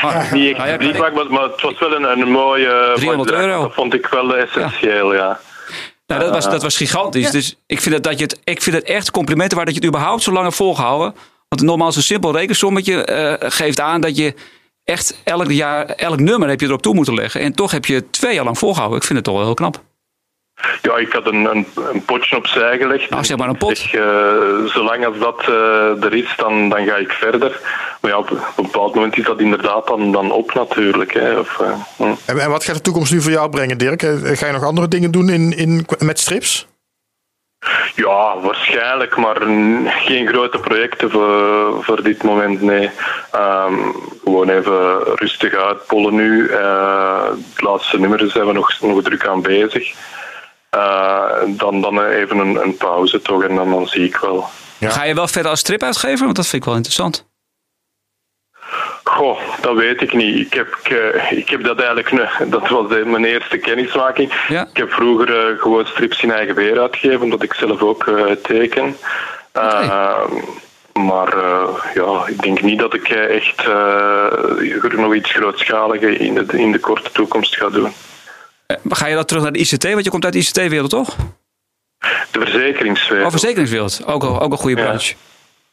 Ah, 0.02 0.32
niet 0.32 0.58
maken, 0.58 1.14
maar, 1.14 1.26
maar 1.30 1.42
het 1.42 1.60
was 1.60 1.78
wel 1.78 1.94
een, 1.94 2.20
een 2.20 2.30
mooie... 2.30 2.90
300 2.94 3.04
mooie 3.04 3.16
bedrag. 3.18 3.40
euro. 3.40 3.62
Dat 3.62 3.74
vond 3.74 3.94
ik 3.94 4.06
wel 4.06 4.36
essentieel, 4.36 5.14
ja. 5.14 5.40
Nou, 6.18 6.24
dat 6.30 6.42
was, 6.42 6.52
dat 6.52 6.62
was 6.62 6.76
gigantisch. 6.76 7.30
Dus 7.30 7.56
ik 7.66 7.80
vind, 7.80 7.94
het, 7.94 8.04
dat 8.04 8.18
je 8.18 8.24
het, 8.24 8.40
ik 8.44 8.62
vind 8.62 8.76
het 8.76 8.84
echt 8.84 9.10
complimenten 9.10 9.56
waard 9.56 9.68
dat 9.68 9.76
je 9.76 9.84
het 9.86 9.94
überhaupt 9.94 10.22
zo 10.22 10.32
lang 10.32 10.44
hebt 10.44 10.56
volgehouden. 10.56 11.14
Want 11.48 11.62
nogmaals, 11.62 11.96
een 11.96 12.02
simpel 12.02 12.32
rekensommetje 12.32 13.04
eh, 13.04 13.50
geeft 13.50 13.80
aan 13.80 14.00
dat 14.00 14.16
je 14.16 14.34
echt 14.84 15.16
elk 15.24 15.50
jaar, 15.50 15.86
elk 15.86 16.20
nummer 16.20 16.48
heb 16.48 16.60
je 16.60 16.66
erop 16.66 16.82
toe 16.82 16.94
moeten 16.94 17.14
leggen. 17.14 17.40
En 17.40 17.52
toch 17.52 17.70
heb 17.70 17.84
je 17.84 18.10
twee 18.10 18.34
jaar 18.34 18.44
lang 18.44 18.58
volgehouden. 18.58 18.98
Ik 18.98 19.04
vind 19.04 19.18
het 19.18 19.26
toch 19.26 19.36
wel 19.36 19.44
heel 19.44 19.54
knap. 19.54 19.82
Ja, 20.82 20.96
ik 20.96 21.12
had 21.12 21.26
een, 21.26 21.44
een, 21.44 21.66
een 21.92 22.04
potje 22.04 22.36
opzij 22.36 22.78
gelegd. 22.78 23.10
Nou, 23.10 23.24
zeg 23.24 23.36
maar 23.36 23.48
een 23.48 23.56
pot. 23.56 23.78
Zeg, 23.78 23.94
eh, 23.94 24.64
zolang 24.66 25.06
als 25.06 25.18
dat 25.18 25.40
eh, 25.40 26.04
er 26.04 26.14
is, 26.14 26.34
dan, 26.36 26.68
dan 26.68 26.84
ga 26.86 26.96
ik 26.96 27.12
verder. 27.12 27.60
Maar 28.00 28.10
ja, 28.10 28.18
op, 28.18 28.30
op 28.30 28.38
een 28.56 28.64
bepaald 28.64 28.94
moment 28.94 29.18
is 29.18 29.24
dat 29.24 29.40
inderdaad 29.40 29.86
dan, 29.86 30.12
dan 30.12 30.32
op 30.32 30.54
natuurlijk. 30.54 31.12
Hè. 31.12 31.38
Of, 31.38 31.60
eh, 31.60 31.72
hm. 31.96 32.14
En, 32.24 32.38
en 32.38 32.50
wat 32.50 32.64
gaat 32.64 32.74
de 32.74 32.80
toekomst 32.80 33.12
nu 33.12 33.20
voor 33.22 33.32
jou 33.32 33.50
brengen, 33.50 33.78
Dirk? 33.78 34.00
Ga 34.22 34.46
je 34.46 34.52
nog 34.52 34.64
andere 34.64 34.88
dingen 34.88 35.10
doen 35.10 35.28
in, 35.28 35.56
in, 35.56 35.86
met 35.98 36.18
strips? 36.18 36.70
Ja, 37.94 38.40
waarschijnlijk, 38.40 39.16
maar 39.16 39.36
geen 39.86 40.26
grote 40.26 40.58
projecten 40.58 41.10
voor, 41.10 41.84
voor 41.84 42.02
dit 42.02 42.22
moment, 42.22 42.62
nee. 42.62 42.90
Ehm, 43.32 43.74
gewoon 44.24 44.48
even 44.48 45.02
rustig 45.14 45.54
uitpollen 45.54 46.14
nu. 46.14 46.48
Eh 46.48 46.92
het 47.54 47.62
laatste 47.62 47.98
nummer 47.98 48.30
zijn 48.30 48.46
we 48.46 48.52
nog, 48.52 48.80
nog 48.80 49.02
druk 49.02 49.26
aan 49.26 49.42
bezig. 49.42 49.94
Eh, 50.76 51.30
dan, 51.46 51.80
dan 51.80 52.02
even 52.02 52.38
een, 52.38 52.56
een 52.62 52.76
pauze 52.76 53.22
toch 53.22 53.42
en 53.42 53.54
dan, 53.54 53.70
dan 53.70 53.86
zie 53.86 54.04
ik 54.04 54.16
wel. 54.16 54.48
Ga 54.90 55.04
je 55.04 55.14
wel 55.14 55.28
verder 55.28 55.50
als 55.50 55.60
stripuitgever? 55.60 56.24
Want 56.24 56.36
dat 56.36 56.46
vind 56.46 56.62
ik 56.62 56.68
wel 56.68 56.76
interessant. 56.76 57.26
Goh, 59.04 59.38
dat 59.60 59.74
weet 59.76 60.00
ik 60.02 60.12
niet. 60.14 60.46
Ik 60.46 60.54
heb, 60.54 60.76
ik, 60.82 61.30
ik 61.30 61.48
heb 61.48 61.64
dat 61.64 61.78
eigenlijk, 61.80 62.30
dat 62.50 62.68
was 62.68 62.88
de- 62.88 63.04
mijn 63.06 63.24
eerste 63.24 63.58
kennismaking. 63.58 64.32
Ik 64.70 64.76
heb 64.76 64.90
vroeger 64.92 65.36
eh, 65.50 65.60
gewoon 65.60 65.86
strips 65.86 66.22
in 66.22 66.30
eigen 66.32 66.54
beheer 66.54 66.80
uitgegeven, 66.80 67.22
omdat 67.22 67.42
ik 67.42 67.54
zelf 67.54 67.80
ook 67.82 68.06
eh, 68.06 68.30
teken. 68.42 68.96
Eh, 69.52 70.20
maar 70.92 71.36
eh, 71.38 71.68
ja, 71.94 72.26
ik 72.26 72.42
denk 72.42 72.60
niet 72.62 72.78
dat 72.78 72.94
ik 72.94 73.08
eh, 73.08 73.36
echt 73.36 73.64
eh, 73.66 74.92
nog 74.98 75.14
iets 75.14 75.30
grootschalige 75.32 76.16
in 76.16 76.34
de, 76.34 76.44
in 76.58 76.72
de 76.72 76.78
korte 76.80 77.10
toekomst 77.10 77.56
ga 77.56 77.68
doen. 77.68 77.92
Ga 78.88 79.06
je 79.06 79.14
dat 79.14 79.28
terug 79.28 79.42
naar 79.42 79.52
de 79.52 79.58
ICT? 79.58 79.84
Want 79.92 80.04
je 80.04 80.10
komt 80.10 80.24
uit 80.24 80.32
de 80.32 80.38
ICT-wereld, 80.38 80.90
toch? 80.90 81.16
De 82.30 82.40
verzekeringswereld. 82.40 83.24
Oh, 83.26 83.30
verzekeringswereld. 83.30 84.02
Ook, 84.06 84.24
al- 84.24 84.40
ook 84.40 84.52
een 84.52 84.58
goede 84.58 84.82
branche. 84.82 85.14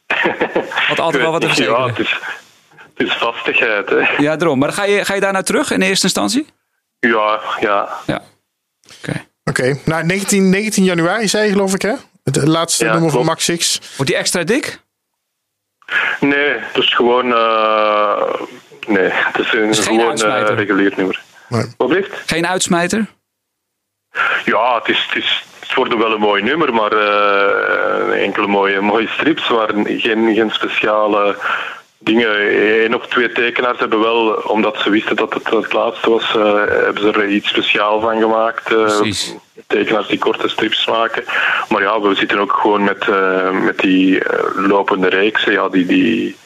Wat 0.88 1.00
altijd 1.00 1.22
wel 1.22 1.32
wat 1.32 1.40
te 1.40 1.46
Ja, 1.46 1.54
verzekeren. 1.54 1.88
het 1.88 1.98
is, 1.98 2.18
het 2.96 3.06
is 3.08 3.12
vastigheid, 3.16 3.88
hè. 3.88 3.96
Ja, 4.22 4.36
daarom. 4.36 4.58
Maar 4.58 4.72
ga 4.72 4.84
je, 4.84 5.04
ga 5.04 5.14
je 5.14 5.20
daar 5.20 5.32
naar 5.32 5.44
terug 5.44 5.70
in 5.70 5.82
eerste 5.82 6.04
instantie? 6.04 6.46
Ja, 7.00 7.40
ja. 7.60 7.88
Ja. 8.06 8.22
Oké, 9.44 9.78
nou 9.84 10.04
19, 10.04 10.50
19 10.50 10.84
januari 10.84 11.28
zei 11.28 11.44
je 11.46 11.52
geloof 11.52 11.74
ik 11.74 11.82
hè? 11.82 11.92
Het 12.24 12.36
laatste 12.46 12.84
Ja, 12.84 12.92
nummer 12.92 13.10
van. 13.10 13.24
Max 13.24 13.44
Six. 13.44 13.80
Wordt 13.96 14.10
die 14.10 14.20
extra 14.20 14.44
dik? 14.44 14.80
Nee, 16.20 16.48
het 16.58 16.76
is 16.82 16.94
gewoon... 16.94 17.32
eh, 17.34 18.40
nee, 18.86 19.08
het 19.12 19.38
is 19.38 19.52
een 19.52 19.68
is 19.68 19.78
gewoon 19.78 20.20
eh, 20.22 20.54
regulier 20.56 20.92
nummer. 20.96 21.22
Wat 21.76 21.88
blijft? 21.88 22.22
Geen 22.26 22.46
uitsmijter? 22.46 23.06
Ja, 24.44 24.74
het 24.78 24.88
is, 24.88 25.06
het 25.08 25.16
is 25.22 25.44
het 25.60 25.74
wordt 25.78 25.94
wel 25.96 26.12
een 26.12 26.20
mooi 26.20 26.42
nummer, 26.42 26.74
maar 26.74 26.92
eh, 26.92 28.22
enkele 28.24 28.46
mooie, 28.46 28.80
mooie 28.80 29.08
strips, 29.08 29.48
maar 29.48 29.68
geen, 29.84 30.34
geen 30.34 30.50
speciale 30.50 31.36
dingen. 31.98 32.28
Eén 32.84 32.94
of 32.94 33.06
twee 33.06 33.32
tekenaars 33.32 33.78
hebben 33.78 34.00
wel, 34.00 34.26
omdat 34.32 34.78
ze 34.78 34.90
wisten 34.90 35.16
dat 35.16 35.34
het 35.34 35.50
het 35.50 35.72
laatste 35.72 36.10
was, 36.10 36.36
eh, 36.36 36.54
hebben 36.66 37.02
ze 37.02 37.12
er 37.12 37.28
iets 37.28 37.48
speciaal 37.48 38.00
van 38.00 38.20
gemaakt. 38.20 38.72
eh, 38.72 38.98
Precies. 38.98 39.34
tekenaars 39.66 40.08
die 40.08 40.18
korte 40.18 40.48
strips 40.48 40.86
maken. 40.86 41.24
Maar 41.68 41.82
ja, 41.82 42.00
we 42.00 42.14
zitten 42.14 42.38
ook 42.38 42.52
gewoon 42.52 42.84
met, 42.84 43.08
eh, 43.08 43.50
met 43.50 43.78
die 43.78 44.24
eh, 44.24 44.66
lopende 44.66 45.08
reeksen. 45.08 45.52
Ja, 45.52 45.68
die, 45.68 45.86
die, 45.86 46.36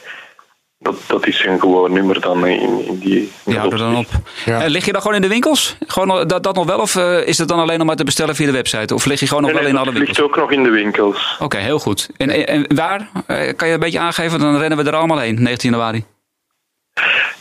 dat, 0.79 0.95
dat 1.07 1.27
is 1.27 1.45
een 1.45 1.59
gewoon 1.59 1.91
nummer 1.93 2.21
dan 2.21 2.47
in, 2.47 2.85
in 2.87 2.99
die... 2.99 3.31
Ja, 3.45 3.63
er 3.63 3.77
dan 3.77 3.95
op. 3.95 4.05
Eh, 4.45 4.61
lig 4.65 4.85
je 4.85 4.91
dan 4.91 5.01
gewoon 5.01 5.15
in 5.15 5.21
de 5.21 5.27
winkels? 5.27 5.77
Gewoon 5.87 6.27
dat, 6.27 6.43
dat 6.43 6.55
nog 6.55 6.65
wel? 6.65 6.79
Of 6.79 6.95
eh, 6.95 7.27
is 7.27 7.37
het 7.37 7.47
dan 7.47 7.59
alleen 7.59 7.77
nog 7.77 7.87
maar 7.87 7.95
te 7.95 8.03
bestellen 8.03 8.35
via 8.35 8.45
de 8.45 8.51
website? 8.51 8.93
Of 8.93 9.05
lig 9.05 9.19
je 9.19 9.27
gewoon 9.27 9.43
nog 9.43 9.51
Nee, 9.51 9.61
wel 9.61 9.71
nee, 9.71 9.81
in 9.81 9.85
alle 9.87 9.97
winkels? 9.97 10.17
ligt 10.17 10.29
ook 10.29 10.35
nog 10.41 10.51
in 10.51 10.63
de 10.63 10.69
winkels. 10.69 11.37
Oké, 11.39 11.57
heel 11.57 11.79
goed. 11.79 12.09
En, 12.17 12.29
en, 12.29 12.45
en 12.47 12.75
waar? 12.75 13.09
Eh, 13.27 13.55
kan 13.55 13.67
je 13.67 13.73
een 13.73 13.79
beetje 13.79 13.99
aangeven? 13.99 14.39
Dan 14.39 14.57
rennen 14.57 14.77
we 14.77 14.89
er 14.89 14.95
allemaal 14.95 15.17
heen, 15.19 15.41
19 15.41 15.69
januari. 15.69 16.05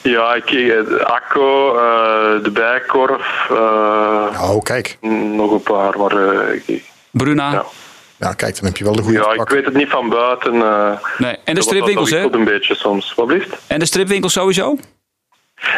Ja, 0.02 0.34
ik, 0.34 0.74
Akko, 1.04 1.74
eh, 1.76 2.42
de 2.44 2.50
Bijkorf. 2.52 3.46
eh, 3.50 4.50
oh, 4.50 4.62
kijk. 4.62 4.98
Nog 5.00 5.50
een 5.50 5.62
paar, 5.62 5.98
maar... 5.98 6.16
eh, 6.16 6.80
Bruna. 7.10 7.52
Ja. 7.52 7.64
Ja, 8.18 8.32
kijk, 8.32 8.54
dan 8.56 8.64
heb 8.64 8.76
je 8.76 8.84
wel 8.84 8.92
de 8.96 9.02
goede 9.02 9.18
ja, 9.18 9.32
ik 9.42 9.48
weet 9.48 9.64
het 9.64 9.74
niet 9.74 9.88
van 9.88 10.08
buiten. 10.08 10.54
eh 10.54 10.90
Nee. 11.18 11.36
En 11.44 11.54
de 11.54 11.62
stripwinkels, 11.62 12.10
dat 12.10 12.18
hè? 12.32 12.32
een 12.38 12.44
beetje 12.44 12.74
soms. 12.74 13.14
Wat 13.14 13.26
blijft? 13.26 13.56
En 13.66 13.78
de 13.78 13.86
stripwinkels 13.86 14.32
sowieso? 14.32 14.76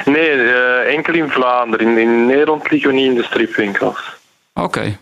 Nee, 0.05 0.30
eh, 0.30 0.95
enkel 0.95 1.14
in 1.14 1.30
Vlaanderen. 1.30 1.87
In, 1.89 1.99
in 1.99 2.26
Nederland 2.26 2.70
liggen 2.70 2.91
we 2.91 2.97
niet 2.97 3.07
in 3.07 3.14
de 3.14 3.22
stripwinkels. 3.22 3.99
Oké. 4.55 4.99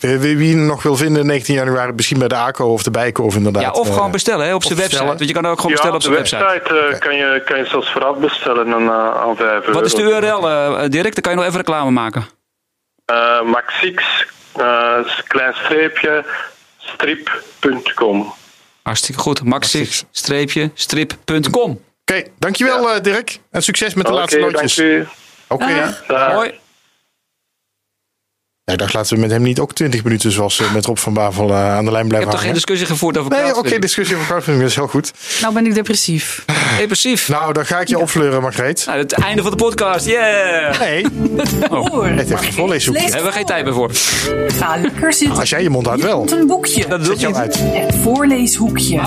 Nee, 0.00 0.18
wie, 0.18 0.36
wie- 0.36 0.54
nog 0.56 0.82
wil 0.82 0.96
vinden 0.96 1.26
19 1.26 1.54
januari, 1.54 1.92
misschien 1.92 2.18
bij 2.18 2.28
de 2.28 2.34
ACO 2.34 2.72
of 2.72 2.82
de 2.82 2.90
Bijkorf 2.90 3.34
inderdaad. 3.34 3.62
Ja, 3.62 3.70
of 3.70 3.88
eh, 3.88 3.94
gewoon 3.94 4.10
bestellen 4.10 4.46
hè, 4.46 4.50
op 4.54 4.56
of 4.56 4.62
zijn 4.62 4.78
website. 4.78 4.96
bestellen. 5.04 5.18
Want 5.18 5.28
je 5.30 5.34
kan 5.42 5.46
ook 5.52 5.60
gewoon 5.60 5.76
ja, 5.76 5.90
bestellen 5.92 6.18
op 6.18 6.20
op 6.20 6.26
zijn 6.28 6.42
de 6.42 6.48
website. 6.48 6.74
website 6.74 6.96
eh, 6.96 7.00
kan, 7.00 7.16
je, 7.16 7.42
kan 7.44 7.58
je 7.58 7.64
zelfs 7.66 7.92
vooraf 7.92 8.16
bestellen 8.16 8.74
aan, 8.74 8.88
eh, 8.88 9.20
aan 9.22 9.36
5 9.36 9.48
euro. 9.66 9.72
Wat 9.72 9.84
is 9.84 9.94
de 9.94 10.02
URL, 10.02 10.48
eh 10.48 10.88
Dirk? 10.90 11.12
Dan 11.14 11.22
kan 11.22 11.32
je 11.32 11.36
nog 11.38 11.46
even 11.46 11.56
reclame 11.58 11.90
maken. 11.90 12.24
Eh, 13.10 13.42
Maxix, 13.42 14.26
eh, 14.56 14.98
klein 15.28 15.54
streepje, 15.54 16.24
strip.com. 16.78 18.32
Hartstikke 18.82 19.20
goed. 19.20 19.44
Maxix-strip.com. 19.44 21.80
Oké, 22.04 22.24
dankjewel 22.38 22.90
eh, 22.90 23.00
Dirk. 23.02 23.38
En 23.50 23.62
succes 23.62 23.94
met 23.94 24.06
de 24.06 24.10
Oké, 24.12 24.20
laatste 24.20 24.40
loodjes. 24.40 24.74
dank 24.74 24.88
u. 24.88 25.06
Oké. 25.48 25.68
Ja, 25.68 25.94
dag. 26.06 26.32
Hoi. 26.32 26.60
Ja, 28.70 28.76
ik 28.76 28.82
dacht, 28.82 28.94
laten 28.94 29.14
we 29.14 29.20
met 29.20 29.30
hem 29.30 29.42
niet 29.42 29.58
ook 29.58 29.72
20 29.72 30.04
minuten 30.04 30.32
zoals 30.32 30.60
eh, 30.60 30.72
met 30.72 30.86
Rob 30.86 30.96
van 30.96 31.14
Bavel 31.14 31.50
eh, 31.50 31.74
aan 31.74 31.84
de 31.84 31.90
lijn 31.90 32.02
Ik 32.02 32.08
blijven 32.08 32.28
heb 32.28 32.30
toch 32.30 32.46
geen 32.46 32.54
discussie 32.54 32.86
gevoerd 32.86 33.18
over 33.18 33.30
Nee, 33.30 33.56
oké, 33.56 33.78
discussie 33.78 34.16
over 34.16 34.28
crowdfunding 34.28 34.66
is 34.66 34.74
heel 34.74 34.86
goed. 34.86 35.12
Nou 35.40 35.54
ben 35.54 35.66
ik 35.66 35.74
depressief. 35.74 36.44
Depressief. 36.78 37.28
Nou, 37.28 37.52
dan 37.52 37.66
ga 37.66 37.80
ik 37.80 37.88
je 37.88 37.98
opfleuren, 37.98 38.42
Margreet. 38.42 38.84
Nou, 38.86 38.98
het 38.98 39.12
einde 39.12 39.42
van 39.42 39.50
de 39.50 39.56
podcast. 39.56 40.06
Yeah! 40.06 40.80
Nee, 40.80 41.06
Hoor. 41.70 42.06
het 42.06 42.28
heeft 42.28 42.46
een 42.46 42.52
voorleeshoekje. 42.52 43.02
Daar 43.02 43.10
hebben 43.10 43.30
we 43.30 43.36
geen 43.36 43.46
tijd 43.46 43.64
meer 43.64 43.74
voor. 43.74 43.90
Ga 44.48 44.76
lekker 44.76 45.12
zitten. 45.12 45.38
Als 45.38 45.50
jij 45.50 45.62
je 45.62 45.70
mond 45.70 45.86
houdt 45.86 46.02
wel. 46.02 46.26
een 46.32 46.46
boekje. 46.46 46.86
Dat 46.88 47.04
doet 47.04 47.26
niet. 47.26 47.36
uit. 47.36 47.58
Het 47.60 47.94
voorleeshoekje. 48.02 49.00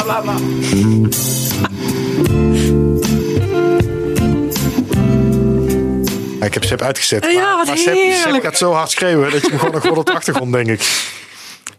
Ik 6.45 6.53
heb 6.53 6.63
Seb 6.63 6.81
uitgezet. 6.81 7.25
Ja, 7.31 7.41
maar- 7.41 7.55
wat 7.57 7.67
maar 7.67 7.77
Seb, 7.77 8.43
gaat 8.43 8.57
zo 8.57 8.71
hard 8.71 8.91
schreeuwen 8.91 9.31
dat 9.31 9.41
je 9.41 9.47
hem 9.49 9.57
gewoon 9.59 9.73
nog 9.73 9.83
hoort 9.83 9.97
op 9.97 10.05
de 10.05 10.13
achtergrond, 10.13 10.53
denk 10.53 10.67
ik. 10.67 11.11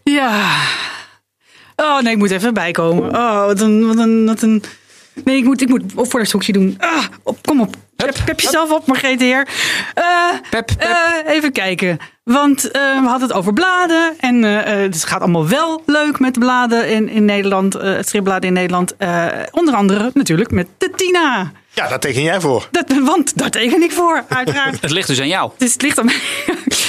Ja. 0.03 0.53
Oh 1.75 1.99
nee, 2.01 2.11
ik 2.13 2.17
moet 2.17 2.31
even 2.31 2.53
bijkomen. 2.53 3.09
Oh, 3.15 3.45
wat 3.45 3.59
een... 3.61 3.87
Wat 3.87 3.97
een, 3.97 4.25
wat 4.25 4.41
een... 4.41 4.63
Nee, 5.23 5.37
ik 5.37 5.43
moet, 5.43 5.61
ik 5.61 5.69
moet 5.69 5.83
op 5.95 6.09
voorleeshoekje 6.09 6.53
doen. 6.53 6.75
Ah, 6.79 7.03
op, 7.23 7.37
kom 7.47 7.61
op. 7.61 7.75
Pep, 7.95 8.15
pep 8.25 8.39
jezelf 8.39 8.71
op, 8.71 8.87
Margreet 8.87 9.19
de 9.19 9.25
Heer. 9.25 9.47
Eh, 9.93 10.03
Pep, 10.49 10.65
pep. 10.65 10.79
eh, 10.81 11.33
even 11.33 11.51
kijken. 11.51 11.97
Want 12.23 12.71
eh, 12.71 12.81
we 13.01 13.07
hadden 13.07 13.27
het 13.27 13.37
over 13.37 13.53
bladen. 13.53 14.13
En 14.19 14.43
het 14.43 15.03
gaat 15.03 15.21
allemaal 15.21 15.47
wel 15.47 15.81
leuk 15.85 16.19
met 16.19 16.33
de 16.33 16.39
bladen 16.39 16.89
in, 16.89 17.09
in 17.09 17.25
Nederland. 17.25 17.73
het 17.73 18.07
stripbladen 18.07 18.47
in 18.47 18.53
Nederland. 18.53 18.95
Onder 19.51 19.75
andere 19.75 20.11
natuurlijk 20.13 20.51
met 20.51 20.67
de 20.77 20.91
Tina. 20.95 21.51
Ja, 21.75 21.87
daar 21.87 21.99
teken 21.99 22.21
jij 22.21 22.39
voor. 22.39 22.67
Dat, 22.71 22.85
want 23.03 23.37
daar 23.37 23.49
teken 23.49 23.83
ik 23.83 23.91
voor, 23.91 24.23
uiteraard. 24.27 24.81
Het 24.81 24.91
ligt 24.91 25.07
dus 25.07 25.19
aan 25.19 25.27
jou. 25.27 25.51
Dus 25.57 25.73
het 25.73 25.81
ligt 25.81 25.99
aan 25.99 26.05
mij. 26.05 26.19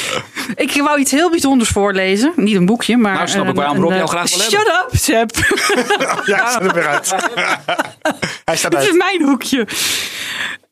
ik 0.67 0.83
wou 0.83 0.99
iets 1.01 1.11
heel 1.11 1.31
bijzonders 1.31 1.71
voorlezen. 1.71 2.33
Niet 2.37 2.57
een 2.57 2.67
boekje, 2.67 2.97
maar... 2.97 3.15
Nou, 3.15 3.29
snap 3.29 3.49
ik 3.49 3.55
waarom 3.55 3.77
een, 3.77 3.83
Rob 3.83 3.91
jou 3.93 4.03
eh, 4.03 4.09
graag 4.09 4.31
wil 4.31 4.41
Shut 4.41 4.67
up, 4.67 4.89
Seb. 4.93 5.31
Ja, 6.27 6.45
ik 6.45 6.51
zet 6.51 6.63
hem 6.63 6.73
weer 6.73 6.87
uit. 6.87 7.15
Hij 8.45 8.57
staat 8.57 8.71
Dit 8.71 8.81
is 8.81 8.87
uit. 8.87 8.97
mijn 8.97 9.23
hoekje. 9.23 9.67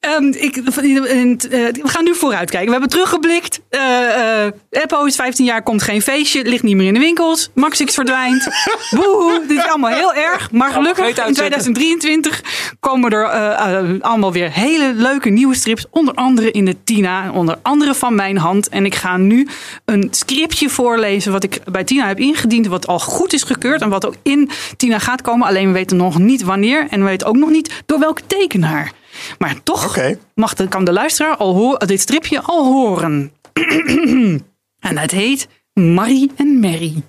Ehm, 0.04 0.24
ik, 0.24 0.56
eh, 0.56 0.62
we 0.62 1.80
gaan 1.82 2.04
nu 2.04 2.14
vooruitkijken. 2.14 2.66
We 2.66 2.72
hebben 2.72 2.90
teruggeblikt. 2.90 3.60
Eh 3.68 4.44
eh 4.44 4.52
Eppo 4.70 5.04
is 5.04 5.16
15 5.16 5.44
jaar, 5.44 5.62
komt 5.62 5.82
geen 5.82 6.02
feestje, 6.02 6.44
ligt 6.44 6.62
niet 6.62 6.76
meer 6.76 6.86
in 6.86 6.94
de 6.94 7.00
winkels. 7.00 7.50
Maxix 7.54 7.94
verdwijnt. 7.94 8.48
Boehoe, 8.96 9.44
dit 9.48 9.58
is 9.58 9.66
allemaal 9.66 9.90
heel 9.90 10.14
erg. 10.14 10.50
Maar 10.50 10.70
gelukkig 10.70 10.98
in 10.98 11.04
uitzetten. 11.04 11.34
2023 11.34 12.42
komen 12.80 13.10
er 13.10 13.24
eh, 13.24 13.78
eh, 13.78 14.00
allemaal 14.00 14.32
weer 14.32 14.52
hele 14.52 14.92
leuke 14.94 15.28
nieuwe 15.28 15.54
strips. 15.54 15.86
Onder 15.90 16.14
andere 16.14 16.50
in 16.50 16.64
de 16.64 16.76
Tina, 16.84 17.30
onder 17.30 17.58
andere 17.62 17.94
van 17.94 18.14
mijn 18.14 18.36
hand. 18.36 18.68
En 18.68 18.84
ik 18.84 18.94
ga 18.94 19.16
nu 19.16 19.48
een 19.84 20.08
scriptje 20.10 20.68
voorlezen 20.68 21.32
wat 21.32 21.44
ik 21.44 21.60
bij 21.64 21.84
Tina 21.84 22.06
heb 22.06 22.18
ingediend. 22.18 22.66
Wat 22.66 22.86
al 22.86 22.98
goed 22.98 23.32
is 23.32 23.42
gekeurd 23.42 23.80
en 23.80 23.88
wat 23.88 24.06
ook 24.06 24.16
in 24.22 24.50
Tina 24.76 24.98
gaat 24.98 25.22
komen. 25.22 25.46
Alleen 25.46 25.66
we 25.66 25.72
weten 25.72 25.96
nog 25.96 26.18
niet 26.18 26.42
wanneer 26.42 26.86
en 26.90 27.00
we 27.00 27.08
weten 27.08 27.26
ook 27.26 27.36
nog 27.36 27.50
niet 27.50 27.82
door 27.86 27.98
welke 27.98 28.22
tekenaar. 28.26 28.92
Maar 29.38 29.62
toch 29.62 29.98
mag 30.34 30.54
de, 30.54 30.68
kan 30.68 30.84
de 30.84 30.92
luisteraar 30.92 31.36
al 31.36 31.54
hoor, 31.54 31.86
dit 31.86 32.00
stripje 32.00 32.42
al 32.42 32.64
horen. 32.64 33.32
en 34.88 34.98
het 34.98 35.10
heet 35.10 35.48
Marie 35.72 36.30
en 36.36 36.60
Mary. 36.60 37.02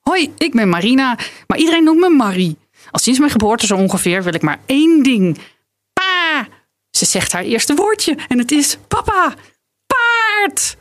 Hoi, 0.00 0.32
ik 0.38 0.52
ben 0.52 0.68
Marina, 0.68 1.18
maar 1.46 1.58
iedereen 1.58 1.84
noemt 1.84 2.00
me 2.00 2.08
Marie. 2.08 2.58
Al 2.90 3.00
sinds 3.00 3.18
mijn 3.18 3.30
geboorte 3.30 3.66
zo 3.66 3.76
ongeveer 3.76 4.22
wil 4.22 4.34
ik 4.34 4.42
maar 4.42 4.60
één 4.66 5.02
ding. 5.02 5.38
Pa! 5.92 6.48
Ze 6.90 7.04
zegt 7.04 7.32
haar 7.32 7.42
eerste 7.42 7.74
woordje 7.74 8.16
en 8.28 8.38
het 8.38 8.52
is 8.52 8.78
papa. 8.88 9.34
Paard! 9.86 10.76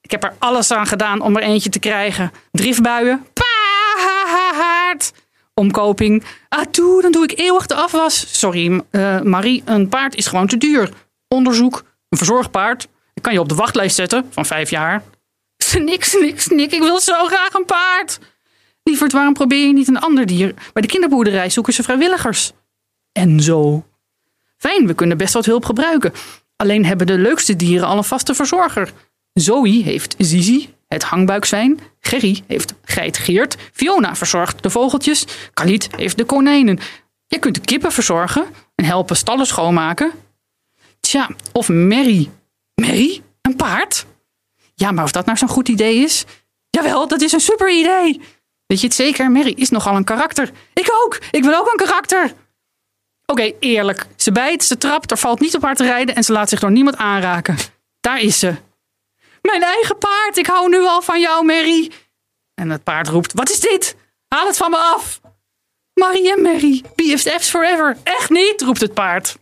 Ik 0.00 0.10
heb 0.10 0.24
er 0.24 0.34
alles 0.38 0.70
aan 0.70 0.86
gedaan 0.86 1.20
om 1.20 1.36
er 1.36 1.42
eentje 1.42 1.68
te 1.68 1.78
krijgen. 1.78 2.32
Driftbuien. 2.50 3.26
Paard! 3.32 5.12
Omkoping. 5.58 6.24
Ah, 6.48 6.64
toe, 6.70 7.02
dan 7.02 7.12
doe 7.12 7.24
ik 7.24 7.38
eeuwig 7.38 7.66
de 7.66 7.74
afwas. 7.74 8.38
Sorry, 8.38 8.82
eh, 8.90 9.20
Marie, 9.20 9.62
een 9.64 9.88
paard 9.88 10.14
is 10.14 10.26
gewoon 10.26 10.46
te 10.46 10.56
duur. 10.56 10.90
Onderzoek. 11.28 11.84
Een 12.08 12.18
verzorgd 12.18 12.50
paard. 12.50 12.88
Ik 13.14 13.22
kan 13.22 13.32
je 13.32 13.40
op 13.40 13.48
de 13.48 13.54
wachtlijst 13.54 13.96
zetten 13.96 14.26
van 14.30 14.46
vijf 14.46 14.70
jaar. 14.70 15.02
Snik, 15.56 16.04
snik, 16.04 16.40
snik. 16.40 16.72
Ik 16.72 16.80
wil 16.80 17.00
zo 17.00 17.24
graag 17.24 17.54
een 17.54 17.64
paard. 17.64 18.18
Lieverd, 18.82 19.12
waarom 19.12 19.32
probeer 19.32 19.66
je 19.66 19.72
niet 19.72 19.88
een 19.88 20.00
ander 20.00 20.26
dier? 20.26 20.54
Bij 20.72 20.82
de 20.82 20.88
kinderboerderij 20.88 21.50
zoeken 21.50 21.72
ze 21.72 21.82
vrijwilligers. 21.82 22.52
En 23.12 23.40
zo. 23.40 23.86
Fijn, 24.56 24.86
we 24.86 24.94
kunnen 24.94 25.16
best 25.16 25.34
wat 25.34 25.46
hulp 25.46 25.64
gebruiken. 25.64 26.12
Alleen 26.56 26.84
hebben 26.84 27.06
de 27.06 27.18
leukste 27.18 27.56
dieren 27.56 27.88
al 27.88 27.96
een 27.96 28.04
vaste 28.04 28.34
verzorger. 28.34 28.92
Zoe 29.32 29.82
heeft 29.82 30.14
Zizi, 30.18 30.68
het 30.88 31.02
hangbuikzwijn. 31.02 31.80
Gerry 32.00 32.42
heeft 32.46 32.74
geit 32.82 33.18
Geert. 33.18 33.56
Fiona 33.72 34.14
verzorgt 34.16 34.62
de 34.62 34.70
vogeltjes. 34.70 35.24
Kaliet 35.54 35.88
heeft 35.96 36.16
de 36.16 36.24
konijnen. 36.24 36.78
Je 37.26 37.38
kunt 37.38 37.54
de 37.54 37.60
kippen 37.60 37.92
verzorgen 37.92 38.46
en 38.74 38.84
helpen 38.84 39.16
stallen 39.16 39.46
schoonmaken. 39.46 40.12
Tja, 41.00 41.28
of 41.52 41.68
Mary. 41.68 42.30
Mary? 42.74 43.22
Een 43.42 43.56
paard? 43.56 44.06
Ja, 44.74 44.90
maar 44.90 45.04
of 45.04 45.12
dat 45.12 45.26
nou 45.26 45.38
zo'n 45.38 45.48
goed 45.48 45.68
idee 45.68 45.96
is? 45.96 46.24
Jawel, 46.70 47.08
dat 47.08 47.20
is 47.20 47.32
een 47.32 47.40
super 47.40 47.70
idee. 47.70 48.20
Weet 48.66 48.80
je 48.80 48.86
het 48.86 48.96
zeker? 48.96 49.30
Mary 49.30 49.52
is 49.56 49.70
nogal 49.70 49.96
een 49.96 50.04
karakter. 50.04 50.50
Ik 50.74 50.90
ook. 51.04 51.18
Ik 51.30 51.42
ben 51.42 51.58
ook 51.58 51.70
een 51.70 51.86
karakter. 51.86 52.32
Oké, 53.26 53.52
eerlijk. 53.60 54.06
Ze 54.16 54.32
bijt, 54.32 54.64
ze 54.64 54.78
trapt, 54.78 55.10
er 55.10 55.18
valt 55.18 55.40
niet 55.40 55.54
op 55.56 55.62
haar 55.62 55.74
te 55.74 55.84
rijden 55.84 56.14
en 56.14 56.24
ze 56.24 56.32
laat 56.32 56.48
zich 56.48 56.60
door 56.60 56.70
niemand 56.70 56.96
aanraken. 56.96 57.56
Daar 58.00 58.20
is 58.20 58.38
ze. 58.38 58.54
Mijn 59.42 59.62
eigen 59.62 59.98
paard, 59.98 60.36
ik 60.36 60.46
hou 60.46 60.68
nu 60.68 60.80
al 60.82 61.02
van 61.02 61.20
jou, 61.20 61.44
Mary. 61.44 61.90
En 62.54 62.70
het 62.70 62.84
paard 62.84 63.08
roept: 63.08 63.32
Wat 63.32 63.50
is 63.50 63.60
dit? 63.60 63.96
Haal 64.28 64.46
het 64.46 64.56
van 64.56 64.70
me 64.70 64.76
af. 64.76 65.20
Marie 65.94 66.32
en 66.32 66.42
Mary, 66.42 66.82
BFF's 66.94 67.50
forever. 67.50 67.96
Echt 68.02 68.30
niet, 68.30 68.62
roept 68.62 68.80
het 68.80 68.94
paard. 68.94 69.36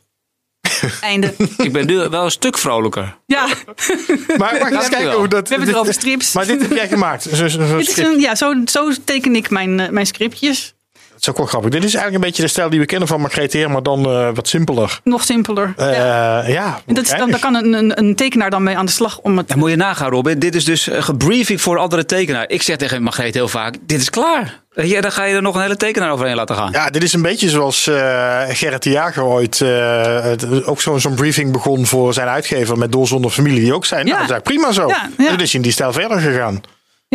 Einde. 1.00 1.34
Ik 1.56 1.72
ben 1.72 1.86
nu 1.86 1.96
wel 2.08 2.24
een 2.24 2.30
stuk 2.30 2.58
vrolijker. 2.58 3.18
Ja, 3.26 3.46
Maar 4.38 4.58
mag 4.58 4.68
ik 4.68 4.70
eens 4.70 4.88
kijken 4.88 5.12
hoe 5.12 5.28
dat... 5.28 5.48
we 5.48 5.54
hebben 5.54 5.68
het 5.74 5.80
over 5.80 5.94
strips. 5.94 6.32
Maar 6.32 6.46
dit 6.46 6.60
heb 6.62 6.70
jij 6.72 6.88
gemaakt. 6.88 7.22
Zo, 7.22 7.34
zo, 7.34 7.48
zo 7.48 7.58
Dit 7.76 7.86
is 7.86 7.90
script. 7.90 8.08
een, 8.08 8.20
ja, 8.20 8.34
zo, 8.34 8.54
zo 8.64 8.92
teken 9.04 9.36
ik 9.36 9.50
mijn, 9.50 9.80
eh, 9.80 9.88
mijn 9.88 10.06
scriptjes. 10.06 10.74
Dat 11.16 11.24
is 11.24 11.30
ook 11.30 11.36
wel 11.36 11.46
grappig. 11.46 11.70
Dit 11.70 11.84
is 11.84 11.94
eigenlijk 11.94 12.14
een 12.24 12.28
beetje 12.30 12.42
de 12.42 12.48
stijl 12.48 12.70
die 12.70 12.80
we 12.80 12.86
kennen 12.86 13.08
van 13.08 13.20
Margreet 13.20 13.52
Heer, 13.52 13.70
maar 13.70 13.82
dan 13.82 14.06
eh, 14.06 14.28
wat 14.34 14.48
simpeler. 14.48 15.00
Nog 15.04 15.24
simpeler. 15.24 15.72
Eh, 15.76 15.96
ja. 15.96 16.46
ja, 16.46 16.80
En 16.86 16.94
dat 16.94 17.04
is, 17.04 17.10
dan, 17.10 17.30
daar 17.30 17.40
kan 17.40 17.54
een, 17.54 17.72
een, 17.72 17.98
een 17.98 18.14
tekenaar 18.14 18.50
dan 18.50 18.62
mee 18.62 18.76
aan 18.76 18.86
de 18.86 18.92
slag 18.92 19.18
om 19.18 19.36
het. 19.36 19.48
Dan 19.48 19.58
moet 19.58 19.70
je 19.70 19.76
nagaan, 19.76 20.10
Robin. 20.10 20.38
Dit 20.38 20.54
is 20.54 20.64
dus 20.64 20.86
een 20.86 21.02
gebriefing 21.02 21.60
voor 21.60 21.78
andere 21.78 22.04
tekenaar. 22.06 22.48
Ik 22.48 22.62
zeg 22.62 22.76
tegen 22.76 23.02
Margreet 23.02 23.34
heel 23.34 23.48
vaak, 23.48 23.74
dit 23.80 24.00
is 24.00 24.10
klaar. 24.10 24.60
Je, 24.82 25.00
dan 25.00 25.12
ga 25.12 25.24
je 25.24 25.34
er 25.34 25.42
nog 25.42 25.54
een 25.54 25.60
hele 25.62 25.76
tekenaar 25.76 26.10
overheen 26.12 26.34
laten 26.36 26.56
gaan. 26.56 26.72
Ja, 26.72 26.90
dit 26.90 27.02
is 27.02 27.12
een 27.12 27.22
beetje 27.22 27.48
zoals 27.48 27.86
eh, 27.86 28.42
Gerrit 28.48 28.82
de 28.82 28.90
Jager 28.90 29.22
ooit 29.24 29.60
eh, 29.60 30.22
het- 30.22 30.64
ook 30.66 30.80
zo'n 30.80 31.00
zo'n 31.00 31.14
briefing 31.14 31.52
begon 31.52 31.86
voor 31.86 32.14
zijn 32.14 32.28
uitgever 32.28 32.78
met 32.78 32.92
Doel 32.92 33.06
zonder 33.06 33.30
familie. 33.30 33.60
Die 33.60 33.74
ook 33.74 33.84
zei, 33.86 34.04
nou, 34.04 34.14
Ja. 34.14 34.20
dat 34.26 34.28
is 34.28 34.32
eigenlijk 34.34 34.62
prima 34.62 34.72
zo. 34.82 34.88
Ja, 34.88 35.24
ja. 35.24 35.30
En 35.30 35.38
dus 35.38 35.54
in 35.54 35.62
die 35.62 35.72
stijl 35.72 35.92
verder 35.92 36.20
gegaan. 36.20 36.60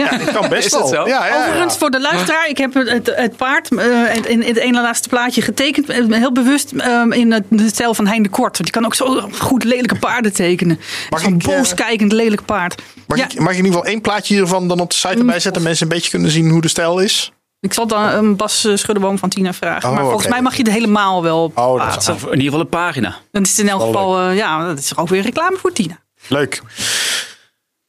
Ja. 0.03 0.17
Het 0.17 0.31
kan 0.31 0.49
best 0.49 0.71
dat 0.71 0.79
wel. 0.79 0.89
zo? 0.89 1.07
Ja, 1.07 1.25
ja, 1.25 1.35
ja. 1.35 1.45
Overigens, 1.47 1.77
voor 1.77 1.89
de 1.89 1.99
luisteraar, 2.01 2.49
ik 2.49 2.57
heb 2.57 2.73
het, 2.73 3.11
het, 3.15 3.35
paard 3.37 3.75
eh, 3.75 4.15
in, 4.15 4.25
in 4.27 4.41
het 4.41 4.57
ene 4.57 4.81
laatste 4.81 5.09
plaatje 5.09 5.41
getekend. 5.41 5.89
eh, 5.89 6.05
Heel 6.09 6.31
bewust 6.31 6.71
eh, 6.71 7.03
in 7.09 7.31
het, 7.31 7.43
de 7.49 7.67
stijl 7.67 7.93
van 7.93 8.07
Hein 8.07 8.23
de 8.23 8.29
Kort. 8.29 8.57
Want 8.57 8.63
die 8.63 8.71
kan 8.71 8.85
ook 8.85 8.95
zo 8.95 9.29
goed 9.39 9.63
lelijke 9.63 9.95
paarden 9.99 10.33
tekenen. 10.33 10.79
Mag 11.09 11.19
Zo'n 11.21 11.39
eh, 11.39 11.45
booskijkend 11.47 12.11
lelijk 12.11 12.45
paard. 12.45 12.81
Mag, 13.07 13.17
ja, 13.17 13.23
ik, 13.29 13.39
mag 13.39 13.51
ik 13.51 13.57
in 13.57 13.63
ieder 13.65 13.71
geval 13.77 13.85
één 13.85 14.01
plaatje 14.01 14.33
hiervan 14.33 14.67
dan 14.67 14.79
op 14.79 14.89
de 14.89 14.95
site 14.95 15.07
erbij 15.17 15.39
zetten? 15.39 15.61
Mensen 15.61 15.87
een 15.87 15.93
beetje 15.93 16.09
kunnen 16.09 16.31
zien 16.31 16.49
hoe 16.49 16.61
de 16.61 16.67
stijl 16.67 16.99
is? 16.99 17.31
ik 17.59 17.73
zal 17.73 17.87
dan 17.87 18.03
een 18.09 18.35
Bas 18.35 18.65
eh, 18.65 18.75
Schuddeboom 18.75 19.17
van 19.17 19.29
Tina 19.29 19.53
vragen. 19.53 19.89
Oh, 19.89 19.95
maar 19.95 20.03
volgens 20.03 20.27
mij 20.27 20.41
mag 20.41 20.55
je 20.55 20.63
het 20.63 20.71
helemaal 20.71 21.23
wel 21.23 21.51
Oh, 21.55 21.65
dat 21.65 21.75
is 21.75 21.83
plaatsen. 21.83 22.13
Of 22.13 22.21
in 22.23 22.27
ieder 22.29 22.43
geval 22.43 22.59
een 22.59 22.69
pagina. 22.69 23.15
Dan 23.31 23.41
is 23.41 23.49
het 23.49 23.59
in 23.59 23.69
elk 23.69 23.81
geval, 23.81 24.29
ja, 24.29 24.65
dat 24.67 24.77
is 24.77 24.97
ook 24.97 25.07
weer 25.09 25.21
reclame 25.21 25.57
voor 25.57 25.71
Tina. 25.71 25.99
Leuk. 26.27 26.61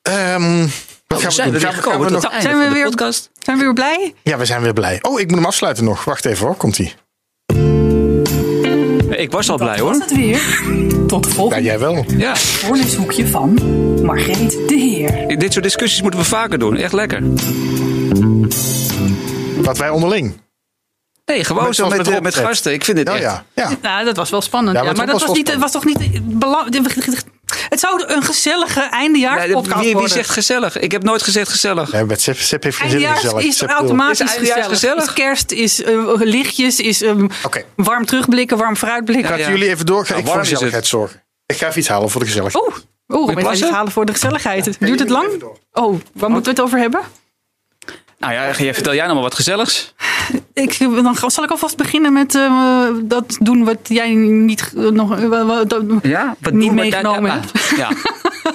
Ehm, 0.02 0.66
wat 1.12 1.18
we 1.20 1.24
gaan 1.26 1.32
zijn 1.32 1.54
er 1.54 1.60
weer 1.60 1.68
we- 1.70 1.74
gekomen 1.76 1.98
we 2.06 2.12
tot 2.12 2.22
nog- 2.22 2.22
het 2.22 2.32
einde 2.32 2.48
Zijn 2.48 2.56
we 2.58 2.62
van 2.64 2.72
de 2.72 2.78
weer- 2.78 2.88
podcast. 2.88 3.30
Zijn 3.38 3.56
we 3.58 3.62
weer 3.64 3.72
blij? 3.72 4.14
Ja, 4.22 4.36
we 4.38 4.44
zijn 4.44 4.62
weer 4.62 4.72
blij. 4.72 4.98
Oh, 5.02 5.20
ik 5.20 5.26
moet 5.26 5.36
hem 5.36 5.46
afsluiten 5.46 5.84
nog. 5.84 6.04
Wacht 6.04 6.24
even 6.24 6.46
hoor, 6.46 6.54
komt 6.56 6.78
ie. 6.78 6.94
Ik 9.10 9.30
was 9.30 9.50
al 9.50 9.56
blij 9.56 9.76
Dat 9.76 9.86
was 9.86 9.96
hoor. 9.98 10.00
het 10.08 10.16
weer. 10.16 10.40
Tot 11.06 11.22
de 11.22 11.28
Ja, 11.28 11.34
volgende 11.34 11.62
jij 11.62 11.78
wel. 11.78 12.04
Ja, 12.16 12.36
voorleeshoekje 12.36 13.26
van 13.28 13.58
Margreet 14.04 14.50
de 14.68 14.74
Heer. 14.74 15.38
dit 15.38 15.52
soort 15.52 15.64
discussies 15.64 16.02
moeten 16.02 16.20
we 16.20 16.26
vaker 16.26 16.58
doen. 16.58 16.76
Echt 16.76 16.92
lekker. 16.92 17.20
Wat 19.62 19.78
wij 19.78 19.88
onderling. 19.90 20.40
Nee, 21.24 21.44
gewoon 21.44 21.64
Met- 21.64 21.74
zo 21.76 21.88
met, 21.88 22.22
met 22.22 22.34
gasten. 22.34 22.72
Ik 22.72 22.84
vind 22.84 22.96
dit 22.96 23.06
Ja, 23.08 23.14
echt... 23.14 23.22
ja. 23.22 23.44
ja. 23.54 23.70
Nou, 23.82 24.04
dat 24.04 24.16
was 24.16 24.30
wel 24.30 24.40
spannend. 24.40 24.76
Ja, 24.76 24.82
Ja, 24.84 24.92
maar 24.92 25.06
dat 25.06 25.20
was 25.22 25.36
niet, 25.36 25.56
was 25.56 25.70
toch 25.72 25.84
niet 25.84 25.98
belangrijk. 26.38 27.24
Het 27.72 27.80
zou 27.80 28.02
een 28.06 28.22
gezellige 28.22 28.80
Nee, 28.80 28.88
eindejaarspodcast 28.88 29.74
wie, 29.74 29.84
wie 29.84 29.92
worden. 29.92 30.10
zegt 30.10 30.30
gezellig? 30.30 30.78
Ik 30.78 30.92
heb 30.92 31.02
nooit 31.02 31.22
gezegd 31.22 31.48
gezellig. 31.50 31.92
Ja, 31.92 32.04
met 32.04 32.20
Sip, 32.20 32.36
Sip 32.38 32.62
heeft 32.62 32.80
Eindejaars 32.80 33.20
gezellig. 33.20 33.44
is 33.44 33.62
automatisch 33.62 34.20
Is 34.20 34.32
gezellig. 34.32 34.66
gezellig? 34.66 35.02
Is 35.04 35.12
kerst, 35.12 35.52
is 35.52 35.82
eh, 35.82 35.94
lichtjes, 36.18 36.80
is 36.80 37.02
Oké. 37.44 37.64
warm 37.76 38.04
terugblikken, 38.06 38.56
warm 38.56 38.76
vooruitblikken. 38.76 39.30
Laten 39.30 39.44
Ja. 39.44 39.50
jullie 39.50 39.68
even 39.68 39.86
door. 39.86 40.06
Ga 40.06 40.12
Nou, 40.12 40.24
ik 40.26 40.32
voor 40.32 40.38
gezelligheid 40.44 40.86
zorgen. 40.86 41.22
Ik 41.46 41.56
ga 41.56 41.66
even 41.66 41.78
iets 41.78 41.88
halen 41.88 42.10
voor 42.10 42.20
de 42.20 42.26
gezelligheid. 42.26 42.64
Oeh, 42.64 42.76
oeh, 43.08 43.26
we 43.28 43.32
gaan 43.32 43.42
plassen? 43.42 43.66
iets 43.66 43.76
halen 43.76 43.92
voor 43.92 44.06
de 44.06 44.12
gezelligheid. 44.12 44.76
Duurt 44.80 44.98
het 45.00 45.10
lang? 45.10 45.42
Oh, 45.72 46.00
waar 46.12 46.30
moeten 46.30 46.54
we 46.54 46.60
het 46.60 46.68
over 46.68 46.78
hebben? 46.78 47.00
Nou 48.22 48.34
ja, 48.34 48.46
je- 48.58 48.74
vertel 48.74 48.92
jij 48.94 49.02
nou 49.02 49.14
maar 49.14 49.22
wat 49.22 49.34
gezelligs. 49.34 49.94
Ik, 50.52 50.78
dan 50.78 51.16
zal 51.26 51.44
ik 51.44 51.50
alvast 51.50 51.76
beginnen 51.76 52.12
met 52.12 52.34
eh, 52.34 52.86
dat 53.02 53.36
doen 53.40 53.64
wat 53.64 53.78
jij 53.82 54.14
niet 54.14 54.72
eh, 54.76 54.82
nog 54.88 55.18
eh, 55.18 55.26
wa- 55.28 55.44
wa- 55.44 55.64
dat- 55.64 55.82
Ja, 56.02 56.36
wat 56.40 56.52
niet 56.52 56.72
meegenomen 56.72 57.30
hebt. 57.30 57.72
Ja. 57.76 57.88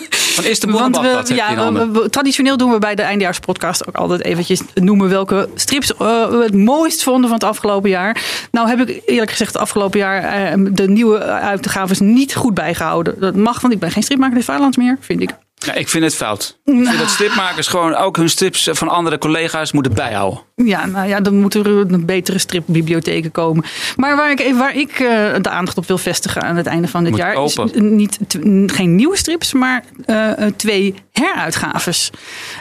Van 0.10 0.44
Istanbul 0.44 0.80
Want 0.90 1.02
naar 1.02 1.24
we, 1.24 1.28
je 1.28 1.34
ja, 1.36 1.50
in 1.50 1.58
handen. 1.58 1.94
we- 1.94 2.00
we- 2.02 2.10
traditioneel 2.10 2.58
doen 2.58 2.72
we 2.72 2.80
bij 2.80 2.96
de 2.96 3.02
eindejaarspodcast 3.02 3.88
ook 3.88 3.96
altijd 3.96 4.24
eventjes 4.24 4.62
noemen 4.74 5.10
welke 5.10 5.50
strips 5.56 5.94
eh, 5.94 5.98
we 6.30 6.42
het 6.44 6.56
mooist 6.56 7.04
vonden 7.04 7.30
van 7.30 7.40
het 7.40 7.48
afgelopen 7.48 7.90
jaar. 7.90 8.22
Nou 8.52 8.68
heb 8.70 8.90
ik 8.90 9.02
eerlijk 9.06 9.32
gezegd 9.32 9.54
het 9.54 9.62
afgelopen 9.62 10.00
jaar 10.00 10.24
eh, 10.24 10.54
de 10.72 10.88
nieuwe 10.90 11.20
uitgaves 11.24 12.00
niet 12.00 12.36
goed 12.36 12.54
bijgehouden. 12.54 13.20
Dat 13.20 13.36
mag, 13.36 13.62
want 13.62 13.74
ik 13.74 13.80
ben 13.80 13.92
geen 13.92 14.04
stripmaker 14.04 14.36
des 14.36 14.46
vaderlands 14.46 14.78
meer, 14.78 14.98
vind 15.00 15.22
ik. 15.22 15.30
Ja, 15.66 15.74
ik 15.74 15.88
vind 15.90 16.04
het 16.04 16.16
fout. 16.16 16.58
Ik 16.66 16.74
vind 16.74 16.98
dat 16.98 17.10
stripmakers 17.10 17.68
gewoon 17.68 17.96
ook 17.96 18.18
hun 18.18 18.30
strips 18.30 18.70
van 18.72 18.88
andere 18.88 19.18
collega's 19.18 19.72
moeten 19.72 19.94
bijhouden. 19.94 20.40
Ja, 20.56 20.86
nou 20.86 21.08
ja, 21.08 21.20
dan 21.20 21.36
moeten 21.40 21.66
er 21.66 21.92
een 21.94 22.06
betere 22.06 22.38
stripbibliotheken 22.38 23.32
komen. 23.32 23.64
Maar 23.96 24.16
waar 24.16 24.32
ik, 24.32 24.54
waar 24.56 24.76
ik 24.76 24.92
eh, 24.92 25.34
de 25.42 25.50
aandacht 25.50 25.78
op 25.78 25.86
wil 25.86 25.98
vestigen 25.98 26.42
aan 26.42 26.56
het 26.56 26.66
einde 26.66 26.88
van 26.88 27.02
dit 27.04 27.12
Moet 27.12 27.20
jaar... 27.20 27.44
is 27.44 27.54
kopen. 27.54 27.96
niet, 27.96 28.20
geen 28.66 28.96
nieuwe 28.96 29.18
strips, 29.18 29.54
maar 29.54 29.84
eh, 30.06 30.46
eh, 30.46 30.54
twee 30.56 30.96
heruitgaves. 31.12 32.12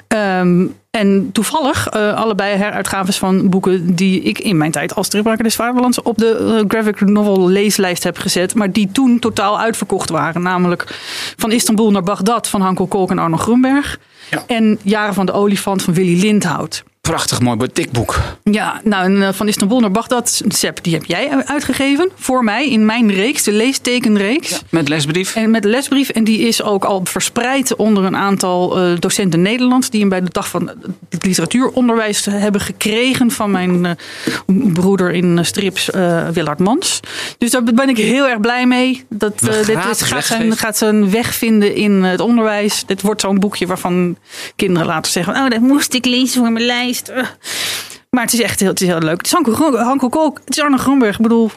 Ehm, 0.08 0.66
en 0.96 1.32
toevallig 1.32 1.88
eh, 1.88 2.14
allebei 2.14 2.56
heruitgaves 2.56 3.18
van 3.18 3.48
boeken 3.48 3.94
die 3.94 4.22
ik 4.22 4.38
in 4.38 4.56
mijn 4.56 4.70
tijd 4.70 4.94
als 4.94 5.06
stripmaker 5.06 5.44
des 5.44 5.54
Vaderlands 5.54 6.02
op 6.02 6.18
de 6.18 6.36
eh, 6.36 6.64
graphic 6.68 7.00
novel 7.00 7.48
leeslijst 7.48 8.02
heb 8.02 8.18
gezet. 8.18 8.54
Maar 8.54 8.72
die 8.72 8.88
toen 8.92 9.18
totaal 9.18 9.60
uitverkocht 9.60 10.10
waren. 10.10 10.42
Namelijk 10.42 10.84
Van 11.36 11.52
Istanbul 11.52 11.90
naar 11.90 12.02
Bagdad 12.02 12.48
van 12.48 12.60
Hanko 12.60 12.86
Kolk 12.86 13.10
en 13.10 13.18
Arno 13.18 13.36
Grunberg. 13.36 13.98
En 14.46 14.78
Jaren 14.82 15.14
van 15.14 15.26
de 15.26 15.32
Olifant 15.32 15.82
van 15.82 15.94
Willy 15.94 16.20
Lindhout. 16.20 16.84
Prachtig 17.06 17.40
mooi, 17.40 17.56
boek, 17.56 17.74
dik 17.74 17.90
boek. 17.90 18.20
Ja, 18.42 18.80
nou, 18.84 19.04
en 19.04 19.22
eh, 19.22 19.32
van 19.32 19.48
Istanbul 19.48 19.80
naar 19.80 19.90
Bagdad, 19.90 20.42
Sepp, 20.48 20.82
die 20.82 20.94
heb 20.94 21.04
jij 21.04 21.44
uitgegeven 21.44 22.10
voor 22.14 22.44
mij 22.44 22.70
in 22.70 22.86
mijn 22.86 23.12
reeks, 23.12 23.42
de 23.42 23.52
leestekenreeks. 23.52 24.62
Met 24.70 24.88
lesbrief. 24.88 25.34
En 25.36 25.50
met 25.50 25.64
lesbrief. 25.64 26.08
En 26.08 26.24
die 26.24 26.38
is 26.38 26.62
ook 26.62 26.84
al 26.84 27.00
verspreid 27.04 27.76
onder 27.76 28.04
een 28.04 28.16
aantal 28.16 28.78
eh, 28.78 28.98
docenten 28.98 29.42
Nederlands. 29.42 29.90
Die 29.90 30.00
hem 30.00 30.08
bij 30.08 30.20
de 30.20 30.30
dag 30.30 30.48
van 30.48 30.70
het 31.08 31.24
literatuuronderwijs 31.24 32.24
hebben 32.24 32.60
gekregen 32.60 33.30
van 33.30 33.50
mijn 33.50 33.86
eh, 33.86 33.92
broeder 34.72 35.10
in 35.10 35.44
strips, 35.44 35.90
eh 35.90 36.28
Willard 36.28 36.58
Mans. 36.58 37.00
Dus 37.38 37.50
daar 37.50 37.62
ben 37.62 37.88
ik 37.88 37.96
heel 37.96 38.28
erg 38.28 38.40
blij 38.40 38.66
mee. 38.66 39.04
Dat, 39.08 39.38
dit 39.38 39.68
is, 39.68 40.02
gaat, 40.02 40.24
zijn, 40.24 40.56
gaat 40.56 40.76
zijn 40.76 41.10
weg 41.10 41.34
vinden 41.34 41.74
in 41.74 42.02
het 42.02 42.20
onderwijs. 42.20 42.84
Dit 42.86 43.02
wordt 43.02 43.20
zo'n 43.20 43.38
boekje 43.38 43.66
waarvan 43.66 44.16
kinderen 44.56 44.86
later 44.86 45.12
zeggen: 45.12 45.34
Oh, 45.34 45.48
dat 45.48 45.60
moest 45.60 45.94
ik 45.94 46.04
lezen 46.04 46.40
voor 46.40 46.52
mijn 46.52 46.64
lijst. 46.64 46.94
Ugh. 47.02 47.30
Maar 48.10 48.24
het 48.24 48.32
is 48.32 48.40
echt 48.40 48.60
heel, 48.60 48.68
het 48.68 48.80
is 48.80 48.86
heel 48.86 48.98
leuk. 48.98 49.16
Het 49.16 49.26
is 49.26 49.32
Hanko, 49.32 50.08
Kolk, 50.08 50.40
het 50.44 50.56
is 50.56 50.62
Arne 50.62 50.78
Grunberg. 50.78 51.16
Ik 51.16 51.22
bedoel, 51.22 51.50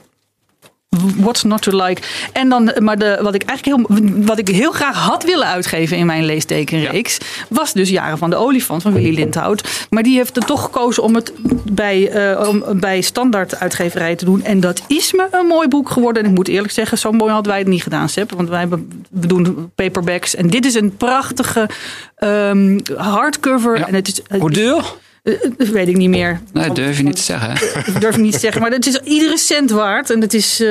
What's 1.15 1.43
not 1.43 1.61
to 1.61 1.85
like? 1.85 2.01
En 2.33 2.49
dan, 2.49 2.71
maar 2.79 2.97
de, 2.97 3.19
wat, 3.21 3.33
ik 3.33 3.43
eigenlijk 3.43 3.89
heel, 3.89 3.97
wat 4.25 4.37
ik 4.37 4.47
heel 4.47 4.71
graag 4.71 4.95
had 4.95 5.23
willen 5.23 5.47
uitgeven 5.47 5.97
in 5.97 6.05
mijn 6.05 6.25
leestekenreeks, 6.25 7.17
was 7.49 7.73
dus 7.73 7.89
Jaren 7.89 8.17
van 8.17 8.29
de 8.29 8.35
Olifant 8.35 8.81
van 8.81 8.93
Willy 8.93 9.15
Lindhout. 9.15 9.87
Maar 9.89 10.03
die 10.03 10.17
heeft 10.17 10.37
er 10.37 10.45
toch 10.45 10.61
gekozen 10.63 11.03
om 11.03 11.15
het 11.15 11.33
bij, 11.71 12.09
eh, 12.09 12.47
om, 12.47 12.63
bij 12.79 13.01
standaard 13.01 13.59
uitgeverij 13.59 14.15
te 14.15 14.25
doen. 14.25 14.43
En 14.43 14.59
dat 14.59 14.81
is 14.87 15.13
me 15.13 15.27
een 15.31 15.45
mooi 15.45 15.67
boek 15.67 15.89
geworden. 15.89 16.23
En 16.23 16.29
ik 16.29 16.35
moet 16.35 16.47
eerlijk 16.47 16.73
zeggen, 16.73 16.97
zo 16.97 17.11
mooi 17.11 17.31
hadden 17.31 17.51
wij 17.51 17.61
het 17.61 17.69
niet 17.69 17.83
gedaan, 17.83 18.09
Sepp. 18.09 18.31
Want 18.31 18.49
wij 18.49 18.59
hebben, 18.59 19.05
we 19.09 19.27
doen 19.27 19.71
paperbacks. 19.75 20.35
En 20.35 20.49
dit 20.49 20.65
is 20.65 20.75
een 20.75 20.97
prachtige 20.97 21.69
ehm, 22.15 22.79
hardcover. 22.95 23.81
En 23.81 23.93
het 23.93 24.07
is, 24.07 24.39
Hoe 24.39 24.51
duur? 24.51 24.83
Eh, 25.29 25.49
Dat 25.57 25.67
weet 25.67 25.87
ik 25.87 25.97
niet 25.97 26.09
meer. 26.09 26.41
Nee, 26.53 26.71
durf 26.71 26.97
je 26.97 27.03
niet 27.03 27.15
te 27.15 27.21
zeggen. 27.21 27.49
hè? 27.51 27.79
Ik 27.79 28.01
durf 28.01 28.13
het 28.13 28.23
niet 28.23 28.33
te 28.33 28.39
zeggen, 28.39 28.61
maar 28.61 28.71
het 28.71 28.85
is 28.87 28.99
iedere 29.03 29.37
cent 29.37 29.71
waard. 29.71 30.09
En 30.09 30.21
het 30.21 30.33
is 30.33 30.59
eh, 30.61 30.67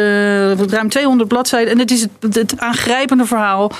ruim 0.54 0.88
200 0.88 1.28
bladzijden. 1.28 1.72
En 1.72 1.78
het 1.78 1.90
is 1.90 2.06
het, 2.20 2.34
het 2.34 2.58
aangrijpende 2.60 3.24
verhaal 3.26 3.72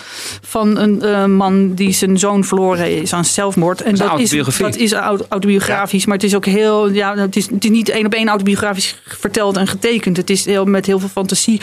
van 0.42 0.78
een 0.78 1.02
eh, 1.02 1.24
man 1.24 1.74
die 1.74 1.92
zijn 1.92 2.18
zoon 2.18 2.44
verloren 2.44 3.00
is 3.02 3.12
aan 3.12 3.24
zelfmoord. 3.24 3.82
En 3.82 3.92
is 3.92 3.98
dat 3.98 4.08
is, 4.20 4.30
dat 4.58 4.76
is 4.76 4.92
auto- 4.92 5.26
autobiografisch, 5.28 6.06
maar 6.06 6.14
het 6.16 6.24
is 6.24 6.34
ook 6.34 6.46
heel. 6.46 6.90
Ja, 6.90 7.16
het, 7.16 7.36
is, 7.36 7.46
het 7.50 7.64
is 7.64 7.70
niet 7.70 7.88
één 7.88 8.06
op 8.06 8.14
één 8.14 8.28
autobiografisch 8.28 9.00
verteld 9.04 9.56
en 9.56 9.66
getekend. 9.66 10.16
Het 10.16 10.30
is 10.30 10.44
heel, 10.44 10.64
met 10.64 10.86
heel 10.86 10.98
veel 10.98 11.08
fantasie. 11.08 11.60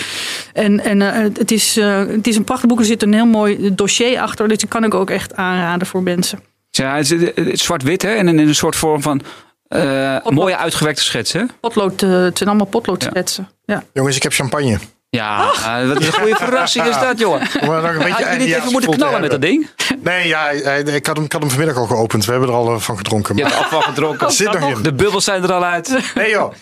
En, 0.53 0.79
en 0.83 1.01
eh, 1.01 1.21
het, 1.37 1.51
is, 1.51 1.77
eh, 1.77 1.97
het 2.07 2.27
is 2.27 2.35
een 2.35 2.43
prachtig 2.43 2.69
boek. 2.69 2.79
Er 2.79 2.85
zit 2.85 3.03
een 3.03 3.13
heel 3.13 3.25
mooi 3.25 3.69
dossier 3.75 4.19
achter. 4.19 4.47
Dus 4.47 4.57
die 4.57 4.67
kan 4.67 4.83
ik 4.83 4.93
ook 4.93 5.09
echt 5.09 5.35
aanraden 5.35 5.87
voor 5.87 6.03
mensen. 6.03 6.39
Ja, 6.75 6.95
het 6.95 7.11
is, 7.35 7.63
zwart-wit 7.63 8.01
hè? 8.01 8.09
en 8.15 8.27
in 8.27 8.37
een 8.39 8.55
soort 8.55 8.75
vorm 8.75 9.01
van 9.01 9.21
eh, 9.67 10.17
mooie 10.25 10.57
uitgewerkte 10.57 11.03
schets. 11.03 11.31
Hè? 11.33 11.41
Potlood, 11.59 12.01
eh, 12.01 12.09
het 12.09 12.37
zijn 12.37 12.49
allemaal 12.49 12.67
potloodschetsen. 12.67 13.49
Ja. 13.65 13.83
Jongens, 13.93 14.15
ik 14.15 14.23
heb 14.23 14.33
champagne. 14.33 14.77
Ja, 15.09 15.51
eh, 15.53 15.87
wat 15.87 16.01
een 16.03 16.11
goede 16.13 16.35
verrassing 16.45 16.85
is 16.85 16.99
dat, 16.99 17.19
jongen. 17.19 17.39
Maar 17.67 17.81
nog 17.81 17.91
een 17.91 17.97
beetje 17.97 18.23
Had 18.23 18.33
je 18.33 18.39
niet 18.39 18.55
even 18.55 18.71
moeten 18.71 18.91
knallen 18.91 19.21
met 19.21 19.31
dat 19.31 19.41
ding? 19.41 19.69
Nee, 20.03 20.27
ja, 20.27 20.49
ik 20.49 21.05
had, 21.05 21.15
hem, 21.15 21.25
ik 21.25 21.31
had 21.31 21.41
hem 21.41 21.49
vanmiddag 21.49 21.77
al 21.77 21.85
geopend. 21.85 22.25
We 22.25 22.31
hebben 22.31 22.49
er 22.49 22.55
al 22.55 22.73
eh, 22.73 22.79
van 22.79 22.97
gedronken. 22.97 23.35
Je 23.35 23.41
Maar 23.43 23.51
hebt 23.51 23.63
afval 23.63 23.81
gedronken. 23.81 24.31
zit 24.31 24.59
nog 24.59 24.69
in. 24.77 24.83
De 24.83 24.93
bubbels 24.93 25.23
zijn 25.23 25.43
er 25.43 25.53
al 25.53 25.63
uit. 25.65 26.11
Nee 26.15 26.29
joh, 26.29 26.53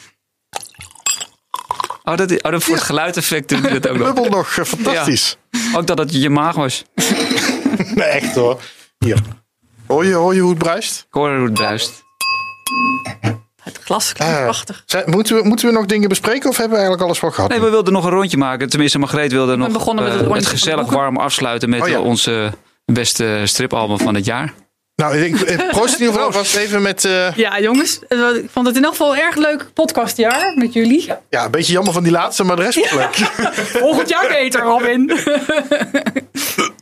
Oh, 2.03 2.17
dat, 2.17 2.41
oh, 2.43 2.51
dat 2.51 2.63
voor 2.63 2.75
het 2.75 2.83
geluideffect 2.83 3.49
doet 3.49 3.87
ook 3.89 3.97
nog. 3.97 4.05
bubbel 4.13 4.29
nog. 4.29 4.49
Fantastisch. 4.65 5.37
Ook 5.75 5.87
dat 5.87 5.97
het 5.97 6.13
je 6.13 6.29
maag 6.29 6.55
was. 6.55 6.83
Nee, 7.95 8.07
echt 8.07 8.35
hoor. 8.35 8.59
Hier. 8.97 9.17
Hoor 9.93 10.05
je, 10.05 10.13
hoor 10.13 10.33
je 10.35 10.39
hoe 10.41 10.49
het 10.49 10.59
bruist? 10.59 10.99
Ik 11.07 11.13
hoor 11.13 11.35
hoe 11.35 11.43
het 11.45 11.53
bruist. 11.53 12.03
Het 13.63 13.79
glas 13.83 14.13
klinkt 14.13 14.35
Eh, 14.35 14.41
prachtig. 14.43 14.83
zijn- 14.85 15.09
moeten, 15.09 15.35
we, 15.35 15.47
moeten 15.47 15.67
we 15.67 15.73
nog 15.73 15.85
dingen 15.85 16.09
bespreken 16.09 16.49
of 16.49 16.57
hebben 16.57 16.71
we 16.77 16.77
eigenlijk 16.83 17.03
alles 17.05 17.19
wel 17.19 17.31
gehad? 17.31 17.49
Nee, 17.49 17.59
we 17.59 17.69
wilden 17.69 17.93
nog 17.93 18.03
een 18.05 18.11
rondje 18.11 18.37
maken. 18.37 18.69
Tenminste, 18.69 18.99
Margreet 18.99 19.31
wilde 19.31 19.55
nog 19.55 19.71
begonnen 19.71 20.03
met 20.03 20.25
eh, 20.27 20.33
het 20.33 20.45
gezellig 20.45 20.89
warm 20.91 21.17
afsluiten 21.17 21.69
met 21.69 21.81
Oh 21.81 21.87
ja. 21.87 21.99
onze 21.99 22.51
beste 22.85 23.41
stripalbum 23.43 23.97
van 23.99 24.15
het 24.15 24.25
jaar. 24.25 24.53
Nou, 24.95 25.17
ik, 25.17 25.39
ik- 25.39 25.67
proost 25.77 25.93
in 25.93 25.99
ieder 25.99 26.13
geval 26.13 26.31
vast 26.31 26.55
even 26.55 26.81
met... 26.81 27.05
eh, 27.05 27.35
Ja, 27.35 27.59
jongens. 27.59 27.99
Ik 28.43 28.49
vond 28.51 28.67
het 28.67 28.75
in 28.75 28.83
elk 28.83 28.91
geval 28.91 29.13
een 29.15 29.21
erg 29.21 29.35
leuk 29.35 29.69
podcastjaar 29.73 30.53
met 30.57 30.73
jullie. 30.73 31.11
ja, 31.29 31.45
een 31.45 31.51
beetje 31.51 31.73
jammer 31.73 31.93
van 31.93 32.03
die 32.03 32.11
laatste, 32.11 32.43
maar 32.43 32.55
de 32.55 32.61
rest 32.61 32.79
was 32.79 32.91
leuk. 32.91 33.15
Volgend 33.83 34.09
jaar 34.09 34.27
beter, 34.27 34.61
Robin. 34.61 35.11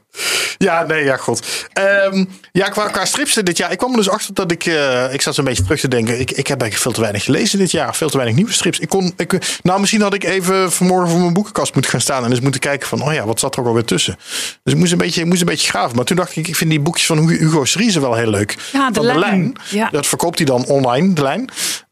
Ja, 0.57 0.83
nee, 0.83 1.03
ja, 1.03 1.17
god. 1.17 1.47
Ehm, 1.73 2.25
ja, 2.51 2.69
qua, 2.69 2.87
qua 2.87 3.05
strips 3.05 3.33
dit 3.33 3.57
jaar. 3.57 3.71
Ik 3.71 3.77
kwam 3.77 3.91
er 3.91 3.97
dus 3.97 4.09
achter 4.09 4.33
dat 4.33 4.51
ik... 4.51 4.65
eh, 4.65 5.13
ik 5.13 5.21
zat 5.21 5.35
zo'n 5.35 5.45
beetje 5.45 5.63
terug 5.63 5.79
te 5.79 5.87
denken. 5.87 6.19
Ik, 6.19 6.31
ik 6.31 6.47
heb 6.47 6.61
eigenlijk 6.61 6.81
veel 6.81 6.91
te 6.91 7.01
weinig 7.01 7.23
gelezen 7.23 7.59
dit 7.59 7.71
jaar. 7.71 7.95
Veel 7.95 8.09
te 8.09 8.15
weinig 8.17 8.35
nieuwe 8.37 8.53
strips. 8.53 8.79
Ik 8.79 8.89
kon, 8.89 9.13
ik, 9.17 9.59
nou, 9.63 9.79
misschien 9.79 10.01
had 10.01 10.13
ik 10.13 10.23
even 10.23 10.71
vanmorgen 10.71 11.09
voor 11.09 11.19
mijn 11.19 11.33
boekenkast 11.33 11.73
moeten 11.73 11.91
gaan 11.91 12.01
staan. 12.01 12.23
En 12.23 12.31
eens 12.31 12.39
moeten 12.39 12.61
kijken 12.61 12.87
van... 12.87 13.03
Oh 13.03 13.13
ja, 13.13 13.25
wat 13.25 13.39
zat 13.39 13.53
er 13.55 13.61
ook 13.61 13.67
alweer 13.67 13.85
tussen? 13.85 14.15
Dus 14.63 14.73
ik 14.73 14.79
moest 14.79 14.91
een 14.91 14.97
beetje, 14.97 15.21
ik 15.21 15.27
moest 15.27 15.41
een 15.41 15.47
beetje 15.47 15.69
graven. 15.69 15.95
Maar 15.95 16.05
toen 16.05 16.15
dacht 16.17 16.35
ik... 16.35 16.47
Ik 16.47 16.55
vind 16.55 16.69
die 16.69 16.79
boekjes 16.79 17.05
van 17.05 17.27
Hugo 17.27 17.65
Seriese 17.65 17.99
wel 17.99 18.15
heel 18.15 18.29
leuk. 18.29 18.55
Ja, 18.73 18.89
de 18.91 19.03
van 19.03 19.19
lijn. 19.19 19.53
Ja. 19.69 19.89
Dat 19.89 20.07
verkoopt 20.07 20.37
hij 20.37 20.45
dan 20.47 20.65
online, 20.65 21.13
de 21.13 21.21
lijn. 21.21 21.49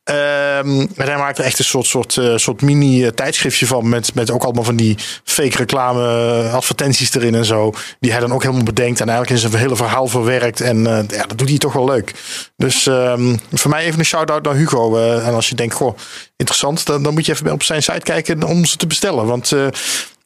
Ehm, 0.09 0.79
en 0.79 0.89
hij 0.95 1.33
er 1.35 1.39
echt 1.39 1.59
een 1.59 1.65
soort, 1.65 1.85
soort, 1.85 2.17
eh, 2.17 2.33
soort 2.35 2.61
mini 2.61 3.05
eh, 3.05 3.11
tijdschriftje 3.11 3.67
van. 3.67 3.89
Met, 3.89 4.15
met 4.15 4.31
ook 4.31 4.43
allemaal 4.43 4.63
van 4.63 4.75
die 4.75 4.97
fake 5.23 5.57
reclame 5.57 6.01
eh, 6.43 6.53
advertenties 6.53 7.13
erin 7.13 7.35
en 7.35 7.45
zo. 7.45 7.73
Die 7.99 8.11
hij 8.11 8.19
dan 8.19 8.33
ook 8.33 8.41
helemaal 8.41 8.63
bedenkt. 8.63 9.01
En 9.01 9.09
eigenlijk 9.09 9.41
in 9.41 9.49
zijn 9.49 9.61
hele 9.61 9.75
verhaal 9.75 10.07
verwerkt. 10.07 10.61
En 10.61 10.83
ja, 11.09 11.25
dat 11.27 11.37
doet 11.37 11.49
hij 11.49 11.57
toch 11.57 11.73
wel 11.73 11.85
leuk. 11.85 12.13
Dus 12.57 12.87
ehm, 12.87 13.37
voor 13.53 13.69
mij 13.69 13.85
even 13.85 13.99
een 13.99 14.05
shout-out 14.05 14.43
naar 14.43 14.55
Hugo. 14.55 14.97
en 14.97 15.33
als 15.33 15.49
je 15.49 15.55
denkt, 15.55 15.73
goh, 15.73 15.97
interessant. 16.35 16.85
Dan, 16.85 17.03
dan 17.03 17.13
moet 17.13 17.25
je 17.25 17.31
even 17.31 17.51
op 17.51 17.63
zijn 17.63 17.83
site 17.83 17.99
kijken 17.99 18.43
om 18.43 18.65
ze 18.65 18.77
te 18.77 18.87
bestellen. 18.87 19.25
Want 19.25 19.49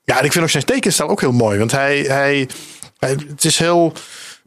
ja, 0.03 0.21
ik 0.21 0.31
vind 0.31 0.43
ook 0.43 0.49
zijn 0.49 0.65
tekenstijl 0.65 1.09
ook 1.09 1.21
heel 1.21 1.31
mooi. 1.31 1.59
Want 1.59 1.71
hij, 1.71 1.97
hij 1.97 2.47
het 2.99 3.45
is 3.45 3.57
heel... 3.57 3.93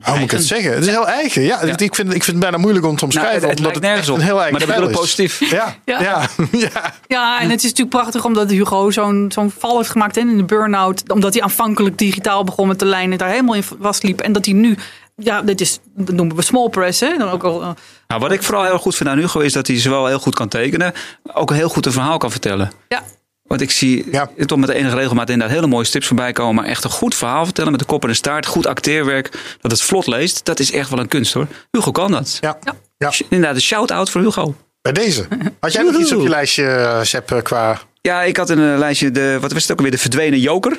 Hoe 0.02 0.14
moet 0.14 0.22
ik 0.24 0.30
het 0.30 0.44
zeggen? 0.46 0.72
Het 0.74 0.82
is 0.84 0.88
heel 0.90 1.08
eigen. 1.08 1.42
Ja, 1.42 1.60
Ik, 1.62 1.94
vind, 1.94 1.98
ik 2.14 2.24
vind 2.24 2.26
het 2.26 2.38
bijna 2.38 2.56
moeilijk 2.56 2.86
om 2.86 2.96
te 2.96 3.04
omschrijven. 3.04 3.32
Nou, 3.40 3.48
het- 3.50 3.58
het 3.58 3.66
omdat 3.66 3.72
lijkt 3.82 3.86
nergens 3.88 4.08
op, 4.08 4.16
een 4.16 4.22
heel 4.24 4.40
eigen 4.42 4.58
maar 4.58 4.66
dat 4.66 4.74
bedoel 4.76 4.90
ik 4.90 4.96
stijl 5.06 5.24
is. 5.26 5.36
positief. 5.38 5.50
Ja, 5.50 5.76
Ja. 5.84 6.00
ja. 6.00 6.28
ja. 6.72 6.94
Ja, 7.06 7.40
en 7.40 7.50
het 7.50 7.58
is 7.58 7.70
natuurlijk 7.70 7.96
prachtig 7.96 8.24
omdat 8.24 8.50
Hugo 8.50 8.90
zo'n 8.90 9.26
zo'n 9.34 9.52
val 9.58 9.76
heeft 9.76 9.90
gemaakt 9.90 10.16
in 10.16 10.36
de 10.36 10.44
burn-out. 10.44 11.10
Omdat 11.12 11.34
hij 11.34 11.42
aanvankelijk 11.42 11.98
digitaal 11.98 12.44
begon 12.44 12.68
met 12.68 12.78
de 12.78 12.84
lijnen, 12.84 13.18
daar 13.18 13.28
helemaal 13.30 13.54
in 13.54 13.64
vastliep. 13.80 14.20
En 14.20 14.32
dat 14.32 14.44
hij 14.44 14.54
nu, 14.54 14.76
ja, 15.16 15.42
dit 15.42 15.60
is, 15.60 15.78
dat 15.96 16.14
noemen 16.14 16.36
we 16.36 16.42
small 16.42 16.68
press, 16.68 17.00
hè. 17.00 17.16
Dan 17.18 17.28
ook 17.30 17.44
al, 17.44 17.62
eh, 17.62 17.68
Nou, 18.06 18.20
wat 18.20 18.32
ik 18.32 18.42
vooral 18.42 18.64
heel 18.64 18.78
goed 18.78 18.96
vind 18.96 19.08
aan 19.08 19.18
Hugo 19.18 19.40
is 19.40 19.52
dat 19.52 19.66
hij 19.66 19.78
zowel 19.80 20.06
heel 20.06 20.18
goed 20.18 20.34
kan 20.34 20.48
tekenen, 20.48 20.92
ook 21.32 21.50
heel 21.52 21.68
goed 21.68 21.86
een 21.86 21.92
verhaal 21.92 22.18
kan 22.18 22.30
vertellen. 22.30 22.70
ja, 22.88 23.02
Want 23.48 23.60
ik 23.60 23.70
zie 23.70 24.04
Ja. 24.10 24.30
toch 24.46 24.58
met 24.58 24.68
de 24.68 24.74
enige 24.74 24.96
regelmaat 24.96 25.30
inderdaad 25.30 25.54
hele 25.56 25.66
mooie 25.68 25.86
tips 25.88 26.06
voorbij 26.06 26.32
komen. 26.32 26.54
Maar 26.54 26.64
echt 26.64 26.84
een 26.84 26.90
goed 26.90 27.14
verhaal 27.14 27.44
vertellen 27.44 27.70
met 27.70 27.80
de 27.80 27.86
kop 27.86 28.02
en 28.02 28.08
de 28.08 28.14
staart. 28.14 28.46
Goed 28.46 28.66
acteerwerk. 28.66 29.30
Dat 29.60 29.70
het 29.70 29.82
vlot 29.82 30.06
leest. 30.06 30.44
Dat 30.44 30.58
is 30.60 30.72
echt 30.72 30.90
wel 30.90 30.98
een 30.98 31.08
kunst 31.08 31.32
hoor. 31.32 31.46
Hugo 31.70 31.90
kan 31.90 32.10
dat. 32.10 32.38
Ja. 32.40 32.58
Ja. 32.98 33.12
Inderdaad, 33.28 33.54
een 33.54 33.60
shout-out 33.62 34.10
voor 34.10 34.20
Hugo. 34.20 34.54
Bij 34.82 34.92
deze. 34.92 35.28
Had 35.60 35.72
jij 35.72 35.82
nog 35.82 35.94
iets 35.98 36.12
op 36.12 36.22
je 36.22 36.28
lijstje, 36.28 36.66
eh, 36.66 37.02
Sepp, 37.02 37.30
eh, 37.32 37.42
qua... 37.42 37.78
Ja, 38.00 38.22
ik 38.22 38.36
had 38.36 38.50
in 38.50 38.58
een 38.58 38.78
lijstje, 38.78 39.10
de, 39.10 39.38
wat 39.40 39.52
was 39.52 39.62
het 39.62 39.70
ook 39.70 39.76
alweer? 39.76 39.92
De 39.92 39.98
Verdwenen 39.98 40.40
Joker. 40.40 40.78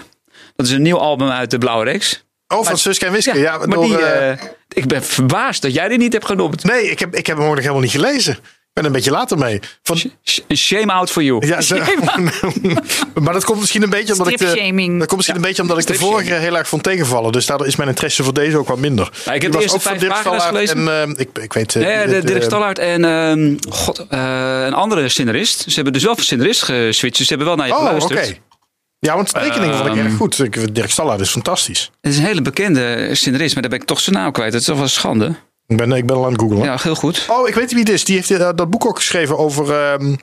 Dat 0.55 0.65
is 0.65 0.71
een 0.71 0.81
nieuw 0.81 0.97
album 0.97 1.29
uit 1.29 1.51
de 1.51 1.57
Blauwe 1.57 1.83
Reeks. 1.83 2.25
Oh, 2.47 2.65
van 2.65 2.77
Suske 2.77 3.05
en 3.05 3.11
Wiske. 3.11 3.37
Ja, 3.39 3.57
maar 3.57 3.67
door, 3.69 3.83
die, 3.85 3.97
eh, 3.97 4.31
eh, 4.31 4.37
ik 4.73 4.87
ben 4.87 5.03
verbaasd 5.03 5.61
dat 5.61 5.73
jij 5.73 5.87
die 5.87 5.97
niet 5.97 6.13
hebt 6.13 6.25
genoemd. 6.25 6.63
nee, 6.63 6.89
ik 6.91 6.99
heb, 6.99 7.15
ik 7.15 7.27
heb 7.27 7.37
hem 7.37 7.45
ook 7.45 7.51
nog 7.53 7.61
helemaal 7.61 7.81
niet 7.81 7.91
gelezen. 7.91 8.37
Ik 8.77 8.83
ben 8.83 8.91
een 8.91 8.97
beetje 8.97 9.11
later 9.11 9.37
mee. 9.37 9.59
Van, 9.83 9.97
Sh- 10.23 10.39
Shame 10.55 10.93
out 10.93 11.11
for 11.11 11.23
you. 11.23 11.47
ja, 11.47 11.59
maar 13.23 13.33
dat 13.33 13.43
komt 13.45 13.59
misschien 13.59 13.83
een 13.83 13.89
beetje 13.89 14.11
omdat 14.13 14.27
ik 14.27 14.37
de, 14.37 14.45
dat 14.97 15.07
komt 15.07 15.15
misschien 15.15 15.35
een 15.35 15.41
beetje 15.41 15.61
omdat 15.61 15.77
ik 15.77 15.85
de 15.87 15.93
vorige 15.93 16.33
heel 16.33 16.57
erg 16.57 16.67
vond 16.67 16.83
tegenvallen. 16.83 17.31
Dus 17.31 17.45
daardoor 17.45 17.67
is 17.67 17.75
mijn 17.75 17.89
interesse 17.89 18.23
voor 18.23 18.33
deze 18.33 18.57
ook 18.57 18.67
wat 18.67 18.77
minder. 18.77 19.09
Ik 19.33 19.41
heb 19.41 19.51
de 19.51 19.57
eerste 19.61 19.75
ook 19.75 19.81
van 19.81 19.91
vijf 19.91 19.99
Dirk 19.99 20.13
pagina's 20.13 20.45
gelezen. 20.45 20.87
En, 20.87 21.09
eh, 21.15 21.19
ik, 21.25 21.29
ik 21.43 21.53
weet... 21.53 21.75
eh, 21.75 22.07
de 22.09 22.21
Dirk 22.23 22.39
eh, 22.41 22.45
Stallaert 22.47 22.79
en 22.79 23.05
ehm, 23.05 23.55
God, 23.69 24.05
eh, 24.09 24.63
een 24.65 24.73
andere 24.73 25.09
scenarist. 25.09 25.61
Ze 25.67 25.75
hebben 25.75 25.93
dus 25.93 26.03
wel 26.03 26.15
van 26.15 26.23
scenarist 26.23 26.63
geswitcht. 26.63 27.17
Dus 27.17 27.27
ze 27.27 27.33
hebben 27.35 27.47
wel 27.47 27.55
naar 27.55 27.67
je 27.67 27.73
Oh, 27.73 27.79
oké. 27.79 27.87
geluisterd. 28.05 28.39
Ja, 28.99 29.15
want 29.15 29.33
tekeningen 29.33 29.75
vond 29.77 29.89
ik 29.89 29.95
erg 29.95 30.05
Ehm, 30.05 30.15
goed. 30.15 30.39
Ik, 30.43 30.75
Dirk 30.75 30.89
Stallaert 30.89 31.19
is 31.19 31.29
fantastisch. 31.29 31.91
Het 32.01 32.11
is 32.11 32.17
een 32.19 32.25
hele 32.25 32.41
bekende 32.41 33.09
scenarist, 33.15 33.53
maar 33.53 33.61
daar 33.61 33.71
ben 33.71 33.79
ik 33.81 33.87
toch 33.87 33.99
zijn 33.99 34.15
naam 34.15 34.31
kwijt. 34.31 34.51
Dat 34.51 34.61
is 34.61 34.67
toch 34.67 34.75
wel 34.75 34.83
een 34.85 34.89
schande. 34.91 35.35
Ik 35.67 35.77
ben, 35.77 35.91
ik 35.91 36.05
ben 36.05 36.15
al 36.15 36.25
aan 36.25 36.31
het 36.31 36.41
googlen. 36.41 36.63
Ja, 36.63 36.77
heel 36.81 36.95
goed. 36.95 37.25
Oh, 37.29 37.47
ik 37.47 37.53
weet 37.55 37.69
wie 37.71 37.79
het 37.79 37.89
is. 37.89 38.03
Die 38.05 38.15
heeft 38.15 38.31
eh, 38.31 38.49
dat 38.55 38.69
boek 38.69 38.85
ook 38.85 38.95
geschreven 38.97 39.37
over, 39.37 39.73
ehm, 39.91 40.15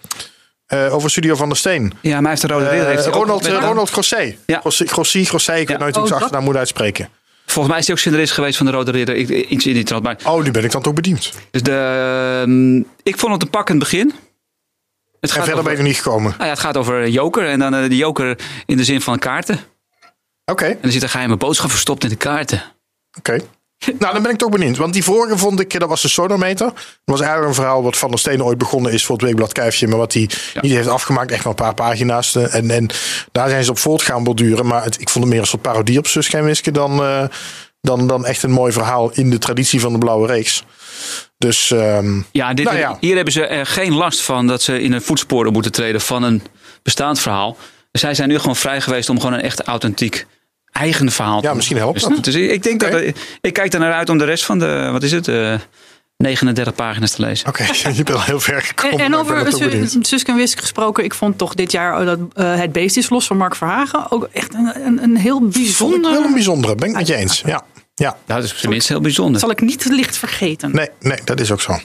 eh, 0.67 0.95
over 0.95 1.11
Studio 1.11 1.35
van 1.35 1.49
der 1.49 1.57
Steen. 1.57 1.93
Ja, 2.01 2.11
maar 2.13 2.21
hij 2.21 2.31
heeft 2.31 2.43
de 2.43 2.49
Rode 2.49 2.65
Eh, 2.65 2.71
Ridder. 2.71 2.89
heeft 2.89 3.07
ook 3.07 3.15
Ronald, 3.15 3.47
eh, 3.47 3.59
Ronald 3.61 3.91
Grosset. 3.91 4.37
Ja. 4.47 4.61
Grosset, 4.61 4.91
Grosset, 4.91 5.29
Grosset, 5.29 5.59
ik 5.59 5.69
weet 5.69 5.79
nooit 5.79 5.81
hoe 5.81 5.89
ik 5.89 5.97
Oh, 5.97 6.03
zijn 6.03 6.09
dat- 6.13 6.23
achternaam 6.23 6.45
moet 6.45 6.57
uitspreken. 6.57 7.09
Volgens 7.47 7.69
mij 7.69 7.79
is 7.79 7.87
hij 7.87 7.95
ook 7.95 8.01
scenarist 8.01 8.33
geweest 8.33 8.57
van 8.57 8.67
de 8.67 8.73
Rode 8.73 8.91
Ridder. 8.91 9.15
Ik, 9.17 9.29
iets 9.29 9.67
in 9.67 9.75
die 9.75 9.85
trant. 9.85 10.03
Maar, 10.03 10.17
Oh, 10.27 10.43
nu 10.43 10.51
ben 10.51 10.65
ik 10.65 10.71
dan 10.71 10.83
toch 10.83 10.95
bediend. 10.95 11.33
dus 11.51 11.63
de, 11.63 11.73
ehm, 12.43 12.77
ik 13.03 13.19
vond 13.19 13.33
het 13.33 13.43
een 13.43 13.51
pakkend 13.51 13.79
begin. 13.79 14.07
Het 14.07 14.17
En 15.21 15.29
verder 15.37 15.53
over, 15.53 15.65
ben 15.71 15.77
er 15.77 15.83
niet 15.83 15.97
gekomen. 15.97 16.31
nou 16.31 16.45
ja, 16.45 16.49
het 16.51 16.59
gaat 16.59 16.77
over 16.77 16.95
een 17.03 17.11
joker. 17.11 17.49
En 17.49 17.59
dan 17.59 17.75
eh, 17.75 17.89
de 17.89 17.97
joker 17.97 18.39
in 18.67 18.77
de 18.77 18.85
zin 18.85 19.01
van 19.01 19.19
kaarten. 19.19 19.61
Oké, 20.45 20.65
En 20.65 20.79
er 20.83 20.93
zit 20.93 21.03
een 21.03 21.09
geheime 21.09 21.37
boodschap 21.37 21.71
verstopt 21.71 22.03
in 22.05 22.09
de 22.11 22.17
kaarten. 22.17 22.63
oké. 23.19 23.39
Nou, 23.99 24.13
dan 24.13 24.23
ben 24.23 24.33
ik 24.33 24.39
toch 24.39 24.51
benieuwd. 24.51 24.77
Want 24.77 24.93
die 24.93 25.05
vorige 25.05 25.39
vond 25.39 25.61
ik, 25.61 25.81
dat 25.81 25.89
was 25.89 26.03
de 26.03 26.09
sonometer. 26.09 26.67
Dat 26.67 26.75
was 27.05 27.21
eigenlijk 27.21 27.49
een 27.49 27.55
verhaal 27.55 27.83
wat 27.83 27.97
Van 27.97 28.11
der 28.11 28.19
Steen 28.19 28.45
ooit 28.45 28.59
begonnen 28.59 28.93
is 28.93 29.05
voor 29.05 29.17
het 29.17 29.25
Weekblad 29.25 29.53
Kuifje. 29.53 29.87
Maar 29.87 29.99
wat 29.99 30.13
hij 30.13 30.31
niet 30.61 30.73
heeft 30.73 30.89
afgemaakt. 30.89 31.31
Echt 31.31 31.45
maar 31.45 31.55
een 31.59 31.65
paar 31.65 31.75
pagina's. 31.75 32.35
En, 32.35 32.71
en 32.71 32.91
daar 33.33 33.49
zijn 33.49 33.65
ze 33.65 33.71
op 33.71 33.79
voort 33.79 34.03
gaan 34.03 34.25
borduren. 34.25 34.67
Maar 34.67 34.85
het, 34.85 35.01
ik 35.01 35.09
vond 35.09 35.25
het 35.25 35.33
meer 35.33 35.43
een 35.43 35.49
soort 35.49 35.63
parodie 35.63 35.99
op 35.99 36.07
Suske 36.07 36.37
en 36.37 36.45
Wiske 36.45 36.71
dan, 36.71 37.03
eh, 37.03 37.25
dan, 37.81 38.07
dan 38.07 38.27
echt 38.27 38.43
een 38.43 38.51
mooi 38.51 38.73
verhaal 38.73 39.11
in 39.13 39.31
de 39.31 39.39
traditie 39.39 39.81
van 39.81 39.93
de 39.93 39.99
Blauwe 39.99 40.27
Reeks. 40.27 40.65
Dus 41.39 41.71
ehm, 41.71 42.21
Ja, 42.33 42.55
dit, 42.55 42.65
nou 42.65 42.79
ja. 42.79 42.97
hier 43.01 43.15
hebben 43.15 43.33
ze 43.33 43.47
er 43.47 43.67
geen 43.67 43.95
last 43.95 44.21
van 44.21 44.47
dat 44.47 44.63
ze 44.63 44.81
in 44.81 44.93
een 44.93 45.03
voetsporen 45.03 45.53
moeten 45.53 45.73
treden 45.73 46.01
van 46.01 46.23
een 46.23 46.43
bestaand 46.83 47.21
verhaal. 47.21 47.57
Zij 47.93 48.15
zijn 48.15 48.29
nu 48.29 48.39
gewoon 48.39 48.57
vrij 48.57 48.81
geweest 48.81 49.09
om 49.09 49.21
gewoon 49.21 49.35
een 49.35 49.41
echt 49.41 49.63
authentiek 49.63 50.27
eigen 50.75 51.11
verhaal 51.13 51.43
Ja, 51.43 51.55
misschien 51.55 51.77
helpt 51.77 52.01
Dus- 52.01 52.09
dat. 52.09 52.25
Dus 52.25 52.35
ik 52.35 52.63
denk 52.63 52.81
dat 52.81 53.01
ik 53.41 53.53
kijk 53.53 53.73
er 53.73 53.81
naar 53.81 53.93
uit 53.93 54.09
om 54.09 54.19
de 54.19 54.25
rest 54.25 54.45
van 54.45 54.59
de 54.59 54.89
wat 54.93 55.03
is 55.03 55.13
het, 55.13 55.29
eh 55.29 55.55
39 56.17 56.75
pagina's 56.75 57.11
te 57.11 57.21
lezen. 57.23 57.49
Oké, 57.49 57.63
je 57.73 58.03
bent 58.03 58.13
al 58.13 58.23
heel 58.23 58.41
ver 58.41 58.63
gekomen. 58.63 58.99
En, 58.99 59.05
en 59.05 59.15
over 59.15 59.37
er 59.37 59.89
Suske 60.01 60.31
en 60.31 60.37
Wiske 60.37 60.61
gesproken, 60.61 61.05
ik 61.05 61.15
vond 61.15 61.39
toch 61.39 61.55
dit 61.55 61.73
jaar 61.73 62.05
dat 62.05 62.19
eh, 62.35 62.57
Het 62.57 62.73
Beest 62.73 62.97
is 62.97 63.09
los 63.09 63.27
van 63.27 63.37
Mark 63.37 63.55
Verhagen 63.57 64.11
ook 64.11 64.29
echt 64.33 64.55
een, 64.55 64.87
een, 64.87 65.03
een 65.03 65.17
heel 65.17 65.39
Vond 65.39 65.55
ik 65.57 65.63
bijzonder. 65.63 66.11
wel 66.13 66.25
een 66.25 66.33
bijzondere, 66.33 66.75
ben 66.75 66.89
ik 66.89 66.95
met 66.95 67.07
je 67.07 67.15
eens. 67.15 67.43
Ja, 67.47 67.63
ja. 67.95 68.17
Nou, 68.27 68.41
dat 68.41 68.51
is 68.53 68.61
tenminste 68.61 68.93
heel 68.93 69.03
bijzonder. 69.03 69.41
Zal 69.41 69.51
ik 69.51 69.61
niet 69.61 69.85
licht 69.85 70.17
vergeten. 70.17 70.71
Nee, 70.75 70.89
nee, 71.01 71.19
dat 71.25 71.41
is 71.41 71.51
ook 71.51 71.61
zo. 71.61 71.79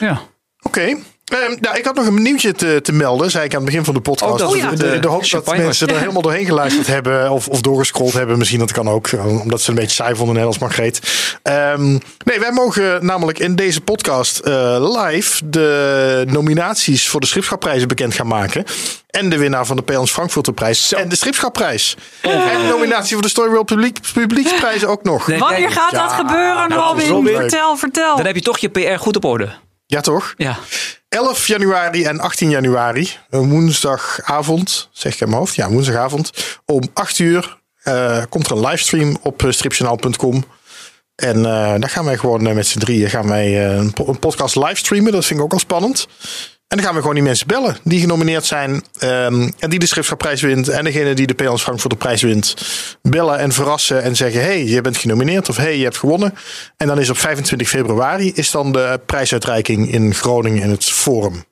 Ja. 0.00 0.20
Oké. 0.62 0.96
Ehm, 1.28 1.56
nou, 1.60 1.76
ik 1.76 1.84
had 1.84 1.94
nog 1.94 2.06
een 2.06 2.22
nieuwtje 2.22 2.52
te, 2.52 2.80
te 2.82 2.92
melden, 2.92 3.30
zei 3.30 3.44
ik 3.44 3.50
aan 3.50 3.60
het 3.60 3.66
begin 3.70 3.84
van 3.84 3.94
de 3.94 4.00
podcast. 4.00 4.32
Oh, 4.32 4.38
dat 4.38 4.52
de, 4.52 4.60
het 4.60 4.78
de, 4.78 4.90
de 4.90 4.98
de 4.98 5.08
hoop 5.08 5.30
dat 5.30 5.56
mensen 5.56 5.88
er 5.88 5.98
helemaal 5.98 6.22
doorheen 6.22 6.46
geluisterd 6.46 6.86
hebben 6.86 7.30
of, 7.30 7.48
of 7.48 7.60
doorgescrolld 7.60 8.12
hebben. 8.12 8.38
Misschien 8.38 8.58
dat 8.58 8.72
kan 8.72 8.88
ook, 8.88 9.06
eh, 9.06 9.40
omdat 9.40 9.60
ze 9.60 9.70
een 9.70 9.76
beetje 9.76 9.94
saai 9.94 10.14
vonden, 10.14 10.34
net 10.34 10.44
als 10.44 10.58
Margreet. 10.58 11.00
Ehm, 11.42 11.90
nee, 12.24 12.40
wij 12.40 12.52
mogen 12.52 13.06
namelijk 13.06 13.38
in 13.38 13.56
deze 13.56 13.80
podcast 13.80 14.38
eh, 14.38 15.04
live 15.06 15.48
de 15.48 16.24
nominaties 16.28 17.08
voor 17.08 17.20
de 17.20 17.26
Schipschapprijzen 17.26 17.88
bekend 17.88 18.14
gaan 18.14 18.26
maken. 18.26 18.64
En 19.08 19.28
de 19.28 19.38
winnaar 19.38 19.66
van 19.66 19.76
de 19.76 19.82
Peons 19.82 20.10
Frankfurterprijs 20.10 20.92
en 20.92 21.08
de 21.08 21.16
Schipschapprijs. 21.16 21.96
En 22.20 22.60
de 22.60 22.66
nominatie 22.68 23.12
voor 23.12 23.22
de 23.22 23.28
Storyworld 23.28 23.66
publiek, 23.66 23.98
Publieksprijs 24.12 24.84
ook 24.84 25.02
nog. 25.02 25.26
Nee, 25.26 25.38
Wanneer 25.38 25.70
gaat 25.70 25.90
ja, 25.90 26.06
dat 26.06 26.12
gebeuren, 26.12 26.72
Robin? 26.72 27.08
Robin. 27.08 27.36
Vertel, 27.36 27.76
vertel. 27.76 28.16
Dan 28.16 28.26
heb 28.26 28.34
je 28.34 28.42
toch 28.42 28.58
je 28.58 28.68
PR 28.68 28.98
goed 28.98 29.16
op 29.16 29.24
orde. 29.24 29.48
Ja, 29.86 30.00
toch? 30.00 30.34
Ja. 30.36 30.58
11 31.08 31.46
januari 31.46 32.04
en 32.04 32.20
18 32.20 32.50
januari, 32.50 33.10
een 33.30 33.50
woensdagavond, 33.50 34.88
zeg 34.92 35.14
ik 35.14 35.20
in 35.20 35.26
mijn 35.26 35.38
hoofd, 35.38 35.54
ja, 35.54 35.70
woensdagavond, 35.70 36.58
om 36.64 36.82
8 36.92 37.18
uur 37.18 37.58
eh, 37.82 38.22
komt 38.28 38.46
er 38.46 38.52
een 38.52 38.66
livestream 38.66 39.18
op 39.22 39.44
eh, 39.44 39.50
stripjournaal.com. 39.50 40.44
En 41.14 41.36
eh 41.36 41.74
daar 41.80 41.90
gaan 41.90 42.04
wij 42.04 42.16
gewoon 42.16 42.54
met 42.54 42.66
z'n 42.66 42.78
drieën 42.78 43.10
gaan 43.10 43.28
wij, 43.28 43.76
een 43.76 43.92
podcast 44.20 44.56
livestreamen. 44.56 45.12
Dat 45.12 45.24
vind 45.24 45.38
ik 45.38 45.44
ook 45.44 45.52
al 45.52 45.58
spannend. 45.58 46.06
En 46.68 46.76
dan 46.76 46.86
gaan 46.86 46.94
we 46.94 47.00
gewoon 47.00 47.14
die 47.14 47.24
mensen 47.24 47.46
bellen 47.46 47.76
die 47.84 48.00
genomineerd 48.00 48.44
zijn. 48.44 48.82
ehm, 48.98 49.50
en 49.58 49.70
die 49.70 49.78
de 49.78 49.86
Schriftschaprijs 49.86 50.40
wint. 50.42 50.68
En 50.68 50.84
degene 50.84 51.14
die 51.14 51.26
de 51.26 51.34
P.L.S. 51.34 51.62
Frank 51.62 51.88
de 51.88 51.96
prijs 51.96 52.22
wint. 52.22 52.54
Bellen 53.02 53.38
en 53.38 53.52
verrassen 53.52 54.02
en 54.02 54.16
zeggen: 54.16 54.40
hey, 54.42 54.64
je 54.64 54.80
bent 54.80 54.96
genomineerd 54.96 55.48
of 55.48 55.56
hey, 55.56 55.76
je 55.78 55.84
hebt 55.84 55.96
gewonnen. 55.96 56.34
En 56.76 56.86
dan 56.86 56.98
is 57.00 57.10
op 57.10 57.18
25 57.18 57.68
februari 57.68 58.32
is 58.34 58.50
dan 58.50 58.72
de 58.72 59.00
prijsuitreiking 59.06 59.92
in 59.92 60.14
Groningen 60.14 60.62
in 60.62 60.70
het 60.70 60.84
Forum. 60.84 61.44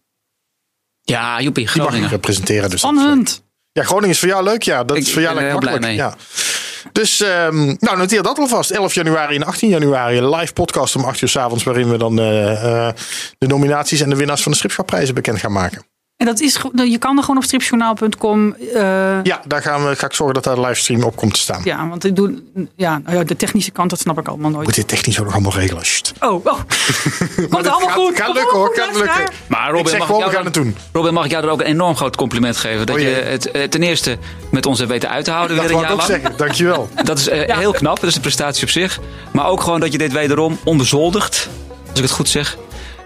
Ja, 1.02 1.40
joepie, 1.40 1.64
Die 1.64 1.64
mag 1.64 1.74
ik 1.76 1.82
Groningen. 1.82 2.08
representeren. 2.10 2.70
Dus 2.70 2.80
dat, 2.80 2.90
Spannend. 2.94 3.42
ja, 3.72 3.82
Groningen 3.82 4.10
is 4.10 4.18
voor 4.18 4.28
jou 4.28 4.44
leuk. 4.44 4.62
Ja, 4.62 4.84
dat 4.84 4.96
Ik 4.96 5.02
is 5.02 5.12
voor 5.12 5.22
jou 5.22 5.34
ben 5.34 5.44
er 5.44 5.50
lekker 5.52 5.68
heel 5.70 5.80
makkelijk. 5.80 6.08
blij 6.16 6.26
Ja. 6.26 6.34
Dus 6.92 7.20
ehm, 7.20 7.74
nou, 7.78 7.96
noteer 7.96 8.22
dat 8.22 8.38
alvast. 8.38 8.70
11 8.70 8.94
januari 8.94 9.36
en 9.36 9.44
18 9.44 9.68
januari. 9.68 10.16
Een 10.16 10.28
live 10.28 10.52
podcast 10.52 10.96
om 10.96 11.04
8 11.04 11.20
uur 11.20 11.28
s 11.28 11.36
avonds. 11.36 11.64
Waarin 11.64 11.90
we 11.90 11.98
dan 11.98 12.18
eh, 12.18 12.86
eh, 12.86 12.94
de 13.38 13.46
nominaties 13.46 14.00
en 14.00 14.10
de 14.10 14.16
winnaars 14.16 14.42
van 14.42 14.50
de 14.50 14.56
Stripschapprijzen 14.56 15.14
bekend 15.14 15.38
gaan 15.38 15.52
maken. 15.52 15.84
En 16.16 16.26
dat 16.26 16.40
is, 16.40 16.58
je 16.74 16.98
kan 16.98 17.16
er 17.16 17.20
gewoon 17.22 17.36
op 17.36 17.42
stripjournaal.com. 17.44 18.54
eh, 18.74 18.80
Ja, 19.22 19.40
daar 19.46 19.62
gaan 19.62 19.88
we, 19.88 19.96
ga 19.96 20.06
ik 20.06 20.12
zorgen 20.12 20.34
dat 20.34 20.44
daar 20.44 20.54
de 20.54 20.60
livestream 20.60 21.02
op 21.02 21.16
komt 21.16 21.34
te 21.34 21.40
staan. 21.40 21.60
ja, 21.64 21.88
want 21.88 22.04
ik 22.04 22.16
doe, 22.16 22.42
ja, 22.76 22.98
nou 23.04 23.16
ja, 23.16 23.24
de 23.24 23.36
technische 23.36 23.70
kant, 23.70 23.90
dat 23.90 23.98
snap 23.98 24.18
ik 24.18 24.28
allemaal 24.28 24.50
nooit. 24.50 24.66
Moet 24.66 24.74
dit 24.74 24.88
technisch 24.88 25.18
ook 25.18 25.24
nog 25.24 25.34
allemaal 25.34 25.52
regelen? 25.52 25.84
Sst. 25.84 26.12
Oh, 26.20 26.46
oh. 26.46 26.52
Komt 27.50 27.52
allemaal 27.52 27.78
gaat- 27.80 27.92
goed. 27.92 28.16
gaat 28.16 28.34
lukken, 28.34 28.56
hoor, 28.58 28.72
gaat 28.76 28.94
lukken. 28.96 29.30
Maar 29.46 29.66
ik 29.68 29.74
Robin, 29.74 29.88
zeg 29.88 29.98
mag 29.98 30.06
gewoon, 30.06 30.22
ik 30.22 30.26
we 30.26 30.32
jou 30.32 30.44
gaan 30.44 30.52
doen. 30.62 30.76
Robin, 30.92 31.14
mag 31.14 31.24
ik 31.24 31.30
jou 31.30 31.44
er 31.44 31.50
ook 31.50 31.60
een 31.60 31.66
enorm 31.66 31.96
groot 31.96 32.16
compliment 32.16 32.56
geven? 32.56 32.86
Dat 32.86 32.96
Oh 32.96 33.02
je 33.02 33.08
het 33.08 33.50
eh, 33.50 33.62
ten 33.68 33.82
eerste 33.82 34.18
met 34.50 34.66
ons 34.66 34.78
hebt 34.78 34.90
weten 34.90 35.08
uit 35.10 35.24
te 35.24 35.30
houden 35.30 35.56
Dat 35.56 35.66
weer 35.66 35.74
een 35.74 35.80
wou 35.82 35.94
ik 35.94 36.00
ook 36.00 36.08
lang. 36.08 36.20
zeggen. 36.22 36.38
Dankjewel. 36.38 36.88
Dat 37.04 37.18
is 37.18 37.28
eh, 37.28 37.56
heel 37.58 37.72
knap. 37.72 38.00
Dat 38.00 38.08
is 38.10 38.14
een 38.14 38.20
prestatie 38.20 38.62
op 38.62 38.70
zich. 38.70 39.00
Maar 39.32 39.46
ook 39.46 39.60
gewoon 39.60 39.80
dat 39.80 39.92
je 39.92 39.98
dit 39.98 40.12
wederom 40.12 40.58
onbezoldigd, 40.64 41.48
als 41.90 41.98
ik 41.98 42.02
het 42.02 42.10
goed 42.12 42.28
zeg, 42.28 42.56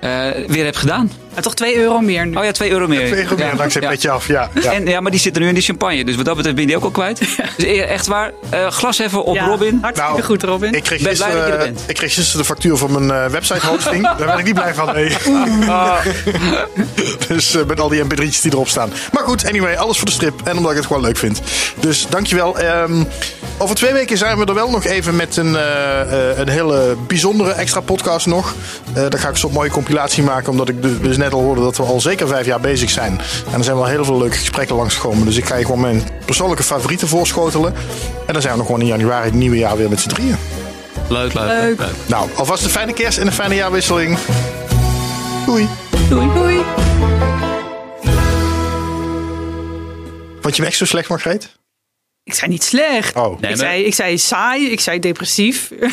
eh, 0.00 0.10
weer 0.46 0.64
hebt 0.64 0.76
gedaan. 0.76 1.10
Ja, 1.34 1.40
toch 1.42 1.54
2 1.54 1.76
euro 1.76 2.00
meer 2.00 2.26
nu. 2.26 2.36
Oh 2.36 2.44
ja, 2.44 2.52
2 2.52 2.70
euro 2.70 2.86
meer. 2.86 3.06
Twee 3.06 3.22
euro 3.22 3.36
meer, 3.36 3.46
Ja, 3.46 3.54
dankzij 3.54 3.82
ja. 3.82 3.88
Petje 3.88 4.10
Af. 4.10 4.26
Ja, 4.26 4.50
ja. 4.62 4.72
En, 4.72 4.86
ja, 4.86 5.00
maar 5.00 5.10
die 5.10 5.20
zitten 5.20 5.42
nu 5.42 5.48
in 5.48 5.54
die 5.54 5.62
champagne. 5.62 6.04
Dus 6.04 6.16
wat 6.16 6.24
dat 6.24 6.34
betreft 6.36 6.56
ben 6.56 6.64
je 6.64 6.70
die 6.70 6.78
ook 6.78 6.84
al 6.84 6.90
kwijt. 6.90 7.18
Dus 7.56 7.64
e- 7.66 7.80
echt 7.80 8.06
waar. 8.06 8.32
eh, 8.50 8.66
glas 8.66 8.98
even 8.98 9.24
op 9.24 9.34
Ja, 9.34 9.46
Robin. 9.46 9.78
Hartstikke 9.82 10.12
Nou, 10.12 10.22
goed, 10.24 10.42
Robin. 10.42 10.74
Ik 10.74 10.82
kreeg, 10.82 11.02
ben 11.02 11.14
blij 11.16 11.28
dat 11.28 11.36
je 11.36 11.42
er 11.42 11.50
gisteren, 11.50 11.74
bent. 11.74 11.84
ik 11.90 11.94
kreeg 11.94 12.14
gisteren 12.14 12.40
de 12.40 12.46
factuur 12.46 12.76
van 12.76 12.92
mijn 13.06 13.24
eh, 13.24 13.30
website 13.30 13.66
hosting. 13.66 14.02
Daar 14.02 14.16
ben 14.26 14.38
ik 14.38 14.44
niet 14.44 14.54
blij 14.54 14.74
van. 14.74 14.94
Nee. 14.94 15.08
dus 17.28 17.54
eh, 17.54 17.64
met 17.66 17.80
al 17.80 17.88
die 17.88 18.04
mp3'tjes 18.04 18.40
die 18.42 18.52
erop 18.52 18.68
staan. 18.68 18.90
Maar 19.12 19.22
goed, 19.22 19.46
anyway, 19.48 19.76
alles 19.76 19.96
voor 19.96 20.06
de 20.06 20.12
strip. 20.12 20.40
En 20.44 20.56
omdat 20.56 20.70
ik 20.70 20.76
het 20.76 20.86
gewoon 20.86 21.02
leuk 21.02 21.16
vind. 21.16 21.40
Dus 21.80 22.06
dankjewel. 22.08 22.58
Ehm 22.58 23.02
over 23.58 23.74
twee 23.76 23.92
weken 23.92 24.18
zijn 24.18 24.38
we 24.38 24.44
er 24.44 24.54
wel 24.54 24.70
nog 24.70 24.84
even 24.84 25.16
met 25.16 25.36
een, 25.36 25.56
eh, 25.56 26.00
eh, 26.30 26.38
een 26.38 26.48
hele 26.48 26.96
bijzondere 27.06 27.52
extra 27.52 27.80
podcast 27.80 28.26
nog. 28.26 28.54
Eh 28.92 29.02
daar 29.08 29.20
ga 29.20 29.28
ik 29.28 29.36
zo'n 29.36 29.52
mooie 29.52 29.70
compilatie 29.70 30.22
maken. 30.22 30.50
Omdat 30.50 30.68
ik 30.68 30.82
dus, 30.82 30.92
dus 31.00 31.16
net 31.20 31.32
al 31.32 31.40
hoorde 31.40 31.60
dat 31.60 31.76
we 31.76 31.82
al 31.82 32.00
zeker 32.00 32.28
vijf 32.28 32.46
jaar 32.46 32.60
bezig 32.60 32.90
zijn. 32.90 33.20
En 33.52 33.58
er 33.58 33.64
zijn 33.64 33.76
wel 33.76 33.86
heel 33.86 34.04
veel 34.04 34.18
leuke 34.18 34.36
gesprekken 34.36 34.76
langsgekomen. 34.76 35.24
Dus 35.24 35.36
ik 35.36 35.44
ga 35.46 35.56
je 35.56 35.64
gewoon 35.64 35.80
mijn 35.80 36.02
persoonlijke 36.24 36.62
favorieten 36.62 37.08
voorschotelen. 37.08 37.74
En 38.26 38.32
dan 38.32 38.42
zijn 38.42 38.52
we 38.52 38.58
nog 38.58 38.66
gewoon 38.66 38.80
in 38.80 38.86
januari 38.86 39.24
het 39.24 39.34
nieuwe 39.34 39.56
jaar 39.56 39.76
weer 39.76 39.88
met 39.88 40.00
z'n 40.00 40.08
drieën. 40.08 40.36
Leuk, 41.08 41.34
leuk, 41.34 41.46
Leuk. 41.46 41.60
leuk. 41.62 41.78
leuk. 41.78 41.88
Nou, 42.06 42.28
alvast 42.34 42.64
een 42.64 42.70
fijne 42.70 42.92
kerst 42.92 43.18
en 43.18 43.26
een 43.26 43.32
fijne 43.32 43.54
jaarwisseling. 43.54 44.18
Doei. 45.46 45.68
Doei, 46.08 46.28
doei. 46.34 46.62
Vond 50.40 50.56
je 50.56 50.62
me 50.62 50.68
echt 50.68 50.76
zo 50.76 50.84
slecht, 50.84 51.08
Margreet? 51.08 51.59
Ik 52.30 52.36
zei 52.36 52.50
niet 52.50 52.62
slecht. 52.64 53.16
Oh. 53.16 53.24
Nee, 53.26 53.34
ik, 53.36 53.42
maar- 53.42 53.56
zei, 53.56 53.84
ik 53.84 53.94
zei 53.94 54.18
saai, 54.18 54.70
ik 54.70 54.80
zei 54.80 54.98
depressief. 54.98 55.70
Ja, 55.80 55.88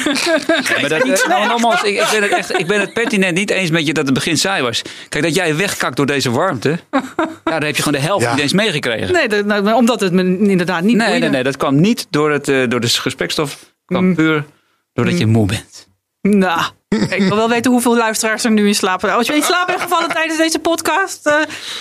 maar 0.81 0.89
dat, 0.99 1.01
eh, 1.07 1.27
nou, 1.27 1.47
nogmaals, 1.47 1.83
ik, 1.83 1.95
ik, 1.99 2.07
ben 2.11 2.21
het 2.21 2.31
echt, 2.31 2.59
ik 2.59 2.67
ben 2.67 2.79
het 2.79 2.93
pertinent 2.93 3.35
niet 3.37 3.49
eens 3.49 3.69
met 3.69 3.85
je 3.87 3.93
dat 3.93 4.05
het 4.05 4.13
begin 4.13 4.37
saai 4.37 4.61
was. 4.63 4.81
Kijk, 5.09 5.23
dat 5.23 5.35
jij 5.35 5.55
wegkakt 5.55 5.95
door 5.97 6.05
deze 6.05 6.31
warmte. 6.31 6.79
ja, 6.91 7.01
dan 7.43 7.63
heb 7.63 7.75
je 7.75 7.83
gewoon 7.83 7.99
de 7.99 8.05
helft 8.07 8.23
Ja. 8.23 8.31
niet 8.33 8.41
eens 8.41 8.53
meegekregen. 8.53 9.13
Nee, 9.13 9.27
dat, 9.27 9.45
nou, 9.45 9.73
omdat 9.73 9.99
het 9.99 10.13
me 10.13 10.21
inderdaad 10.39 10.83
niet 10.83 10.95
Nee, 10.95 11.05
boeide. 11.07 11.19
nee, 11.25 11.29
nee, 11.29 11.43
dat 11.43 11.57
kwam 11.57 11.79
niet 11.81 12.07
door, 12.09 12.31
het, 12.31 12.47
eh, 12.47 12.63
door 12.67 12.79
de 12.79 12.87
gesprekstof. 12.87 13.51
Het 13.51 13.59
kwam 13.85 14.15
puur 14.15 14.45
doordat 14.93 15.17
je 15.17 15.25
moe 15.25 15.45
bent. 15.47 15.87
Nou, 16.21 16.61
ik 17.09 17.23
wil 17.27 17.35
wel 17.35 17.49
weten 17.49 17.71
hoeveel 17.71 17.97
luisteraars 17.97 18.43
er 18.43 18.51
nu 18.51 18.67
in 18.67 18.75
slapen. 18.75 19.13
Als 19.13 19.27
je 19.27 19.33
in 19.35 19.43
slaap 19.43 19.67
bent 19.67 19.81
gevallen 19.81 20.09
tijdens 20.09 20.37
deze 20.37 20.59
podcast, 20.59 21.25
eh, 21.27 21.33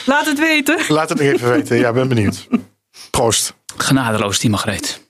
laat 0.05 0.27
het 0.27 0.39
weten. 0.39 0.77
Laat 0.89 1.09
het 1.09 1.19
nog 1.19 1.27
even 1.29 1.51
weten. 1.51 1.77
Ja, 1.79 1.93
ben 1.93 2.09
benieuwd. 2.09 2.47
Proost. 3.17 3.55
Genadeloos, 3.79 4.39
die 4.41 4.51
Margreet. 4.51 5.06